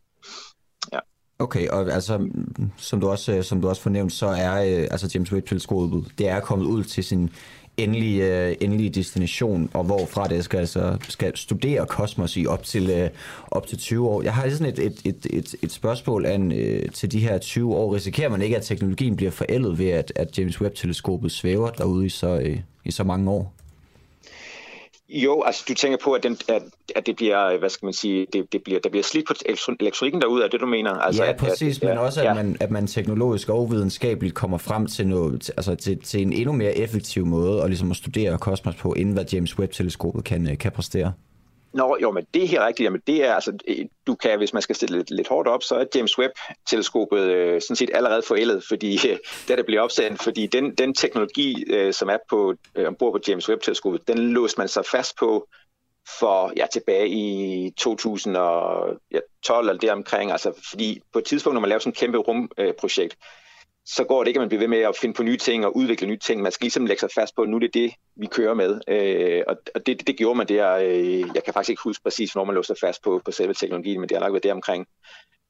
Ja. 0.93 0.98
Okay, 1.39 1.69
og 1.69 1.81
altså, 1.93 2.28
som 2.77 3.01
du 3.01 3.09
også, 3.09 3.32
øh, 3.32 3.44
som 3.44 3.61
du 3.61 3.69
også 3.69 3.82
fornævnt, 3.82 4.12
så 4.12 4.27
er 4.27 4.55
øh, 4.55 4.89
altså 4.90 5.11
James 5.15 5.32
Webb-teleskopet, 5.32 6.12
det 6.19 6.28
er 6.28 6.40
kommet 6.40 6.66
ud 6.66 6.85
til 6.85 7.05
sin 7.05 7.31
endelige, 7.77 8.23
uh, 8.23 8.48
øh, 8.48 8.55
endelige 8.61 8.90
destination, 8.90 9.70
og 9.74 9.85
hvorfra 9.85 10.28
det 10.28 10.44
skal, 10.44 10.59
altså, 10.59 10.97
skal 11.09 11.36
studere 11.36 11.86
kosmos 11.86 12.36
i 12.36 12.47
op 12.47 12.62
til, 12.62 12.90
øh, 12.90 13.11
op 13.51 13.66
til 13.66 13.78
20 13.78 14.09
år. 14.09 14.23
Jeg 14.23 14.35
har 14.35 14.51
sådan 14.51 14.73
et, 14.73 14.78
et, 14.78 15.01
et, 15.05 15.27
et, 15.31 15.55
et 15.62 15.73
spørgsmål 15.73 16.27
an, 16.27 16.53
øh, 16.53 16.90
til 16.90 17.12
de 17.12 17.20
her 17.20 17.39
20 17.39 17.74
år. 17.74 17.94
Risikerer 17.94 18.28
man 18.28 18.43
ikke, 18.43 18.57
at 18.57 18.62
teknologien 18.62 19.16
bliver 19.16 19.31
forældet 19.31 19.78
ved, 19.78 19.89
at, 19.89 20.12
at 20.16 20.39
James 20.39 20.61
Webb-teleskopet 20.61 21.32
svæver 21.32 21.70
derude 21.70 22.07
i 22.07 22.09
så, 22.09 22.57
i 22.85 22.90
så 22.90 23.05
mange 23.05 23.31
år? 23.31 23.55
Jo, 25.08 25.42
altså 25.42 25.64
du 25.68 25.74
tænker 25.74 25.98
på, 26.04 26.12
at, 26.12 26.22
den, 26.22 26.36
at, 26.48 26.62
at 26.96 27.06
det 27.06 27.16
bliver, 27.16 27.58
hvad 27.58 27.70
skal 27.70 27.86
man 27.86 27.92
sige, 27.92 28.26
det, 28.32 28.52
det 28.52 28.62
bliver, 28.62 28.80
der 28.80 28.90
bliver 28.90 29.02
slidt 29.02 29.26
på 29.26 29.34
elektronikken 29.80 30.20
derude, 30.20 30.44
er 30.44 30.48
det 30.48 30.60
du 30.60 30.66
mener? 30.66 30.90
Altså, 30.90 31.24
ja, 31.24 31.32
præcis, 31.32 31.76
at, 31.76 31.82
at, 31.82 31.88
men 31.88 31.98
også 31.98 32.20
at, 32.20 32.26
ja. 32.26 32.34
man, 32.34 32.56
at 32.60 32.70
man 32.70 32.86
teknologisk 32.86 33.48
og 33.48 33.70
videnskabeligt 33.70 34.34
kommer 34.34 34.58
frem 34.58 34.86
til, 34.86 35.08
noget, 35.08 35.50
altså 35.56 35.74
til, 35.74 36.02
til 36.02 36.22
en 36.22 36.32
endnu 36.32 36.52
mere 36.52 36.78
effektiv 36.78 37.26
måde 37.26 37.62
at, 37.62 37.68
ligesom 37.68 37.90
at 37.90 37.96
studere 37.96 38.38
kosmos 38.38 38.74
på, 38.74 38.94
inden 38.94 39.14
hvad 39.14 39.24
James 39.32 39.58
Webb-teleskopet 39.58 40.24
kan, 40.24 40.56
kan 40.56 40.72
præstere. 40.72 41.12
Nå, 41.77 41.97
jo, 42.03 42.11
men 42.11 42.27
det 42.35 42.43
er 42.43 42.47
helt 42.47 42.61
rigtigt. 42.61 42.85
Jamen, 42.85 43.01
det 43.07 43.24
er, 43.24 43.35
altså, 43.35 43.59
øh, 43.69 43.85
du 44.07 44.15
kan, 44.15 44.39
hvis 44.39 44.53
man 44.53 44.62
skal 44.62 44.77
stille 44.77 44.97
lidt, 44.97 45.11
lidt 45.11 45.28
hårdt 45.28 45.48
op, 45.48 45.62
så 45.62 45.74
er 45.74 45.85
James 45.94 46.19
Webb-teleskopet 46.19 47.20
øh, 47.20 47.61
sådan 47.62 47.77
set 47.77 47.90
allerede 47.94 48.23
forældet, 48.28 48.65
fordi 48.69 48.98
øh, 49.09 49.19
da 49.48 49.57
det 49.57 49.66
blev 49.66 49.82
opsendt, 49.82 50.23
fordi 50.23 50.47
den, 50.47 50.74
den 50.74 50.94
teknologi, 50.94 51.65
øh, 51.73 51.93
som 51.93 52.09
er 52.09 52.16
på, 52.31 52.55
øh, 52.74 52.86
ombord 52.86 53.12
på 53.12 53.20
James 53.28 53.48
Webb-teleskopet, 53.48 54.09
den 54.09 54.19
låste 54.19 54.61
man 54.61 54.69
sig 54.69 54.85
fast 54.85 55.16
på 55.19 55.48
for 56.19 56.53
ja, 56.57 56.66
tilbage 56.73 57.09
i 57.09 57.70
2012 57.70 59.69
eller 59.69 59.81
deromkring, 59.81 60.32
altså 60.32 60.53
fordi 60.70 61.01
på 61.12 61.19
et 61.19 61.24
tidspunkt, 61.24 61.55
når 61.55 61.61
man 61.61 61.69
laver 61.69 61.81
sådan 61.81 61.90
et 61.90 61.97
kæmpe 61.97 62.19
rumprojekt, 62.19 63.12
øh, 63.12 63.45
så 63.86 64.04
går 64.04 64.24
det 64.24 64.28
ikke, 64.28 64.38
at 64.38 64.42
man 64.42 64.48
bliver 64.48 64.60
ved 64.60 64.68
med 64.68 64.78
at 64.78 64.96
finde 64.96 65.14
på 65.14 65.22
nye 65.22 65.36
ting 65.36 65.66
og 65.66 65.76
udvikle 65.76 66.06
nye 66.06 66.18
ting. 66.18 66.42
Man 66.42 66.52
skal 66.52 66.64
ligesom 66.64 66.86
lægge 66.86 67.00
sig 67.00 67.10
fast 67.14 67.36
på, 67.36 67.42
at 67.42 67.48
nu 67.48 67.56
er 67.56 67.60
det 67.60 67.74
det, 67.74 67.92
vi 68.16 68.26
kører 68.26 68.54
med. 68.54 68.80
Øh, 68.88 69.42
og 69.74 69.86
det, 69.86 70.06
det 70.06 70.16
gjorde 70.16 70.38
man 70.38 70.48
der, 70.48 70.76
øh, 70.76 71.20
jeg 71.34 71.44
kan 71.44 71.54
faktisk 71.54 71.70
ikke 71.70 71.82
huske 71.82 72.02
præcis, 72.02 72.32
hvornår 72.32 72.44
man 72.44 72.54
lå 72.54 72.62
sig 72.62 72.76
fast 72.80 73.02
på, 73.02 73.20
på 73.24 73.30
selve 73.30 73.54
teknologien, 73.54 74.00
men 74.00 74.08
det 74.08 74.16
har 74.16 74.24
nok 74.24 74.32
været 74.32 74.44
der 74.44 74.52
omkring. 74.52 74.86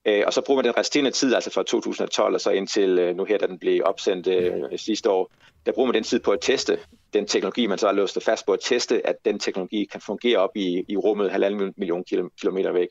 Øh, 0.06 0.22
og 0.26 0.32
så 0.32 0.40
bruger 0.40 0.62
man 0.62 0.64
den 0.64 0.78
resterende 0.78 1.10
tid, 1.10 1.34
altså 1.34 1.50
fra 1.50 1.62
2012 1.62 2.34
og 2.34 2.40
så 2.40 2.50
indtil 2.50 2.98
øh, 2.98 3.16
nu 3.16 3.24
her, 3.24 3.38
da 3.38 3.46
den 3.46 3.58
blev 3.58 3.82
opsendt 3.84 4.26
øh, 4.26 4.78
sidste 4.78 5.10
år, 5.10 5.32
der 5.66 5.72
bruger 5.72 5.86
man 5.86 5.94
den 5.94 6.04
tid 6.04 6.20
på 6.20 6.30
at 6.30 6.38
teste 6.42 6.78
den 7.12 7.26
teknologi, 7.26 7.66
man 7.66 7.78
så 7.78 7.86
har 7.86 7.92
låst 7.92 8.12
sig 8.12 8.22
fast 8.22 8.46
på 8.46 8.52
at 8.52 8.58
teste, 8.62 9.06
at 9.06 9.16
den 9.24 9.38
teknologi 9.38 9.84
kan 9.84 10.00
fungere 10.00 10.38
op 10.38 10.56
i, 10.56 10.84
i 10.88 10.96
rummet 10.96 11.30
halvanden 11.30 11.74
million 11.76 12.04
kilometer 12.40 12.72
væk. 12.72 12.88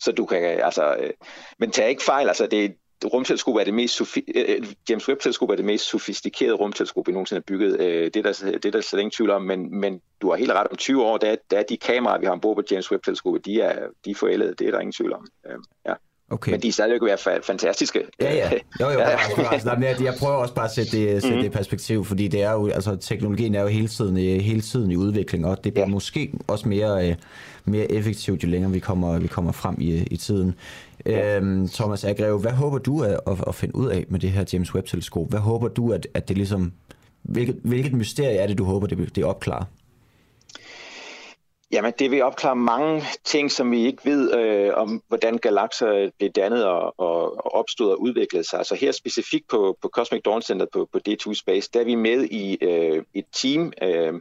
Så 0.00 0.12
du 0.12 0.26
kan, 0.26 0.42
altså, 0.44 0.96
øh, 0.96 1.10
men 1.58 1.70
tag 1.70 1.88
ikke 1.88 2.02
fejl, 2.02 2.28
altså 2.28 2.46
det, 2.46 2.74
rumteleskop 3.04 3.56
er 3.56 3.64
det 3.64 3.74
mest 3.74 4.00
uh, 4.00 4.06
James 4.90 5.08
Webb 5.08 5.20
teleskop 5.20 5.50
er 5.50 5.56
det 5.56 5.64
mest 5.64 5.84
sofistikerede 5.84 6.54
rumteleskop, 6.54 7.06
vi 7.06 7.12
nogensinde 7.12 7.38
har 7.38 7.44
bygget. 7.46 7.72
Uh, 7.72 7.86
det, 7.86 8.16
er 8.16 8.22
der, 8.22 8.32
det 8.52 8.64
er 8.64 8.70
der 8.70 8.80
slet 8.80 9.00
ingen 9.00 9.10
tvivl 9.10 9.30
om, 9.30 9.42
men, 9.42 9.80
men 9.80 10.00
du 10.22 10.30
har 10.30 10.36
helt 10.36 10.52
ret 10.52 10.66
om 10.66 10.76
20 10.76 11.04
år, 11.04 11.18
der, 11.18 11.36
der 11.50 11.58
er 11.58 11.62
de 11.62 11.76
kameraer, 11.76 12.18
vi 12.18 12.26
har 12.26 12.32
ombord 12.32 12.56
på 12.56 12.62
James 12.70 12.92
Webb 12.92 13.04
teleskopet, 13.04 13.44
de 13.44 13.60
er, 13.60 13.86
de 14.04 14.10
er 14.10 14.14
forældede, 14.14 14.54
det 14.54 14.66
er 14.66 14.70
der 14.70 14.80
ingen 14.80 14.92
tvivl 14.92 15.12
om. 15.12 15.26
Uh, 15.44 15.64
ja. 15.86 15.94
Okay. 16.32 16.50
Men 16.50 16.62
de 16.62 16.68
er 16.68 16.72
stadigvæk 16.72 17.02
være 17.02 17.42
fantastiske. 17.42 18.02
Ja, 18.20 18.34
ja. 18.34 18.50
Jo, 18.80 18.90
jo, 18.90 19.00
altså, 19.52 19.68
der 19.68 19.88
er 19.88 19.94
jeg 20.02 20.14
prøver 20.20 20.34
også 20.34 20.54
bare 20.54 20.64
at 20.64 20.70
sætte 20.70 20.96
det, 20.96 21.22
sætte 21.22 21.36
mm. 21.36 21.42
det 21.42 21.48
i 21.48 21.52
perspektiv, 21.52 22.04
fordi 22.04 22.28
det 22.28 22.42
er 22.42 22.52
jo, 22.52 22.68
altså, 22.68 22.96
teknologien 22.96 23.54
er 23.54 23.60
jo 23.60 23.66
hele 23.66 23.88
tiden, 23.88 24.16
hele 24.40 24.60
tiden 24.60 24.90
i 24.90 24.96
udvikling, 24.96 25.46
og 25.46 25.64
det 25.64 25.72
bliver 25.72 25.86
ja. 25.86 25.90
måske 25.90 26.32
også 26.46 26.68
mere, 26.68 27.16
mere 27.64 27.92
effektivt, 27.92 28.42
jo 28.42 28.48
længere 28.48 28.72
vi 28.72 28.78
kommer, 28.78 29.18
vi 29.18 29.26
kommer 29.26 29.52
frem 29.52 29.76
i, 29.78 30.02
i 30.10 30.16
tiden. 30.16 30.54
Ja. 31.06 31.36
Øhm, 31.36 31.68
Thomas 31.68 32.04
Agreve, 32.04 32.38
hvad 32.38 32.52
håber 32.52 32.78
du 32.78 33.02
at, 33.02 33.20
at, 33.26 33.44
at 33.46 33.54
finde 33.54 33.76
ud 33.76 33.88
af 33.88 34.04
med 34.08 34.20
det 34.20 34.30
her 34.30 34.44
James 34.52 34.74
Webb-teleskop? 34.74 35.28
Hvad 35.28 35.40
håber 35.40 35.68
du, 35.68 35.92
at, 35.92 36.06
at 36.14 36.28
det 36.28 36.36
ligesom... 36.36 36.72
Hvilket, 37.22 37.60
hvilket 37.64 37.92
mysterie 37.92 38.36
er 38.36 38.46
det, 38.46 38.58
du 38.58 38.64
håber, 38.64 38.86
det, 38.86 39.16
det 39.16 39.24
opklarer? 39.24 39.64
Jamen, 41.72 41.92
det 41.98 42.10
vil 42.10 42.22
opklare 42.22 42.56
mange 42.56 43.02
ting, 43.24 43.50
som 43.50 43.70
vi 43.70 43.86
ikke 43.86 44.04
ved 44.04 44.34
øh, 44.34 44.70
om, 44.74 45.02
hvordan 45.08 45.38
galakser 45.38 46.10
blev 46.18 46.30
dannet 46.30 46.64
og, 46.64 47.00
og, 47.00 47.46
og 47.46 47.54
opstod 47.54 47.90
og 47.90 48.00
udviklede 48.00 48.48
sig. 48.48 48.58
Altså 48.58 48.74
her 48.74 48.92
specifikt 48.92 49.48
på, 49.48 49.78
på 49.82 49.88
Cosmic 49.88 50.22
Dawn 50.22 50.42
Center 50.42 50.66
på, 50.72 50.88
på 50.92 50.98
D2 51.08 51.34
Space, 51.34 51.70
der 51.74 51.80
er 51.80 51.84
vi 51.84 51.94
med 51.94 52.24
i 52.24 52.58
øh, 52.64 53.02
et 53.14 53.24
team, 53.32 53.72
øh, 53.82 54.14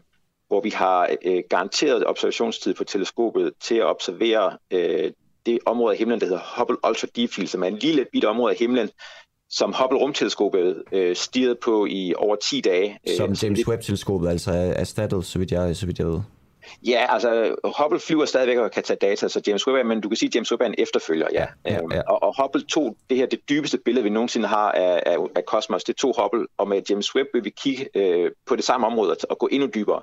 hvor 0.47 0.61
vi 0.61 0.69
har 0.69 1.09
øh, 1.25 1.43
garanteret 1.49 2.07
observationstid 2.07 2.73
på 2.73 2.83
teleskopet 2.83 3.53
til 3.61 3.75
at 3.75 3.85
observere 3.85 4.57
øh, 4.71 5.11
det 5.45 5.59
område 5.65 5.93
af 5.93 5.97
himlen, 5.97 6.19
der 6.19 6.25
hedder 6.25 6.57
Hubble 6.57 6.77
Ultra 6.87 7.07
Deep 7.15 7.29
Field, 7.33 7.47
som 7.47 7.63
er 7.63 7.67
en 7.67 7.77
lille 7.77 8.05
bit 8.11 8.25
område 8.25 8.51
af 8.51 8.57
himlen, 8.59 8.89
som 9.49 9.73
Hubble 9.81 9.99
rumteleskopet 9.99 10.83
øh, 10.91 11.15
stirrede 11.15 11.57
på 11.63 11.85
i 11.89 12.13
over 12.17 12.35
10 12.35 12.61
dage. 12.61 12.99
Øh, 13.09 13.15
som 13.17 13.31
James 13.31 13.67
Webb-teleskopet 13.67 14.29
altså 14.29 14.51
er 14.51 14.73
erstattet, 14.73 15.25
så 15.25 15.39
vidt 15.39 15.51
jeg, 15.51 15.75
så 15.75 15.85
vidt 15.85 15.99
jeg 15.99 16.07
ved. 16.07 16.19
Ja, 16.87 17.05
altså 17.09 17.55
Hubble 17.79 17.99
flyver 17.99 18.25
stadigvæk 18.25 18.57
og 18.57 18.71
kan 18.71 18.83
tage 18.83 18.97
data, 19.01 19.27
så 19.27 19.41
James 19.47 19.67
Webb 19.67 19.87
men 19.87 20.01
du 20.01 20.09
kan 20.09 20.15
sige, 20.15 20.27
at 20.27 20.35
James 20.35 20.51
Webb 20.51 20.61
er 20.61 20.65
en 20.65 20.75
efterfølger, 20.77 21.27
ja. 21.33 21.45
ja, 21.65 21.73
ja, 21.73 21.79
ja. 21.91 22.01
Og, 22.01 22.23
og 22.23 22.41
Hubble 22.41 22.63
tog 22.63 22.97
det 23.09 23.17
her, 23.17 23.25
det 23.25 23.39
dybeste 23.49 23.77
billede, 23.85 24.03
vi 24.03 24.09
nogensinde 24.09 24.47
har 24.47 24.71
af, 24.71 25.03
af, 25.05 25.17
af 25.35 25.45
kosmos, 25.45 25.83
det 25.83 25.95
tog 25.95 26.15
Hubble, 26.21 26.47
og 26.57 26.67
med 26.67 26.81
James 26.89 27.15
Webb 27.15 27.29
vil 27.33 27.43
vi 27.43 27.49
kigge 27.49 27.87
øh, 27.95 28.31
på 28.47 28.55
det 28.55 28.63
samme 28.63 28.87
område 28.87 29.15
og 29.29 29.37
gå 29.37 29.49
endnu 29.51 29.69
dybere. 29.75 30.01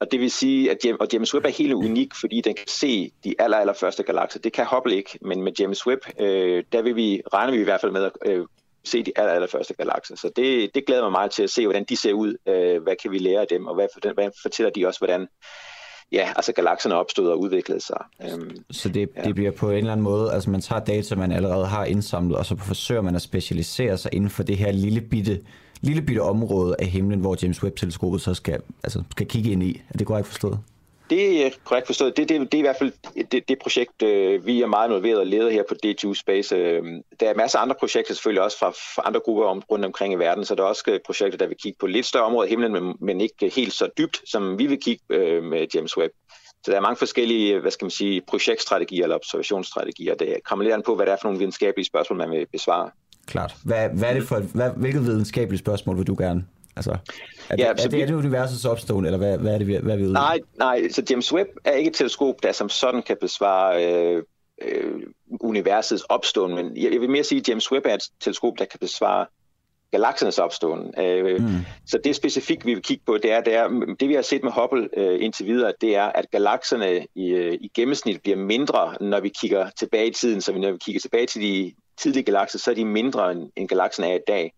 Og 0.00 0.12
det 0.12 0.20
vil 0.20 0.30
sige, 0.30 0.70
at 0.70 0.84
James, 0.84 1.00
og 1.00 1.08
James 1.12 1.34
Webb 1.34 1.46
er 1.46 1.50
helt 1.50 1.72
unik, 1.72 2.14
fordi 2.20 2.40
den 2.40 2.54
kan 2.54 2.68
se 2.68 3.12
de 3.24 3.34
aller, 3.38 3.56
aller 3.56 3.72
første 3.72 4.02
galakser. 4.02 4.40
Det 4.40 4.52
kan 4.52 4.66
Hubble 4.74 4.96
ikke, 4.96 5.18
men 5.22 5.42
med 5.42 5.52
James 5.60 5.86
Webb, 5.86 6.00
øh, 6.20 6.64
der 6.72 6.82
vil 6.82 6.96
vi, 6.96 7.22
regner 7.32 7.52
vi 7.52 7.60
i 7.60 7.64
hvert 7.64 7.80
fald 7.80 7.92
med 7.92 8.04
at 8.04 8.12
øh, 8.26 8.46
se 8.84 9.02
de 9.02 9.12
aller, 9.16 9.32
aller 9.32 9.48
første 9.48 9.74
galakser. 9.74 10.16
Så 10.16 10.30
det, 10.36 10.74
det 10.74 10.86
glæder 10.86 11.02
mig 11.02 11.12
meget 11.12 11.30
til 11.30 11.42
at 11.42 11.50
se, 11.50 11.66
hvordan 11.66 11.84
de 11.84 11.96
ser 11.96 12.12
ud. 12.12 12.36
Øh, 12.48 12.82
hvad 12.82 12.96
kan 13.02 13.10
vi 13.10 13.18
lære 13.18 13.40
af 13.40 13.46
dem, 13.50 13.66
og 13.66 13.74
hvad, 13.74 14.14
hvad 14.14 14.30
fortæller 14.42 14.70
de 14.70 14.86
også, 14.86 15.00
hvordan 15.00 15.28
ja, 16.12 16.32
altså 16.36 16.52
galakserne 16.52 16.94
opstod 16.94 17.28
og 17.28 17.40
udviklede 17.40 17.80
sig. 17.80 18.04
Øhm, 18.22 18.56
så 18.70 18.88
det, 18.88 19.08
ja. 19.16 19.22
det 19.22 19.34
bliver 19.34 19.50
på 19.50 19.70
en 19.70 19.76
eller 19.76 19.92
anden 19.92 20.04
måde, 20.04 20.32
altså 20.32 20.50
man 20.50 20.60
tager 20.60 20.84
data, 20.84 21.14
man 21.14 21.32
allerede 21.32 21.66
har 21.66 21.84
indsamlet, 21.84 22.36
og 22.36 22.46
så 22.46 22.56
forsøger 22.56 23.02
man 23.02 23.14
at 23.14 23.22
specialisere 23.22 23.98
sig 23.98 24.14
inden 24.14 24.30
for 24.30 24.42
det 24.42 24.56
her 24.56 24.72
lille 24.72 25.00
bitte 25.00 25.40
lille 25.86 26.02
bitte 26.02 26.20
område 26.20 26.76
af 26.78 26.86
himlen, 26.86 27.20
hvor 27.20 27.36
James 27.42 27.62
Webb-teleskopet 27.62 28.20
så 28.20 28.34
skal, 28.34 28.60
altså, 28.84 29.02
skal 29.10 29.26
kigge 29.26 29.50
ind 29.50 29.62
i. 29.62 29.82
Er 29.90 29.98
det 29.98 30.06
korrekt 30.06 30.28
forstået? 30.28 30.58
Det 31.10 31.46
er 31.46 31.50
korrekt 31.64 31.86
forstået. 31.86 32.16
Det, 32.16 32.28
det, 32.28 32.40
det 32.40 32.54
er 32.54 32.58
i 32.58 32.60
hvert 32.60 32.76
fald 32.78 32.92
det, 33.32 33.48
det 33.48 33.58
projekt, 33.58 34.02
øh, 34.02 34.46
vi 34.46 34.62
er 34.62 34.66
meget 34.66 34.88
involveret 34.88 35.18
og 35.18 35.26
leder 35.26 35.50
her 35.50 35.62
på 35.68 35.74
D2 35.86 36.14
Space. 36.14 36.56
Øh, 36.56 36.82
der 37.20 37.30
er 37.30 37.34
masser 37.34 37.58
af 37.58 37.62
andre 37.62 37.76
projekter 37.80 38.14
selvfølgelig 38.14 38.42
også 38.42 38.58
fra, 38.58 38.70
fra 38.70 39.02
andre 39.04 39.20
grupper 39.24 39.44
om, 39.44 39.62
rundt 39.70 39.84
omkring 39.84 40.12
i 40.14 40.16
verden, 40.16 40.44
så 40.44 40.54
der 40.54 40.62
er 40.62 40.66
også 40.66 40.82
øh, 40.88 41.00
projekter, 41.06 41.38
der 41.38 41.46
vil 41.46 41.56
kigge 41.62 41.76
på 41.80 41.86
lidt 41.86 42.06
større 42.06 42.24
områder 42.24 42.42
af 42.42 42.48
himlen, 42.48 42.72
men, 42.72 42.96
men 43.00 43.20
ikke 43.20 43.52
helt 43.56 43.72
så 43.72 43.88
dybt, 43.98 44.20
som 44.30 44.58
vi 44.58 44.66
vil 44.66 44.80
kigge 44.80 45.04
øh, 45.10 45.42
med 45.42 45.66
James 45.74 45.96
Webb. 45.96 46.12
Så 46.64 46.70
der 46.70 46.76
er 46.76 46.80
mange 46.80 46.96
forskellige, 46.96 47.60
hvad 47.60 47.70
skal 47.70 47.84
man 47.84 47.90
sige, 47.90 48.22
projektstrategier 48.28 49.02
eller 49.02 49.16
observationsstrategier. 49.16 50.14
Det 50.14 50.36
kommer 50.44 50.62
lidt 50.62 50.74
an 50.74 50.82
på, 50.82 50.94
hvad 50.94 51.06
det 51.06 51.12
er 51.12 51.16
for 51.20 51.28
nogle 51.28 51.38
videnskabelige 51.38 51.86
spørgsmål, 51.86 52.18
man 52.18 52.30
vil 52.30 52.46
besvare. 52.52 52.90
Klart. 53.26 53.56
Hvad, 53.64 53.88
hvad 53.88 54.08
er 54.08 54.14
det 54.14 54.22
for, 54.22 54.40
hvad, 54.40 54.70
hvilket 54.76 55.02
videnskabeligt 55.02 55.60
spørgsmål 55.60 55.96
vil 55.96 56.06
du 56.06 56.14
gerne? 56.18 56.44
Altså, 56.76 56.90
er, 56.90 56.96
ja, 57.58 57.72
det, 57.72 57.84
er, 57.84 57.88
det, 57.88 58.02
er 58.02 58.06
det 58.06 58.14
universets 58.14 58.64
opstående, 58.64 59.08
eller 59.08 59.18
hvad, 59.18 59.38
hvad 59.38 59.54
er 59.54 59.58
det, 59.58 59.80
hvad 59.80 59.96
vi 59.96 60.02
Nej, 60.02 60.40
nej, 60.58 60.88
så 60.90 61.02
James 61.10 61.32
Webb 61.32 61.50
er 61.64 61.72
ikke 61.72 61.88
et 61.88 61.94
teleskop, 61.94 62.42
der 62.42 62.52
som 62.52 62.68
sådan 62.68 63.02
kan 63.02 63.16
besvare 63.20 63.86
øh, 63.86 64.22
øh, 64.62 65.02
universets 65.40 66.02
opståen, 66.02 66.54
men 66.54 66.76
jeg, 66.76 66.92
jeg 66.92 67.00
vil 67.00 67.10
mere 67.10 67.24
sige, 67.24 67.38
at 67.40 67.48
James 67.48 67.72
Webb 67.72 67.86
er 67.86 67.94
et 67.94 68.02
teleskop, 68.20 68.58
der 68.58 68.64
kan 68.64 68.80
besvare 68.80 69.26
galaksernes 69.90 70.38
opståen. 70.38 70.94
Øh, 71.00 71.40
mm. 71.40 71.48
Så 71.86 71.98
det 72.04 72.16
specifikt, 72.16 72.66
vi 72.66 72.74
vil 72.74 72.82
kigge 72.82 73.02
på, 73.06 73.18
det 73.22 73.32
er, 73.32 73.40
det, 73.40 73.54
er, 73.54 73.68
det 74.00 74.08
vi 74.08 74.14
har 74.14 74.22
set 74.22 74.42
med 74.44 74.52
Hubble 74.52 74.88
øh, 74.96 75.24
indtil 75.24 75.46
videre, 75.46 75.72
det 75.80 75.96
er, 75.96 76.04
at 76.04 76.30
galakserne 76.30 77.06
i, 77.14 77.28
øh, 77.28 77.58
i 77.60 77.70
gennemsnit 77.74 78.22
bliver 78.22 78.36
mindre, 78.36 78.94
når 79.00 79.20
vi 79.20 79.28
kigger 79.28 79.70
tilbage 79.70 80.06
i 80.06 80.12
tiden. 80.12 80.40
Så 80.40 80.52
når 80.52 80.72
vi 80.72 80.78
kigger 80.78 81.00
tilbage 81.00 81.26
til 81.26 81.42
de 81.42 81.72
tidlige 81.98 82.24
galakser, 82.24 82.58
så 82.58 82.70
er 82.70 82.74
de 82.74 82.84
mindre 82.84 83.32
end, 83.32 83.50
end 83.56 83.68
galaksen 83.68 84.04
er 84.04 84.14
i 84.14 84.20
dag. 84.26 84.52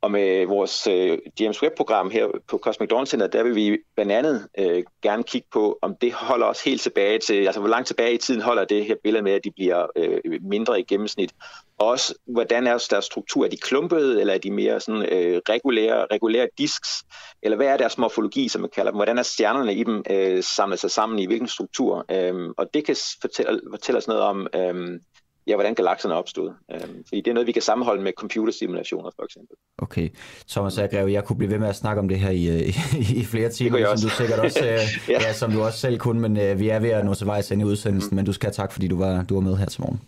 Og 0.00 0.10
med 0.10 0.46
vores 0.46 0.86
øh, 0.86 1.18
James 1.40 1.62
Webb-program 1.62 2.10
her 2.10 2.26
på 2.48 2.58
Cosmic 2.58 2.88
Dawn 2.88 3.06
Center, 3.06 3.26
der 3.26 3.42
vil 3.42 3.54
vi 3.54 3.78
blandt 3.96 4.12
andet 4.12 4.48
øh, 4.58 4.84
gerne 5.02 5.22
kigge 5.22 5.48
på, 5.52 5.78
om 5.82 5.96
det 6.00 6.12
holder 6.12 6.46
os 6.46 6.64
helt 6.64 6.80
tilbage 6.80 7.18
til, 7.18 7.46
altså 7.46 7.60
hvor 7.60 7.68
langt 7.68 7.86
tilbage 7.86 8.14
i 8.14 8.18
tiden 8.18 8.40
holder 8.40 8.64
det 8.64 8.84
her 8.84 8.94
billede 9.04 9.22
med, 9.22 9.32
at 9.32 9.44
de 9.44 9.50
bliver 9.50 9.86
øh, 9.96 10.20
mindre 10.42 10.80
i 10.80 10.82
gennemsnit. 10.82 11.32
Og 11.78 11.86
også, 11.86 12.14
hvordan 12.26 12.66
er 12.66 12.86
deres 12.90 13.04
struktur? 13.04 13.44
Er 13.44 13.48
de 13.48 13.56
klumpede, 13.56 14.20
eller 14.20 14.34
er 14.34 14.38
de 14.38 14.50
mere 14.50 14.80
sådan, 14.80 15.02
øh, 15.02 15.40
regulære, 15.48 16.06
regulære 16.12 16.48
disks? 16.58 17.02
Eller 17.42 17.56
hvad 17.56 17.66
er 17.66 17.76
deres 17.76 17.98
morfologi, 17.98 18.48
som 18.48 18.60
man 18.60 18.70
kalder 18.70 18.90
dem? 18.90 18.98
Hvordan 18.98 19.18
er 19.18 19.22
stjernerne 19.22 19.74
i 19.74 19.84
dem 19.84 20.04
øh, 20.10 20.42
samlet 20.42 20.78
sig 20.78 20.90
sammen 20.90 21.18
i 21.18 21.26
hvilken 21.26 21.48
struktur? 21.48 22.04
Øh, 22.10 22.50
og 22.58 22.74
det 22.74 22.84
kan 22.84 22.96
fortælle, 23.20 23.60
fortælle 23.70 23.98
os 23.98 24.08
noget 24.08 24.22
om, 24.22 24.46
øh, 24.54 25.00
ja, 25.48 25.54
hvordan 25.54 25.74
galakserne 25.74 26.14
opstod. 26.14 26.50
Øh, 26.72 26.80
fordi 26.80 27.20
det 27.20 27.28
er 27.28 27.34
noget, 27.34 27.46
vi 27.46 27.52
kan 27.52 27.62
sammenholde 27.62 28.02
med 28.02 28.12
computersimulationer, 28.16 29.10
for 29.16 29.24
eksempel. 29.24 29.56
Okay. 29.78 30.08
Thomas 30.48 30.78
Agreve, 30.78 31.12
jeg 31.12 31.24
kunne 31.24 31.36
blive 31.36 31.50
ved 31.50 31.58
med 31.58 31.68
at 31.68 31.76
snakke 31.76 32.00
om 32.00 32.08
det 32.08 32.18
her 32.18 32.30
i, 32.30 32.68
i, 32.68 32.74
i 33.20 33.24
flere 33.24 33.48
timer, 33.48 33.96
som 33.96 34.08
du 34.08 34.14
sikkert 34.16 34.38
også, 34.38 34.64
øh, 34.72 34.78
ja. 35.08 35.20
ja. 35.20 35.32
som 35.32 35.52
du 35.52 35.62
også 35.62 35.78
selv 35.78 35.98
kunne, 35.98 36.20
men 36.20 36.36
øh, 36.36 36.60
vi 36.60 36.68
er 36.68 36.78
ved 36.78 36.90
at 36.90 37.04
nå 37.04 37.14
til 37.14 37.26
vejs 37.26 37.50
ind 37.50 37.60
i 37.62 37.64
udsendelsen, 37.64 38.10
mm. 38.10 38.16
men 38.16 38.24
du 38.24 38.32
skal 38.32 38.46
have 38.46 38.52
tak, 38.52 38.72
fordi 38.72 38.88
du 38.88 38.98
var, 38.98 39.22
du 39.22 39.34
var 39.34 39.40
med 39.40 39.56
her 39.56 39.66
til 39.66 39.80
morgen. 39.80 40.00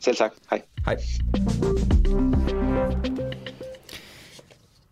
Selv 0.00 0.16
tak. 0.16 0.32
Hej. 0.50 0.62
Hej. 0.84 0.96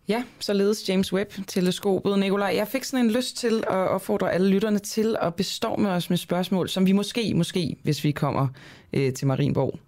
Ja, 0.09 0.25
således 0.41 0.89
James 0.89 1.13
Webb-teleskopet. 1.13 2.19
Nikolaj, 2.19 2.53
jeg 2.57 2.69
fik 2.69 2.85
sådan 2.85 3.05
en 3.05 3.11
lyst 3.11 3.37
til 3.37 3.65
at 3.67 3.89
opfordre 3.89 4.33
alle 4.33 4.49
lytterne 4.49 4.79
til 4.79 5.17
at 5.21 5.35
bestorme 5.35 5.91
os 5.91 6.11
med 6.11 6.19
spørgsmål, 6.19 6.69
som 6.69 6.87
vi 6.87 6.93
måske, 6.93 7.35
måske, 7.35 7.77
hvis 7.83 8.05
vi 8.05 8.13
kommer 8.13 8.49
øh, 8.93 9.13
til 9.13 9.27
Marienborg, 9.27 9.79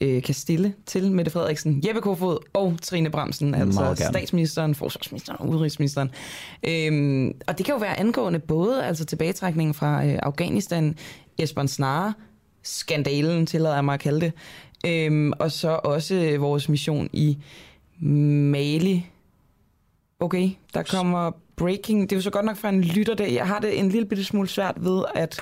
øh, 0.00 0.22
kan 0.22 0.34
stille 0.34 0.74
til 0.86 1.12
Mette 1.12 1.30
Frederiksen, 1.30 1.82
Jeppe 1.86 2.00
Kofod 2.00 2.38
og 2.52 2.74
Trine 2.82 3.10
Bremsen, 3.10 3.54
altså 3.54 3.94
statsministeren, 4.10 4.74
forsvarsministeren 4.74 5.40
og 5.40 5.48
udenrigsministeren. 5.48 6.10
Øhm, 6.68 7.32
og 7.46 7.58
det 7.58 7.66
kan 7.66 7.74
jo 7.74 7.78
være 7.78 8.00
angående 8.00 8.38
både 8.38 8.84
altså 8.84 9.04
tilbagetrækningen 9.04 9.74
fra 9.74 10.06
øh, 10.06 10.18
Afghanistan, 10.22 10.96
Esbern 11.38 11.68
Snare, 11.68 12.14
skandalen, 12.62 13.46
tillader 13.46 13.74
jeg 13.74 13.84
mig 13.84 13.94
at 13.94 14.00
kalde 14.00 14.20
det, 14.20 14.32
øhm, 14.86 15.32
og 15.38 15.52
så 15.52 15.80
også 15.84 16.36
vores 16.38 16.68
mission 16.68 17.08
i 17.12 17.38
Mali, 18.00 19.06
Okay, 20.20 20.50
der 20.74 20.82
kommer 20.82 21.30
breaking. 21.56 22.10
Det 22.10 22.12
er 22.12 22.16
jo 22.16 22.22
så 22.22 22.30
godt 22.30 22.44
nok 22.44 22.56
fra 22.56 22.68
en 22.68 22.80
lytter 22.80 23.14
der. 23.14 23.26
Jeg 23.26 23.46
har 23.46 23.58
det 23.58 23.78
en 23.78 23.88
lille 23.88 24.08
bitte 24.08 24.24
smule 24.24 24.48
svært 24.48 24.74
ved 24.80 25.04
at 25.14 25.40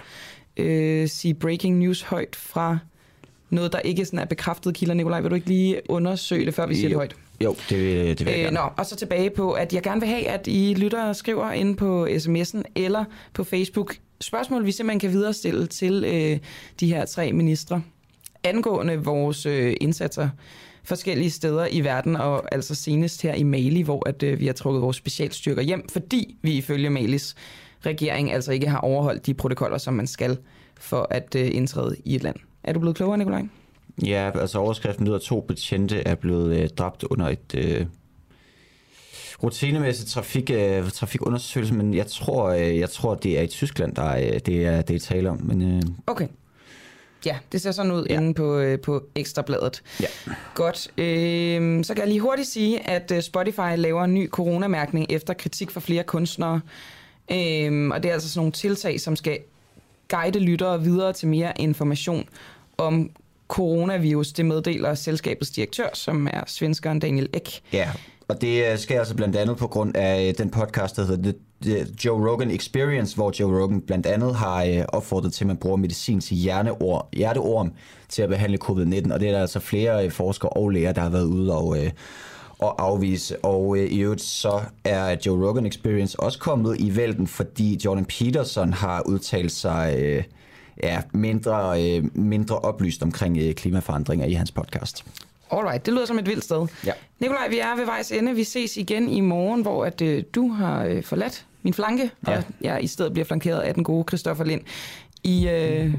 øh, 0.56 1.08
sige 1.08 1.34
breaking 1.34 1.78
news 1.78 2.02
højt 2.02 2.36
fra 2.36 2.78
noget, 3.50 3.72
der 3.72 3.78
ikke 3.78 4.04
sådan 4.04 4.18
er 4.18 4.24
bekræftet 4.24 4.74
kilder. 4.74 4.94
Nikolaj, 4.94 5.20
vil 5.20 5.30
du 5.30 5.34
ikke 5.34 5.48
lige 5.48 5.80
undersøge 5.88 6.46
det, 6.46 6.54
før 6.54 6.66
vi 6.66 6.74
siger 6.74 6.88
det 6.88 6.96
højt? 6.96 7.16
Jo, 7.40 7.56
det 7.70 8.18
det 8.18 8.26
vil 8.26 8.32
jeg 8.32 8.38
øh, 8.38 8.44
gerne. 8.44 8.54
Nå, 8.54 8.68
og 8.76 8.86
så 8.86 8.96
tilbage 8.96 9.30
på, 9.30 9.52
at 9.52 9.72
jeg 9.72 9.82
gerne 9.82 10.00
vil 10.00 10.10
have, 10.10 10.28
at 10.28 10.46
I 10.46 10.74
lytter 10.74 11.12
skriver 11.12 11.52
ind 11.52 11.76
på 11.76 12.06
sms'en 12.06 12.62
eller 12.74 13.04
på 13.32 13.44
Facebook 13.44 13.96
spørgsmål, 14.20 14.66
vi 14.66 14.72
simpelthen 14.72 15.00
kan 15.00 15.10
viderestille 15.10 15.66
til 15.66 16.04
øh, 16.04 16.38
de 16.80 16.86
her 16.86 17.04
tre 17.04 17.32
ministre 17.32 17.82
angående 18.44 19.04
vores 19.04 19.46
øh, 19.46 19.76
indsatser 19.80 20.28
forskellige 20.84 21.30
steder 21.30 21.66
i 21.70 21.80
verden, 21.80 22.16
og 22.16 22.54
altså 22.54 22.74
senest 22.74 23.22
her 23.22 23.34
i 23.34 23.42
Mali, 23.42 23.82
hvor 23.82 24.08
at, 24.08 24.22
øh, 24.22 24.40
vi 24.40 24.46
har 24.46 24.52
trukket 24.52 24.82
vores 24.82 24.96
specialstyrker 24.96 25.62
hjem, 25.62 25.88
fordi 25.88 26.36
vi 26.42 26.52
ifølge 26.52 26.90
Malis 26.90 27.34
regering 27.86 28.32
altså 28.32 28.52
ikke 28.52 28.68
har 28.68 28.78
overholdt 28.78 29.26
de 29.26 29.34
protokoller, 29.34 29.78
som 29.78 29.94
man 29.94 30.06
skal 30.06 30.38
for 30.76 31.06
at 31.10 31.34
øh, 31.34 31.50
indtræde 31.54 31.96
i 32.04 32.14
et 32.14 32.22
land. 32.22 32.36
Er 32.64 32.72
du 32.72 32.80
blevet 32.80 32.96
klogere, 32.96 33.18
Nikolaj? 33.18 33.42
Ja, 34.06 34.30
altså 34.40 34.58
overskriften 34.58 35.06
lyder, 35.06 35.16
at 35.16 35.22
to 35.22 35.40
betjente 35.40 36.00
er 36.00 36.14
blevet 36.14 36.56
øh, 36.56 36.68
dræbt 36.68 37.02
under 37.02 37.28
et 37.28 37.54
øh, 37.54 37.86
rutinemæssigt 39.42 40.10
trafik, 40.10 40.50
øh, 40.50 40.90
trafikundersøgelse, 40.90 41.74
men 41.74 41.94
jeg 41.94 42.06
tror, 42.06 42.48
øh, 42.48 42.78
jeg 42.78 42.90
tror, 42.90 43.14
det 43.14 43.38
er 43.38 43.42
i 43.42 43.46
Tyskland, 43.46 43.94
der 43.94 44.16
øh, 44.16 44.40
det 44.46 44.66
er 44.66 44.82
det 44.82 44.96
er 44.96 45.00
tale 45.00 45.30
om. 45.30 45.40
Men, 45.42 45.62
øh, 45.62 45.82
okay. 46.06 46.28
Ja, 47.26 47.36
det 47.52 47.60
ser 47.60 47.72
sådan 47.72 47.92
ud 47.92 48.06
ja. 48.10 48.16
inde 48.16 48.34
på, 48.34 48.58
øh, 48.58 48.80
på 48.80 49.02
Ekstrabladet. 49.14 49.82
Ja. 50.00 50.06
Godt. 50.54 50.90
Øh, 50.98 51.84
så 51.84 51.94
kan 51.94 52.00
jeg 52.00 52.08
lige 52.08 52.20
hurtigt 52.20 52.48
sige, 52.48 52.88
at 52.90 53.12
øh, 53.14 53.22
Spotify 53.22 53.76
laver 53.76 54.04
en 54.04 54.14
ny 54.14 54.30
coronamærkning 54.30 55.06
efter 55.10 55.34
kritik 55.34 55.70
fra 55.70 55.80
flere 55.80 56.02
kunstnere. 56.02 56.60
Øh, 57.30 57.88
og 57.88 58.02
det 58.02 58.08
er 58.08 58.12
altså 58.12 58.28
sådan 58.28 58.38
nogle 58.38 58.52
tiltag, 58.52 59.00
som 59.00 59.16
skal 59.16 59.38
guide 60.08 60.38
lyttere 60.38 60.82
videre 60.82 61.12
til 61.12 61.28
mere 61.28 61.52
information 61.56 62.28
om 62.78 63.10
coronavirus. 63.48 64.32
Det 64.32 64.46
meddeler 64.46 64.94
selskabets 64.94 65.50
direktør, 65.50 65.88
som 65.94 66.28
er 66.32 66.40
svenskeren 66.46 66.98
Daniel 66.98 67.28
Ek. 67.32 67.60
Ja, 67.72 67.90
og 68.28 68.40
det 68.40 68.72
øh, 68.72 68.78
sker 68.78 68.98
altså 68.98 69.14
blandt 69.14 69.36
andet 69.36 69.56
på 69.56 69.66
grund 69.66 69.96
af 69.96 70.28
øh, 70.28 70.34
den 70.38 70.50
podcast, 70.50 70.96
der 70.96 71.06
hedder 71.06 71.32
The 71.62 71.86
Joe 72.04 72.30
Rogan 72.30 72.50
Experience, 72.50 73.16
hvor 73.16 73.32
Joe 73.40 73.62
Rogan 73.62 73.80
blandt 73.80 74.06
andet 74.06 74.34
har 74.34 74.64
øh, 74.64 74.84
opfordret 74.88 75.32
til, 75.32 75.44
at 75.44 75.46
man 75.46 75.56
bruger 75.56 75.76
medicin 75.76 76.20
til 76.20 76.36
hjerteorm 76.36 77.72
til 78.08 78.22
at 78.22 78.28
behandle 78.28 78.58
covid-19. 78.64 79.12
Og 79.14 79.20
det 79.20 79.28
er 79.28 79.32
der 79.32 79.40
altså 79.40 79.60
flere 79.60 80.10
forskere 80.10 80.50
og 80.50 80.70
læger, 80.70 80.92
der 80.92 81.00
har 81.00 81.10
været 81.10 81.24
ude 81.24 81.56
og, 81.56 81.76
og 82.58 82.82
afvise. 82.82 83.44
Og 83.44 83.78
i 83.78 83.98
øvrigt 84.00 84.22
så 84.22 84.60
er 84.84 85.16
Joe 85.26 85.48
Rogan 85.48 85.66
Experience 85.66 86.20
også 86.20 86.38
kommet 86.38 86.80
i 86.80 86.96
vælten, 86.96 87.26
fordi 87.26 87.80
Jordan 87.84 88.04
Peterson 88.04 88.72
har 88.72 89.02
udtalt 89.06 89.52
sig 89.52 90.24
ja, 90.82 91.02
mindre, 91.12 92.00
mindre 92.14 92.58
oplyst 92.58 93.02
omkring 93.02 93.56
klimaforandringer 93.56 94.26
i 94.26 94.32
hans 94.32 94.52
podcast. 94.52 95.04
Alright, 95.50 95.86
det 95.86 95.94
lyder 95.94 96.06
som 96.06 96.18
et 96.18 96.26
vildt 96.26 96.44
sted. 96.44 96.66
Ja. 96.86 96.92
Nikolaj, 97.20 97.48
vi 97.48 97.58
er 97.58 97.76
ved 97.76 97.84
vejs 97.84 98.12
ende. 98.12 98.34
Vi 98.34 98.44
ses 98.44 98.76
igen 98.76 99.08
i 99.08 99.20
morgen, 99.20 99.62
hvor 99.62 99.84
at, 99.84 100.00
øh, 100.00 100.22
du 100.34 100.48
har 100.48 100.84
øh, 100.84 101.02
forladt 101.02 101.46
min 101.62 101.74
flanke, 101.74 102.10
ja. 102.26 102.36
og 102.36 102.44
jeg 102.60 102.84
i 102.84 102.86
stedet 102.86 103.12
bliver 103.12 103.26
flankeret 103.26 103.60
af 103.60 103.74
den 103.74 103.84
gode 103.84 104.04
Christoffer 104.08 104.44
Lind. 104.44 104.60
I, 105.24 105.48
øh, 105.48 105.94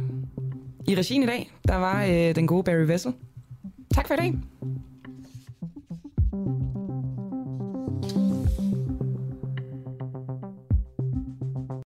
i 0.87 0.95
regien 0.95 1.23
i 1.23 1.25
dag, 1.25 1.51
der 1.67 1.75
var 1.75 2.03
øh, 2.03 2.35
den 2.35 2.47
gode 2.47 2.63
Barry 2.63 2.87
Vessel. 2.87 3.13
Tak 3.93 4.07
for 4.07 4.13
i 4.13 4.17
dag. 4.17 4.33